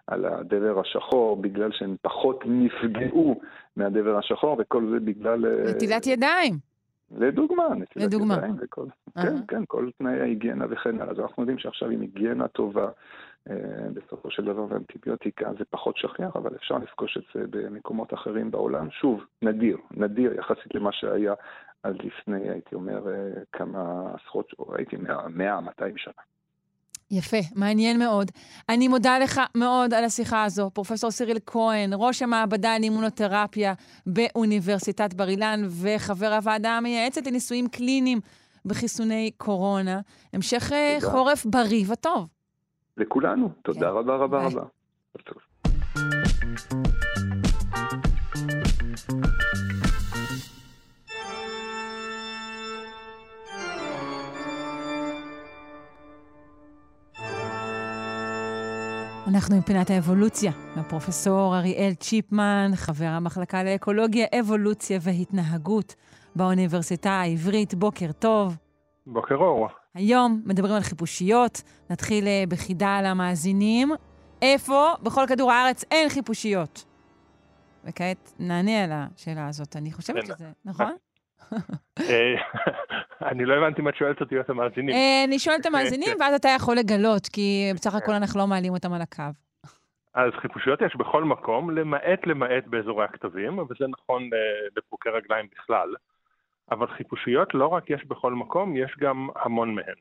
על 0.07 0.25
הדבר 0.25 0.81
השחור, 0.81 1.37
בגלל 1.37 1.73
שהם 1.73 1.97
פחות 2.03 2.45
נפגעו 2.47 3.41
מהדבר 3.77 4.19
השחור, 4.19 4.57
וכל 4.61 4.91
זה 4.93 5.01
בגלל... 5.01 5.45
נטילת 5.71 6.07
ידיים. 6.07 6.55
לדוגמה, 7.11 7.69
נטילת 7.69 8.07
לדוגמה. 8.07 8.35
ידיים 8.35 8.57
וכל, 8.61 8.85
uh-huh. 8.85 9.23
כן, 9.23 9.37
כן, 9.49 9.63
כל 9.67 9.91
תנאי 9.99 10.21
ההיגיינה 10.21 10.67
וכן 10.71 11.01
הלאה. 11.01 11.13
אז 11.13 11.21
אנחנו 11.21 11.43
יודעים 11.43 11.59
שעכשיו 11.59 11.91
עם 11.91 12.01
היגיינה 12.01 12.49
טובה, 12.49 12.89
אה, 13.51 13.55
בסופו 13.95 14.31
של 14.31 14.45
דבר 14.45 14.67
ואנטיביוטיקה 14.69 15.51
זה 15.59 15.65
פחות 15.71 15.97
שכיח, 15.97 16.37
אבל 16.37 16.57
אפשר 16.57 16.79
לפגוש 16.79 17.17
את 17.17 17.23
זה 17.35 17.45
במקומות 17.51 18.15
אחרים 18.15 18.51
בעולם. 18.51 18.91
שוב, 18.91 19.25
נדיר, 19.43 19.77
נדיר 19.91 20.35
יחסית 20.35 20.75
למה 20.75 20.93
שהיה 20.93 21.35
עד 21.83 21.97
לפני, 22.03 22.51
הייתי 22.51 22.75
אומר, 22.75 23.09
אה, 23.09 23.31
כמה 23.53 24.13
עשרות, 24.15 24.53
הייתי 24.77 24.97
מאה, 25.31 25.61
מאתיים 25.61 25.97
שנה. 25.97 26.23
יפה, 27.11 27.37
מעניין 27.55 27.99
מאוד. 27.99 28.31
אני 28.69 28.89
מודה 28.89 29.19
לך 29.19 29.41
מאוד 29.55 29.95
על 29.95 30.05
השיחה 30.05 30.45
הזו, 30.45 30.71
פרופ' 30.73 31.11
סיריל 31.11 31.39
כהן, 31.47 31.91
ראש 31.95 32.23
המעבדה 32.23 32.79
לאימונותרפיה 32.79 33.75
באוניברסיטת 34.07 35.15
בר 35.15 35.29
אילן 35.29 35.63
וחבר 35.83 36.33
הוועדה 36.33 36.71
המייעצת 36.71 37.27
לניסויים 37.27 37.69
קליניים 37.69 38.21
בחיסוני 38.65 39.31
קורונה. 39.37 40.01
המשך 40.33 40.73
אה, 40.73 40.97
תודה. 41.01 41.13
חורף 41.13 41.47
בריא 41.47 41.85
וטוב. 41.89 42.29
לכולנו. 42.97 43.51
תודה 43.63 43.81
כן. 43.81 43.87
רבה 43.87 44.17
רבה 44.17 44.47
רבה. 44.47 44.63
אנחנו 59.29 59.57
עם 59.57 59.63
פינת 59.63 59.91
האבולוציה, 59.91 60.53
הפרופסור 60.77 61.57
אריאל 61.57 61.95
צ'יפמן, 61.95 62.71
חבר 62.75 63.07
המחלקה 63.07 63.63
לאקולוגיה, 63.65 64.27
אבולוציה 64.41 64.99
והתנהגות 65.03 65.95
באוניברסיטה 66.37 67.11
העברית. 67.11 67.75
בוקר 67.75 68.13
טוב. 68.13 68.57
בוקר 69.07 69.35
אור. 69.35 69.69
היום 69.95 70.43
מדברים 70.45 70.75
על 70.75 70.81
חיפושיות. 70.81 71.63
נתחיל 71.91 72.27
אה, 72.27 72.45
בחידה 72.49 72.97
על 72.97 73.07
המאזינים. 73.07 73.93
איפה 74.43 74.89
בכל 75.03 75.25
כדור 75.29 75.53
הארץ 75.53 75.85
אין 75.91 76.09
חיפושיות? 76.09 76.85
וכעת 77.85 78.33
נענה 78.39 78.85
על 78.85 78.91
השאלה 78.93 79.49
הזאת. 79.49 79.77
אני 79.77 79.93
חושבת 79.93 80.25
כן. 80.25 80.35
שזה, 80.35 80.51
נכון? 80.65 80.93
אה, 82.01 82.35
אני 83.31 83.45
לא 83.45 83.55
הבנתי 83.55 83.83
מה 83.83 83.91
את 83.91 83.97
שואלת 83.97 84.21
אותי 84.21 84.41
את 84.41 84.51
המאזינים. 84.51 84.95
אה, 84.95 85.25
אני 85.25 85.39
שואלת 85.39 85.61
את 85.61 85.67
המאזינים, 85.67 86.09
כן. 86.15 86.21
ואז 86.23 86.35
אתה 86.35 86.49
יכול 86.57 86.77
לגלות, 86.77 87.27
כי 87.33 87.71
בסך 87.75 87.95
הכל 87.95 88.13
אנחנו 88.13 88.41
לא 88.41 88.47
מעלים 88.47 88.73
אותם 88.73 88.93
על 88.93 89.03
הקו. 89.03 89.23
אז 90.15 90.33
חיפושיות 90.41 90.81
יש 90.83 90.97
בכל 90.97 91.25
מקום, 91.25 91.71
למעט 91.71 92.27
למעט 92.27 92.67
באזורי 92.67 93.05
הכתבים, 93.05 93.59
וזה 93.59 93.85
נכון 93.89 94.23
אה, 94.23 94.39
לפרוקי 94.77 95.09
רגליים 95.09 95.47
בכלל. 95.55 95.89
אבל 96.71 96.87
חיפושיות 96.87 97.55
לא 97.55 97.67
רק 97.67 97.91
יש 97.91 98.05
בכל 98.05 98.33
מקום, 98.35 98.77
יש 98.77 98.97
גם 98.99 99.29
המון 99.45 99.75
מהן. 99.75 99.95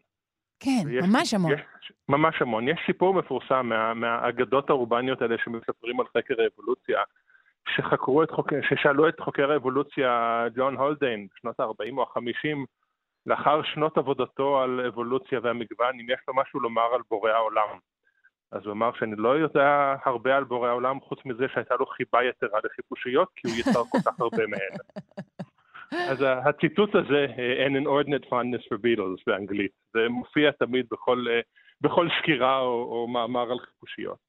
כן, 0.59 0.81
ויש- 0.85 1.05
ממש 1.05 1.33
המון. 1.33 1.51
יש, 1.51 1.61
ממש 2.09 2.41
המון. 2.41 2.67
יש 2.67 2.79
סיפור 2.85 3.13
מפורסם 3.13 3.65
מה, 3.69 3.93
מהאגדות 3.93 4.69
האורבניות 4.69 5.21
האלה 5.21 5.35
שמספרים 5.43 5.99
על 5.99 6.05
חקר 6.17 6.35
האבולוציה, 6.43 6.99
שחקרו 7.75 8.23
את 8.23 8.31
חוקר, 8.31 8.59
ששאלו 8.61 9.09
את 9.09 9.19
חוקר 9.19 9.51
האבולוציה 9.51 10.43
ג'ון 10.55 10.75
הולדיין 10.77 11.27
בשנות 11.35 11.59
ה-40 11.59 11.97
או 11.97 12.03
ה-50, 12.03 12.57
לאחר 13.25 13.63
שנות 13.63 13.97
עבודתו 13.97 14.61
על 14.61 14.85
אבולוציה 14.87 15.39
והמגוון, 15.43 15.99
אם 15.99 16.09
יש 16.09 16.19
לו 16.27 16.35
משהו 16.35 16.59
לומר 16.59 16.93
על 16.93 17.01
בורא 17.09 17.31
העולם. 17.31 17.77
אז 18.51 18.65
הוא 18.65 18.73
אמר 18.73 18.91
שאני 18.99 19.15
לא 19.17 19.37
יודע 19.37 19.95
הרבה 20.05 20.37
על 20.37 20.43
בורא 20.43 20.69
העולם, 20.69 20.99
חוץ 20.99 21.19
מזה 21.25 21.45
שהייתה 21.53 21.75
לו 21.75 21.85
חיבה 21.85 22.23
יתרה 22.23 22.59
לחיפושיות, 22.63 23.27
כי 23.35 23.47
הוא 23.47 23.57
יצר 23.57 23.83
כל 23.91 23.97
כך 24.05 24.19
הרבה 24.19 24.47
מהן. 24.47 24.77
אז 26.11 26.17
הציטוט 26.21 26.95
הזה, 26.95 27.25
אה, 27.37 27.67
an 27.67 27.71
inordinate 27.71 28.25
fondness 28.29 28.63
for 28.67 28.77
beetles 28.77 29.23
באנגלית, 29.27 29.71
זה 29.93 29.99
מופיע 30.09 30.51
תמיד 30.51 30.85
בכל, 30.91 31.25
אה, 31.29 31.39
בכל 31.81 32.07
סקירה 32.19 32.59
או, 32.59 32.83
או 32.91 33.07
מאמר 33.07 33.51
על 33.51 33.59
חיפושיות. 33.59 34.26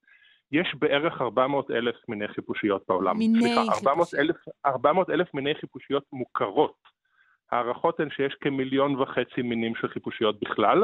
יש 0.51 0.75
בערך 0.79 1.21
400 1.21 1.71
אלף 1.71 1.95
מיני 2.09 2.27
חיפושיות 2.27 2.83
בעולם. 2.87 3.17
מיני 3.17 3.39
סליחה, 3.39 3.61
400 3.61 4.07
חיפושיות. 4.07 4.29
אלף, 4.29 4.35
400 4.65 5.09
אלף 5.09 5.33
מיני 5.33 5.55
חיפושיות 5.55 6.03
מוכרות. 6.13 6.73
ההערכות 7.51 7.99
הן 7.99 8.09
שיש 8.09 8.33
כמיליון 8.41 8.95
וחצי 9.01 9.41
מינים 9.41 9.75
של 9.75 9.87
חיפושיות 9.87 10.39
בכלל. 10.39 10.83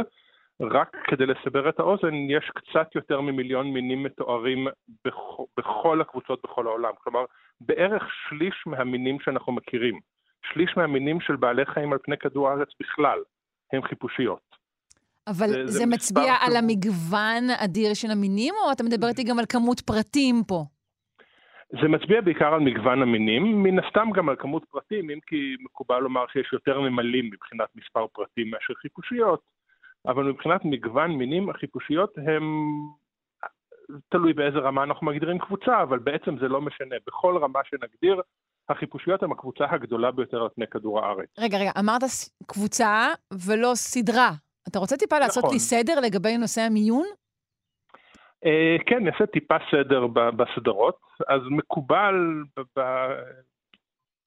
רק 0.62 0.98
כדי 1.08 1.26
לסבר 1.26 1.70
את 1.70 1.80
האוזן, 1.80 2.14
יש 2.14 2.52
קצת 2.56 2.96
יותר 2.96 3.22
ממיליון 3.22 3.68
מינים 3.68 4.04
מתוארים 4.04 4.68
בכ- 5.06 5.40
בכל 5.58 6.02
הקבוצות 6.02 6.40
בכל 6.44 6.68
העולם. 6.68 6.92
כלומר, 7.04 7.26
בערך 7.62 8.04
שליש 8.30 8.64
מהמינים 8.66 9.20
שאנחנו 9.20 9.54
מכירים, 9.54 10.00
שליש 10.54 10.78
מהמינים 10.78 11.22
של 11.22 11.36
בעלי 11.36 11.66
חיים 11.66 11.94
על 11.94 12.00
פני 12.04 12.18
כדור 12.18 12.50
הארץ 12.50 12.68
בכלל, 12.80 13.20
הם 13.74 13.84
חיפושיות. 13.84 14.45
אבל 15.28 15.48
זה- 15.48 15.68
זה 15.68 15.72
זה 15.80 15.86
מצביע 15.86 16.24
מספר 16.24 16.46
על 16.46 16.52
שהוא- 16.52 16.58
המגוון 16.58 17.50
האדיר 17.50 17.94
של 17.94 18.12
המינים, 18.12 18.54
או 18.66 18.72
אתה 18.72 18.84
מדבר 18.84 19.08
איתי 19.08 19.24
גם 19.24 19.40
על 19.40 19.46
כמות 19.50 19.80
פרטים 19.80 20.44
פה? 20.48 20.64
זה 21.82 21.88
מצביע 21.88 22.22
בעיקר 22.22 22.54
על 22.54 22.60
מגוון 22.60 23.02
המינים, 23.02 23.64
מן 23.64 23.80
הסתם 23.80 24.08
גם 24.16 24.30
על 24.30 24.36
כמות 24.40 24.66
פרטים, 24.72 25.10
אם 25.10 25.20
כי 25.28 25.56
מקובל 25.66 26.00
לומר 26.00 26.26
שיש 26.34 26.50
יותר 26.54 26.82
ממלאים 26.82 27.26
מבחינת 27.34 27.70
מספר 27.76 28.08
פרטים 28.14 28.50
מאשר 28.52 28.74
חיפושיות, 28.82 29.42
אבל 30.08 30.24
מבחינת 30.24 30.62
מגוון 30.66 31.12
מינים, 31.12 31.50
החיפושיות 31.50 32.14
הם... 32.18 32.44
תלוי 34.10 34.34
באיזה 34.34 34.58
רמה 34.58 34.84
אנחנו 34.84 35.08
מגדירים 35.08 35.40
קבוצה, 35.40 35.82
אבל 35.84 36.00
בעצם 36.00 36.38
זה 36.40 36.48
לא 36.48 36.62
משנה. 36.62 36.96
בכל 37.08 37.38
רמה 37.42 37.60
שנגדיר, 37.70 38.22
החיפושיות 38.70 39.24
הן 39.24 39.32
הקבוצה 39.32 39.66
הגדולה 39.70 40.12
ביותר 40.12 40.42
על 40.42 40.50
פני 40.56 40.66
כדור 40.68 41.00
הארץ. 41.06 41.30
רגע, 41.40 41.58
רגע, 41.58 41.72
אמרת 41.80 42.02
קבוצה 42.48 43.08
ולא 43.48 43.72
סדרה. 43.76 44.32
אתה 44.70 44.80
רוצה 44.80 44.98
טיפה 44.98 45.20
לעשות 45.20 45.44
נכון. 45.44 45.54
לי 45.54 45.60
סדר 45.60 46.00
לגבי 46.00 46.38
נושא 46.38 46.62
המיון? 46.62 47.06
אה, 48.46 48.76
כן, 48.86 49.04
נעשה 49.04 49.26
טיפה 49.26 49.56
סדר 49.72 50.08
בסדרות. 50.08 51.00
אז 51.28 51.42
מקובל, 51.50 52.44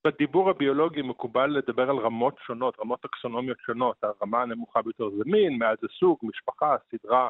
בדיבור 0.07 0.51
הביולוגי 0.51 1.03
מקובל 1.03 1.47
לדבר 1.47 1.91
על 1.91 1.97
רמות 1.97 2.34
שונות, 2.47 2.80
רמות 2.80 3.01
טקסונומיות 3.01 3.59
שונות. 3.66 3.97
הרמה 4.03 4.43
הנמוכה 4.43 4.82
ביותר 4.82 5.11
זה 5.11 5.22
מין, 5.26 5.59
מעל 5.59 5.76
זה 5.80 5.89
סוג, 5.99 6.18
משפחה, 6.22 6.76
סדרה, 6.91 7.28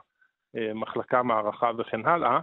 אה, 0.57 0.75
מחלקה, 0.75 1.23
מערכה 1.23 1.71
וכן 1.79 2.07
הלאה. 2.07 2.41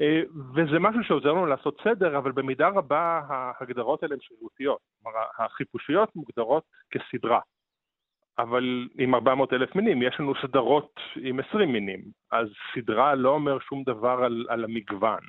אה, 0.00 0.22
וזה 0.54 0.78
משהו 0.78 1.04
שעוזר 1.04 1.32
לנו 1.32 1.46
לעשות 1.46 1.80
סדר, 1.84 2.18
אבל 2.18 2.32
במידה 2.32 2.68
רבה 2.68 3.20
ההגדרות 3.28 4.02
האלה 4.02 4.14
הן 4.14 4.20
שרירותיות. 4.20 4.78
כלומר, 5.02 5.18
החיפושיות 5.38 6.16
מוגדרות 6.16 6.64
כסדרה. 6.90 7.40
אבל 8.42 8.88
עם 8.98 9.14
400 9.14 9.52
אלף 9.52 9.76
מינים, 9.76 10.02
יש 10.02 10.16
לנו 10.20 10.32
סדרות 10.42 11.00
עם 11.16 11.40
20 11.40 11.72
מינים, 11.72 12.00
אז 12.32 12.48
סדרה 12.74 13.14
לא 13.14 13.28
אומר 13.28 13.58
שום 13.58 13.82
דבר 13.82 14.20
על, 14.24 14.46
על 14.48 14.64
המגוון. 14.64 15.20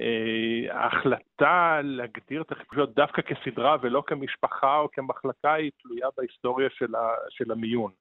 אה, 0.00 0.80
ההחלטה 0.80 1.80
להגדיר 1.82 2.42
את 2.42 2.52
החיפושיות 2.52 2.94
דווקא 2.94 3.22
כסדרה 3.22 3.76
ולא 3.82 4.02
כמשפחה 4.06 4.78
או 4.78 4.88
כמחלקה 4.92 5.52
היא 5.52 5.70
תלויה 5.82 6.08
בהיסטוריה 6.16 6.68
של, 6.70 6.94
ה, 6.94 7.08
של 7.30 7.52
המיון. 7.52 7.92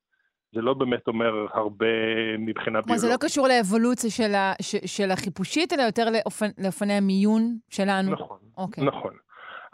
זה 0.55 0.61
לא 0.61 0.73
באמת 0.73 1.07
אומר 1.07 1.45
הרבה 1.53 1.86
מבחינה 2.38 2.82
כלומר, 2.82 2.97
זה 2.97 3.07
לא 3.07 3.11
ביולוגית. 3.11 3.32
קשור 3.32 3.47
לאבולוציה 3.47 4.09
של, 4.09 4.36
ה, 4.36 4.53
ש, 4.61 4.76
של 4.97 5.11
החיפושית, 5.11 5.73
אלא 5.73 5.82
יותר 5.82 6.05
לאופני 6.57 6.93
המיון 6.93 7.57
שלנו. 7.69 8.11
נכון, 8.11 8.38
אוקיי. 8.57 8.84
נכון. 8.84 9.13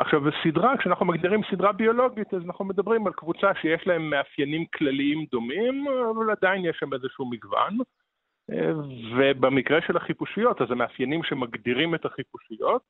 עכשיו, 0.02 0.22
בסדרה, 0.22 0.78
כשאנחנו 0.78 1.06
מגדירים 1.06 1.42
סדרה 1.52 1.72
ביולוגית, 1.72 2.34
אז 2.34 2.42
אנחנו 2.46 2.66
מדברים 2.66 3.08
על 3.08 3.14
קבוצה 3.14 3.52
שיש 3.62 3.88
להם 3.88 4.10
מאפיינים 4.10 4.66
כלליים 4.66 5.26
דומים, 5.32 5.86
אבל 6.16 6.32
עדיין 6.32 6.66
יש 6.66 6.78
שם 6.80 6.94
איזשהו 6.94 7.30
מגוון. 7.30 7.78
אה, 8.52 8.72
ובמקרה 9.18 9.82
של 9.88 9.98
החיפושיות, 9.98 10.62
אז 10.62 10.72
המאפיינים 10.72 11.24
שמגדירים 11.24 11.96
את 11.96 12.06
החיפושיות, 12.06 12.82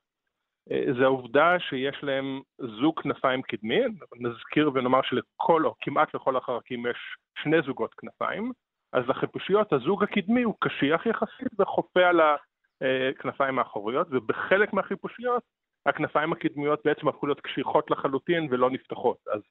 אה, 0.71 0.83
זה 0.97 1.03
העובדה 1.03 1.59
שיש 1.59 2.03
להם 2.03 2.41
זוג 2.57 3.01
כנפיים 3.01 3.41
קדמי, 3.41 3.81
נזכיר 4.19 4.71
ונאמר 4.73 5.01
שלכל, 5.01 5.65
או 5.65 5.75
כמעט 5.81 6.15
לכל 6.15 6.37
החרקים 6.37 6.87
יש 6.87 6.97
שני 7.43 7.61
זוגות 7.65 7.93
כנפיים, 7.93 8.51
אז 8.93 9.03
לחיפושיות 9.07 9.73
הזוג 9.73 10.03
הקדמי 10.03 10.43
הוא 10.43 10.55
קשיח 10.59 11.05
יחסית 11.05 11.59
וחופה 11.59 12.07
על 12.07 12.19
הכנפיים 12.21 13.59
האחוריות, 13.59 14.07
ובחלק 14.11 14.73
מהחיפושיות 14.73 15.43
הכנפיים 15.85 16.33
הקדמיות 16.33 16.81
בעצם 16.85 17.07
הפכו 17.07 17.27
להיות 17.27 17.41
קשיחות 17.41 17.91
לחלוטין 17.91 18.47
ולא 18.51 18.69
נפתחות. 18.69 19.17
אז 19.33 19.41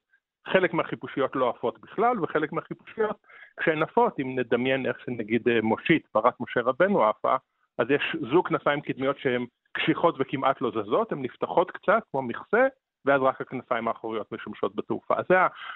חלק 0.47 0.73
מהחיפושיות 0.73 1.35
לא 1.35 1.49
עפות 1.49 1.79
בכלל, 1.79 2.19
וחלק 2.23 2.51
מהחיפושיות, 2.51 3.17
כשהן 3.59 3.83
עפות, 3.83 4.19
אם 4.19 4.39
נדמיין 4.39 4.85
איך 4.85 4.97
שנגיד 5.05 5.49
אה, 5.49 5.61
מושית, 5.61 6.07
פרת 6.11 6.33
משה 6.39 6.61
רבנו 6.61 7.03
עפה, 7.03 7.35
אז 7.77 7.87
יש 7.89 8.15
זוג 8.31 8.47
כנפיים 8.47 8.81
קדמיות 8.81 9.19
שהן 9.19 9.45
קשיחות 9.73 10.15
וכמעט 10.19 10.61
לא 10.61 10.71
זזות, 10.71 11.11
הן 11.11 11.21
נפתחות 11.21 11.71
קצת 11.71 12.03
כמו 12.11 12.21
מכסה, 12.21 12.67
ואז 13.05 13.21
רק 13.21 13.41
הכנפיים 13.41 13.87
האחוריות 13.87 14.31
משמשות 14.31 14.75
בתעופה. 14.75 15.13
אז 15.17 15.25
זה 15.29 15.35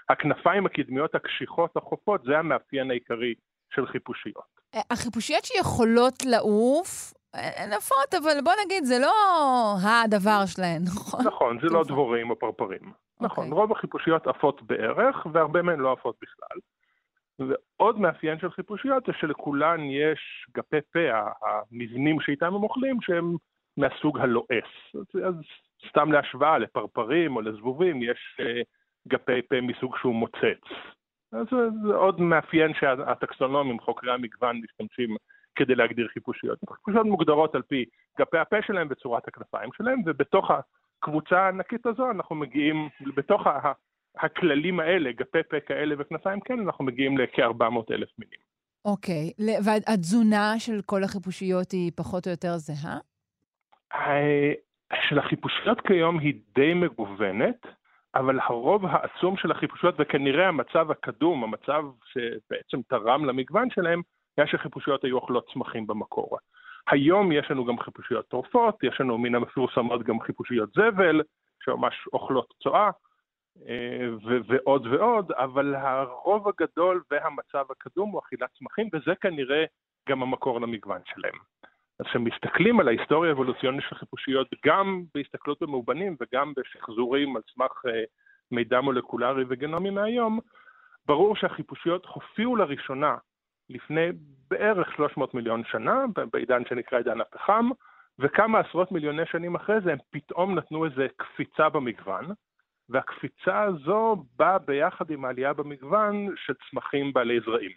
הכנפיים 0.09 0.65
הקדמיות 0.65 1.15
הקשיחות 1.15 1.77
החופות, 1.77 2.23
זה 2.23 2.37
המאפיין 2.37 2.91
העיקרי 2.91 3.33
של 3.75 3.87
חיפושיות. 3.87 4.55
אה, 4.75 4.81
החיפושיות 4.91 5.45
שיכולות 5.45 6.25
לעוף, 6.25 7.13
הן 7.35 7.73
עפות, 7.73 8.13
אבל 8.23 8.41
בוא 8.43 8.53
נגיד, 8.65 8.83
זה 8.83 8.99
לא 8.99 9.13
הדבר 9.83 10.45
שלהן, 10.45 10.81
נכון? 10.95 11.27
נכון, 11.27 11.57
זה 11.61 11.67
לא. 11.67 11.83
דבורים 11.83 12.29
או 12.29 12.39
פרפרים. 12.39 12.91
נכון, 13.21 13.45
אוקיי. 13.45 13.59
רוב 13.59 13.71
החיפושיות 13.71 14.27
עפות 14.27 14.61
בערך, 14.61 15.25
והרבה 15.31 15.61
מהן 15.61 15.79
לא 15.79 15.91
עפות 15.91 16.15
בכלל. 16.21 16.59
ועוד 17.39 17.99
מאפיין 17.99 18.39
של 18.39 18.51
חיפושיות 18.51 19.03
זה 19.05 19.13
שלכולן 19.19 19.79
יש 19.81 20.47
גפי 20.57 20.77
פה, 20.93 20.99
המבנים 21.41 22.21
שאיתם 22.21 22.45
הם 22.45 22.63
אוכלים, 22.63 22.97
שהם 23.01 23.35
מהסוג 23.77 24.19
הלועס. 24.19 24.71
אז, 24.95 25.21
אז 25.27 25.35
סתם 25.89 26.11
להשוואה, 26.11 26.57
לפרפרים 26.57 27.35
או 27.35 27.41
לזבובים 27.41 28.03
יש 28.03 28.37
אה, 28.39 28.61
גפי 29.07 29.41
פה 29.49 29.61
מסוג 29.61 29.97
שהוא 29.97 30.15
מוצץ. 30.15 30.63
אז 31.31 31.45
זה, 31.51 31.69
זה 31.87 31.95
עוד 31.95 32.21
מאפיין 32.21 32.73
שהטקסונומים, 32.73 33.79
חוקרי 33.79 34.13
המגוון, 34.13 34.61
משתמשים 34.63 35.15
כדי 35.55 35.75
להגדיר 35.75 36.07
חיפושיות. 36.13 36.59
חיפושיות 36.73 37.05
מוגדרות 37.05 37.55
על 37.55 37.61
פי 37.61 37.85
גפי 38.19 38.37
הפה 38.37 38.55
שלהם 38.67 38.87
וצורת 38.91 39.27
הכנפיים 39.27 39.69
שלהם, 39.77 40.01
ובתוך 40.05 40.51
הקבוצה 41.01 41.39
הענקית 41.39 41.85
הזו 41.85 42.11
אנחנו 42.11 42.35
מגיעים, 42.35 42.89
בתוך 43.15 43.47
ה- 43.47 43.71
הכללים 44.17 44.79
האלה, 44.79 45.11
גפי 45.11 45.43
פה 45.49 45.59
כאלה 45.59 45.95
וכנפיים 45.97 46.39
כאלה, 46.39 46.61
אנחנו 46.61 46.85
מגיעים 46.85 47.17
לכ-400 47.17 47.91
אלף 47.91 48.09
מינים. 48.19 48.39
אוקיי, 48.85 49.31
ל- 49.39 49.59
והתזונה 49.65 50.53
של 50.59 50.81
כל 50.85 51.03
החיפושיות 51.03 51.71
היא 51.71 51.91
פחות 51.95 52.25
או 52.27 52.31
יותר 52.31 52.57
זהה? 52.57 52.97
ה- 53.93 54.53
של 55.09 55.19
החיפושיות 55.19 55.81
כיום 55.81 56.19
היא 56.19 56.33
די 56.55 56.73
מגוונת, 56.73 57.65
אבל 58.15 58.39
הרוב 58.39 58.85
העצום 58.85 59.37
של 59.37 59.51
החיפושיות, 59.51 59.95
וכנראה 59.99 60.47
המצב 60.47 60.91
הקדום, 60.91 61.43
המצב 61.43 61.83
שבעצם 62.05 62.81
תרם 62.89 63.25
למגוון 63.25 63.69
שלהם, 63.69 64.01
היה 64.37 64.47
שחיפושיות 64.47 65.03
היו 65.03 65.15
אוכלות 65.15 65.49
צמחים 65.53 65.87
במקור. 65.87 66.37
היום 66.89 67.31
יש 67.31 67.51
לנו 67.51 67.65
גם 67.65 67.79
חיפושיות 67.79 68.27
טורפות, 68.27 68.83
יש 68.83 69.01
לנו 69.01 69.17
מן 69.17 69.35
המפורסמות 69.35 70.03
גם 70.03 70.19
חיפושיות 70.19 70.69
זבל, 70.69 71.21
שממש 71.63 72.07
אוכלות 72.13 72.53
צואה, 72.63 72.89
אה, 73.67 74.07
ו- 74.25 74.39
ועוד 74.47 74.87
ועוד, 74.87 75.31
אבל 75.31 75.75
הרוב 75.75 76.47
הגדול 76.47 77.01
והמצב 77.11 77.65
הקדום 77.71 78.09
הוא 78.09 78.21
אכילת 78.25 78.49
צמחים, 78.59 78.89
וזה 78.93 79.15
כנראה 79.21 79.65
גם 80.09 80.23
המקור 80.23 80.61
למגוון 80.61 81.01
שלהם. 81.05 81.35
אז 81.99 82.05
כשמסתכלים 82.05 82.79
על 82.79 82.87
ההיסטוריה 82.87 83.29
האבולוציונית 83.31 83.83
של 83.89 83.95
חיפושיות, 83.95 84.47
גם 84.65 85.03
בהסתכלות 85.13 85.61
במאובנים 85.61 86.15
וגם 86.21 86.53
בשחזורים 86.57 87.35
על 87.35 87.41
סמך 87.53 87.71
אה, 87.87 88.03
מידע 88.51 88.81
מולקולרי 88.81 89.43
וגנומי 89.47 89.89
מהיום, 89.89 90.39
ברור 91.05 91.35
שהחיפושיות 91.35 92.05
הופיעו 92.05 92.55
לראשונה 92.55 93.15
לפני 93.69 94.09
בערך 94.49 94.95
300 94.95 95.33
מיליון 95.33 95.63
שנה, 95.71 96.05
בעידן 96.33 96.61
שנקרא 96.69 96.97
עידן 96.97 97.21
הפחם, 97.21 97.69
וכמה 98.19 98.59
עשרות 98.59 98.91
מיליוני 98.91 99.23
שנים 99.25 99.55
אחרי 99.55 99.75
זה 99.83 99.91
הם 99.91 99.97
פתאום 100.09 100.55
נתנו 100.55 100.85
איזה 100.85 101.07
קפיצה 101.17 101.69
במגוון, 101.69 102.25
והקפיצה 102.89 103.61
הזו 103.61 104.23
באה 104.35 104.57
ביחד 104.57 105.11
עם 105.11 105.25
העלייה 105.25 105.53
במגוון 105.53 106.27
של 106.35 106.53
צמחים 106.69 107.13
בעלי 107.13 107.39
זרעים. 107.45 107.71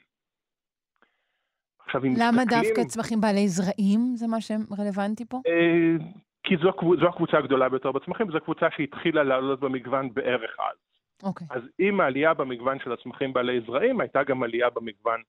עכשיו, 1.86 2.04
אם 2.04 2.14
למה 2.18 2.30
מסתכלים... 2.30 2.62
דווקא 2.62 2.84
צמחים 2.84 3.20
בעלי 3.20 3.48
זרעים 3.48 4.00
זה 4.16 4.26
מה 4.26 4.40
שרלוונטי 4.40 5.24
פה? 5.24 5.40
אה, 5.46 5.96
כי 6.42 6.56
זו, 6.56 6.70
זו 7.00 7.08
הקבוצה 7.08 7.38
הגדולה 7.38 7.68
ביותר 7.68 7.92
בצמחים, 7.92 8.30
זו 8.30 8.40
קבוצה 8.40 8.66
שהתחילה 8.76 9.22
לעלות 9.22 9.60
במגוון 9.60 10.14
בערך 10.14 10.56
אז. 10.60 10.76
אוקיי. 11.22 11.46
אז 11.50 11.62
עם 11.78 12.00
העלייה 12.00 12.34
במגוון 12.34 12.78
של 12.84 12.92
הצמחים 12.92 13.32
בעלי 13.32 13.60
זרעים, 13.66 14.00
הייתה 14.00 14.22
גם 14.22 14.42
עלייה 14.42 14.70
במגוון 14.70 15.22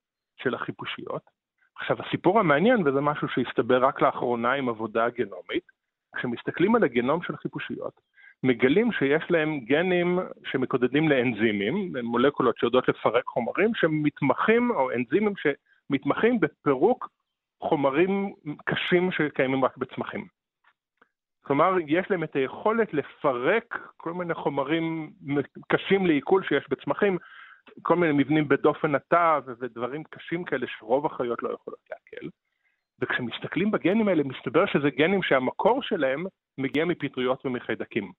של 0.44 0.56
החיפושיות. 0.56 1.22
עכשיו, 1.76 1.98
הסיפור 2.02 2.40
המעניין, 2.40 2.88
וזה 2.88 3.02
משהו 3.02 3.28
שהסתבר 3.30 3.86
רק 3.86 4.02
לאחרונה 4.02 4.54
עם 4.54 4.70
עבודה 4.70 5.10
גנומית, 5.10 5.64
כשמסתכלים 6.16 6.76
על 6.76 6.84
הגנום 6.84 7.24
של 7.24 7.34
החיפושיות, 7.34 8.02
מגלים 8.44 8.92
שיש 8.92 9.24
להם 9.30 9.60
גנים 9.60 10.20
שמקודדים 10.44 11.10
לאנזימים, 11.10 11.94
מולקולות 12.04 12.58
שיודעות 12.58 12.88
לפרק 12.90 13.26
חומרים, 13.26 13.76
שמתמחים, 13.76 14.72
או 14.72 14.92
אנזימים 14.92 15.34
שמתמחים 15.38 16.40
בפירוק 16.40 17.10
חומרים 17.62 18.34
קשים 18.66 19.12
שקיימים 19.12 19.66
רק 19.66 19.78
בצמחים. 19.78 20.28
כלומר, 21.42 21.76
יש 21.88 22.06
להם 22.10 22.24
את 22.24 22.36
היכולת 22.36 22.94
לפרק 22.94 23.80
כל 23.98 24.14
מיני 24.14 24.34
חומרים 24.34 25.12
קשים 25.68 26.06
לעיכול 26.06 26.44
שיש 26.44 26.66
בצמחים, 26.70 27.18
כל 27.82 27.96
מיני 27.96 28.14
מבנים 28.14 28.48
בדופן 28.48 28.96
התא 28.96 29.40
ודברים 29.60 30.04
קשים 30.04 30.44
כאלה 30.44 30.66
שרוב 30.80 31.06
החיות 31.06 31.44
לא 31.44 31.54
יכולות 31.54 31.80
לעכל. 31.90 32.28
וכשמסתכלים 33.02 33.72
בגנים 33.72 34.08
האלה, 34.08 34.24
מסתבר 34.24 34.66
שזה 34.66 34.90
גנים 34.90 35.24
שהמקור 35.24 35.84
שלהם 35.84 36.26
מגיע 36.58 36.86
מפטריות 36.86 37.46
ומחיידקים. 37.46 38.12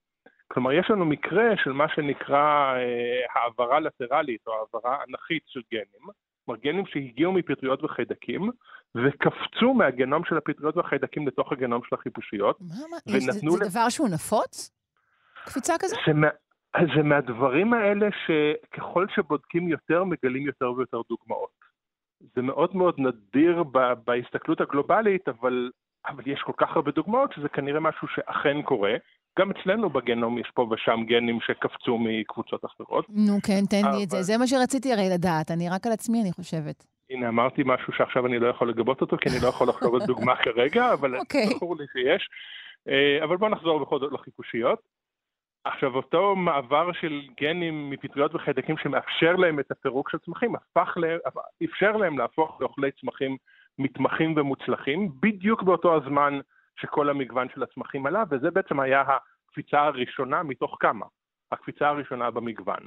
כלומר, 0.52 0.72
יש 0.72 0.90
לנו 0.90 1.04
מקרה 1.04 1.44
של 1.64 1.72
מה 1.72 1.86
שנקרא 1.94 2.74
אה, 2.76 3.42
העברה 3.42 3.80
לטרלית 3.80 4.40
או 4.46 4.52
העברה 4.52 4.96
אנכית 5.08 5.42
של 5.46 5.60
גנים, 5.72 6.12
כלומר 6.44 6.60
גנים 6.60 6.86
שהגיעו 6.86 7.32
מפטריות 7.32 7.84
וחיידקים, 7.84 8.50
וקפצו 8.94 9.74
מהגנום 9.74 10.24
של 10.24 10.36
הפטריות 10.36 10.76
והחיידקים 10.76 11.28
לתוך 11.28 11.52
הגנום 11.52 11.80
של 11.88 11.94
החיפושיות. 11.94 12.60
מה, 12.60 12.66
מה, 12.90 13.20
זה, 13.20 13.32
זה 13.32 13.70
דבר 13.70 13.88
שהוא 13.88 14.08
נפוץ? 14.08 14.70
קפיצה 15.44 15.74
כזו? 15.78 15.96
זה, 16.06 16.12
מה, 16.74 16.80
זה 16.96 17.02
מהדברים 17.02 17.72
האלה 17.72 18.08
שככל 18.26 19.06
שבודקים 19.14 19.68
יותר, 19.68 20.04
מגלים 20.04 20.46
יותר 20.46 20.72
ויותר 20.72 21.00
דוגמאות. 21.08 21.60
זה 22.36 22.42
מאוד 22.42 22.76
מאוד 22.76 22.94
נדיר 22.98 23.62
ב, 23.62 23.78
בהסתכלות 24.06 24.60
הגלובלית, 24.60 25.28
אבל, 25.28 25.70
אבל 26.06 26.22
יש 26.26 26.40
כל 26.40 26.52
כך 26.56 26.76
הרבה 26.76 26.90
דוגמאות 26.90 27.32
שזה 27.32 27.48
כנראה 27.48 27.80
משהו 27.80 28.08
שאכן 28.08 28.62
קורה. 28.62 28.94
גם 29.38 29.50
אצלנו 29.50 29.90
בגנום 29.90 30.38
יש 30.38 30.50
פה 30.54 30.68
ושם 30.70 31.00
גנים 31.06 31.38
שקפצו 31.40 31.98
מקבוצות 31.98 32.64
אחרות. 32.64 33.06
נו 33.08 33.32
כן, 33.46 33.60
תן 33.70 33.86
אבל... 33.86 33.96
לי 33.96 34.04
את 34.04 34.10
זה. 34.10 34.22
זה 34.22 34.38
מה 34.38 34.46
שרציתי 34.46 34.92
הרי 34.92 35.08
לדעת, 35.14 35.50
אני 35.50 35.68
רק 35.68 35.86
על 35.86 35.92
עצמי, 35.92 36.22
אני 36.22 36.32
חושבת. 36.32 36.86
הנה, 37.10 37.28
אמרתי 37.28 37.62
משהו 37.66 37.92
שעכשיו 37.92 38.26
אני 38.26 38.38
לא 38.38 38.46
יכול 38.46 38.68
לגבות 38.68 39.00
אותו, 39.00 39.16
כי 39.16 39.28
אני 39.28 39.38
לא 39.42 39.48
יכול 39.48 39.68
לחשוב 39.68 39.94
על 39.94 40.00
דוגמה 40.06 40.36
כרגע, 40.44 40.92
אבל 40.92 41.16
okay. 41.16 41.20
אוקיי. 41.20 41.46
זכור 41.46 41.76
לי 41.76 41.84
שיש. 41.92 42.28
אה, 42.88 43.24
אבל 43.24 43.36
בואו 43.36 43.50
נחזור 43.50 43.78
בכל 43.80 43.98
זאת 43.98 44.12
לחיפושיות. 44.12 44.78
עכשיו, 45.64 45.96
אותו 45.96 46.36
מעבר 46.36 46.92
של 46.92 47.22
גנים 47.40 47.90
מפטריות 47.90 48.34
וחיידקים 48.34 48.76
שמאפשר 48.78 49.36
להם 49.36 49.60
את 49.60 49.70
הפירוק 49.70 50.10
של 50.10 50.18
צמחים, 50.18 50.54
הפך 50.54 50.96
להם, 50.96 51.18
אפשר 51.64 51.96
להם 51.96 52.18
להפוך 52.18 52.60
לאוכלי 52.60 52.90
צמחים 52.92 53.36
מתמחים 53.78 54.34
ומוצלחים, 54.36 55.10
בדיוק 55.22 55.62
באותו 55.62 55.96
הזמן 55.96 56.40
שכל 56.76 57.08
המגוון 57.08 57.48
של 57.54 57.62
הצמחים 57.62 58.06
עלה, 58.06 58.24
וזה 58.30 58.50
בעצם 58.50 58.80
היה 58.80 59.04
הקפיצה 59.46 59.80
הראשונה 59.80 60.42
מתוך 60.42 60.76
כמה, 60.80 61.06
הקפיצה 61.52 61.88
הראשונה 61.88 62.30
במגוון. 62.30 62.86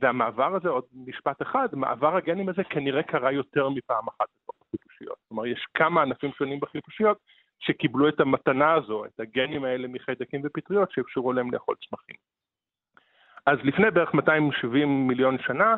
והמעבר 0.00 0.56
הזה, 0.56 0.68
עוד 0.68 0.84
משפט 1.06 1.42
אחד, 1.42 1.68
מעבר 1.72 2.16
הגנים 2.16 2.48
הזה 2.48 2.64
כנראה 2.64 3.02
קרה 3.02 3.32
יותר 3.32 3.68
מפעם 3.68 4.08
אחת 4.08 4.26
בתוך 4.42 4.56
החיפושיות. 4.62 5.16
כלומר, 5.28 5.46
יש 5.46 5.66
כמה 5.74 6.02
ענפים 6.02 6.30
שונים 6.32 6.60
בחיפושיות 6.60 7.18
שקיבלו 7.60 8.08
את 8.08 8.20
המתנה 8.20 8.72
הזו, 8.72 9.04
את 9.04 9.20
הגנים 9.20 9.64
האלה 9.64 9.88
מחיידקים 9.88 10.40
ופטריות 10.44 10.92
שאפשרו 10.92 11.32
להם 11.32 11.50
לאכול 11.50 11.76
צמחים. 11.88 12.16
אז 13.46 13.58
לפני 13.64 13.90
בערך 13.90 14.14
270 14.14 15.08
מיליון 15.08 15.38
שנה, 15.38 15.76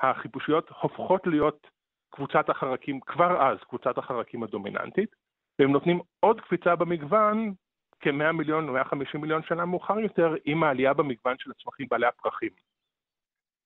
החיפושיות 0.00 0.68
הופכות 0.80 1.26
להיות 1.26 1.66
קבוצת 2.10 2.50
החרקים, 2.50 3.00
כבר 3.00 3.50
אז 3.50 3.58
קבוצת 3.68 3.98
החרקים 3.98 4.42
הדומיננטית, 4.42 5.14
והם 5.58 5.72
נותנים 5.72 6.00
עוד 6.20 6.40
קפיצה 6.40 6.76
במגוון 6.76 7.54
כ-100 8.00 8.32
מיליון 8.32 8.68
או 8.68 8.72
150 8.72 9.20
מיליון 9.20 9.42
שנה 9.42 9.64
מאוחר 9.64 9.98
יותר 9.98 10.34
עם 10.44 10.62
העלייה 10.62 10.94
במגוון 10.94 11.34
של 11.38 11.50
הצמחים 11.50 11.86
בעלי 11.90 12.06
הפרחים. 12.06 12.50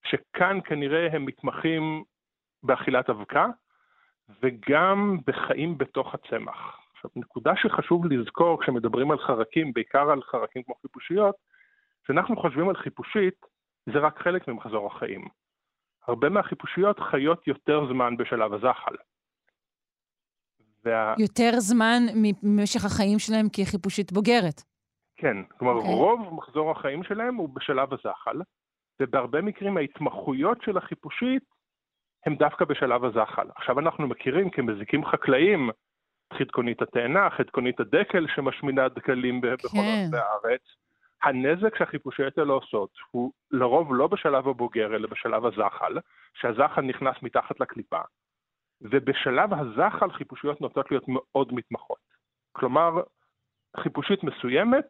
שכאן 0.05 0.59
כנראה 0.65 1.07
הם 1.11 1.25
מתמחים 1.25 2.03
באכילת 2.63 3.09
אבקה 3.09 3.47
וגם 4.41 5.17
בחיים 5.27 5.77
בתוך 5.77 6.13
הצמח. 6.13 6.82
עכשיו, 7.05 7.21
נקודה 7.21 7.51
שחשוב 7.55 8.05
לזכור 8.05 8.61
כשמדברים 8.61 9.11
על 9.11 9.17
חרקים, 9.19 9.73
בעיקר 9.73 10.11
על 10.11 10.21
חרקים 10.21 10.63
כמו 10.63 10.75
חיפושיות, 10.81 11.35
כשאנחנו 12.03 12.35
חושבים 12.35 12.69
על 12.69 12.75
חיפושית, 12.75 13.45
זה 13.93 13.99
רק 13.99 14.19
חלק 14.23 14.47
ממחזור 14.47 14.87
החיים. 14.87 15.27
הרבה 16.07 16.29
מהחיפושיות 16.29 16.99
חיות 16.99 17.47
יותר 17.47 17.87
זמן 17.93 18.17
בשלב 18.17 18.53
הזחל. 18.53 18.95
וה... 20.85 21.13
יותר 21.19 21.51
זמן 21.59 22.01
ממשך 22.43 22.85
החיים 22.85 23.19
שלהם 23.19 23.45
כחיפושית 23.53 24.11
בוגרת. 24.11 24.61
כן, 25.15 25.37
כלומר 25.57 25.73
okay. 25.73 25.77
אוקיי. 25.77 25.93
רוב 25.93 26.33
מחזור 26.33 26.71
החיים 26.71 27.03
שלהם 27.03 27.35
הוא 27.35 27.49
בשלב 27.49 27.93
הזחל, 27.93 28.41
ובהרבה 29.01 29.41
מקרים 29.41 29.77
ההתמחויות 29.77 30.61
של 30.61 30.77
החיפושית 30.77 31.43
הם 32.25 32.35
דווקא 32.35 32.65
בשלב 32.65 33.05
הזחל. 33.05 33.47
עכשיו 33.55 33.79
אנחנו 33.79 34.07
מכירים 34.07 34.49
כמזיקים 34.49 35.05
חקלאיים 35.05 35.69
חדקונית 36.39 36.81
התאנה, 36.81 37.29
חדקונית 37.29 37.79
הדקל 37.79 38.25
שמשמינה 38.35 38.89
דקלים 38.89 39.41
כן. 39.41 39.53
בכל 39.53 39.77
רחבי 39.77 40.17
הארץ. 40.17 40.61
הנזק 41.23 41.77
שהחיפושיות 41.77 42.37
האלה 42.37 42.53
עושות 42.53 42.89
הוא 43.11 43.31
לרוב 43.51 43.95
לא 43.95 44.07
בשלב 44.07 44.47
הבוגר, 44.47 44.95
אלא 44.95 45.07
בשלב 45.07 45.45
הזחל, 45.45 45.97
שהזחל 46.33 46.81
נכנס 46.81 47.15
מתחת 47.21 47.59
לקליפה, 47.59 48.01
ובשלב 48.81 49.53
הזחל 49.53 50.11
חיפושיות 50.11 50.61
נוטות 50.61 50.91
להיות 50.91 51.03
מאוד 51.07 51.53
מתמחות. 51.53 51.99
כלומר, 52.51 53.01
חיפושית 53.77 54.23
מסוימת 54.23 54.85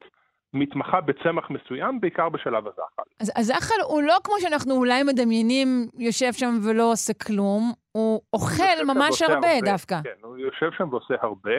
מתמחה 0.54 1.02
בצמח 1.02 1.50
מסוים, 1.50 2.02
בעיקר 2.02 2.30
בשלב 2.30 2.68
הזחל. 2.68 3.04
אז 3.20 3.34
הזחל 3.38 3.82
הוא 3.84 4.02
לא 4.02 4.16
כמו 4.24 4.36
שאנחנו 4.40 4.76
אולי 4.76 5.04
מדמיינים, 5.04 5.68
יושב 5.98 6.34
שם 6.34 6.54
ולא 6.68 6.92
עושה 6.92 7.14
כלום, 7.14 7.74
הוא 7.92 8.22
אוכל 8.34 8.84
ממש 8.88 9.22
הרבה, 9.22 9.34
הרבה 9.34 9.72
דווקא. 9.72 10.02
כן, 10.04 10.24
הוא 10.24 10.38
יושב 10.38 10.70
שם 10.78 10.90
ועושה 10.92 11.16
הרבה. 11.22 11.56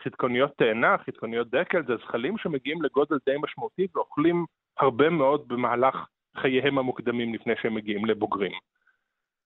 חדקוניות 0.00 0.52
תאנה, 0.56 0.96
חדקוניות 1.06 1.50
דקל, 1.50 1.82
זה 1.86 1.96
זחלים 1.96 2.38
שמגיעים 2.38 2.82
לגודל 2.82 3.16
די 3.26 3.34
משמעותי 3.42 3.86
ואוכלים 3.94 4.44
הרבה 4.78 5.10
מאוד 5.10 5.48
במהלך 5.48 5.96
חייהם 6.36 6.78
המוקדמים 6.78 7.34
לפני 7.34 7.52
שהם 7.62 7.74
מגיעים 7.74 8.04
לבוגרים. 8.04 8.52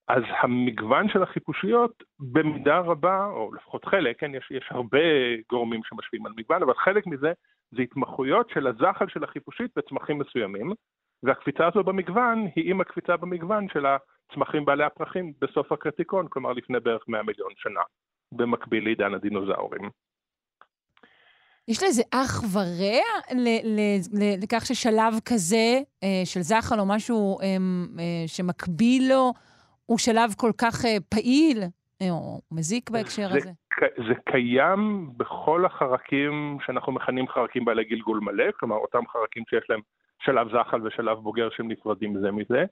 אז 0.09 0.23
המגוון 0.43 1.09
של 1.09 1.23
החיפושיות 1.23 2.03
במידה 2.21 2.79
רבה, 2.79 3.27
או 3.27 3.55
לפחות 3.55 3.85
חלק, 3.85 4.21
כן, 4.21 4.35
יש, 4.35 4.51
יש 4.51 4.69
הרבה 4.71 4.99
גורמים 5.51 5.81
שמשפיעים 5.85 6.27
על 6.27 6.33
מגוון, 6.37 6.63
אבל 6.63 6.75
חלק 6.75 7.07
מזה 7.07 7.33
זה 7.77 7.83
התמחויות 7.83 8.51
של 8.51 8.67
הזחל 8.67 9.09
של 9.09 9.25
החיפושית 9.25 9.71
בצמחים 9.77 10.19
מסוימים, 10.19 10.73
והקפיצה 11.23 11.67
הזו 11.67 11.83
במגוון 11.85 12.47
היא 12.57 12.71
עם 12.71 12.81
הקפיצה 12.81 13.17
במגוון 13.17 13.67
של 13.69 13.87
הצמחים 13.87 14.65
בעלי 14.65 14.85
הפרחים 14.85 15.33
בסוף 15.41 15.73
הקרטיקון, 15.73 16.29
כלומר 16.29 16.53
לפני 16.53 16.81
בערך 16.81 17.03
100 17.09 17.23
מיליון 17.23 17.53
שנה, 17.57 17.81
במקביל 18.33 18.85
לעידן 18.85 19.15
הדינוזאורים. 19.15 19.91
יש 21.69 21.83
לזה 21.83 22.03
אח 22.11 22.43
ורע 22.53 23.37
לכך 24.43 24.67
ששלב 24.67 25.15
כזה 25.25 25.81
אה, 26.05 26.23
של 26.25 26.41
זחל 26.41 26.81
או 26.81 26.87
משהו 26.87 27.41
אה, 27.41 27.47
אה, 27.99 28.25
שמקביל 28.27 29.09
לו, 29.09 29.33
הוא 29.87 29.99
שלב 29.99 30.35
כל 30.37 30.53
כך 30.59 30.85
פעיל 31.09 31.63
או 32.11 32.41
מזיק 32.53 32.91
בהקשר 32.91 33.29
זה, 33.29 33.39
הזה? 33.39 33.51
זה 34.09 34.15
קיים 34.31 35.11
בכל 35.17 35.67
החרקים 35.67 36.59
שאנחנו 36.67 36.93
מכנים 36.93 37.29
חרקים 37.29 37.65
בעלי 37.65 37.85
גלגול 37.85 38.21
מלא, 38.23 38.45
כלומר 38.61 38.77
אותם 38.77 39.09
חרקים 39.09 39.45
שיש 39.51 39.71
להם 39.71 39.81
שלב 40.23 40.49
זחל 40.53 40.87
ושלב 40.87 41.19
בוגר 41.19 41.49
שהם 41.51 41.69
נפרדים 41.69 42.21
זה 42.21 42.31
מזה, 42.31 42.65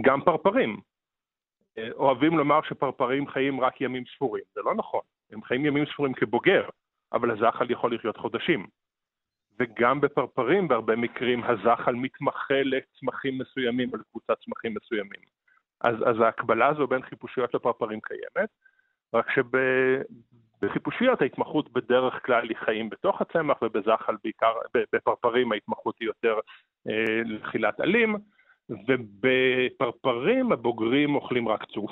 גם 0.00 0.20
פרפרים. 0.24 0.80
אוהבים 1.92 2.38
לומר 2.38 2.60
שפרפרים 2.62 3.28
חיים 3.28 3.60
רק 3.60 3.80
ימים 3.80 4.04
ספורים, 4.14 4.44
זה 4.54 4.60
לא 4.64 4.74
נכון, 4.74 5.00
הם 5.30 5.42
חיים 5.42 5.66
ימים 5.66 5.84
ספורים 5.92 6.14
כבוגר, 6.14 6.68
אבל 7.12 7.30
הזחל 7.30 7.70
יכול 7.70 7.94
לחיות 7.94 8.16
חודשים. 8.16 8.66
וגם 9.58 10.00
בפרפרים 10.00 10.68
בהרבה 10.68 10.96
מקרים 10.96 11.44
הזחל 11.44 11.94
מתמחה 11.94 12.62
לצמחים 12.64 13.38
מסוימים 13.38 13.90
או 13.92 13.96
לקבוצת 13.96 14.38
צמחים 14.44 14.74
מסוימים. 14.74 15.20
אז, 15.80 15.96
אז 16.06 16.20
ההקבלה 16.20 16.66
הזו 16.66 16.86
בין 16.86 17.02
חיפושיות 17.02 17.54
לפרפרים 17.54 18.00
קיימת, 18.00 18.48
רק 19.14 19.26
שבחיפושיות 19.30 21.22
ההתמחות 21.22 21.72
בדרך 21.72 22.26
כלל 22.26 22.48
היא 22.48 22.56
חיים 22.56 22.90
בתוך 22.90 23.20
הצמח 23.20 23.62
ובזחל 23.62 24.16
בעיקר, 24.24 24.52
בפרפרים 24.92 25.52
ההתמחות 25.52 25.94
היא 26.00 26.08
יותר 26.08 26.34
אה, 26.88 27.22
לחילת 27.24 27.80
עלים, 27.80 28.16
ובפרפרים 28.88 30.52
הבוגרים 30.52 31.14
אוכלים 31.14 31.48
רק 31.48 31.64
צוף, 31.74 31.90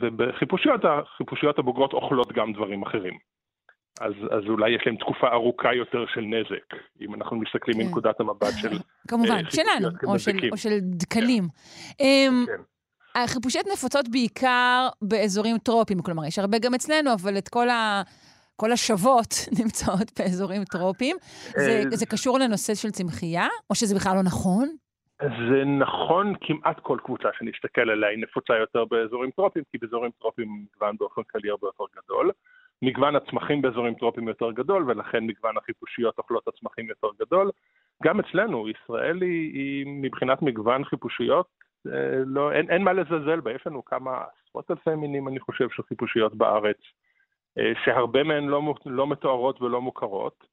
ובחיפושיות 0.00 0.80
החיפושיות 0.84 1.58
הבוגרות 1.58 1.92
אוכלות 1.92 2.32
גם 2.32 2.52
דברים 2.52 2.82
אחרים. 2.82 3.18
אז, 4.00 4.12
אז 4.30 4.44
אולי 4.48 4.70
יש 4.70 4.82
להם 4.86 4.96
תקופה 4.96 5.28
ארוכה 5.32 5.74
יותר 5.74 6.06
של 6.14 6.20
נזק, 6.20 6.82
אם 7.00 7.14
אנחנו 7.14 7.36
מסתכלים 7.36 7.76
כן. 7.78 7.86
מנקודת 7.86 8.20
המבט 8.20 8.52
של... 8.56 8.78
כמובן, 9.08 9.44
uh, 9.46 9.56
שלנו, 9.56 9.88
או 10.04 10.18
של, 10.18 10.30
או 10.52 10.56
של 10.56 10.78
דקלים. 10.80 11.42
כן. 11.98 12.04
Um, 12.04 12.46
כן. 12.46 12.62
החיפושיות 13.14 13.66
נפוצות 13.72 14.08
בעיקר 14.08 14.88
באזורים 15.02 15.58
טרופיים, 15.58 16.02
כלומר, 16.02 16.24
יש 16.24 16.38
הרבה 16.38 16.58
גם 16.58 16.74
אצלנו, 16.74 17.12
אבל 17.12 17.38
את 17.38 17.48
כל 17.48 17.68
ה... 17.68 18.02
כל 18.56 18.72
השוות 18.72 19.34
נמצאות 19.62 20.08
באזורים 20.18 20.64
טרופיים. 20.64 21.16
זה, 21.56 21.82
זה 21.90 22.06
קשור 22.06 22.38
לנושא 22.38 22.74
של 22.74 22.90
צמחייה, 22.90 23.46
או 23.70 23.74
שזה 23.74 23.94
בכלל 23.94 24.16
לא 24.16 24.22
נכון? 24.22 24.68
זה 25.22 25.64
נכון, 25.64 26.34
כמעט 26.40 26.80
כל 26.80 26.98
קבוצה 27.04 27.28
שנסתכל 27.38 27.90
עליה 27.90 28.08
היא 28.10 28.18
נפוצה 28.18 28.56
יותר 28.56 28.84
באזורים 28.84 29.30
טרופיים, 29.30 29.64
כי 29.70 29.78
באזורים 29.78 30.10
טרופיים 30.20 30.48
מגוון 30.64 30.96
באופן 31.00 31.22
כללי 31.22 31.50
הרבה 31.50 31.66
יותר 31.66 31.84
גדול. 31.96 32.30
מגוון 32.82 33.16
הצמחים 33.16 33.62
באזורים 33.62 33.94
טרופיים 33.94 34.28
יותר 34.28 34.50
גדול, 34.50 34.90
ולכן 34.90 35.24
מגוון 35.24 35.56
החיפושיות 35.56 36.18
אוכלות 36.18 36.48
הצמחים 36.48 36.88
יותר 36.88 37.08
גדול. 37.20 37.50
גם 38.02 38.20
אצלנו, 38.20 38.68
ישראל 38.68 39.22
היא, 39.22 39.52
היא 39.54 39.86
מבחינת 39.86 40.42
מגוון 40.42 40.84
חיפושיות, 40.84 41.46
אה, 41.46 41.61
לא, 42.26 42.52
אין, 42.52 42.70
אין 42.70 42.82
מה 42.82 42.92
לזלזל 42.92 43.40
בה, 43.40 43.52
יש 43.52 43.66
לנו 43.66 43.84
כמה 43.84 44.24
עשרות 44.48 44.70
אלפי 44.70 44.94
מינים, 44.94 45.28
אני 45.28 45.40
חושב, 45.40 45.68
של 45.70 45.82
חיפושיות 45.82 46.34
בארץ, 46.34 46.76
אה, 47.58 47.72
שהרבה 47.84 48.22
מהן 48.22 48.44
לא, 48.44 48.74
לא 48.86 49.06
מתוארות 49.06 49.62
ולא 49.62 49.80
מוכרות. 49.80 50.44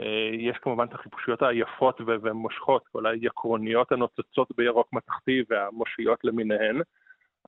אה, 0.00 0.30
יש 0.32 0.56
כמובן 0.62 0.84
את 0.84 0.94
החיפושיות 0.94 1.42
היפות 1.42 2.00
ומושכות, 2.06 2.88
כל 2.92 3.06
היקרוניות 3.06 3.92
הנוצצות 3.92 4.48
בירוק 4.56 4.88
מתכתי 4.92 5.42
והמושיות 5.50 6.24
למיניהן. 6.24 6.80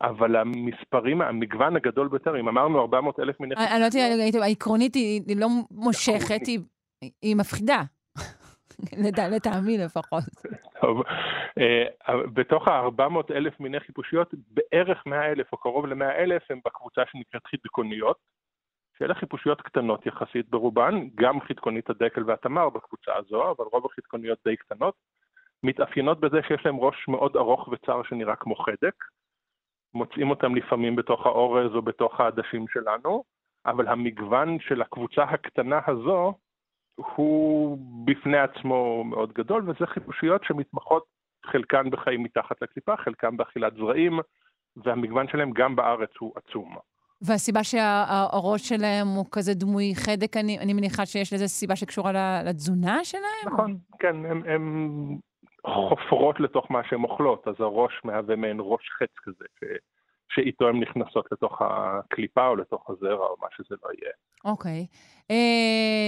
אבל 0.01 0.37
המספרים, 0.37 1.23
המגוון 1.23 1.77
הגדול 1.77 2.09
ביותר, 2.09 2.41
אם 2.41 2.49
אמרנו 2.49 2.81
400 2.81 3.21
אלף 3.21 3.41
מיני 3.41 3.55
חיפושיות... 3.55 3.95
אני 3.95 4.19
לא 4.19 4.23
יודעת, 4.23 4.43
העקרונית 4.43 4.95
היא 4.95 5.37
לא 5.37 5.49
מושכת, 5.71 6.47
היא 7.23 7.37
מפחידה. 7.37 7.83
לטעמי 9.33 9.79
לפחות. 9.79 10.25
טוב, 10.83 11.03
אה, 11.59 11.85
בתוך 12.35 12.69
ה-400 12.69 13.35
אלף 13.35 13.61
מיני 13.61 13.81
חיפושיות, 13.81 14.35
בערך 14.35 15.07
100 15.07 15.33
אלף 15.33 15.53
או 15.53 15.59
קרוב 15.59 15.87
ל-100 15.87 16.05
אלף 16.05 16.43
הם 16.51 16.61
בקבוצה 16.65 17.03
שנקראת 17.11 17.47
חידקוניות, 17.47 18.17
שאלה 18.99 19.15
חיפושיות 19.15 19.63
קטנות 19.63 20.07
יחסית 20.07 20.49
ברובן, 20.49 21.09
גם 21.15 21.41
חידקונית 21.41 21.91
הדקל 21.91 22.25
והתמר 22.27 22.69
בקבוצה 22.71 23.13
הזו, 23.17 23.51
אבל 23.51 23.65
רוב 23.73 23.87
החידקוניות 23.87 24.39
די 24.45 24.57
קטנות, 24.57 24.95
מתאפיינות 25.63 26.21
בזה 26.21 26.41
שיש 26.49 26.67
להם 26.67 26.77
ראש 26.77 27.09
מאוד 27.09 27.37
ארוך 27.37 27.69
וצר 27.69 28.03
שנראה 28.03 28.37
כמו 28.37 28.55
חדק. 28.55 28.95
מוצאים 29.95 30.31
אותם 30.31 30.55
לפעמים 30.55 30.97
בתוך 30.97 31.27
האורז 31.27 31.75
או 31.75 31.83
בתוך 31.83 32.21
העדשים 32.21 32.69
שלנו, 32.69 33.25
אבל 33.67 33.89
המגוון 33.89 34.61
של 34.61 34.83
הקבוצה 34.83 35.23
הקטנה 35.23 35.81
הזו 35.87 36.35
הוא 36.97 37.79
בפני 38.05 38.39
עצמו 38.39 39.05
מאוד 39.05 39.33
גדול, 39.33 39.71
וזה 39.71 39.87
חיפושיות 39.87 40.45
שמתמחות 40.45 41.05
חלקן 41.47 41.91
בחיים 41.91 42.23
מתחת 42.23 42.63
לקליפה, 42.63 42.97
חלקן 42.97 43.37
באכילת 43.37 43.73
זרעים, 43.77 44.19
והמגוון 44.77 45.29
שלהם 45.29 45.51
גם 45.53 45.77
בארץ 45.77 46.11
הוא 46.19 46.33
עצום. 46.37 46.77
והסיבה 47.23 47.65
שהראש 47.65 48.69
שלהם 48.69 49.07
הוא 49.07 49.27
כזה 49.31 49.55
דמוי 49.55 49.93
חדק, 49.95 50.37
אני, 50.37 50.59
אני 50.59 50.73
מניחה 50.73 51.07
שיש 51.07 51.33
לזה 51.33 51.49
סיבה 51.49 51.77
שקשורה 51.77 52.13
לתזונה 52.45 53.05
שלהם? 53.05 53.55
נכון, 53.55 53.79
כן, 53.99 54.17
הם 54.27 55.19
חופרות 55.67 56.41
לתוך 56.41 56.71
מה 56.71 56.81
שהן 56.89 57.05
אוכלות, 57.05 57.49
אז 57.49 57.55
הראש 57.59 57.93
מהווה 58.05 58.37
מעין 58.37 58.57
ראש 58.61 58.91
חץ 58.99 59.15
כזה. 59.23 59.45
שאיתו 60.35 60.69
הן 60.69 60.81
נכנסות 60.81 61.27
לתוך 61.33 61.63
הקליפה 61.63 62.47
או 62.47 62.57
לתוך 62.57 62.91
הזרע 62.91 63.27
או 63.27 63.37
מה 63.41 63.49
שזה 63.57 63.75
לא 63.85 63.89
יהיה. 63.99 64.13
אוקיי. 64.45 64.87
Okay. 64.91 64.97
אה, 65.31 65.37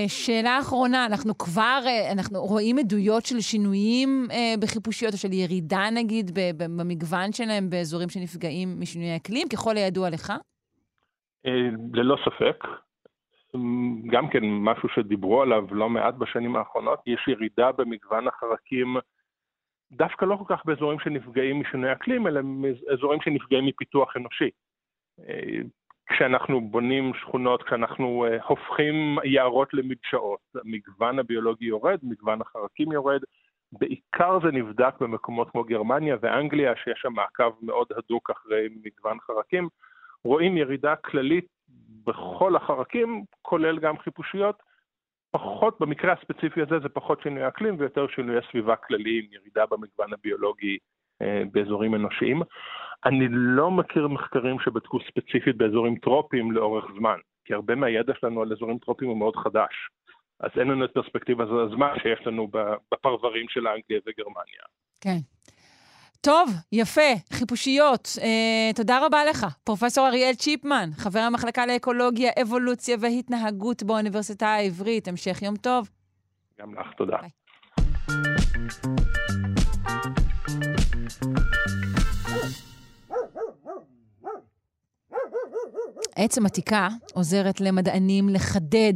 uh, 0.07 0.09
שאלה 0.09 0.59
אחרונה, 0.59 1.07
אנחנו 1.07 1.39
כבר, 1.39 1.81
uh, 1.85 2.13
אנחנו 2.13 2.41
רואים 2.41 2.79
עדויות 2.79 3.27
של 3.27 3.41
שינויים 3.41 4.27
uh, 4.31 4.35
בחיפושיות, 4.61 5.13
או 5.13 5.19
של 5.19 5.33
ירידה 5.33 5.85
נגיד 5.93 6.31
במגוון 6.57 7.33
שלהם 7.33 7.71
באזורים 7.71 8.09
שנפגעים 8.09 8.81
משינויי 8.81 9.17
אקלים, 9.17 9.49
ככל 9.53 9.77
הידוע 9.77 10.11
לך? 10.11 10.33
ללא 11.93 12.17
ספק. 12.25 12.65
גם 14.11 14.29
כן 14.29 14.41
משהו 14.45 14.89
שדיברו 14.89 15.43
עליו 15.43 15.65
לא 15.71 15.91
מעט 15.91 16.15
בשנים 16.15 16.57
האחרונות, 16.57 16.99
יש 17.07 17.29
ירידה 17.29 17.73
במגוון 17.73 18.29
החרקים 18.29 18.97
דווקא 19.97 20.25
לא 20.25 20.37
כל 20.37 20.55
כך 20.57 20.65
באזורים 20.65 21.01
שנפגעים 21.01 21.61
משינוי 21.61 21.93
אקלים, 21.93 22.27
אלא 22.27 22.41
אזורים 22.93 23.21
שנפגעים 23.21 23.67
מפיתוח 23.67 24.17
אנושי. 24.17 24.51
אה, 25.29 25.61
כשאנחנו 26.07 26.61
בונים 26.61 27.13
שכונות, 27.15 27.63
כשאנחנו 27.63 28.27
אה, 28.27 28.43
הופכים 28.43 29.19
יערות 29.25 29.75
למדשאות, 29.75 30.41
המגוון 30.55 31.19
הביולוגי 31.19 31.65
יורד, 31.65 31.99
מגוון 32.03 32.41
החרקים 32.41 32.93
יורד, 32.93 33.21
בעיקר 33.73 34.39
זה 34.43 34.53
נבדק 34.53 34.95
במקומות 35.01 35.51
כמו 35.51 35.65
גרמניה 35.65 36.17
ואנגליה, 36.21 36.77
שיש 36.77 36.99
שם 37.03 37.13
מעקב 37.13 37.53
מאוד 37.63 37.87
הדוק 37.97 38.31
אחרי 38.31 38.69
מגוון 38.85 39.19
חרקים. 39.21 39.69
רואים 40.25 40.57
ירידה 40.57 40.97
כללית 40.97 41.47
בכל 42.05 42.57
החרקים, 42.57 43.25
כולל 43.43 43.79
גם 43.79 43.99
חיפושיות, 43.99 44.63
פחות, 45.35 45.81
במקרה 45.81 46.13
הספציפי 46.13 46.63
הזה 46.63 46.79
זה 46.83 46.89
פחות 46.89 47.23
שינוי 47.23 47.49
אקלים 47.49 47.77
ויותר 47.79 48.07
שינויי 48.09 48.41
סביבה 48.51 48.77
כלליים, 48.77 49.25
ירידה 49.31 49.67
במגוון 49.67 50.13
הביולוגי 50.13 50.79
אה, 51.23 51.43
באזורים 51.53 51.95
אנושיים. 51.95 52.43
אני 53.05 53.27
לא 53.31 53.71
מכיר 53.71 54.09
מחקרים 54.09 54.61
שבדקו 54.61 54.99
ספציפית 55.01 55.57
באזורים 55.57 55.97
טרופיים 55.97 56.53
לאורך 56.53 56.85
זמן, 56.99 57.19
כי 57.45 57.55
הרבה 57.55 57.75
מהידע 57.75 58.13
שלנו 58.21 58.43
על 58.43 58.53
אזורים 58.53 58.79
טרופיים 58.79 59.11
הוא 59.11 59.19
מאוד 59.19 59.37
חדש. 59.37 59.91
אז 60.41 60.51
אין 60.61 60.69
לנו 60.69 60.85
את 60.85 60.91
פרספקטיבת 60.91 61.45
הזמן 61.45 61.95
שיש 62.03 62.27
לנו 62.27 62.49
בפרברים 62.93 63.49
של 63.49 63.67
אנגליה 63.69 64.01
וגרמניה. 64.07 64.63
כן. 65.01 65.19
טוב, 66.25 66.51
יפה, 66.73 67.13
חיפושיות. 67.33 68.09
אה, 68.23 68.71
תודה 68.75 69.07
רבה 69.07 69.25
לך, 69.25 69.47
פרופ' 69.65 69.99
אריאל 69.99 70.35
צ'יפמן, 70.35 70.91
חבר 70.97 71.21
המחלקה 71.21 71.67
לאקולוגיה, 71.67 72.31
אבולוציה 72.43 72.97
והתנהגות 73.01 73.83
באוניברסיטה 73.83 74.49
העברית. 74.49 75.09
המשך 75.09 75.43
יום 75.43 75.57
טוב. 75.57 75.89
גם 76.61 76.75
לך, 76.75 76.87
תודה. 76.97 77.17
ביי. 77.21 77.31
עצם 86.17 86.47
עתיקה 86.47 86.89
עוזרת 87.15 87.61
למדענים 87.61 88.29
לחדד 88.29 88.95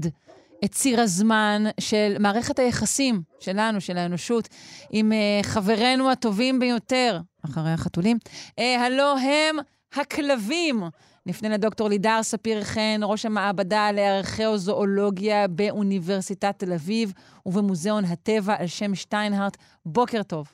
את 0.64 0.72
ציר 0.72 1.00
הזמן 1.00 1.64
של 1.80 2.16
מערכת 2.20 2.58
היחסים 2.58 3.22
שלנו, 3.40 3.80
של 3.80 3.98
האנושות, 3.98 4.48
עם 4.90 5.12
uh, 5.12 5.46
חברינו 5.46 6.10
הטובים 6.10 6.58
ביותר, 6.58 7.20
אחרי 7.44 7.70
החתולים, 7.70 8.16
uh, 8.50 8.62
הלא 8.62 9.18
הם 9.18 9.56
הכלבים. 9.92 10.82
נפנה 11.26 11.48
לדוקטור 11.48 11.88
לידר 11.88 12.22
ספיר 12.22 12.64
חן, 12.64 13.00
ראש 13.02 13.26
המעבדה 13.26 13.92
לארכיאוזואולוגיה 13.92 15.48
באוניברסיטת 15.48 16.54
תל 16.58 16.72
אביב 16.72 17.12
ובמוזיאון 17.46 18.04
הטבע 18.04 18.54
על 18.58 18.66
שם 18.66 18.94
שטיינהרט. 18.94 19.56
בוקר 19.86 20.22
טוב. 20.22 20.52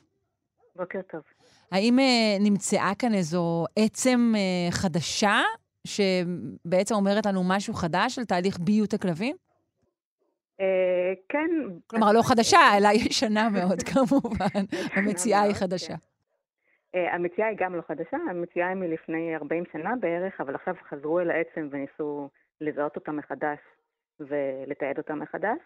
בוקר 0.75 0.99
טוב. 1.11 1.21
האם 1.71 1.99
uh, 1.99 2.41
נמצאה 2.43 2.91
כאן 2.99 3.13
איזו 3.13 3.65
עצם 3.75 4.33
uh, 4.35 4.71
חדשה, 4.71 5.41
שבעצם 5.87 6.95
אומרת 6.95 7.25
לנו 7.25 7.43
משהו 7.43 7.73
חדש 7.73 8.19
על 8.19 8.25
תהליך 8.25 8.59
ביות 8.59 8.93
הכלבים? 8.93 9.35
אה, 10.59 11.13
כן. 11.29 11.49
כלומר, 11.87 12.11
לא 12.11 12.21
חדשה, 12.21 12.59
אלא 12.77 12.89
ישנה 12.93 13.49
מאוד, 13.49 13.83
כמובן. 13.93 14.65
המציאה 14.93 15.41
היא 15.41 15.53
חדשה. 15.53 15.93
כן. 15.97 16.15
אה, 16.95 17.15
המציאה 17.15 17.47
היא 17.47 17.57
גם 17.59 17.75
לא 17.75 17.81
חדשה, 17.87 18.17
המציאה 18.29 18.67
היא 18.67 18.75
מלפני 18.75 19.35
40 19.35 19.63
שנה 19.71 19.95
בערך, 19.99 20.41
אבל 20.41 20.55
עכשיו 20.55 20.73
חזרו 20.89 21.19
אל 21.19 21.31
העצם 21.31 21.67
וניסו 21.71 22.29
לזהות 22.61 22.95
אותה 22.95 23.11
מחדש 23.11 23.59
ולתעד 24.19 24.97
אותה 24.97 25.15
מחדש. 25.15 25.59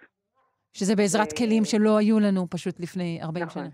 שזה 0.73 0.95
בעזרת 0.95 1.33
כלים 1.37 1.65
שלא 1.65 1.97
היו 1.97 2.19
לנו 2.19 2.49
פשוט 2.49 2.79
לפני 2.79 3.19
40 3.23 3.45
נכון, 3.45 3.63
שנה. 3.63 3.71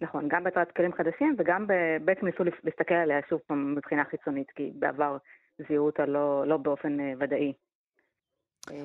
נכון, 0.00 0.28
גם 0.28 0.44
בעזרת 0.44 0.72
כלים 0.72 0.92
חדשים, 0.92 1.36
וגם 1.38 1.66
בעצם 2.04 2.26
ניסו 2.26 2.44
להסתכל 2.64 2.94
עליה 2.94 3.20
שוב 3.28 3.40
פעם 3.46 3.74
מבחינה 3.74 4.04
חיצונית, 4.04 4.50
כי 4.50 4.72
בעבר 4.74 5.16
זיהו 5.68 5.86
אותה 5.86 6.06
לא, 6.06 6.46
לא 6.46 6.56
באופן 6.56 7.00
אה, 7.00 7.12
ודאי. 7.20 7.52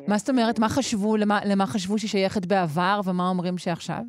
מה 0.08 0.18
זאת 0.18 0.30
אומרת? 0.30 0.60
מה 0.60 0.70
חשבו, 0.70 1.18
למה, 1.18 1.40
למה 1.46 1.66
חשבו 1.66 1.98
שהיא 1.98 2.10
שייכת 2.10 2.46
בעבר, 2.46 3.00
ומה 3.06 3.30
אומרים 3.30 3.58
שעכשיו? 3.58 4.02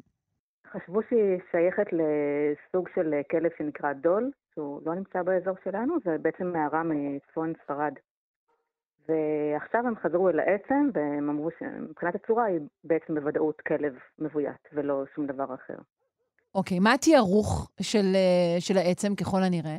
חשבו 0.72 1.00
שהיא 1.08 1.38
שייכת 1.50 1.86
לסוג 1.92 2.88
של 2.94 3.14
כלב 3.30 3.50
שנקרא 3.58 3.92
דול, 3.92 4.30
שהוא 4.54 4.80
לא 4.86 4.94
נמצא 4.94 5.22
באזור 5.22 5.54
שלנו, 5.64 5.94
זה 6.04 6.16
בעצם 6.22 6.46
מערה 6.46 6.82
מצפון 6.84 7.52
ספרד. 7.64 7.92
ועכשיו 9.08 9.86
הם 9.86 9.94
חזרו 9.96 10.28
אל 10.28 10.40
העצם, 10.40 10.90
והם 10.94 11.30
אמרו 11.30 11.48
שמבחינת 11.58 12.14
הצורה 12.14 12.44
היא 12.44 12.60
בעצם 12.84 13.14
בוודאות 13.14 13.60
כלב 13.60 13.94
מבוית, 14.18 14.68
ולא 14.72 15.04
שום 15.14 15.26
דבר 15.26 15.54
אחר. 15.54 15.78
אוקיי, 16.54 16.78
מה 16.78 16.92
התיארוך 16.92 17.70
של, 17.80 18.14
אה, 18.14 18.60
של 18.60 18.76
העצם 18.76 19.14
ככל 19.14 19.38
הנראה? 19.42 19.78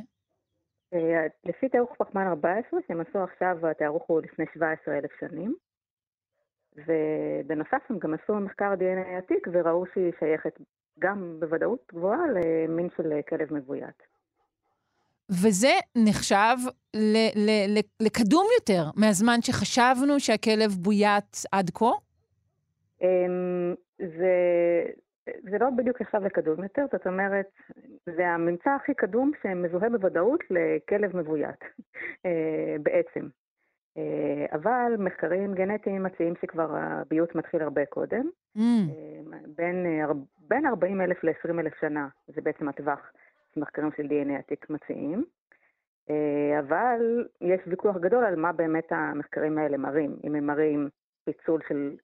אה, 0.94 1.28
לפי 1.46 1.70
תיארוך 1.70 1.96
פחמן 1.98 2.28
14, 2.28 2.80
שהם 2.88 3.02
עשו 3.02 3.20
עכשיו, 3.24 3.68
התיארוך 3.68 4.04
הוא 4.08 4.22
לפני 4.22 4.46
17 4.54 4.98
אלף 4.98 5.12
שנים. 5.20 5.56
ובנוסף 6.76 7.82
הם 7.90 8.00
גם 8.00 8.14
עשו 8.14 8.36
מחקר 8.36 8.76
דנ"א 8.76 9.18
עתיק 9.18 9.48
וראו 9.52 9.86
שהיא 9.94 10.12
שייכת 10.20 10.60
גם 11.00 11.36
בוודאות 11.40 11.92
גבוהה 11.94 12.20
למין 12.28 12.90
של 12.98 13.22
כלב 13.30 13.54
מבוית. 13.54 14.04
וזה 15.30 15.74
נחשב 15.96 16.56
ל- 16.96 17.32
ל- 17.36 17.78
ל- 17.78 18.06
לקדום 18.06 18.46
יותר 18.60 18.84
מהזמן 18.96 19.42
שחשבנו 19.42 20.20
שהכלב 20.20 20.72
בוית 20.72 21.38
עד 21.52 21.70
כה? 21.70 21.92
אמ, 23.02 23.74
זה, 23.98 24.36
זה 25.26 25.58
לא 25.60 25.68
בדיוק 25.78 26.02
נחשב 26.02 26.18
לקדום 26.18 26.64
יותר, 26.64 26.86
זאת 26.92 27.08
אומרת, 27.08 27.46
זה 28.06 28.28
הממצא 28.28 28.70
הכי 28.70 28.94
קדום 28.94 29.32
שמזוהה 29.44 29.90
בוודאות 29.90 30.40
לכלב 30.50 31.18
מבוית, 31.18 31.62
אה, 32.26 32.76
בעצם. 32.84 33.28
אה, 33.98 34.46
אבל 34.52 34.96
מחקרים 35.00 35.54
גנטיים 35.54 36.04
מציעים 36.04 36.34
שכבר 36.42 36.76
הביות 36.76 37.36
מתחיל 37.36 37.62
הרבה 37.62 37.86
קודם. 37.86 38.30
Mm. 38.58 38.62
בין, 39.56 39.86
בין 40.48 40.66
40 40.66 41.02
אלף 41.02 41.24
ל-20 41.24 41.60
אלף 41.60 41.74
שנה, 41.80 42.08
זה 42.28 42.42
בעצם 42.42 42.70
הטווח 42.70 43.12
שמחקרים 43.56 43.90
של 43.98 44.04
DNA 44.04 44.40
עתיק 44.40 44.70
מציעים. 44.70 45.26
אבל 46.60 47.28
יש 47.42 47.62
ויכוח 47.68 47.98
גדול 47.98 48.24
על 48.24 48.36
מה 48.36 48.52
באמת 48.52 48.92
המחקרים 48.92 49.58
האלה 49.58 49.78
מראים. 49.78 50.16
אם 50.24 50.36
הם 50.36 50.46
מראים 50.46 50.90
פיצול 51.26 51.62
של 51.68 51.96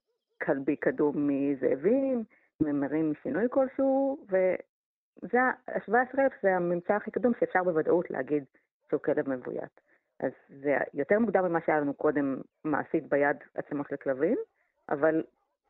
כלבי 0.43 0.75
קדום 0.75 1.27
מזאבים, 1.27 2.23
אם 2.61 2.67
הם 2.67 2.79
מראים 2.79 3.13
שינוי 3.23 3.45
כלשהו, 3.49 4.17
וזה, 4.27 5.41
ה-17,000 5.41 6.19
זה 6.43 6.55
הממצא 6.55 6.93
הכי 6.93 7.11
קדום 7.11 7.33
שאפשר 7.39 7.63
בוודאות 7.63 8.11
להגיד 8.11 8.43
שהוא 8.89 9.01
כלב 9.01 9.29
מבוית. 9.29 9.81
אז 10.19 10.31
זה 10.61 10.77
יותר 10.93 11.19
מוקדם 11.19 11.45
ממה 11.45 11.59
שהיה 11.65 11.79
לנו 11.79 11.93
קודם 11.93 12.37
מעשית 12.63 13.09
ביד 13.09 13.37
עצמות 13.55 13.87
של 13.89 13.95
כלבים, 13.95 14.37
אבל 14.89 15.23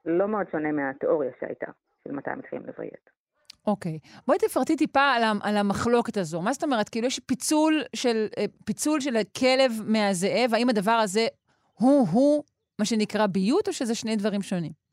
לא 0.05 0.27
מאוד 0.27 0.45
שונה 0.51 0.71
מהתיאוריה 0.71 1.31
שהייתה, 1.39 1.71
של 2.03 2.11
מתי 2.11 2.29
מתחילים 2.37 2.65
לביית. 2.65 3.09
אוקיי. 3.67 3.99
Okay. 4.03 4.21
בואי 4.27 4.37
תפרטי 4.37 4.75
טיפה 4.75 5.01
על, 5.01 5.23
על 5.43 5.57
המחלוקת 5.57 6.17
הזו. 6.17 6.41
מה 6.41 6.53
זאת 6.53 6.63
אומרת? 6.63 6.89
כאילו 6.89 7.07
יש 7.07 7.19
פיצול 7.19 7.83
של, 7.95 8.27
אה, 8.37 8.45
פיצול 8.65 8.99
של 8.99 9.15
הכלב 9.15 9.71
מהזאב, 9.85 10.53
האם 10.53 10.69
הדבר 10.69 10.91
הזה 10.91 11.27
הוא-הוא 11.73 12.43
מה 12.79 12.85
שנקרא 12.85 13.27
ביות, 13.27 13.67
או 13.67 13.73
שזה 13.73 13.95
שני 13.95 14.15
דברים 14.15 14.41
שונים? 14.41 14.86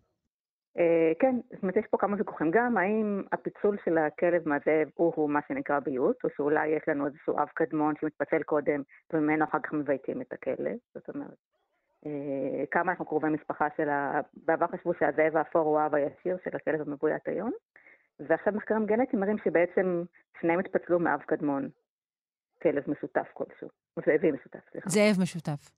אה, 0.78 1.12
כן, 1.18 1.36
זאת 1.52 1.62
אומרת, 1.62 1.76
יש 1.76 1.84
פה 1.90 1.98
כמה 1.98 2.16
ויכוחים. 2.16 2.51
גם 2.51 2.76
האם 2.76 3.22
הפיצול 3.32 3.76
של 3.84 3.98
הכלב 3.98 4.48
מהזאב 4.48 4.88
הוא-הוא 4.94 5.30
מה 5.30 5.40
שנקרא 5.48 5.80
ביות, 5.80 6.16
או 6.24 6.28
שאולי 6.36 6.68
יש 6.68 6.82
לנו 6.88 7.06
איזשהו 7.06 7.38
אב 7.38 7.48
קדמון 7.55 7.94
שמתפצל 8.01 8.42
קודם, 8.42 8.82
וממנו 9.12 9.44
אחר 9.44 9.59
כך 9.59 9.72
מבייתים 9.72 10.20
את 10.20 10.32
הכלב. 10.32 10.76
זאת 10.94 11.09
אומרת, 11.09 11.36
אה, 12.06 12.66
כמה 12.70 12.92
אנחנו 12.92 13.05
קרובי 13.05 13.28
משפחה 13.28 13.68
של 13.76 13.88
ה... 13.88 14.20
בעבר 14.46 14.66
חשבו 14.66 14.94
שהזאב 14.94 15.36
האפור 15.36 15.62
הוא 15.62 15.78
האב 15.78 15.94
הישיר 15.94 16.36
של 16.44 16.56
הכלב 16.56 16.80
המבוית 16.80 17.28
היום, 17.28 17.52
ועכשיו 18.20 18.52
מחקרים 18.52 18.86
גנטיים 18.86 19.20
מראים 19.20 19.38
שבעצם 19.44 20.02
שניהם 20.40 20.60
התפצלו 20.60 20.98
מאב 20.98 21.20
קדמון, 21.20 21.68
כלב 22.62 22.82
משותף 22.90 23.28
כלשהו, 23.32 23.68
זאבי 24.06 24.32
משותף, 24.32 24.70
סליחה. 24.70 24.90
זאב 24.90 25.22
משותף. 25.22 25.70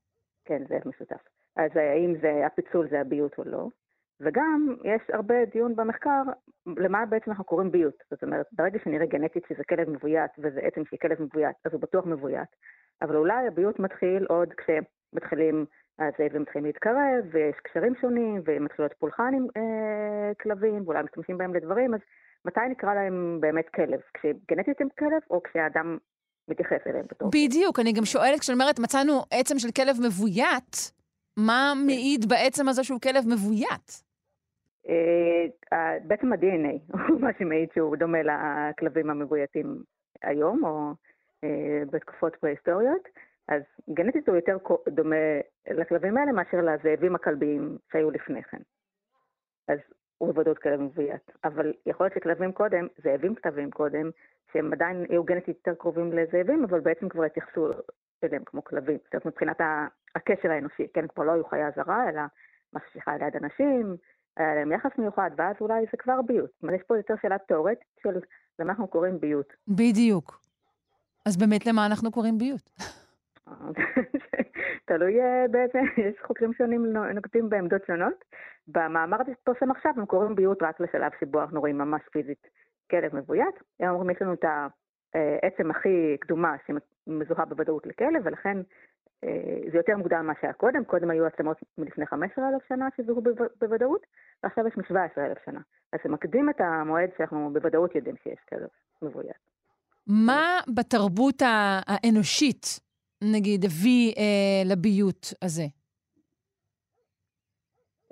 כן, 0.45 0.63
זאב 0.69 0.89
משותף. 0.89 1.29
אז 1.57 1.71
האם 1.77 2.15
זה, 2.21 2.47
הפיצול 2.47 2.89
זה 2.91 3.01
הביות 3.01 3.39
או 3.39 3.45
לא? 3.45 3.69
וגם 4.21 4.77
יש 4.85 5.03
הרבה 5.13 5.45
דיון 5.45 5.77
במחקר 5.77 6.23
למה 6.67 7.07
בעצם 7.07 7.31
אנחנו 7.31 7.45
קוראים 7.45 7.71
ביות. 7.71 8.03
זאת 8.11 8.23
אומרת, 8.23 8.47
ברגע 8.53 8.79
שנראה 8.85 9.07
גנטית 9.07 9.43
שזה 9.49 9.65
כלב 9.69 9.91
מבוית 9.91 10.31
וזה 10.39 10.61
עצם 10.63 10.83
שהיא 10.89 11.01
כלב 11.01 11.23
מבוית, 11.23 11.57
אז 11.65 11.73
הוא 11.73 11.81
בטוח 11.81 12.07
מבוית. 12.07 12.49
אבל 13.03 13.17
אולי 13.17 13.47
הביות 13.47 13.81
מתחיל 13.81 14.27
עוד 14.29 14.49
כשמתחילים, 14.55 15.67
הזאבים 15.99 16.43
מתחילים 16.43 16.67
להתקרב, 16.67 17.25
ויש 17.33 17.57
קשרים 17.63 17.95
שונים, 18.01 18.43
ומתחילות 18.47 18.93
פולחן 18.99 19.35
עם 19.35 19.47
אה, 19.57 20.35
כלבים, 20.43 20.83
ואולי 20.85 21.03
משתמשים 21.03 21.39
בהם 21.39 21.55
לדברים, 21.55 21.95
אז 21.95 22.01
מתי 22.45 22.61
נקרא 22.71 22.95
להם 22.95 23.39
באמת 23.41 23.69
כלב? 23.69 24.01
כשגנטית 24.15 24.81
הם 24.81 24.89
כלב, 24.99 25.23
או 25.31 25.43
כשאדם 25.43 25.99
מתייחס 26.49 26.87
אליהם 26.87 27.07
בתור... 27.11 27.31
בדיוק, 27.31 27.79
אני 27.79 27.93
גם 27.93 28.05
שואלת, 28.05 28.41
כשאני 28.41 28.55
אומרת, 28.55 28.79
מצאנו 28.79 29.23
עצם 29.31 29.59
של 29.59 29.69
כלב 29.71 29.97
מבוית, 30.07 30.93
מה 31.37 31.73
מעיד 31.87 32.29
בעצם 32.29 32.69
הזה 32.69 32.85
שהוא 32.85 33.01
כלב 33.01 33.25
מבוית? 33.27 34.06
אה, 34.89 35.97
בעצם 36.05 36.33
ה-DNA 36.33 36.95
הוא 37.09 37.21
מה 37.21 37.31
שמעיד 37.39 37.69
שהוא 37.75 37.97
דומה 37.97 38.19
לכלבים 38.23 39.11
המבויתים 39.11 39.83
היום, 40.23 40.65
או 40.65 40.93
אה, 41.45 41.83
בתקופות 41.91 42.37
פרה-היסטוריות. 42.37 43.09
אז 43.49 43.63
גנטית 43.91 44.29
הוא 44.29 44.37
יותר 44.37 44.57
דומה 44.89 45.17
לכלבים 45.71 46.17
האלה 46.17 46.33
מאשר 46.33 46.61
לזאבים 46.61 47.15
הכלביים 47.15 47.79
שהיו 47.93 48.11
לפני 48.11 48.43
כן. 48.43 48.63
אז 49.69 49.79
הוא 50.19 50.33
בוודאות 50.33 50.59
כלב 50.59 50.81
מבוית. 50.81 51.31
אבל 51.45 51.73
יכול 51.87 52.07
להיות 52.07 52.15
שכלבים 52.15 52.53
קודם, 52.53 52.87
זאבים 53.05 53.35
כלבים 53.35 53.71
קודם, 53.71 54.11
שהם 54.53 54.73
עדיין 54.73 55.07
היו 55.09 55.25
גנטית 55.25 55.57
יותר 55.57 55.75
קרובים 55.75 56.13
לזאבים, 56.13 56.65
אבל 56.65 56.81
בעצם 56.81 57.09
כבר 57.09 57.25
התייחסו 57.25 57.71
אליהם 58.25 58.45
כמו 58.45 58.65
כלבים. 58.65 58.99
זאת 59.05 59.15
אומרת, 59.15 59.27
מבחינת 59.27 59.61
הקשר 60.15 60.51
האנושי, 60.51 60.87
כן, 60.95 61.07
כבר 61.07 61.25
לא 61.25 61.33
היו 61.33 61.45
חיה 61.45 61.71
זרה, 61.77 62.09
אלא 62.09 62.23
משהו 62.73 62.91
שחי 63.01 63.17
ליד 63.21 63.37
אנשים, 63.37 63.97
היה 64.37 64.55
להם 64.55 64.73
יחס 64.73 64.91
מיוחד, 64.99 65.31
ואז 65.37 65.57
אולי 65.61 65.85
זה 65.93 65.97
כבר 65.99 66.23
ביות. 66.23 66.51
זאת 66.55 66.63
אומרת, 66.63 66.81
יש 66.81 66.87
פה 66.87 66.97
יותר 66.97 67.15
שאלה 67.23 67.39
תיאורטית 67.39 67.89
של 68.03 68.21
למה 68.59 68.71
אנחנו 68.71 68.89
קוראים 68.89 69.21
ביות. 69.21 69.53
בדיוק. 69.69 70.41
אז 71.27 71.37
באמת 71.37 71.67
למה 71.67 71.87
אנחנו 71.87 72.11
קוראים 72.11 72.39
ביות? 72.39 72.71
תלוי 74.89 75.21
אה, 75.21 75.45
בעצם, 75.51 75.79
יש 75.97 76.15
חוקרים 76.27 76.53
שונים 76.55 76.87
נוקטים 77.15 77.49
בעמדות 77.49 77.83
שונות. 77.87 78.25
במאמר 78.69 79.21
הזה 79.21 79.33
שתפרסם 79.33 79.71
עכשיו 79.71 79.93
הם 79.97 80.07
קוראים 80.07 80.35
ביות 80.35 80.63
רק 80.63 80.81
לשלב 80.81 81.13
שבו 81.21 81.41
אנחנו 81.43 81.61
רואים 81.61 81.79
ממש 81.79 82.03
פיזית 82.13 82.47
כלב 82.91 83.17
מבוית. 83.17 83.55
הם 83.81 83.89
אומרים, 83.89 84.11
יש 84.11 84.23
לנו 84.23 84.33
את 84.33 84.45
העצם 85.15 85.71
הכי 85.71 86.17
קדומה 86.21 86.57
שמזוהה 86.67 87.45
בוודאות 87.45 87.87
לכלב, 87.87 88.23
ולכן 88.25 88.57
אה, 88.59 88.63
זה 89.73 89.77
יותר 89.79 89.97
מוקדם 89.97 90.25
ממה 90.25 90.33
שהיה 90.41 90.53
קודם. 90.53 90.85
קודם 90.85 91.11
היו 91.11 91.27
עצמות 91.27 91.57
מלפני 91.79 92.07
15,000 92.07 92.63
שנה 92.69 92.89
שזוהו 92.97 93.23
בוודאות, 93.61 94.07
ועכשיו 94.43 94.67
יש 94.67 94.77
מ-17,000 94.77 95.45
שנה. 95.45 95.61
אז 95.93 96.01
זה 96.05 96.11
מקדים 96.11 96.51
את 96.51 96.61
המועד 96.61 97.11
שאנחנו 97.19 97.51
בוודאות 97.53 97.95
יודעים 97.95 98.17
שיש 98.23 98.39
כלב 98.49 98.69
מבוית. 99.03 99.37
מה 100.07 100.61
בתרבות 100.75 101.43
האנושית, 101.43 102.81
נגיד, 103.23 103.65
הביא 103.65 104.15
אה, 104.19 104.63
לביות 104.75 105.27
הזה? 105.43 105.63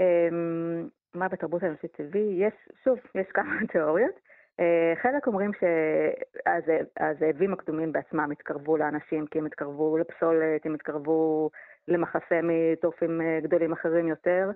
אה, 0.01 0.29
מה 1.15 1.29
בתרבות 1.29 1.63
האנושית 1.63 1.97
הביא? 2.01 2.47
יש, 2.47 2.55
שוב, 2.85 2.99
יש 3.15 3.27
כמה 3.35 3.53
תיאוריות. 3.73 4.15
אה, 4.61 4.93
חלק 5.03 5.27
אומרים 5.27 5.51
שהזאבים 5.61 7.53
הקדומים 7.53 7.93
בעצמם 7.93 8.31
התקרבו 8.33 8.77
לאנשים 8.77 9.27
כי 9.27 9.39
הם 9.39 9.47
התקרבו 9.47 9.99
לפסולת, 9.99 10.67
הם 10.67 10.75
התקרבו 10.75 11.51
למחסה 11.89 12.41
מטורפים 12.43 13.21
אה, 13.21 13.41
גדולים 13.43 13.73
אחרים 13.73 14.09
יותר, 14.09 14.51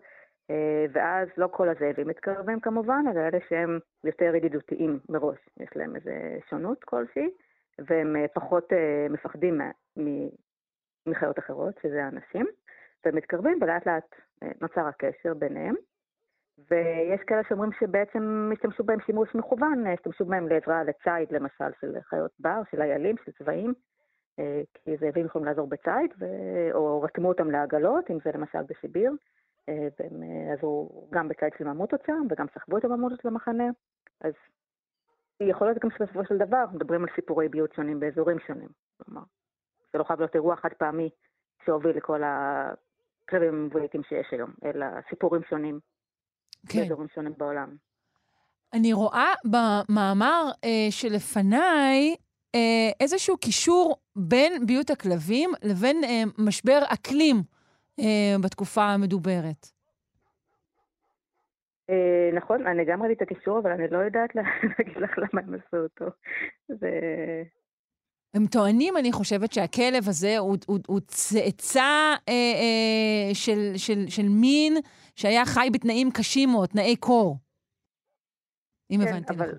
אה, 0.50 0.86
ואז 0.92 1.28
לא 1.36 1.48
כל 1.52 1.68
הזאבים 1.68 2.08
מתקרבים 2.08 2.60
כמובן, 2.60 3.04
אלא 3.10 3.20
אלה 3.20 3.38
שהם 3.48 3.78
יותר 4.04 4.34
ידידותיים 4.34 4.98
מראש, 5.08 5.38
יש 5.60 5.68
להם 5.76 5.96
איזו 5.96 6.10
שונות 6.50 6.84
כלשהי, 6.84 7.30
והם 7.78 8.16
פחות 8.34 8.72
מפחדים 9.10 9.60
מחיות 11.06 11.38
אחרות, 11.38 11.74
שזה 11.82 12.04
האנשים, 12.04 12.46
והם 13.04 13.16
מתקרבים 13.16 13.58
ולאט 13.62 13.86
לאט 13.86 14.14
נוצר 14.60 14.86
הקשר 14.86 15.34
ביניהם. 15.34 15.74
ויש 16.70 17.20
כאלה 17.26 17.42
שאומרים 17.48 17.70
שבעצם 17.80 18.50
השתמשו 18.52 18.84
בהם 18.84 19.00
שימוש 19.06 19.34
מכוון, 19.34 19.86
השתמשו 19.86 20.24
בהם 20.24 20.48
לעזרה 20.48 20.82
לציד, 20.84 21.32
למשל, 21.32 21.70
של 21.80 22.00
חיות 22.02 22.30
בר, 22.38 22.60
של 22.70 22.82
איילים, 22.82 23.16
של 23.24 23.32
צבעים, 23.32 23.74
אה, 24.38 24.60
כי 24.74 24.96
זאבים 24.96 25.26
יכולים 25.26 25.46
לעזור 25.46 25.66
בציד, 25.66 26.14
ו... 26.18 26.24
או 26.72 27.02
רתמו 27.02 27.28
אותם 27.28 27.50
לעגלות, 27.50 28.10
אם 28.10 28.18
זה 28.24 28.30
למשל 28.34 28.62
בסיביר, 28.68 29.12
אה, 29.68 29.88
והם 30.00 30.22
אה, 30.22 30.52
עזרו 30.52 31.08
גם 31.10 31.28
בציד 31.28 31.48
של 31.58 31.64
ממוטות 31.64 32.00
שם, 32.06 32.22
וגם 32.30 32.46
סחבו 32.54 32.78
את 32.78 32.84
הממוטות 32.84 33.24
למחנה, 33.24 33.68
אז 34.20 34.32
יכול 35.40 35.66
להיות 35.66 35.78
גם 35.78 35.90
שבסופו 35.90 36.24
של 36.24 36.38
דבר 36.38 36.64
מדברים 36.72 37.02
על 37.02 37.08
סיפורי 37.14 37.48
ביות 37.48 37.72
שונים 37.72 38.00
באזורים 38.00 38.38
שונים. 38.38 38.68
כלומר, 39.02 39.22
זה 39.92 39.98
לא 39.98 40.04
חייב 40.04 40.20
להיות 40.20 40.34
אירוע 40.34 40.56
חד 40.56 40.72
פעמי 40.72 41.10
שהוביל 41.64 41.96
לכל 41.96 42.22
הכלבים 42.24 43.54
המבויתים 43.54 44.02
שיש 44.02 44.26
היום, 44.32 44.50
אלא 44.64 44.86
סיפורים 45.08 45.42
שונים 45.42 45.80
כן. 46.68 46.80
באזורים 46.82 47.08
שונים 47.14 47.32
בעולם. 47.38 47.76
אני 48.72 48.92
רואה 48.92 49.32
במאמר 49.44 50.50
אה, 50.64 50.86
שלפניי 50.90 52.16
אה, 52.54 52.90
איזשהו 53.00 53.36
קישור 53.38 53.96
בין 54.16 54.66
ביות 54.66 54.90
הכלבים 54.90 55.50
לבין 55.62 56.04
אה, 56.04 56.22
משבר 56.38 56.78
אקלים 56.92 57.36
אה, 58.00 58.04
בתקופה 58.44 58.82
המדוברת. 58.84 59.66
אה, 61.90 62.30
נכון, 62.34 62.66
אני 62.66 62.84
גם 62.84 63.02
ראיתי 63.02 63.24
את 63.24 63.30
הקישור, 63.30 63.58
אבל 63.58 63.70
אני 63.70 63.88
לא 63.90 63.98
יודעת 63.98 64.34
לה- 64.34 64.42
להגיד 64.78 64.96
לך 64.96 65.18
למה 65.18 65.40
הם 65.46 65.54
עשו 65.54 65.76
אותו. 65.76 66.04
זה... 66.68 66.90
הם 68.34 68.46
טוענים, 68.52 68.96
אני 68.96 69.12
חושבת, 69.12 69.52
שהכלב 69.52 70.08
הזה 70.08 70.38
הוא, 70.38 70.56
הוא, 70.66 70.78
הוא 70.88 71.00
צאצא 71.00 72.14
אה, 72.28 72.32
אה, 72.62 73.34
של, 73.34 73.72
של, 73.76 74.08
של 74.08 74.28
מין 74.28 74.72
שהיה 75.16 75.44
חי 75.46 75.68
בתנאים 75.72 76.08
קשים 76.10 76.48
מאוד, 76.48 76.68
תנאי 76.68 76.96
קור. 76.96 77.36
אם 78.90 78.98
כן, 79.04 79.08
הבנתי 79.08 79.32
אבל- 79.32 79.46
נכון. 79.46 79.58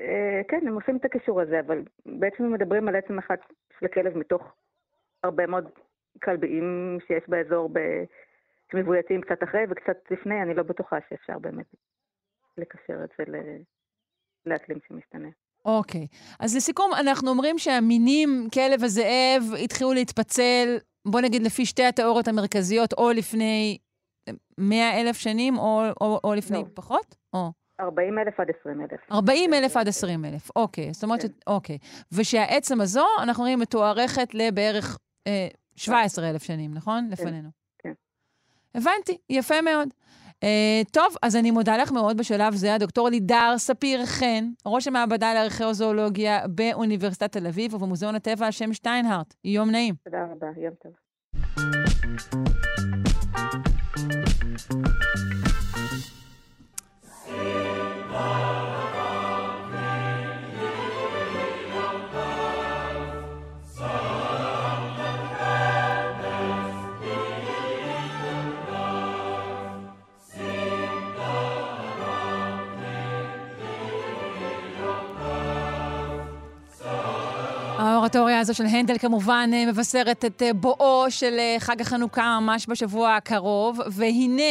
אה, 0.00 0.40
כן, 0.48 0.68
הם 0.68 0.74
עושים 0.74 0.96
את 0.96 1.04
הקישור 1.04 1.40
הזה, 1.40 1.60
אבל 1.60 1.82
בעצם 2.06 2.44
הם 2.44 2.52
מדברים 2.52 2.88
על 2.88 2.96
עצם 2.96 3.18
אחת 3.18 3.38
של 3.80 3.86
הכלב 3.86 4.16
מתוך 4.18 4.42
הרבה 5.22 5.46
מאוד 5.46 5.68
כלביים 6.24 6.98
שיש 7.06 7.22
באזור 7.28 7.68
ב... 7.72 7.78
שמבויתים 8.72 9.20
קצת 9.20 9.42
אחרי 9.42 9.60
וקצת 9.70 9.96
לפני, 10.10 10.42
אני 10.42 10.54
לא 10.54 10.62
בטוחה 10.62 10.96
שאפשר 11.08 11.38
באמת 11.38 11.66
לקשר 12.56 13.04
את 13.04 13.10
זה 13.18 13.24
ל... 13.32 13.36
לאקלים 14.46 14.78
שמשתנה. 14.88 15.28
אוקיי. 15.66 16.06
אז 16.40 16.56
לסיכום, 16.56 16.90
אנחנו 17.00 17.30
אומרים 17.30 17.58
שהמינים, 17.58 18.48
כלב 18.54 18.84
הזאב, 18.84 19.42
התחילו 19.64 19.92
להתפצל, 19.92 20.76
בוא 21.08 21.20
נגיד 21.20 21.42
לפי 21.42 21.66
שתי 21.66 21.84
התיאוריות 21.84 22.28
המרכזיות, 22.28 22.92
או 22.92 23.12
לפני 23.12 23.78
100 24.58 25.00
אלף 25.00 25.16
שנים, 25.16 25.58
או, 25.58 25.82
או, 26.00 26.20
או 26.24 26.34
לפני 26.34 26.58
לא. 26.58 26.64
פחות? 26.74 27.14
או. 27.34 27.52
40 27.80 28.18
אלף 28.18 28.40
עד 28.40 28.46
20 28.60 28.80
אלף. 28.80 29.12
40 29.12 29.54
אלף 29.54 29.76
עד 29.76 29.88
20 29.88 30.24
אלף, 30.24 30.50
אוקיי. 30.56 30.92
זאת 30.92 31.04
אומרת, 31.04 31.20
ש... 31.20 31.24
אוקיי. 31.46 31.78
ושהעצם 32.12 32.80
הזו, 32.80 33.06
אנחנו 33.22 33.42
רואים, 33.42 33.58
מתוארכת 33.58 34.34
לבערך 34.34 34.98
אה, 35.26 35.48
17 35.76 36.30
אלף 36.30 36.42
שנים, 36.42 36.74
נכון? 36.74 37.08
לפנינו. 37.10 37.48
כן. 37.78 37.92
הבנתי, 38.74 39.18
יפה 39.30 39.60
מאוד. 39.60 39.88
אה, 40.44 40.82
טוב, 40.92 41.16
אז 41.22 41.36
אני 41.36 41.50
מודה 41.50 41.76
לך 41.76 41.92
מאוד 41.92 42.16
בשלב 42.16 42.54
זה, 42.54 42.74
הדוקטור 42.74 43.08
לידר 43.08 43.54
ספיר 43.58 44.06
חן, 44.06 44.44
ראש 44.66 44.86
המעבדה 44.86 45.34
לארכיאוזואולוגיה 45.34 46.48
באוניברסיטת 46.48 47.32
תל 47.32 47.46
אביב 47.46 47.74
ובמוזיאון 47.74 48.14
הטבע 48.14 48.46
על 48.46 48.52
שם 48.52 48.72
שטיינהארט. 48.72 49.34
יום 49.44 49.70
נעים. 49.70 49.94
תודה 50.04 50.26
רבה, 50.32 50.46
יום 50.56 50.74
טוב. 50.82 50.92
האורטוריה 78.06 78.40
הזו 78.40 78.54
של 78.54 78.66
הנדל 78.66 78.98
כמובן 78.98 79.50
אה, 79.52 79.66
מבשרת 79.66 80.24
את 80.24 80.42
אה, 80.42 80.52
בואו 80.52 81.10
של 81.10 81.38
אה, 81.38 81.56
חג 81.58 81.80
החנוכה 81.80 82.38
ממש 82.40 82.66
בשבוע 82.68 83.14
הקרוב, 83.14 83.80
והנה, 83.86 84.42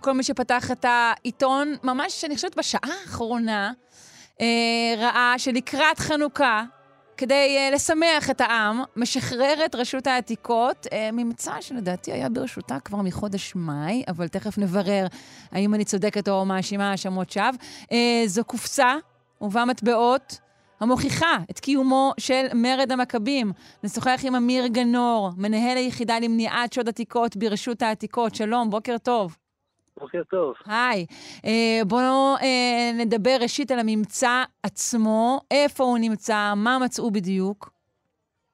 כל 0.00 0.12
מי 0.12 0.22
שפתח 0.22 0.70
את 0.70 0.84
העיתון, 0.88 1.74
ממש, 1.82 2.24
אני 2.24 2.34
חושבת, 2.34 2.58
בשעה 2.58 2.90
האחרונה, 3.02 3.72
אה, 4.40 4.46
ראה 4.98 5.34
שלקראת 5.38 5.98
חנוכה, 5.98 6.64
כדי 7.16 7.70
לשמח 7.72 8.30
את 8.30 8.40
העם, 8.40 8.82
משחררת 8.96 9.74
רשות 9.74 10.06
העתיקות 10.06 10.86
ממצא 11.12 11.52
שלדעתי 11.60 12.12
היה 12.12 12.28
ברשותה 12.28 12.80
כבר 12.80 12.98
מחודש 13.02 13.52
מאי, 13.56 14.02
אבל 14.08 14.28
תכף 14.28 14.58
נברר 14.58 15.06
האם 15.52 15.74
אני 15.74 15.84
צודקת 15.84 16.28
או 16.28 16.44
מאשימה 16.44 16.90
האשמות 16.90 17.30
שווא. 17.30 17.50
זו 18.26 18.44
קופסה 18.44 18.94
ובה 19.40 19.64
מטבעות 19.64 20.38
המוכיחה 20.80 21.36
את 21.50 21.58
קיומו 21.58 22.12
של 22.20 22.44
מרד 22.54 22.92
המכבים. 22.92 23.46
נשוחח 23.84 24.20
עם 24.26 24.34
אמיר 24.34 24.66
גנור, 24.66 25.30
מנהל 25.36 25.76
היחידה 25.76 26.14
למניעת 26.22 26.72
שוד 26.72 26.88
עתיקות 26.88 27.36
ברשות 27.36 27.82
העתיקות. 27.82 28.34
שלום, 28.34 28.70
בוקר 28.70 28.98
טוב. 28.98 29.36
בוקר 30.00 30.22
טוב. 30.30 30.54
היי. 30.66 31.06
אה, 31.44 31.84
בואו 31.86 32.36
אה, 32.42 32.90
נדבר 32.98 33.36
ראשית 33.40 33.70
על 33.70 33.78
הממצא 33.78 34.44
עצמו, 34.62 35.40
איפה 35.50 35.84
הוא 35.84 35.98
נמצא, 35.98 36.52
מה 36.56 36.78
מצאו 36.84 37.10
בדיוק. 37.10 37.70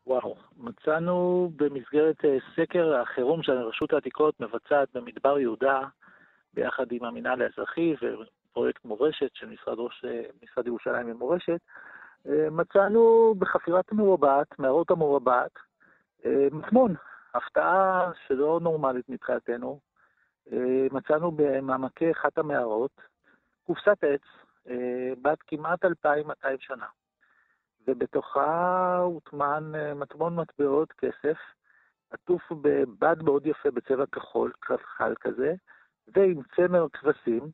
וואו, 0.07 0.35
מצאנו 0.57 1.51
במסגרת 1.57 2.25
אה, 2.25 2.37
סקר 2.57 2.95
החירום 3.03 3.43
שרשות 3.43 3.93
העתיקות 3.93 4.41
מבצעת 4.41 4.89
במדבר 4.95 5.39
יהודה, 5.39 5.81
ביחד 6.55 6.93
עם 6.93 7.05
המינהל 7.05 7.43
האזרחי 7.43 7.95
ופרויקט 8.03 8.85
מורשת 8.85 9.31
של 9.35 9.47
משרד, 9.47 9.79
ראש, 9.79 10.05
אה, 10.05 10.23
משרד 10.43 10.67
ירושלים 10.67 11.11
ומורשת, 11.11 11.61
מצאנו 12.51 13.35
בחפירת 13.39 13.93
המרובעת, 13.93 14.59
מערות 14.59 14.91
המרובעת, 14.91 15.53
אה, 16.25 16.47
מטמון, 16.53 16.95
הפתעה 17.35 18.11
שלא 18.27 18.61
נורמלית 18.63 19.09
מבחינתנו. 19.09 19.81
אה, 20.53 20.87
מצאנו 20.93 21.31
במעמקי 21.31 22.11
אחת 22.11 22.39
המערות 22.39 23.01
קופסת 23.67 24.05
עץ 24.05 24.23
אה, 24.69 25.13
בת 25.23 25.39
כמעט 25.47 25.85
2,200 25.85 26.57
שנה, 26.61 26.87
ובתוכה 27.87 28.97
הוטמן 28.97 29.73
אה, 29.75 29.95
מטמון 29.95 30.37
מטבעות 30.37 30.93
כסף, 30.93 31.39
עטוף 32.11 32.53
בבד 32.53 33.23
מאוד 33.23 33.47
יפה 33.47 33.71
בצבע 33.71 34.05
כחול, 34.13 34.53
כחל 34.63 35.15
כזה, 35.21 35.55
ועם 36.09 36.41
צמר 36.57 36.87
כבשים, 36.93 37.51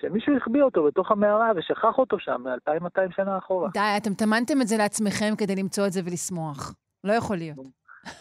שמישהו 0.00 0.36
החביא 0.36 0.62
אותו 0.62 0.84
בתוך 0.84 1.10
המערה 1.10 1.50
ושכח 1.56 1.98
אותו 1.98 2.18
שם 2.18 2.42
מ-2,200 2.42 3.16
שנה 3.16 3.38
אחורה. 3.38 3.70
די, 3.72 3.80
אתם 3.96 4.14
טמנתם 4.14 4.60
את 4.62 4.66
זה 4.66 4.76
לעצמכם 4.76 5.36
כדי 5.38 5.56
למצוא 5.56 5.86
את 5.86 5.92
זה 5.92 6.00
ולשמוח. 6.04 6.74
לא 7.04 7.12
יכול 7.12 7.36
להיות. 7.36 7.58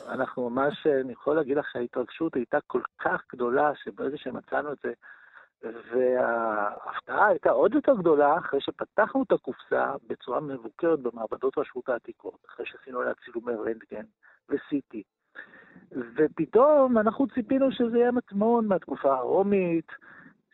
אנחנו 0.10 0.49
ממש, 0.49 0.88
אני 0.88 1.14
יכול 1.14 1.35
להגיד 1.35 1.57
לך 1.57 1.65
שההתרגשות 1.73 2.35
הייתה 2.35 2.57
כל 2.68 2.81
כך 3.02 3.22
גדולה, 3.34 3.72
שברגע 3.84 4.18
שמצאנו 4.18 4.72
את 4.72 4.77
זה, 4.84 4.91
וההפתעה 5.64 7.27
הייתה 7.27 7.49
עוד 7.49 7.73
יותר 7.73 7.93
גדולה 7.93 8.38
אחרי 8.38 8.61
שפתחנו 8.61 9.23
את 9.23 9.31
הקופסה 9.31 9.93
בצורה 10.07 10.39
מבוקרת 10.39 10.99
במעבדות 10.99 11.57
רשות 11.57 11.89
העתיקות, 11.89 12.38
אחרי 12.49 12.65
שעשינו 12.65 12.99
עליה 12.99 13.14
צילומי 13.26 13.53
רנטגן 13.53 14.06
ו-CT. 14.49 14.97
ופתאום 16.15 16.97
אנחנו 16.97 17.27
ציפינו 17.27 17.72
שזה 17.72 17.97
יהיה 17.97 18.11
מטמון 18.11 18.68
מהתקופה 18.68 19.15
הרומית, 19.15 19.88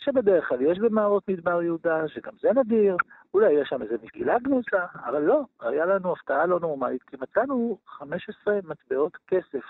שבדרך 0.04 0.48
כלל 0.50 0.62
יש 0.62 0.80
במערות 0.80 1.28
מדבר 1.28 1.62
יהודה, 1.62 2.08
שגם 2.08 2.34
זה 2.42 2.50
נדיר, 2.56 2.98
אולי 3.34 3.54
יש 3.54 3.70
שם 3.70 3.82
איזה 3.82 3.96
מגילה 4.04 4.40
גנוזה, 4.40 4.86
אבל 5.06 5.22
לא, 5.22 5.42
היה 5.60 5.86
לנו 5.86 6.12
הפתעה 6.12 6.46
לא 6.46 6.60
נורמלית, 6.60 7.04
כי 7.04 7.16
מצאנו 7.22 7.78
15 7.88 8.60
מטבעות 8.64 9.18
כסף 9.28 9.66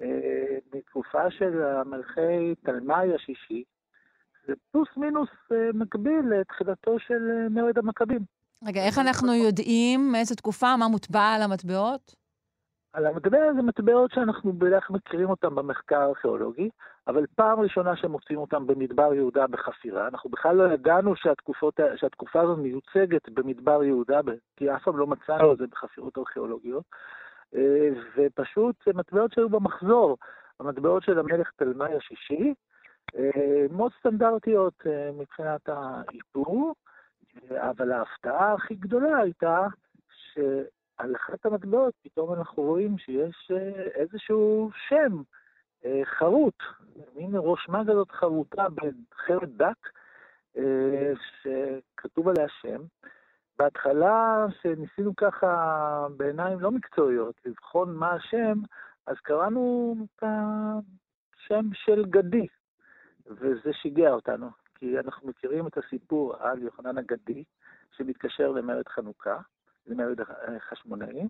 אה, 0.00 0.58
מתקופה 0.74 1.30
של 1.30 1.62
המלכי 1.62 2.54
תלמי 2.64 3.14
השישי, 3.14 3.64
זה 4.46 4.54
פלוס 4.72 4.88
מינוס 4.96 5.28
אה, 5.52 5.70
מקביל 5.74 6.22
לתחילתו 6.30 6.98
של 6.98 7.30
אה, 7.30 7.48
מרד 7.48 7.78
המכבים. 7.78 8.20
רגע, 8.64 8.80
איך 8.86 8.98
אנחנו 8.98 9.34
יודעים 9.34 10.12
מאיזה 10.12 10.36
תקופה, 10.36 10.76
מה 10.76 10.88
מוטבע 10.88 11.34
על 11.34 11.42
המטבעות? 11.42 12.25
על 12.96 13.06
המטבע 13.06 13.52
זה 13.56 13.62
מטבעות 13.62 14.10
שאנחנו 14.10 14.52
בדרך 14.52 14.86
כלל 14.86 14.96
מכירים 14.96 15.30
אותם 15.30 15.54
במחקר 15.54 16.00
הארכיאולוגי, 16.00 16.70
אבל 17.08 17.26
פעם 17.34 17.60
ראשונה 17.60 17.96
שמוצאים 17.96 18.38
אותם 18.38 18.66
במדבר 18.66 19.14
יהודה 19.14 19.46
בחפירה. 19.46 20.08
אנחנו 20.08 20.30
בכלל 20.30 20.56
לא 20.56 20.72
ידענו 20.72 21.16
שהתקופות, 21.16 21.80
שהתקופה 21.96 22.40
הזאת 22.40 22.58
מיוצגת 22.58 23.28
במדבר 23.28 23.84
יהודה, 23.84 24.20
כי 24.56 24.74
אף 24.74 24.82
פעם 24.82 24.98
לא 24.98 25.06
מצאנו 25.06 25.52
את 25.52 25.58
זה 25.58 25.66
בחפירות 25.66 26.18
ארכיאולוגיות. 26.18 26.84
אה, 27.54 27.88
ופשוט 28.16 28.76
מטבעות 28.94 29.32
שהיו 29.32 29.48
במחזור, 29.48 30.16
המטבעות 30.60 31.02
של 31.02 31.18
המלך 31.18 31.50
תלמי 31.56 31.94
השישי, 31.96 32.54
אה, 33.16 33.66
מאוד 33.70 33.92
סטנדרטיות 33.98 34.74
אה, 34.86 35.10
מבחינת 35.18 35.68
האיפור, 35.68 36.74
אבל 37.56 37.92
ההפתעה 37.92 38.54
הכי 38.54 38.74
גדולה 38.74 39.18
הייתה. 39.18 39.66
על 40.96 41.16
אחת 41.16 41.46
המטבעות 41.46 41.94
פתאום 42.02 42.34
אנחנו 42.34 42.62
רואים 42.62 42.98
שיש 42.98 43.50
איזשהו 43.94 44.70
שם 44.88 45.22
חרוט, 46.04 46.62
מין 47.14 47.30
ראש 47.34 47.68
מה 47.68 47.82
כזאת 47.82 48.10
חרוטה 48.10 48.66
בחרד 48.68 49.62
דק, 49.62 49.88
שכתוב 51.42 52.28
עליה 52.28 52.48
שם. 52.48 52.82
בהתחלה, 53.58 54.46
שניסינו 54.62 55.16
ככה 55.16 56.06
בעיניים 56.16 56.60
לא 56.60 56.70
מקצועיות 56.70 57.40
לבחון 57.44 57.94
מה 57.96 58.12
השם, 58.12 58.58
אז 59.06 59.16
קראנו 59.22 59.94
את 60.04 60.22
שם 61.36 61.68
של 61.72 62.04
גדי, 62.04 62.46
וזה 63.26 63.72
שיגע 63.72 64.10
אותנו, 64.10 64.50
כי 64.74 64.98
אנחנו 64.98 65.28
מכירים 65.28 65.66
את 65.66 65.78
הסיפור 65.78 66.36
על 66.38 66.62
יוחנן 66.62 66.98
הגדי, 66.98 67.44
שמתקשר 67.96 68.50
למרד 68.50 68.88
חנוכה, 68.88 69.36
למרד 69.86 70.20
החשמונאים, 70.20 71.28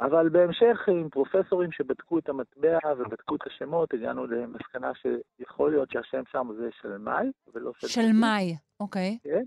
אבל 0.00 0.28
בהמשך 0.28 0.88
עם 0.88 1.08
פרופסורים 1.08 1.72
שבדקו 1.72 2.18
את 2.18 2.28
המטבע 2.28 2.78
ובדקו 2.98 3.36
את 3.36 3.46
השמות, 3.46 3.94
הגענו 3.94 4.26
למסקנה 4.26 4.92
שיכול 4.94 5.70
להיות 5.70 5.90
שהשם 5.90 6.22
שם 6.32 6.48
זה 6.58 6.68
של 6.80 6.98
מאי, 6.98 7.30
ולא 7.54 7.72
של... 7.78 7.86
של 7.86 8.12
מאי, 8.20 8.56
אוקיי. 8.80 9.18
כן. 9.22 9.44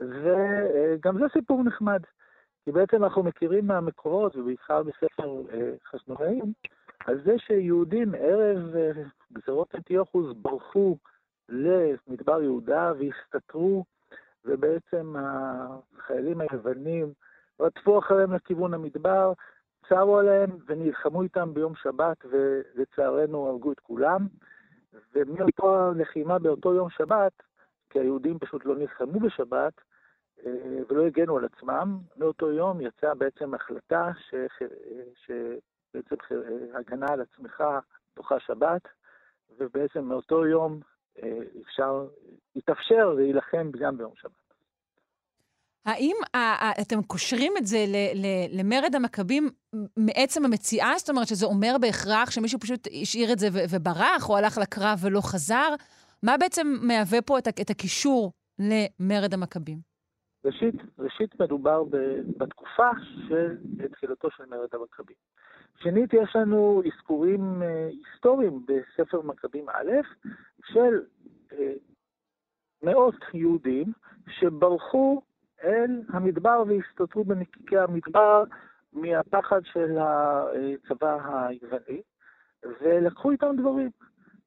וגם 0.00 1.18
זה 1.18 1.24
סיפור 1.32 1.62
נחמד, 1.62 2.02
כי 2.64 2.72
בעצם 2.72 3.04
אנחנו 3.04 3.22
מכירים 3.22 3.66
מהמקורות, 3.66 4.36
ובעיקר 4.36 4.82
בספר 4.82 5.42
אה, 5.52 5.72
חשמונאים, 5.90 6.52
על 7.06 7.20
זה 7.24 7.34
שיהודים 7.38 8.14
ערב 8.14 8.76
אה, 8.76 8.90
גזרות 9.32 9.74
אנטיוכוס 9.74 10.36
ברחו 10.36 10.96
למדבר 11.48 12.42
יהודה 12.42 12.92
והסתתרו, 12.98 13.84
ובעצם 14.44 15.14
החיילים 15.18 16.40
היוונים 16.40 17.12
רדפו 17.60 17.98
אחריהם 17.98 18.32
לכיוון 18.32 18.74
המדבר, 18.74 19.32
צרו 19.88 20.18
עליהם 20.18 20.50
ונלחמו 20.66 21.22
איתם 21.22 21.54
ביום 21.54 21.74
שבת, 21.74 22.16
ולצערנו 22.24 23.46
הרגו 23.46 23.72
את 23.72 23.80
כולם. 23.80 24.26
ומאותו 25.14 25.76
הלחימה 25.76 26.38
באותו 26.38 26.74
יום 26.74 26.90
שבת, 26.90 27.32
כי 27.90 27.98
היהודים 27.98 28.38
פשוט 28.38 28.64
לא 28.64 28.76
נלחמו 28.76 29.20
בשבת, 29.20 29.72
אה, 30.46 30.78
ולא 30.88 31.06
הגנו 31.06 31.36
על 31.36 31.44
עצמם, 31.44 31.98
מאותו 32.16 32.52
יום 32.52 32.80
יצאה 32.80 33.14
בעצם 33.14 33.54
החלטה 33.54 34.10
ש... 34.18 34.34
שבעצם 35.24 36.16
הגנה 36.74 37.06
על 37.12 37.20
עצמך 37.20 37.64
תוכה 38.14 38.40
שבת, 38.40 38.82
ובעצם 39.58 40.04
מאותו 40.04 40.46
יום 40.46 40.80
אה, 41.22 41.38
אפשר, 41.62 42.06
התאפשר 42.56 43.12
להילחם 43.12 43.70
גם 43.78 43.96
ביום 43.96 44.12
שבת. 44.16 44.43
האם 45.86 46.16
אתם 46.82 47.02
קושרים 47.02 47.52
את 47.58 47.66
זה 47.66 47.78
למרד 48.52 48.94
המכבים 48.94 49.48
מעצם 49.96 50.44
המציאה? 50.44 50.92
זאת 50.96 51.10
אומרת 51.10 51.26
שזה 51.28 51.46
אומר 51.46 51.76
בהכרח 51.80 52.30
שמישהו 52.30 52.60
פשוט 52.60 52.88
השאיר 53.02 53.32
את 53.32 53.38
זה 53.38 53.48
וברח, 53.52 54.28
או 54.28 54.36
הלך 54.36 54.58
לקרב 54.58 54.98
ולא 55.02 55.20
חזר? 55.20 55.74
מה 56.22 56.36
בעצם 56.38 56.66
מהווה 56.82 57.22
פה 57.22 57.38
את 57.38 57.70
הקישור 57.70 58.32
למרד 58.58 59.34
המכבים? 59.34 59.78
ראשית, 60.44 60.74
ראשית 60.98 61.40
מדובר 61.40 61.84
בתקופה 62.36 62.90
של 63.28 63.56
תחילתו 63.92 64.28
של 64.36 64.44
מרד 64.44 64.68
המכבים. 64.72 65.16
שנית, 65.82 66.12
יש 66.12 66.36
לנו 66.36 66.82
אזכורים 66.86 67.62
אה, 67.62 67.88
היסטוריים 67.88 68.66
בספר 68.66 69.22
מכבים 69.22 69.68
א', 69.68 69.90
של 70.72 71.02
אה, 71.52 71.72
מאות 72.82 73.14
יהודים 73.34 73.92
שברחו 74.40 75.22
אל 75.64 76.02
המדבר 76.08 76.62
והסתתרו 76.66 77.24
בנקיקי 77.24 77.78
המדבר 77.78 78.44
מהפחד 78.92 79.60
של 79.64 79.98
הצבא 80.00 81.18
היווני, 81.48 82.02
ולקחו 82.80 83.30
איתם 83.30 83.56
דברים. 83.56 83.90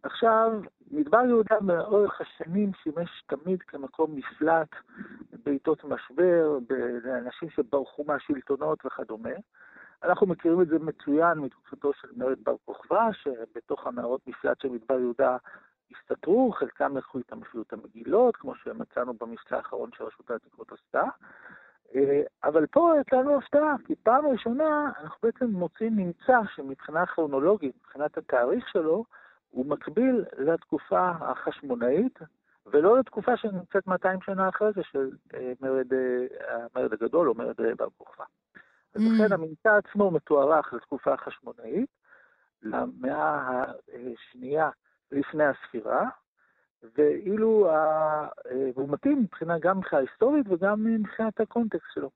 עכשיו, 0.03 0.51
מדבר 0.91 1.25
יהודה 1.25 1.55
לאורך 1.61 2.21
השנים 2.21 2.71
שימש 2.83 3.23
תמיד 3.27 3.61
כמקום 3.61 4.15
מפלט 4.15 4.69
בעיתות 5.45 5.83
משבר, 5.83 6.57
לאנשים 7.03 7.49
שברחו 7.49 8.03
מהשלטונות 8.03 8.85
וכדומה. 8.85 9.29
אנחנו 10.03 10.27
מכירים 10.27 10.61
את 10.61 10.67
זה 10.67 10.79
מצוין 10.79 11.37
מתקופתו 11.37 11.93
של 11.93 12.07
מרד 12.17 12.37
בר 12.43 12.55
כוכבא, 12.65 13.09
שבתוך 13.11 13.87
המערות 13.87 14.27
מפלט 14.27 14.61
של 14.61 14.69
מדבר 14.69 14.99
יהודה 14.99 15.37
הסתתרו, 15.91 16.51
חלקם 16.51 16.97
לקחו 16.97 17.17
איתם 17.17 17.41
אפילו 17.41 17.63
את 17.63 17.73
המגילות, 17.73 18.35
כמו 18.35 18.55
שמצאנו 18.55 19.13
במבצע 19.13 19.57
האחרון 19.57 19.89
שרשות 19.97 20.31
העתיקות 20.31 20.71
עשתה. 20.71 21.03
אה, 21.95 22.21
אבל 22.43 22.65
פה 22.65 22.93
הייתה 22.93 23.15
לנו 23.15 23.37
הפתעה, 23.37 23.75
כי 23.85 23.95
פעם 23.95 24.25
ראשונה 24.25 24.91
אנחנו 25.01 25.17
בעצם 25.23 25.45
מוצאים 25.45 25.95
ממצא 25.95 26.39
שמבחינה 26.55 27.05
כרונולוגית, 27.05 27.75
מבחינת 27.75 28.17
התאריך 28.17 28.69
שלו, 28.69 29.05
הוא 29.49 29.65
מקביל 29.65 30.25
לתקופה 30.37 31.09
החשמונאית, 31.09 32.19
ולא 32.65 32.99
לתקופה 32.99 33.37
שנמצאת 33.37 33.87
200 33.87 34.19
שנה 34.21 34.49
אחרי 34.49 34.71
זה 34.75 34.81
של 34.83 35.09
אה, 35.33 35.53
מרד, 35.61 35.93
אה, 35.93 36.25
המרד 36.75 36.93
הגדול 36.93 37.29
או 37.29 37.35
מרד 37.35 37.55
בר 37.77 37.87
כוכבא. 37.97 38.25
אז 38.95 39.01
mm. 39.01 39.05
לכן 39.13 39.33
הממצא 39.33 39.69
עצמו 39.77 40.11
מתוארך 40.11 40.73
לתקופה 40.73 41.13
החשמונאית, 41.13 41.89
למאה 42.61 43.63
השנייה 43.87 44.69
לפני 45.11 45.43
הספירה, 45.43 46.09
ואילו 46.97 47.69
ה... 47.71 48.27
והוא 48.75 48.89
מתאים 48.89 49.19
מבחינה 49.19 49.59
גם 49.59 49.77
מבחינה 49.77 50.01
היסטורית 50.01 50.45
וגם 50.49 50.83
מבחינת 50.83 51.39
הקונטקסט 51.39 51.85
שלו. 51.93 52.09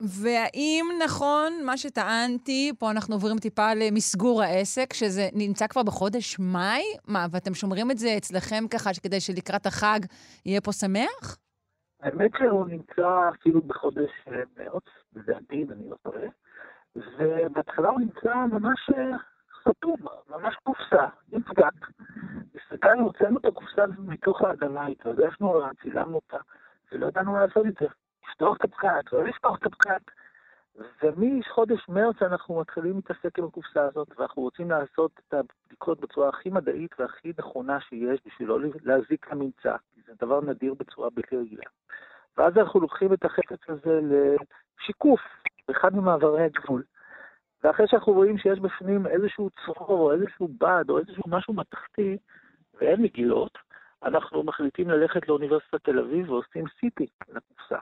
והאם 0.00 0.84
נכון 1.04 1.52
מה 1.64 1.76
שטענתי, 1.76 2.72
פה 2.78 2.90
אנחנו 2.90 3.14
עוברים 3.14 3.38
טיפה 3.38 3.74
למסגור 3.74 4.42
העסק, 4.42 4.92
שזה 4.92 5.28
נמצא 5.32 5.66
כבר 5.66 5.82
בחודש 5.82 6.38
מאי? 6.38 6.82
מה, 7.08 7.26
ואתם 7.30 7.54
שומרים 7.54 7.90
את 7.90 7.98
זה 7.98 8.08
אצלכם 8.16 8.64
ככה 8.70 8.90
כדי 9.02 9.20
שלקראת 9.20 9.66
החג 9.66 10.00
יהיה 10.46 10.60
פה 10.60 10.72
שמח? 10.72 11.38
האמת 12.00 12.30
שהוא 12.38 12.66
נמצא 12.66 13.28
אפילו 13.34 13.62
בחודש 13.62 14.10
מרץ, 14.56 14.84
לדעתי, 15.16 15.66
אני 15.72 15.90
לא 15.90 15.96
טועה, 16.02 16.28
ובהתחלה 16.96 17.88
הוא 17.88 18.00
נמצא 18.00 18.34
ממש 18.34 18.90
חתום, 19.68 19.96
ממש 20.30 20.54
קופסה, 20.62 21.06
עם 21.32 21.42
פקק. 21.42 21.88
הסתכלנו, 22.54 23.04
הוצאנו 23.04 23.38
את 23.38 23.44
הקופסה 23.44 23.84
הזאת 23.84 23.98
מתוך 23.98 24.42
האדמה, 24.42 24.86
התרגשנו 24.86 25.54
עליה, 25.54 25.68
צילמנו 25.82 26.14
אותה, 26.14 26.36
ולא 26.92 27.06
ידענו 27.06 27.34
לעשות 27.34 27.66
את 27.66 27.74
זה. 27.80 27.86
לפתוח 28.28 28.56
את 28.56 28.64
הפקק, 28.64 29.12
לא 29.12 29.24
לפתוח 29.24 29.58
את 29.58 29.66
הפקק. 29.66 30.10
ומחודש 31.02 31.88
מרץ 31.88 32.22
אנחנו 32.22 32.60
מתחילים 32.60 32.96
להתעסק 32.96 33.38
עם 33.38 33.44
הקופסה 33.44 33.84
הזאת, 33.84 34.08
ואנחנו 34.18 34.42
רוצים 34.42 34.70
לעשות 34.70 35.20
את 35.28 35.34
הבדיקות 35.34 36.00
בצורה 36.00 36.28
הכי 36.28 36.50
מדעית 36.50 37.00
והכי 37.00 37.32
נכונה 37.38 37.80
שיש, 37.80 38.20
בשביל 38.26 38.48
לא 38.48 38.58
להזיק 38.82 39.32
לממצא, 39.32 39.76
כי 39.94 40.00
זה 40.06 40.12
דבר 40.20 40.40
נדיר 40.40 40.74
בצורה 40.74 41.10
בלתי 41.10 41.36
רגילה. 41.36 41.64
ואז 42.36 42.56
אנחנו 42.56 42.80
לוקחים 42.80 43.12
את 43.12 43.24
החפץ 43.24 43.60
הזה 43.68 44.00
לשיקוף 44.00 45.20
באחד 45.68 45.96
ממעברי 45.96 46.44
הגבול. 46.44 46.82
ואחרי 47.64 47.88
שאנחנו 47.88 48.12
רואים 48.12 48.38
שיש 48.38 48.58
בפנים 48.58 49.06
איזשהו 49.06 49.50
צרור, 49.64 50.00
או 50.00 50.12
איזשהו 50.12 50.48
בד, 50.58 50.84
או 50.88 50.98
איזשהו 50.98 51.22
משהו 51.26 51.54
מתכתי, 51.54 52.16
ואין 52.74 53.02
מגילות, 53.02 53.58
אנחנו 54.04 54.42
מחליטים 54.42 54.90
ללכת 54.90 55.28
לאוניברסיטת 55.28 55.84
תל 55.84 55.98
אביב 55.98 56.30
ועושים 56.30 56.64
סיטי 56.80 57.06
לקופסה. 57.28 57.78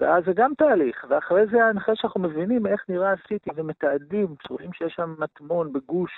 ואז 0.00 0.24
זה 0.24 0.32
גם 0.32 0.52
תהליך, 0.58 1.06
ואחרי 1.08 1.46
זה, 1.46 1.58
אחרי 1.78 1.96
שאנחנו 1.96 2.20
מבינים 2.20 2.66
איך 2.66 2.84
נראה 2.88 3.12
הסיטי 3.12 3.50
ומתעדים, 3.56 4.26
רואים 4.50 4.72
שיש 4.72 4.92
שם 4.96 5.14
מטמון 5.18 5.72
בגוש, 5.72 6.12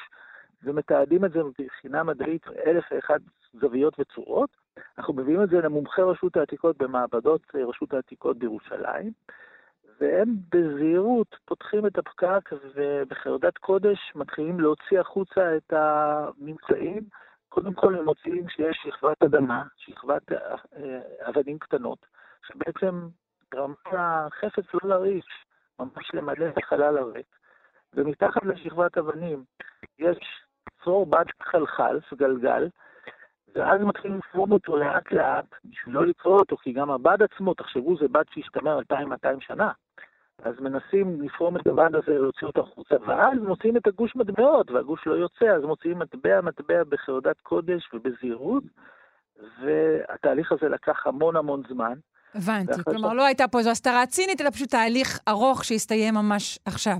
ומתעדים 0.62 1.24
את 1.24 1.32
זה 1.32 1.40
מבחינה 1.42 2.02
מדעית 2.02 2.46
אלף 2.66 2.84
ואחת 2.92 3.20
זוויות 3.52 4.00
וצורות, 4.00 4.50
אנחנו 4.98 5.14
מביאים 5.14 5.42
את 5.42 5.48
זה 5.48 5.60
למומחי 5.60 6.02
רשות 6.02 6.36
העתיקות 6.36 6.78
במעבדות 6.78 7.42
רשות 7.54 7.94
העתיקות 7.94 8.38
בירושלים, 8.38 9.12
והם 10.00 10.28
בזהירות 10.54 11.36
פותחים 11.44 11.86
את 11.86 11.98
הפקק 11.98 12.50
ובחרדת 12.74 13.58
קודש 13.58 13.98
מתחילים 14.14 14.60
להוציא 14.60 15.00
החוצה 15.00 15.56
את 15.56 15.72
הממצאים. 15.72 17.02
קודם 17.48 17.74
כל 17.74 17.94
הם 17.94 18.04
מוצאים 18.04 18.48
שיש 18.48 18.80
שכבת 18.84 19.22
אדמה, 19.22 19.62
שכבת 19.76 20.32
אה, 20.32 21.00
אבנים 21.28 21.58
קטנות, 21.58 22.06
שבעצם 22.46 23.08
גרמה 23.54 23.74
לחפץ 23.92 24.64
לא 24.74 24.90
להרעיש, 24.90 25.26
ממש 25.80 26.10
למלא 26.14 26.48
את 26.48 26.58
החלל 26.58 26.98
הריק. 26.98 27.26
ומתחת 27.94 28.44
לשכבת 28.44 28.98
אבנים 28.98 29.44
יש 29.98 30.18
צרור 30.84 31.06
בד 31.06 31.24
חלחל, 31.42 31.98
גלגל, 32.14 32.68
ואז 33.54 33.80
מתחילים 33.80 34.18
לפרום 34.18 34.52
אותו 34.52 34.76
לאט 34.76 35.12
לאט, 35.12 35.44
בשביל 35.64 35.94
לא 35.94 36.06
לקרוא 36.06 36.38
אותו, 36.38 36.56
כי 36.56 36.72
גם 36.72 36.90
הבד 36.90 37.18
עצמו, 37.22 37.54
תחשבו, 37.54 37.96
זה 37.96 38.08
בד 38.08 38.24
שהשתמר 38.34 38.78
2,200 38.78 39.40
שנה. 39.40 39.70
אז 40.42 40.54
מנסים 40.60 41.22
לפרום 41.22 41.56
את 41.56 41.66
הבד 41.66 41.94
הזה, 41.94 42.18
להוציא 42.18 42.46
אותו 42.46 42.60
החוצה, 42.60 42.94
ואז 43.06 43.38
מוצאים 43.38 43.76
את 43.76 43.86
הגוש 43.86 44.16
מטבעות, 44.16 44.70
והגוש 44.70 45.06
לא 45.06 45.14
יוצא, 45.14 45.44
אז 45.56 45.62
מוציאים 45.62 45.98
מטבע 45.98 46.40
מטבע 46.40 46.84
בחרדת 46.88 47.40
קודש 47.42 47.94
ובזהירות, 47.94 48.64
והתהליך 49.62 50.52
הזה 50.52 50.68
לקח 50.68 51.06
המון 51.06 51.36
המון 51.36 51.62
זמן. 51.68 51.94
הבנתי, 52.34 52.84
כלומר 52.84 53.10
ש... 53.10 53.16
לא 53.16 53.26
הייתה 53.26 53.48
פה 53.48 53.58
איזו 53.58 53.70
הסתרה 53.70 54.06
צינית, 54.06 54.40
אלא 54.40 54.50
פשוט 54.50 54.70
תהליך 54.70 55.18
ארוך 55.28 55.64
שהסתיים 55.64 56.14
ממש 56.14 56.58
עכשיו. 56.64 56.96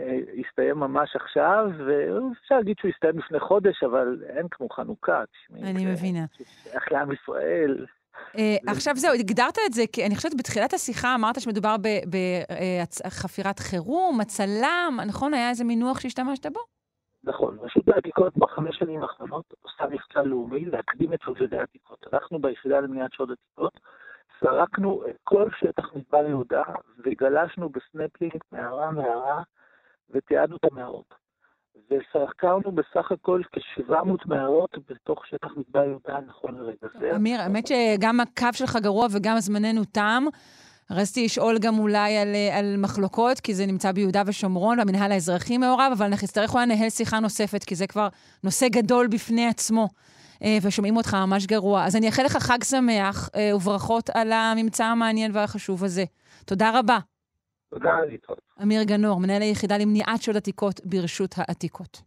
אה, 0.00 0.18
הסתיים 0.46 0.76
ממש 0.76 1.16
עכשיו, 1.16 1.66
ואפשר 1.86 2.56
להגיד 2.56 2.76
שהוא 2.80 2.90
הסתיים 2.94 3.18
לפני 3.18 3.40
חודש, 3.40 3.82
אבל 3.82 4.22
אין 4.28 4.46
כמו 4.50 4.68
חנוכה, 4.68 5.22
תשמעי. 5.32 5.62
אני 5.62 5.86
מבינה. 5.86 6.24
שייך 6.32 6.92
לעם 6.92 7.12
ישראל. 7.12 7.86
אה, 8.38 8.56
עכשיו 8.66 8.96
זהו, 8.96 9.12
הגדרת 9.12 9.58
את 9.66 9.72
זה, 9.72 9.82
כי 9.92 10.06
אני 10.06 10.16
חושבת 10.16 10.32
בתחילת 10.38 10.72
השיחה 10.72 11.14
אמרת 11.14 11.40
שמדובר 11.40 11.76
בחפירת 13.04 13.58
חירום, 13.58 14.20
הצלם, 14.20 14.98
נכון? 15.06 15.34
היה 15.34 15.50
איזה 15.50 15.64
מינוח 15.64 16.00
שהשתמשת 16.00 16.46
בו? 16.46 16.60
נכון, 17.24 17.58
רשות 17.60 17.88
העתיקות 17.88 18.36
בחמש 18.36 18.78
שנים 18.78 19.02
האחרונות 19.02 19.44
עושה 19.60 19.84
מבצע 19.94 20.22
לאומי 20.22 20.64
להקדים 20.64 21.12
את 21.12 21.20
שודדי 21.22 21.58
העתיקות. 21.58 22.06
אנחנו 22.12 22.38
ביחידה 22.38 22.80
למניעת 22.80 23.12
שוד 23.12 23.30
עתיקות 23.30 23.80
סרקנו 24.40 25.02
את 25.10 25.16
כל 25.24 25.48
שטח 25.60 25.84
מדבר 25.94 26.28
יהודה 26.28 26.62
וגלשנו 27.04 27.68
בסנפלינג 27.68 28.36
מערה 28.52 28.90
מערה 28.90 29.42
ותיעדנו 30.10 30.56
את 30.56 30.72
המערות. 30.72 31.14
וסקרנו 31.90 32.72
בסך 32.72 33.12
הכל 33.12 33.42
כ-700 33.52 33.92
מערות 34.26 34.70
בתוך 34.88 35.26
שטח 35.26 35.48
מדבר 35.56 35.84
יהודה 35.84 36.18
נכון 36.26 36.54
לרגע 36.54 36.88
זה. 37.00 37.16
אמיר, 37.16 37.40
האמת 37.40 37.66
שגם 37.66 38.20
הקו 38.20 38.48
שלך 38.52 38.76
גרוע 38.76 39.06
וגם 39.10 39.40
זמננו 39.40 39.84
תם. 39.84 40.24
רציתי 40.90 41.24
לשאול 41.24 41.58
גם 41.58 41.78
אולי 41.78 42.16
על, 42.16 42.28
על 42.52 42.76
מחלוקות, 42.78 43.40
כי 43.40 43.54
זה 43.54 43.66
נמצא 43.66 43.92
ביהודה 43.92 44.22
ושומרון, 44.26 44.78
והמנהל 44.78 45.12
האזרחי 45.12 45.58
מעורב, 45.58 45.92
אבל 45.92 46.06
אנחנו 46.06 46.24
נצטרך 46.24 46.54
אולי 46.54 46.66
לנהל 46.66 46.90
שיחה 46.90 47.20
נוספת, 47.20 47.64
כי 47.64 47.74
זה 47.74 47.86
כבר 47.86 48.08
נושא 48.44 48.68
גדול 48.68 49.06
בפני 49.06 49.46
עצמו, 49.46 49.88
ושומעים 50.62 50.96
אותך 50.96 51.14
ממש 51.14 51.46
גרוע. 51.46 51.84
אז 51.84 51.96
אני 51.96 52.06
אאחל 52.06 52.22
לך 52.22 52.36
חג 52.36 52.64
שמח 52.64 53.30
וברכות 53.54 54.10
על 54.14 54.32
הממצא 54.32 54.84
המעניין 54.84 55.30
והחשוב 55.34 55.84
הזה. 55.84 56.04
תודה 56.46 56.78
רבה. 56.78 56.98
תודה, 57.70 58.00
להתראות. 58.10 58.40
אמיר 58.62 58.82
גנור, 58.82 59.20
מנהל 59.20 59.42
היחידה 59.42 59.78
למניעת 59.78 60.22
שוד 60.22 60.36
עתיקות 60.36 60.80
ברשות 60.84 61.34
העתיקות. 61.36 62.02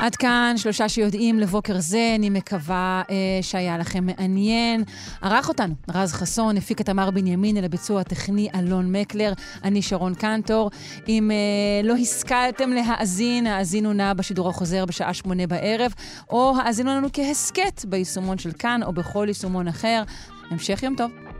עד 0.00 0.16
כאן 0.16 0.54
שלושה 0.56 0.88
שיודעים 0.88 1.38
לבוקר 1.38 1.80
זה, 1.80 2.12
אני 2.18 2.30
מקווה 2.30 3.02
אה, 3.10 3.14
שהיה 3.42 3.78
לכם 3.78 4.06
מעניין. 4.06 4.84
ערך 5.22 5.48
אותנו 5.48 5.74
רז 5.94 6.12
חסון, 6.12 6.56
הפיק 6.56 6.80
את 6.80 6.86
תמר 6.86 7.10
בנימין, 7.10 7.56
אל 7.56 7.64
הביצוע 7.64 8.00
הטכני 8.00 8.48
אלון 8.54 8.96
מקלר, 8.96 9.32
אני 9.64 9.82
שרון 9.82 10.14
קנטור. 10.14 10.70
אם 11.08 11.30
אה, 11.30 11.88
לא 11.88 11.94
השכלתם 11.94 12.70
להאזין, 12.70 13.46
האזינו 13.46 13.92
נא 13.92 14.12
בשידור 14.12 14.48
החוזר 14.48 14.84
בשעה 14.84 15.14
שמונה 15.14 15.46
בערב, 15.46 15.94
או 16.30 16.54
האזינו 16.64 16.90
לנו 16.90 17.08
כהסכת 17.12 17.84
ביישומון 17.84 18.38
של 18.38 18.52
כאן 18.58 18.82
או 18.82 18.92
בכל 18.92 19.24
יישומון 19.28 19.68
אחר. 19.68 20.02
המשך 20.50 20.82
יום 20.82 20.96
טוב. 20.96 21.39